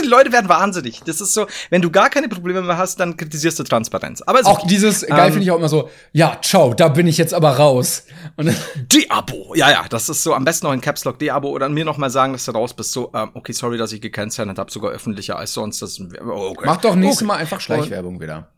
die 0.02 0.08
Leute 0.08 0.32
werden 0.32 0.48
wahnsinnig. 0.48 1.00
Das 1.04 1.20
ist 1.20 1.34
so, 1.34 1.46
wenn 1.70 1.82
du 1.82 1.90
gar 1.90 2.10
keine 2.10 2.28
Probleme 2.28 2.62
mehr 2.62 2.76
hast, 2.76 3.00
dann 3.00 3.16
kritisierst 3.16 3.58
du 3.58 3.64
Transparenz. 3.64 4.22
Aber 4.22 4.40
Auch 4.44 4.60
okay. 4.60 4.66
dieses, 4.68 5.06
geil 5.06 5.26
Ähm, 5.26 5.32
finde 5.32 5.42
ich 5.44 5.50
auch 5.50 5.58
immer 5.58 5.68
so, 5.68 5.88
ja, 6.12 6.38
ciao, 6.42 6.74
da 6.74 6.88
bin 6.88 7.06
ich 7.06 7.18
jetzt 7.18 7.34
aber 7.34 7.56
raus. 7.56 8.04
Und 8.36 8.54
Deabo. 8.76 9.54
Ja, 9.62 9.70
ja, 9.70 9.84
das 9.88 10.08
ist 10.08 10.22
so 10.22 10.34
am 10.34 10.44
besten 10.44 10.66
noch 10.66 10.72
in 10.72 10.80
Caps 10.80 11.04
Lock 11.04 11.18
Deabo 11.18 11.50
oder 11.50 11.68
mir 11.68 11.84
noch 11.84 11.98
mal 11.98 12.10
sagen, 12.10 12.32
dass 12.32 12.46
du 12.46 12.52
raus 12.52 12.74
bist. 12.74 12.92
So, 12.92 13.12
ähm, 13.14 13.30
okay, 13.34 13.52
sorry, 13.52 13.76
dass 13.76 13.92
ich 13.92 14.00
gekennzeichnet 14.00 14.58
habe, 14.58 14.70
sogar 14.70 14.90
öffentlicher 14.90 15.36
als 15.36 15.52
sonst. 15.52 15.82
Das, 15.82 16.00
oh, 16.00 16.50
okay. 16.50 16.64
mach 16.64 16.78
doch 16.78 16.94
nächstes 16.94 17.22
okay. 17.22 17.26
Mal 17.26 17.36
einfach 17.36 17.60
Schleichwerbung 17.60 18.20
wieder. 18.20 18.48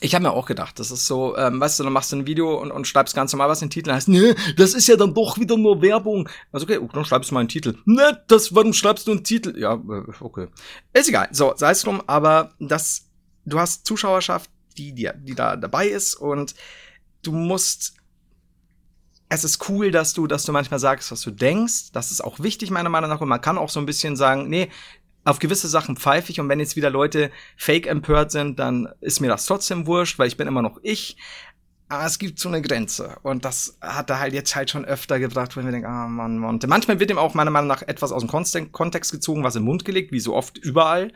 Ich 0.00 0.14
habe 0.14 0.22
mir 0.22 0.32
auch 0.32 0.46
gedacht, 0.46 0.78
das 0.78 0.90
ist 0.90 1.06
so, 1.06 1.36
ähm, 1.36 1.60
weißt 1.60 1.78
du, 1.78 1.84
dann 1.84 1.92
machst 1.92 2.12
du 2.12 2.16
ein 2.16 2.26
Video 2.26 2.60
und, 2.60 2.70
und 2.70 2.86
schreibst 2.86 3.14
ganz 3.14 3.32
normal 3.32 3.48
was 3.48 3.62
in 3.62 3.66
den 3.66 3.72
Titel, 3.72 3.92
heißt, 3.92 4.08
ne, 4.08 4.36
das 4.56 4.74
ist 4.74 4.86
ja 4.86 4.96
dann 4.96 5.14
doch 5.14 5.38
wieder 5.38 5.56
nur 5.56 5.82
Werbung. 5.82 6.28
Also 6.52 6.64
okay, 6.64 6.78
dann 6.92 7.04
schreibst 7.04 7.30
du 7.30 7.34
mal 7.34 7.40
einen 7.40 7.48
Titel. 7.48 7.76
Ne, 7.84 8.22
das, 8.28 8.54
warum 8.54 8.72
schreibst 8.72 9.06
du 9.06 9.12
einen 9.12 9.24
Titel? 9.24 9.58
Ja, 9.58 9.74
äh, 9.74 10.12
okay. 10.20 10.48
Ist 10.92 11.08
egal. 11.08 11.28
So, 11.32 11.54
sei 11.56 11.72
es 11.72 11.82
drum, 11.82 12.02
aber 12.06 12.52
das, 12.60 13.06
du 13.44 13.58
hast 13.58 13.86
Zuschauerschaft, 13.86 14.50
die, 14.76 14.92
die, 14.92 15.10
die 15.22 15.34
da 15.34 15.56
dabei 15.56 15.88
ist 15.88 16.14
und 16.14 16.54
du 17.22 17.32
musst 17.32 17.94
es 19.30 19.44
ist 19.44 19.68
cool, 19.68 19.90
dass 19.90 20.14
du, 20.14 20.26
dass 20.26 20.44
du 20.44 20.52
manchmal 20.52 20.80
sagst, 20.80 21.12
was 21.12 21.20
du 21.20 21.30
denkst. 21.30 21.92
Das 21.92 22.10
ist 22.10 22.22
auch 22.22 22.40
wichtig, 22.40 22.70
meiner 22.70 22.88
Meinung 22.88 23.10
nach. 23.10 23.20
Und 23.20 23.28
man 23.28 23.40
kann 23.40 23.58
auch 23.58 23.68
so 23.68 23.78
ein 23.78 23.86
bisschen 23.86 24.16
sagen, 24.16 24.48
nee, 24.48 24.70
auf 25.28 25.38
gewisse 25.38 25.68
Sachen 25.68 25.96
pfeife 25.96 26.30
ich. 26.30 26.40
Und 26.40 26.48
wenn 26.48 26.60
jetzt 26.60 26.76
wieder 26.76 26.90
Leute 26.90 27.30
fake 27.56 27.86
empört 27.86 28.30
sind, 28.30 28.58
dann 28.58 28.88
ist 29.00 29.20
mir 29.20 29.28
das 29.28 29.46
trotzdem 29.46 29.86
wurscht, 29.86 30.18
weil 30.18 30.28
ich 30.28 30.36
bin 30.36 30.48
immer 30.48 30.62
noch 30.62 30.78
ich. 30.82 31.16
Aber 31.90 32.04
es 32.04 32.18
gibt 32.18 32.38
so 32.38 32.48
eine 32.48 32.60
Grenze. 32.60 33.16
Und 33.22 33.44
das 33.44 33.78
hat 33.80 34.10
er 34.10 34.20
halt 34.20 34.34
jetzt 34.34 34.54
halt 34.54 34.70
schon 34.70 34.84
öfter 34.84 35.18
gebracht, 35.18 35.56
wenn 35.56 35.64
wir 35.64 35.72
denken, 35.72 35.88
ah, 35.88 36.06
Mann, 36.06 36.38
Monte. 36.38 36.66
Manchmal 36.66 37.00
wird 37.00 37.10
ihm 37.10 37.18
auch 37.18 37.34
meiner 37.34 37.50
Meinung 37.50 37.68
nach 37.68 37.82
etwas 37.82 38.12
aus 38.12 38.22
dem 38.22 38.30
Kontext- 38.30 38.72
Kontext 38.72 39.12
gezogen, 39.12 39.44
was 39.44 39.56
im 39.56 39.64
Mund 39.64 39.84
gelegt, 39.84 40.12
wie 40.12 40.20
so 40.20 40.34
oft 40.34 40.58
überall. 40.58 41.12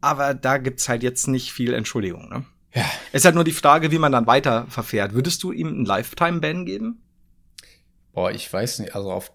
Aber 0.00 0.34
da 0.34 0.58
gibt's 0.58 0.88
halt 0.88 1.02
jetzt 1.02 1.28
nicht 1.28 1.52
viel 1.52 1.72
Entschuldigung, 1.72 2.28
ne? 2.28 2.44
Ja. 2.74 2.84
Es 3.12 3.20
ist 3.20 3.24
halt 3.24 3.34
nur 3.34 3.44
die 3.44 3.52
Frage, 3.52 3.90
wie 3.90 3.98
man 3.98 4.12
dann 4.12 4.26
weiter 4.26 4.66
verfährt. 4.68 5.14
Würdest 5.14 5.42
du 5.42 5.50
ihm 5.50 5.68
einen 5.68 5.86
Lifetime-Ban 5.86 6.66
geben? 6.66 7.02
Boah, 8.12 8.30
ich 8.30 8.52
weiß 8.52 8.80
nicht, 8.80 8.94
also 8.94 9.10
auf, 9.10 9.32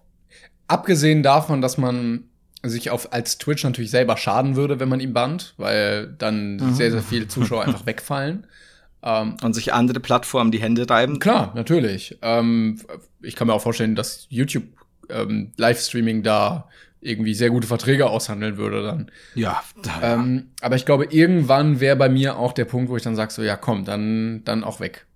abgesehen 0.68 1.24
davon, 1.24 1.60
dass 1.60 1.76
man 1.76 2.28
sich 2.62 2.90
auf, 2.90 3.12
als 3.12 3.38
Twitch 3.38 3.64
natürlich 3.64 3.90
selber 3.90 4.16
schaden 4.16 4.56
würde, 4.56 4.80
wenn 4.80 4.88
man 4.88 5.00
ihn 5.00 5.12
bannt, 5.12 5.54
weil 5.56 6.14
dann 6.18 6.56
Mhm. 6.56 6.74
sehr, 6.74 6.90
sehr 6.90 7.02
viele 7.02 7.28
Zuschauer 7.28 7.64
einfach 7.64 7.86
wegfallen. 7.86 8.46
Ähm, 9.04 9.36
und 9.42 9.52
sich 9.52 9.72
andere 9.72 9.98
Plattformen 9.98 10.52
die 10.52 10.60
Hände 10.60 10.88
reiben. 10.88 11.18
klar, 11.18 11.50
natürlich. 11.56 12.18
Ähm, 12.22 12.78
ich 13.20 13.34
kann 13.34 13.48
mir 13.48 13.52
auch 13.52 13.60
vorstellen, 13.62 13.96
dass 13.96 14.26
YouTube 14.28 14.62
ähm, 15.08 15.50
Livestreaming 15.56 16.22
da 16.22 16.68
irgendwie 17.00 17.34
sehr 17.34 17.50
gute 17.50 17.66
Verträge 17.66 18.08
aushandeln 18.08 18.56
würde 18.56 18.84
dann. 18.84 19.10
Ja, 19.34 19.60
Ähm, 20.00 20.50
aber 20.60 20.76
ich 20.76 20.86
glaube, 20.86 21.06
irgendwann 21.06 21.80
wäre 21.80 21.96
bei 21.96 22.08
mir 22.08 22.38
auch 22.38 22.52
der 22.52 22.64
Punkt, 22.64 22.90
wo 22.90 22.96
ich 22.96 23.02
dann 23.02 23.16
sage, 23.16 23.32
so 23.32 23.42
ja, 23.42 23.56
komm, 23.56 23.84
dann, 23.84 24.42
dann 24.44 24.62
auch 24.62 24.78
weg. 24.78 25.06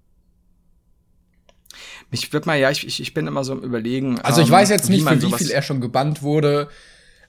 ich 2.10 2.32
würde 2.32 2.46
mal, 2.46 2.58
ja, 2.58 2.72
ich, 2.72 3.00
ich, 3.00 3.14
bin 3.14 3.28
immer 3.28 3.44
so 3.44 3.52
im 3.52 3.62
Überlegen. 3.62 4.20
Also 4.20 4.40
ich 4.40 4.48
ähm, 4.48 4.54
weiß 4.54 4.70
jetzt 4.70 4.90
nicht, 4.90 5.06
für 5.06 5.22
wie 5.22 5.32
viel 5.32 5.50
er 5.50 5.62
schon 5.62 5.80
gebannt 5.80 6.22
wurde. 6.22 6.68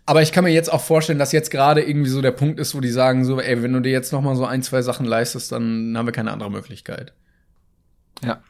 Aber 0.07 0.21
ich 0.23 0.31
kann 0.31 0.43
mir 0.45 0.49
jetzt 0.51 0.71
auch 0.71 0.81
vorstellen, 0.81 1.19
dass 1.19 1.31
jetzt 1.33 1.51
gerade 1.51 1.81
irgendwie 1.83 2.09
so 2.09 2.21
der 2.21 2.31
Punkt 2.31 2.59
ist, 2.59 2.73
wo 2.73 2.79
die 2.79 2.89
sagen 2.89 3.25
so, 3.25 3.39
ey, 3.41 3.61
wenn 3.61 3.73
du 3.73 3.81
dir 3.81 3.91
jetzt 3.91 4.11
noch 4.13 4.21
mal 4.21 4.35
so 4.35 4.45
ein, 4.45 4.63
zwei 4.63 4.81
Sachen 4.81 5.05
leistest, 5.05 5.51
dann 5.51 5.95
haben 5.97 6.05
wir 6.07 6.13
keine 6.13 6.31
andere 6.31 6.49
Möglichkeit. 6.49 7.13
Ja. 8.23 8.41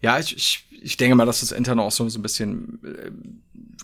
Ja, 0.00 0.18
ich, 0.18 0.36
ich, 0.36 0.66
ich 0.82 0.96
denke 0.96 1.14
mal, 1.16 1.26
dass 1.26 1.40
das 1.40 1.52
intern 1.52 1.80
auch 1.80 1.90
so, 1.90 2.08
so 2.08 2.18
ein 2.18 2.22
bisschen 2.22 2.78
äh, 2.84 3.10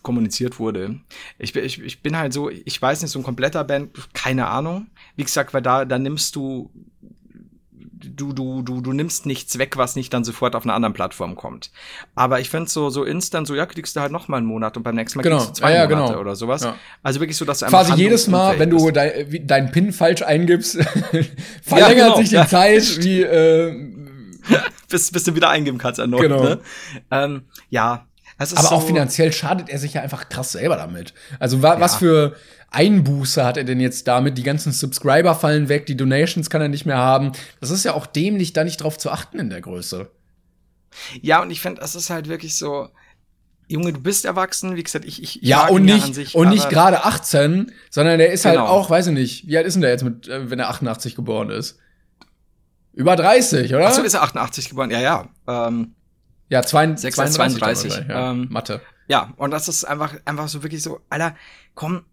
kommuniziert 0.02 0.58
wurde. 0.58 1.00
Ich, 1.38 1.52
bin- 1.52 1.64
ich, 1.64 1.80
ich 1.80 2.02
bin 2.02 2.16
halt 2.16 2.32
so, 2.32 2.50
ich 2.50 2.80
weiß 2.80 3.02
nicht, 3.02 3.10
so 3.10 3.18
ein 3.18 3.24
kompletter 3.24 3.64
Band, 3.64 3.90
keine 4.14 4.46
Ahnung. 4.46 4.88
Wie 5.16 5.24
gesagt, 5.24 5.54
weil 5.54 5.62
da, 5.62 5.84
da 5.84 5.98
nimmst 5.98 6.36
du, 6.36 6.70
du, 8.10 8.32
du, 8.32 8.62
du, 8.62 8.80
du 8.80 8.92
nimmst 8.92 9.26
nichts 9.26 9.58
weg, 9.58 9.76
was 9.76 9.96
nicht 9.96 10.12
dann 10.12 10.24
sofort 10.24 10.54
auf 10.56 10.64
einer 10.64 10.74
anderen 10.74 10.92
Plattform 10.94 11.36
kommt. 11.36 11.70
Aber 12.14 12.40
ich 12.40 12.50
finde 12.50 12.70
so, 12.70 12.90
so 12.90 13.04
instant, 13.04 13.46
so, 13.46 13.54
ja, 13.54 13.66
kriegst 13.66 13.96
du 13.96 14.00
halt 14.00 14.12
noch 14.12 14.28
mal 14.28 14.38
einen 14.38 14.46
Monat 14.46 14.76
und 14.76 14.82
beim 14.82 14.94
nächsten 14.94 15.18
Mal 15.18 15.22
Genau. 15.22 15.36
kriegst 15.38 15.50
du 15.50 15.54
zwei 15.54 15.72
Ja, 15.72 15.84
ja, 15.84 15.88
Monate 15.88 16.12
genau. 16.12 16.20
oder 16.20 16.36
sowas. 16.36 16.62
Ja. 16.64 16.76
Also 17.02 17.20
wirklich 17.20 17.36
so, 17.36 17.44
dass 17.44 17.60
du 17.60 17.66
einfach 17.66 17.86
Quasi 17.86 18.00
jedes 18.00 18.28
Mal, 18.28 18.58
wenn 18.58 18.70
du 18.70 18.78
handlungsunfähig 18.78 19.46
dein, 19.46 19.46
deinen 19.46 19.70
PIN 19.72 19.92
falsch 19.92 20.22
eingibst, 20.22 20.74
verlängert 21.62 21.96
genau. 21.96 22.16
sich 22.16 22.30
die. 22.30 22.46
Zeit 22.46 23.04
wie, 23.04 23.22
äh, 23.22 23.74
bis, 24.88 25.10
bis 25.10 25.24
du 25.24 25.34
wieder 25.34 25.50
eingeben 25.50 25.78
kannst 25.78 25.98
erneut. 25.98 26.22
Genau. 26.22 26.42
Ne? 26.42 26.60
Ähm, 27.10 27.42
ja. 27.70 28.06
Aber 28.38 28.46
so, 28.68 28.74
auch 28.74 28.86
finanziell 28.86 29.32
schadet 29.32 29.68
er 29.68 29.78
sich 29.78 29.94
ja 29.94 30.02
einfach 30.02 30.28
krass 30.28 30.52
selber 30.52 30.76
damit. 30.76 31.14
Also 31.38 31.62
wa 31.62 31.78
was 31.80 31.96
für 31.96 32.34
Einbuße 32.70 33.44
hat 33.44 33.56
er 33.56 33.64
denn 33.64 33.80
jetzt 33.80 34.08
damit? 34.08 34.36
Die 34.36 34.42
ganzen 34.42 34.72
Subscriber 34.72 35.34
fallen 35.34 35.68
weg, 35.68 35.86
die 35.86 35.96
Donations 35.96 36.50
kann 36.50 36.60
er 36.60 36.68
nicht 36.68 36.86
mehr 36.86 36.98
haben. 36.98 37.32
Das 37.60 37.70
ist 37.70 37.84
ja 37.84 37.94
auch 37.94 38.06
dämlich, 38.06 38.52
da 38.52 38.64
nicht 38.64 38.78
drauf 38.78 38.98
zu 38.98 39.10
achten 39.10 39.38
in 39.38 39.50
der 39.50 39.60
Größe. 39.60 40.10
Ja, 41.22 41.42
und 41.42 41.50
ich 41.50 41.60
finde, 41.60 41.82
es 41.82 41.94
ist 41.94 42.10
halt 42.10 42.28
wirklich 42.28 42.56
so, 42.56 42.88
Junge, 43.68 43.92
du 43.92 44.00
bist 44.00 44.24
erwachsen, 44.24 44.76
wie 44.76 44.82
gesagt, 44.82 45.04
ich, 45.04 45.22
ich 45.22 45.38
Ja, 45.42 45.68
und 45.68 45.86
ja 45.88 45.94
nicht, 45.94 46.14
sich, 46.14 46.34
und 46.34 46.48
nicht 46.50 46.68
gerade 46.68 47.04
18, 47.04 47.72
sondern 47.90 48.18
der 48.18 48.32
ist 48.32 48.42
Genau. 48.42 48.60
halt 48.60 48.68
auch, 48.68 48.90
weiß 48.90 49.06
ich 49.08 49.12
nicht, 49.14 49.46
wie 49.46 49.56
alt 49.56 49.66
ist 49.66 49.74
denn 49.74 49.82
der 49.82 49.90
jetzt 49.90 50.04
mit, 50.04 50.28
äh, 50.28 50.50
wenn 50.50 50.58
er 50.58 50.68
88 50.68 51.14
geboren 51.14 51.50
ist? 51.50 51.78
Über 52.92 53.16
30, 53.16 53.74
oder? 53.74 53.86
Achso, 53.88 54.02
ist 54.02 54.14
er 54.14 54.22
88 54.22 54.68
geboren? 54.68 54.90
Ja, 54.90 55.00
ja. 55.00 55.28
Ähm, 55.48 55.94
ja, 56.48 56.62
zwei, 56.62 56.94
6, 56.94 57.14
32, 57.16 57.58
32, 57.58 57.58
dann 57.58 57.60
wahrscheinlich, 58.08 58.08
ja. 58.08 58.30
ähm, 58.30 58.46
Mathe. 58.50 58.80
ja, 59.08 59.32
und 59.36 59.50
das 59.50 59.68
ist 59.68 59.84
einfach, 59.84 60.14
einfach 60.24 60.48
so 60.48 60.62
wirklich 60.62 60.82
so, 60.82 61.00
Alter, 61.10 61.34
komm, 61.74 62.04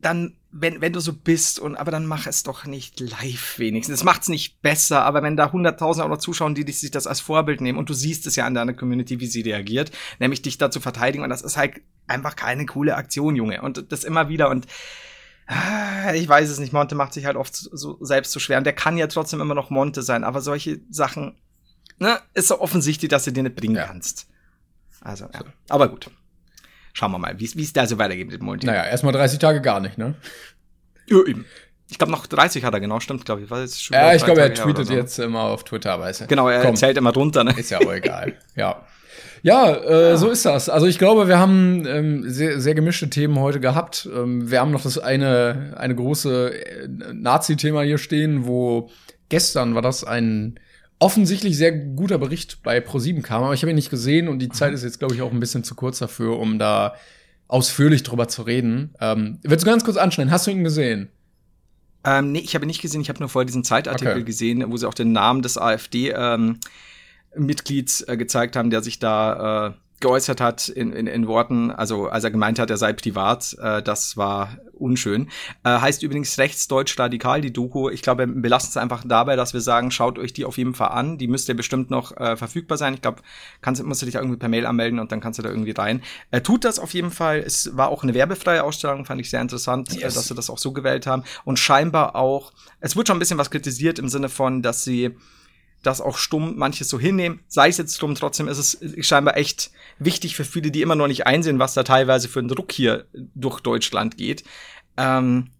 dann, 0.00 0.36
wenn, 0.52 0.80
wenn 0.82 0.92
du 0.92 1.00
so 1.00 1.12
bist 1.14 1.58
und, 1.58 1.74
aber 1.76 1.90
dann 1.90 2.06
mach 2.06 2.26
es 2.26 2.42
doch 2.42 2.66
nicht 2.66 3.00
live 3.00 3.58
wenigstens. 3.58 4.00
Das 4.00 4.04
macht's 4.04 4.28
nicht 4.28 4.60
besser, 4.62 5.02
aber 5.04 5.22
wenn 5.22 5.36
da 5.36 5.46
100.000 5.46 6.02
auch 6.02 6.08
noch 6.08 6.18
zuschauen, 6.18 6.54
die 6.54 6.64
dich- 6.64 6.80
sich 6.80 6.90
das 6.90 7.06
als 7.06 7.20
Vorbild 7.20 7.60
nehmen 7.62 7.78
und 7.78 7.88
du 7.88 7.94
siehst 7.94 8.26
es 8.26 8.36
ja 8.36 8.44
an 8.46 8.54
deiner 8.54 8.74
Community, 8.74 9.20
wie 9.20 9.26
sie 9.26 9.40
reagiert, 9.40 9.90
nämlich 10.18 10.42
dich 10.42 10.58
da 10.58 10.70
zu 10.70 10.80
verteidigen 10.80 11.24
und 11.24 11.30
das 11.30 11.42
ist 11.42 11.56
halt 11.56 11.80
einfach 12.06 12.36
keine 12.36 12.66
coole 12.66 12.94
Aktion, 12.96 13.36
Junge. 13.36 13.62
Und 13.62 13.90
das 13.90 14.04
immer 14.04 14.28
wieder 14.28 14.50
und, 14.50 14.66
Ah, 15.48 16.12
Ich 16.12 16.28
weiß 16.28 16.50
es 16.50 16.58
nicht, 16.58 16.72
Monte 16.72 16.94
macht 16.96 17.12
sich 17.12 17.24
halt 17.24 17.36
oft 17.36 17.54
so 17.54 17.98
selbst 18.00 18.32
zu 18.32 18.40
schwer. 18.40 18.58
Und 18.58 18.64
der 18.64 18.72
kann 18.72 18.96
ja 18.98 19.06
trotzdem 19.06 19.40
immer 19.40 19.54
noch 19.54 19.70
Monte 19.70 20.02
sein, 20.02 20.24
aber 20.24 20.40
solche 20.40 20.80
Sachen, 20.90 21.36
ne, 21.98 22.18
ist 22.34 22.48
so 22.48 22.60
offensichtlich, 22.60 23.08
dass 23.08 23.24
du 23.24 23.32
dir 23.32 23.42
nicht 23.42 23.56
bringen 23.56 23.76
Ja. 23.76 23.86
kannst. 23.86 24.26
Also, 25.00 25.26
ja. 25.32 25.40
Aber 25.68 25.88
gut. 25.88 26.10
Schauen 26.92 27.12
wir 27.12 27.18
mal, 27.18 27.38
wie 27.38 27.44
es 27.44 27.72
da 27.72 27.86
so 27.86 27.98
weitergeht 27.98 28.28
mit 28.30 28.42
Monte. 28.42 28.66
Naja, 28.66 28.84
erstmal 28.86 29.12
30 29.12 29.38
Tage 29.38 29.60
gar 29.60 29.80
nicht, 29.80 29.98
ne? 29.98 30.14
Ja, 31.08 31.18
eben. 31.26 31.44
Ich 31.88 31.98
glaube, 31.98 32.10
noch 32.10 32.26
30 32.26 32.64
hat 32.64 32.74
er 32.74 32.80
genau, 32.80 32.98
stimmt, 33.00 33.24
glaube 33.24 33.42
ich. 33.42 33.50
War 33.50 33.60
jetzt 33.60 33.84
schon 33.84 33.94
ja, 33.94 34.14
ich 34.14 34.24
glaube, 34.24 34.40
er 34.40 34.52
tweetet 34.52 34.86
so. 34.88 34.94
jetzt 34.94 35.18
immer 35.18 35.42
auf 35.42 35.62
Twitter, 35.64 36.00
weiß 36.00 36.22
er. 36.22 36.26
Genau, 36.26 36.48
er 36.48 36.62
Komm. 36.62 36.74
zählt 36.74 36.96
immer 36.96 37.12
drunter, 37.12 37.44
ne? 37.44 37.52
Ist 37.56 37.70
ja 37.70 37.78
auch 37.78 37.92
egal. 37.92 38.34
ja. 38.56 38.84
Ja, 39.42 39.70
äh, 39.72 40.08
ja, 40.10 40.16
so 40.16 40.30
ist 40.30 40.44
das. 40.44 40.68
Also 40.68 40.86
ich 40.86 40.98
glaube, 40.98 41.28
wir 41.28 41.38
haben 41.38 41.86
ähm, 41.86 42.28
sehr, 42.28 42.60
sehr 42.60 42.74
gemischte 42.74 43.08
Themen 43.10 43.38
heute 43.38 43.60
gehabt. 43.60 44.08
Ähm, 44.12 44.50
wir 44.50 44.60
haben 44.60 44.72
noch 44.72 44.82
das 44.82 44.98
eine, 44.98 45.74
eine 45.76 45.94
große 45.94 46.52
äh, 46.54 46.88
Nazi-Thema 47.12 47.82
hier 47.82 47.98
stehen, 47.98 48.46
wo 48.46 48.90
gestern 49.28 49.74
war 49.76 49.82
das 49.82 50.02
ein 50.02 50.58
offensichtlich 50.98 51.56
sehr 51.56 51.72
guter 51.72 52.18
Bericht 52.18 52.62
bei 52.62 52.78
Pro7 52.78 53.22
kam, 53.22 53.42
aber 53.42 53.54
ich 53.54 53.62
habe 53.62 53.70
ihn 53.70 53.76
nicht 53.76 53.90
gesehen 53.90 54.28
und 54.28 54.38
die 54.38 54.48
Zeit 54.48 54.72
ist 54.72 54.82
jetzt, 54.82 54.98
glaube 54.98 55.14
ich, 55.14 55.22
auch 55.22 55.32
ein 55.32 55.40
bisschen 55.40 55.64
zu 55.64 55.74
kurz 55.74 55.98
dafür, 55.98 56.38
um 56.38 56.58
da 56.58 56.94
ausführlich 57.48 58.02
drüber 58.02 58.28
zu 58.28 58.42
reden. 58.42 58.94
Ähm, 59.00 59.38
willst 59.42 59.64
du 59.64 59.70
ganz 59.70 59.84
kurz 59.84 59.96
anschneiden? 59.96 60.32
Hast 60.32 60.46
du 60.46 60.50
ihn 60.50 60.64
gesehen? 60.64 61.08
Ähm, 62.04 62.32
nee, 62.32 62.40
ich 62.40 62.54
habe 62.54 62.64
ihn 62.64 62.68
nicht 62.68 62.82
gesehen. 62.82 63.00
Ich 63.00 63.08
habe 63.08 63.18
nur 63.18 63.28
vorher 63.28 63.46
diesen 63.46 63.64
Zeitartikel 63.64 64.14
okay. 64.14 64.24
gesehen, 64.24 64.64
wo 64.70 64.76
sie 64.76 64.88
auch 64.88 64.94
den 64.94 65.12
Namen 65.12 65.42
des 65.42 65.58
AfD-Mitglieds 65.58 68.00
ähm, 68.00 68.14
äh, 68.14 68.16
gezeigt 68.16 68.56
haben, 68.56 68.70
der 68.70 68.82
sich 68.82 68.98
da 68.98 69.68
äh, 69.68 69.72
geäußert 70.00 70.40
hat 70.40 70.68
in, 70.68 70.92
in, 70.92 71.06
in 71.06 71.26
Worten, 71.26 71.70
also 71.70 72.08
als 72.08 72.24
er 72.24 72.30
gemeint 72.30 72.58
hat, 72.58 72.70
er 72.70 72.76
sei 72.76 72.92
privat, 72.92 73.56
äh, 73.60 73.82
das 73.82 74.16
war 74.16 74.58
unschön. 74.74 75.28
Äh, 75.64 75.80
heißt 75.80 76.02
übrigens 76.02 76.38
rechtsdeutsch 76.38 76.98
radikal, 76.98 77.40
die 77.40 77.52
Doku. 77.52 77.88
Ich 77.88 78.02
glaube, 78.02 78.26
wir 78.26 78.42
belassen 78.42 78.70
es 78.70 78.76
einfach 78.76 79.04
dabei, 79.06 79.36
dass 79.36 79.54
wir 79.54 79.60
sagen, 79.60 79.90
schaut 79.90 80.18
euch 80.18 80.32
die 80.32 80.44
auf 80.44 80.58
jeden 80.58 80.74
Fall 80.74 80.88
an. 80.88 81.18
Die 81.18 81.28
müsste 81.28 81.54
bestimmt 81.54 81.90
noch 81.90 82.16
äh, 82.16 82.36
verfügbar 82.36 82.76
sein. 82.76 82.94
Ich 82.94 83.02
glaube, 83.02 83.22
kannst, 83.62 83.82
musst 83.82 84.02
du 84.02 84.06
dich 84.06 84.12
da 84.12 84.20
irgendwie 84.20 84.36
per 84.38 84.48
Mail 84.48 84.66
anmelden 84.66 84.98
und 84.98 85.12
dann 85.12 85.20
kannst 85.20 85.38
du 85.38 85.42
da 85.42 85.48
irgendwie 85.48 85.72
rein. 85.72 86.02
Er 86.30 86.42
tut 86.42 86.64
das 86.64 86.78
auf 86.78 86.92
jeden 86.92 87.10
Fall. 87.10 87.38
Es 87.38 87.76
war 87.76 87.88
auch 87.88 88.02
eine 88.02 88.14
werbefreie 88.14 88.62
Ausstellung, 88.62 89.04
fand 89.04 89.20
ich 89.20 89.30
sehr 89.30 89.40
interessant, 89.40 89.96
äh, 89.96 90.00
yes. 90.00 90.14
dass 90.14 90.28
sie 90.28 90.34
das 90.34 90.50
auch 90.50 90.58
so 90.58 90.72
gewählt 90.72 91.06
haben. 91.06 91.24
Und 91.44 91.58
scheinbar 91.58 92.16
auch, 92.16 92.52
es 92.80 92.96
wird 92.96 93.08
schon 93.08 93.16
ein 93.16 93.20
bisschen 93.20 93.38
was 93.38 93.50
kritisiert 93.50 93.98
im 93.98 94.08
Sinne 94.08 94.28
von, 94.28 94.62
dass 94.62 94.84
sie 94.84 95.16
das 95.86 96.00
auch 96.00 96.18
stumm 96.18 96.56
manches 96.56 96.88
so 96.88 96.98
hinnehmen. 96.98 97.40
Sei 97.48 97.68
es 97.68 97.78
jetzt 97.78 97.96
stumm, 97.96 98.14
trotzdem 98.14 98.48
ist 98.48 98.58
es 98.58 99.06
scheinbar 99.06 99.36
echt 99.36 99.70
wichtig 99.98 100.36
für 100.36 100.44
viele, 100.44 100.70
die 100.70 100.82
immer 100.82 100.96
noch 100.96 101.06
nicht 101.06 101.26
einsehen, 101.26 101.58
was 101.58 101.74
da 101.74 101.82
teilweise 101.82 102.28
für 102.28 102.40
ein 102.40 102.48
Druck 102.48 102.72
hier 102.72 103.06
durch 103.34 103.60
Deutschland 103.60 104.16
geht. 104.16 104.44
Ähm, 104.96 105.50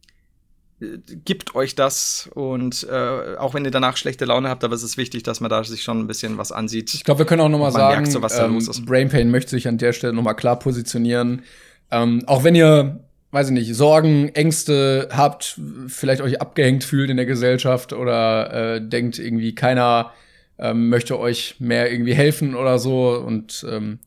gibt 1.25 1.55
euch 1.55 1.75
das 1.75 2.29
und 2.35 2.87
äh, 2.91 3.37
auch 3.39 3.55
wenn 3.55 3.65
ihr 3.65 3.71
danach 3.71 3.97
schlechte 3.97 4.27
Laune 4.27 4.51
habt, 4.51 4.63
aber 4.63 4.75
es 4.75 4.83
ist 4.83 4.99
wichtig, 4.99 5.23
dass 5.23 5.41
man 5.41 5.49
da 5.49 5.65
sich 5.65 5.83
schon 5.83 6.01
ein 6.01 6.07
bisschen 6.07 6.37
was 6.37 6.53
ansieht. 6.53 6.93
Ich 6.93 7.05
glaube, 7.05 7.21
wir 7.21 7.27
können 7.27 7.41
auch 7.41 7.49
noch 7.49 7.59
mal 7.59 7.73
sagen, 7.73 8.03
merkt, 8.03 8.13
so, 8.13 8.21
was 8.21 8.39
ähm. 8.39 8.85
Brain 8.85 9.09
Pain 9.09 9.31
möchte 9.31 9.51
sich 9.51 9.69
an 9.69 9.79
der 9.79 9.95
Stelle 9.95 10.13
noch 10.13 10.23
mal 10.23 10.35
klar 10.35 10.59
positionieren. 10.59 11.43
Ähm, 11.91 12.25
auch 12.27 12.45
wenn 12.45 12.55
ihr 12.55 13.06
weiß 13.37 13.49
ich 13.49 13.53
nicht, 13.53 13.75
Sorgen, 13.75 14.31
Ängste 14.31 15.11
habt, 15.13 15.61
vielleicht 15.89 16.23
euch 16.23 16.41
abgehängt 16.41 16.85
fühlt 16.85 17.11
in 17.11 17.19
der 17.19 17.27
Gesellschaft 17.27 17.93
oder 17.93 18.77
äh, 18.77 18.81
denkt 18.81 19.19
irgendwie 19.19 19.55
keiner 19.55 20.13
ähm, 20.59 20.89
möchte 20.89 21.21
euch 21.21 21.57
mehr 21.59 21.93
irgendwie 21.93 22.15
helfen 22.15 22.55
oder 22.55 22.79
so 22.79 23.11
und 23.11 23.67
ähm, 23.71 23.99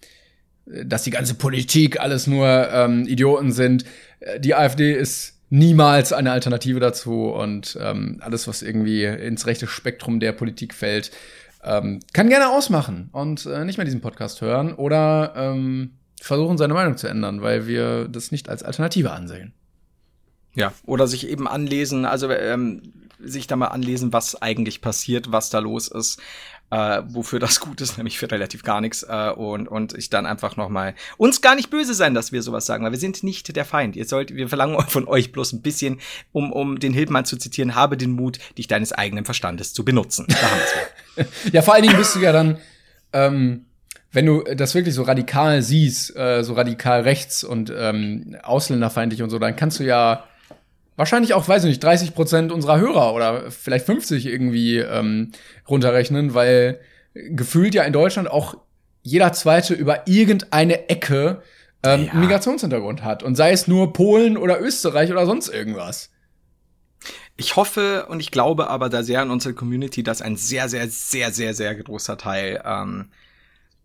dass 0.65 1.03
die 1.03 1.11
ganze 1.11 1.35
Politik 1.35 1.99
alles 1.99 2.25
nur 2.25 2.47
ähm, 2.73 3.05
Idioten 3.05 3.51
sind. 3.51 3.85
Äh, 4.19 4.39
die 4.39 4.55
AfD 4.55 4.93
ist 4.93 5.35
niemals 5.51 6.11
eine 6.11 6.31
Alternative 6.31 6.79
dazu 6.79 7.25
und 7.25 7.77
ähm, 7.79 8.17
alles, 8.21 8.47
was 8.47 8.63
irgendwie 8.63 9.03
ins 9.03 9.45
rechte 9.45 9.67
Spektrum 9.67 10.19
der 10.19 10.31
Politik 10.31 10.73
fällt, 10.73 11.11
ähm, 11.63 11.99
kann 12.13 12.29
gerne 12.29 12.49
ausmachen 12.49 13.09
und 13.11 13.45
äh, 13.45 13.63
nicht 13.63 13.77
mehr 13.77 13.85
diesen 13.85 14.01
Podcast 14.01 14.41
hören 14.41 14.73
oder 14.73 15.33
ähm, 15.35 15.98
versuchen, 16.23 16.57
seine 16.57 16.73
Meinung 16.73 16.97
zu 16.97 17.07
ändern, 17.07 17.41
weil 17.41 17.67
wir 17.67 18.07
das 18.07 18.31
nicht 18.31 18.49
als 18.49 18.63
Alternative 18.63 19.11
ansehen. 19.11 19.53
Ja, 20.55 20.73
oder 20.85 21.07
sich 21.07 21.27
eben 21.27 21.47
anlesen, 21.47 22.05
also 22.05 22.29
ähm, 22.31 22.93
sich 23.19 23.47
da 23.47 23.55
mal 23.55 23.67
anlesen, 23.67 24.13
was 24.13 24.41
eigentlich 24.41 24.81
passiert, 24.81 25.31
was 25.31 25.49
da 25.49 25.59
los 25.59 25.87
ist, 25.87 26.19
äh, 26.71 27.01
wofür 27.07 27.39
das 27.39 27.59
gut 27.59 27.81
ist, 27.81 27.97
nämlich 27.97 28.17
für 28.17 28.29
relativ 28.31 28.63
gar 28.63 28.81
nichts. 28.81 29.03
Äh, 29.03 29.31
und, 29.31 29.67
und 29.67 29.93
ich 29.93 30.09
dann 30.09 30.25
einfach 30.25 30.57
noch 30.57 30.69
mal 30.69 30.95
uns 31.17 31.41
gar 31.41 31.55
nicht 31.55 31.69
böse 31.69 31.93
sein, 31.93 32.13
dass 32.13 32.31
wir 32.31 32.41
sowas 32.41 32.65
sagen, 32.65 32.83
weil 32.83 32.91
wir 32.91 32.99
sind 32.99 33.23
nicht 33.23 33.55
der 33.55 33.65
Feind. 33.65 33.95
Ihr 33.95 34.05
sollt, 34.05 34.33
wir 34.35 34.49
verlangen 34.49 34.79
von 34.87 35.07
euch 35.07 35.31
bloß 35.31 35.53
ein 35.53 35.61
bisschen, 35.61 35.99
um, 36.31 36.51
um 36.51 36.79
den 36.79 36.93
Hildmann 36.93 37.25
zu 37.25 37.37
zitieren, 37.37 37.75
habe 37.75 37.97
den 37.97 38.11
Mut, 38.11 38.39
dich 38.57 38.67
deines 38.67 38.91
eigenen 38.91 39.25
Verstandes 39.25 39.73
zu 39.73 39.85
benutzen. 39.85 40.25
Da 40.27 40.35
haben 40.35 40.59
wir's 40.59 41.27
ja, 41.53 41.61
vor 41.61 41.73
allen 41.73 41.83
Dingen 41.83 41.97
bist 41.97 42.15
du 42.15 42.19
ja 42.19 42.31
dann 42.31 42.57
ähm, 43.13 43.65
wenn 44.11 44.25
du 44.25 44.43
das 44.43 44.73
wirklich 44.75 44.95
so 44.95 45.03
radikal 45.03 45.61
siehst, 45.61 46.15
äh, 46.15 46.43
so 46.43 46.53
radikal 46.53 47.01
rechts 47.01 47.43
und 47.43 47.71
ähm, 47.75 48.35
ausländerfeindlich 48.41 49.21
und 49.21 49.29
so, 49.29 49.39
dann 49.39 49.55
kannst 49.55 49.79
du 49.79 49.83
ja 49.83 50.25
wahrscheinlich 50.95 51.33
auch, 51.33 51.47
weiß 51.47 51.63
ich 51.63 51.69
nicht, 51.69 51.83
30 51.83 52.13
Prozent 52.13 52.51
unserer 52.51 52.79
Hörer 52.79 53.13
oder 53.13 53.51
vielleicht 53.51 53.85
50 53.85 54.25
irgendwie 54.25 54.77
ähm, 54.77 55.31
runterrechnen, 55.67 56.33
weil 56.33 56.79
gefühlt 57.13 57.73
ja 57.75 57.83
in 57.83 57.93
Deutschland 57.93 58.29
auch 58.29 58.55
jeder 59.01 59.31
Zweite 59.31 59.73
über 59.73 60.07
irgendeine 60.07 60.89
Ecke 60.89 61.41
ähm, 61.83 62.05
ja. 62.05 62.13
Migrationshintergrund 62.13 63.03
hat. 63.03 63.23
Und 63.23 63.35
sei 63.35 63.51
es 63.51 63.67
nur 63.67 63.93
Polen 63.93 64.37
oder 64.37 64.59
Österreich 64.59 65.11
oder 65.11 65.25
sonst 65.25 65.49
irgendwas. 65.49 66.09
Ich 67.37 67.55
hoffe 67.55 68.07
und 68.09 68.19
ich 68.19 68.31
glaube 68.31 68.69
aber 68.69 68.89
da 68.89 69.03
sehr 69.03 69.21
an 69.21 69.31
unsere 69.31 69.53
Community, 69.53 70.03
dass 70.03 70.21
ein 70.21 70.35
sehr, 70.35 70.67
sehr, 70.67 70.89
sehr, 70.89 71.31
sehr, 71.31 71.53
sehr 71.53 71.75
großer 71.75 72.17
Teil 72.17 72.61
ähm, 72.65 73.09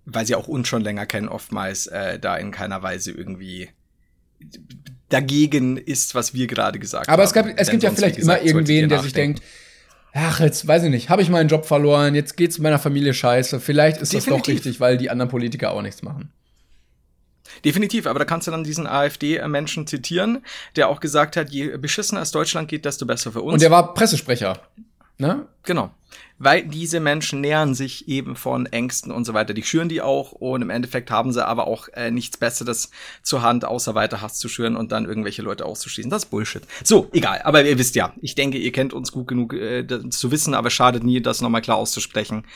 weil 0.07 0.27
sie 0.27 0.35
auch 0.35 0.49
uns 0.49 0.69
schon 0.69 0.83
länger 0.83 1.07
kennen, 1.07 1.29
oftmals 1.29 1.87
äh, 1.87 2.19
da 2.19 2.37
in 2.37 2.51
keiner 2.51 2.83
Weise 2.83 3.11
irgendwie 3.13 3.71
dagegen 5.09 5.77
ist, 5.77 6.15
was 6.15 6.35
wir 6.35 6.47
gerade 6.47 6.79
gesagt 6.79 7.09
Aber 7.09 7.13
haben. 7.13 7.21
Aber 7.21 7.25
es, 7.25 7.33
gab, 7.33 7.47
es 7.57 7.71
gibt 7.71 7.83
ja 7.83 7.91
vielleicht 7.91 8.17
gesagt, 8.17 8.43
immer 8.43 8.47
irgendwen, 8.47 8.89
der 8.89 9.01
sich 9.01 9.13
denkt, 9.13 9.43
ach, 10.13 10.41
jetzt 10.41 10.67
weiß 10.67 10.85
ich 10.85 10.91
nicht, 10.91 11.11
habe 11.11 11.23
ich 11.23 11.31
meinen 11.31 11.49
Job 11.49 11.67
verloren, 11.67 12.15
jetzt 12.15 12.37
geht's 12.37 12.59
meiner 12.59 12.79
Familie 12.79 13.15
scheiße. 13.15 13.61
Vielleicht 13.61 14.01
ist 14.01 14.13
Definitiv. 14.13 14.33
das 14.33 14.43
doch 14.43 14.49
richtig, 14.49 14.81
weil 14.81 14.97
die 14.97 15.11
anderen 15.11 15.31
Politiker 15.31 15.73
auch 15.73 15.83
nichts 15.83 16.03
machen. 16.03 16.31
Definitiv, 17.65 18.07
aber 18.07 18.19
da 18.19 18.25
kannst 18.25 18.47
du 18.47 18.51
dann 18.51 18.65
diesen 18.65 18.87
AfD-Menschen 18.87 19.87
zitieren, 19.87 20.43
der 20.77 20.89
auch 20.89 21.01
gesagt 21.01 21.37
hat, 21.37 21.51
je 21.51 21.77
beschissener 21.77 22.23
es 22.23 22.31
Deutschland 22.31 22.69
geht, 22.69 22.85
desto 22.85 23.07
besser 23.07 23.33
für 23.33 23.43
uns. 23.43 23.55
Und 23.55 23.63
der 23.63 23.71
war 23.71 23.95
Pressesprecher. 23.95 24.61
Ne? 25.19 25.47
Genau. 25.63 25.91
Weil 26.39 26.67
diese 26.67 26.99
Menschen 26.99 27.41
nähern 27.41 27.75
sich 27.75 28.09
eben 28.09 28.35
von 28.35 28.67
Ängsten 28.67 29.13
und 29.13 29.25
so 29.25 29.35
weiter. 29.35 29.55
Die 29.55 29.63
schüren 29.63 29.89
die 29.89 30.03
auch 30.03 30.33
und 30.33 30.63
im 30.63 30.71
Endeffekt 30.71 31.11
haben 31.11 31.33
sie 31.33 31.47
aber 31.47 31.69
auch 31.69 31.89
äh, 31.95 32.11
nichts 32.11 32.37
Besseres 32.37 32.91
zur 33.23 33.43
Hand, 33.43 33.65
außer 33.65 33.95
weiter 33.95 34.21
Hass 34.21 34.39
zu 34.39 34.49
schüren 34.49 34.77
und 34.77 34.91
dann 34.91 35.05
irgendwelche 35.05 35.43
Leute 35.43 35.65
auszuschließen. 35.65 36.11
Das 36.11 36.25
ist 36.25 36.31
Bullshit. 36.31 36.65
So, 36.83 37.09
egal. 37.13 37.43
Aber 37.43 37.65
ihr 37.65 37.79
wisst 37.79 37.95
ja, 37.95 38.13
ich 38.21 38.35
denke, 38.35 38.59
ihr 38.59 38.73
kennt 38.73 38.93
uns 38.93 39.13
gut 39.13 39.29
genug 39.29 39.55
äh, 39.55 39.87
zu 40.11 40.31
wissen, 40.33 40.55
aber 40.55 40.71
schadet 40.71 41.05
nie, 41.05 41.23
das 41.23 41.41
nochmal 41.41 41.63
klar 41.63 41.77
auszusprechen. 41.77 42.47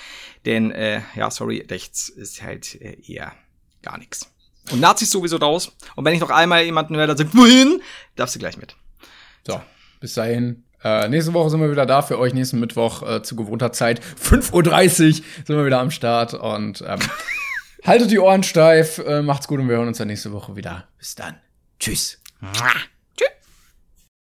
Denn, 0.45 0.72
äh, 0.72 1.03
ja, 1.14 1.31
sorry, 1.31 1.64
rechts 1.70 2.09
ist 2.09 2.43
halt 2.43 2.81
äh, 2.81 2.97
eher 3.07 3.33
gar 3.83 3.99
nichts. 3.99 4.33
Und 4.70 4.81
Nazis 4.81 5.11
sowieso 5.11 5.37
raus. 5.37 5.72
Und 5.97 6.05
wenn 6.05 6.14
ich 6.14 6.20
noch 6.20 6.31
einmal 6.31 6.64
jemanden 6.64 6.97
höre, 6.97 7.07
der 7.07 7.16
sagt, 7.16 7.37
wohin, 7.37 7.81
darfst 8.16 8.35
du 8.35 8.39
gleich 8.39 8.57
mit. 8.57 8.76
So, 9.47 9.61
bis 10.01 10.14
dahin 10.14 10.64
äh, 10.85 11.09
nächste 11.09 11.35
Woche 11.35 11.51
sind 11.51 11.61
wir 11.61 11.70
wieder 11.70 11.87
da 11.87 12.03
für 12.03 12.18
euch. 12.18 12.35
Nächsten 12.35 12.61
Mittwoch 12.61 13.03
äh, 13.03 13.22
zu 13.22 13.37
gewohnter 13.37 13.72
Zeit. 13.72 14.01
5.30 14.01 14.53
Uhr 14.53 15.12
sind 15.12 15.49
wir 15.49 15.66
wieder 15.66 15.81
am 15.81 15.91
Start. 15.91 16.35
Und 16.35 16.85
ähm, 16.87 16.99
haltet 17.87 18.11
die 18.11 18.18
Ohren 18.18 18.43
steif. 18.43 18.99
Äh, 18.99 19.22
macht's 19.22 19.49
gut 19.49 19.61
und 19.61 19.68
wir 19.68 19.76
hören 19.76 19.89
uns 19.89 19.99
dann 19.99 20.09
nächste 20.09 20.33
Woche 20.33 20.57
wieder. 20.57 20.85
Bis 20.99 21.14
dann. 21.14 21.37
Tschüss. 21.79 22.20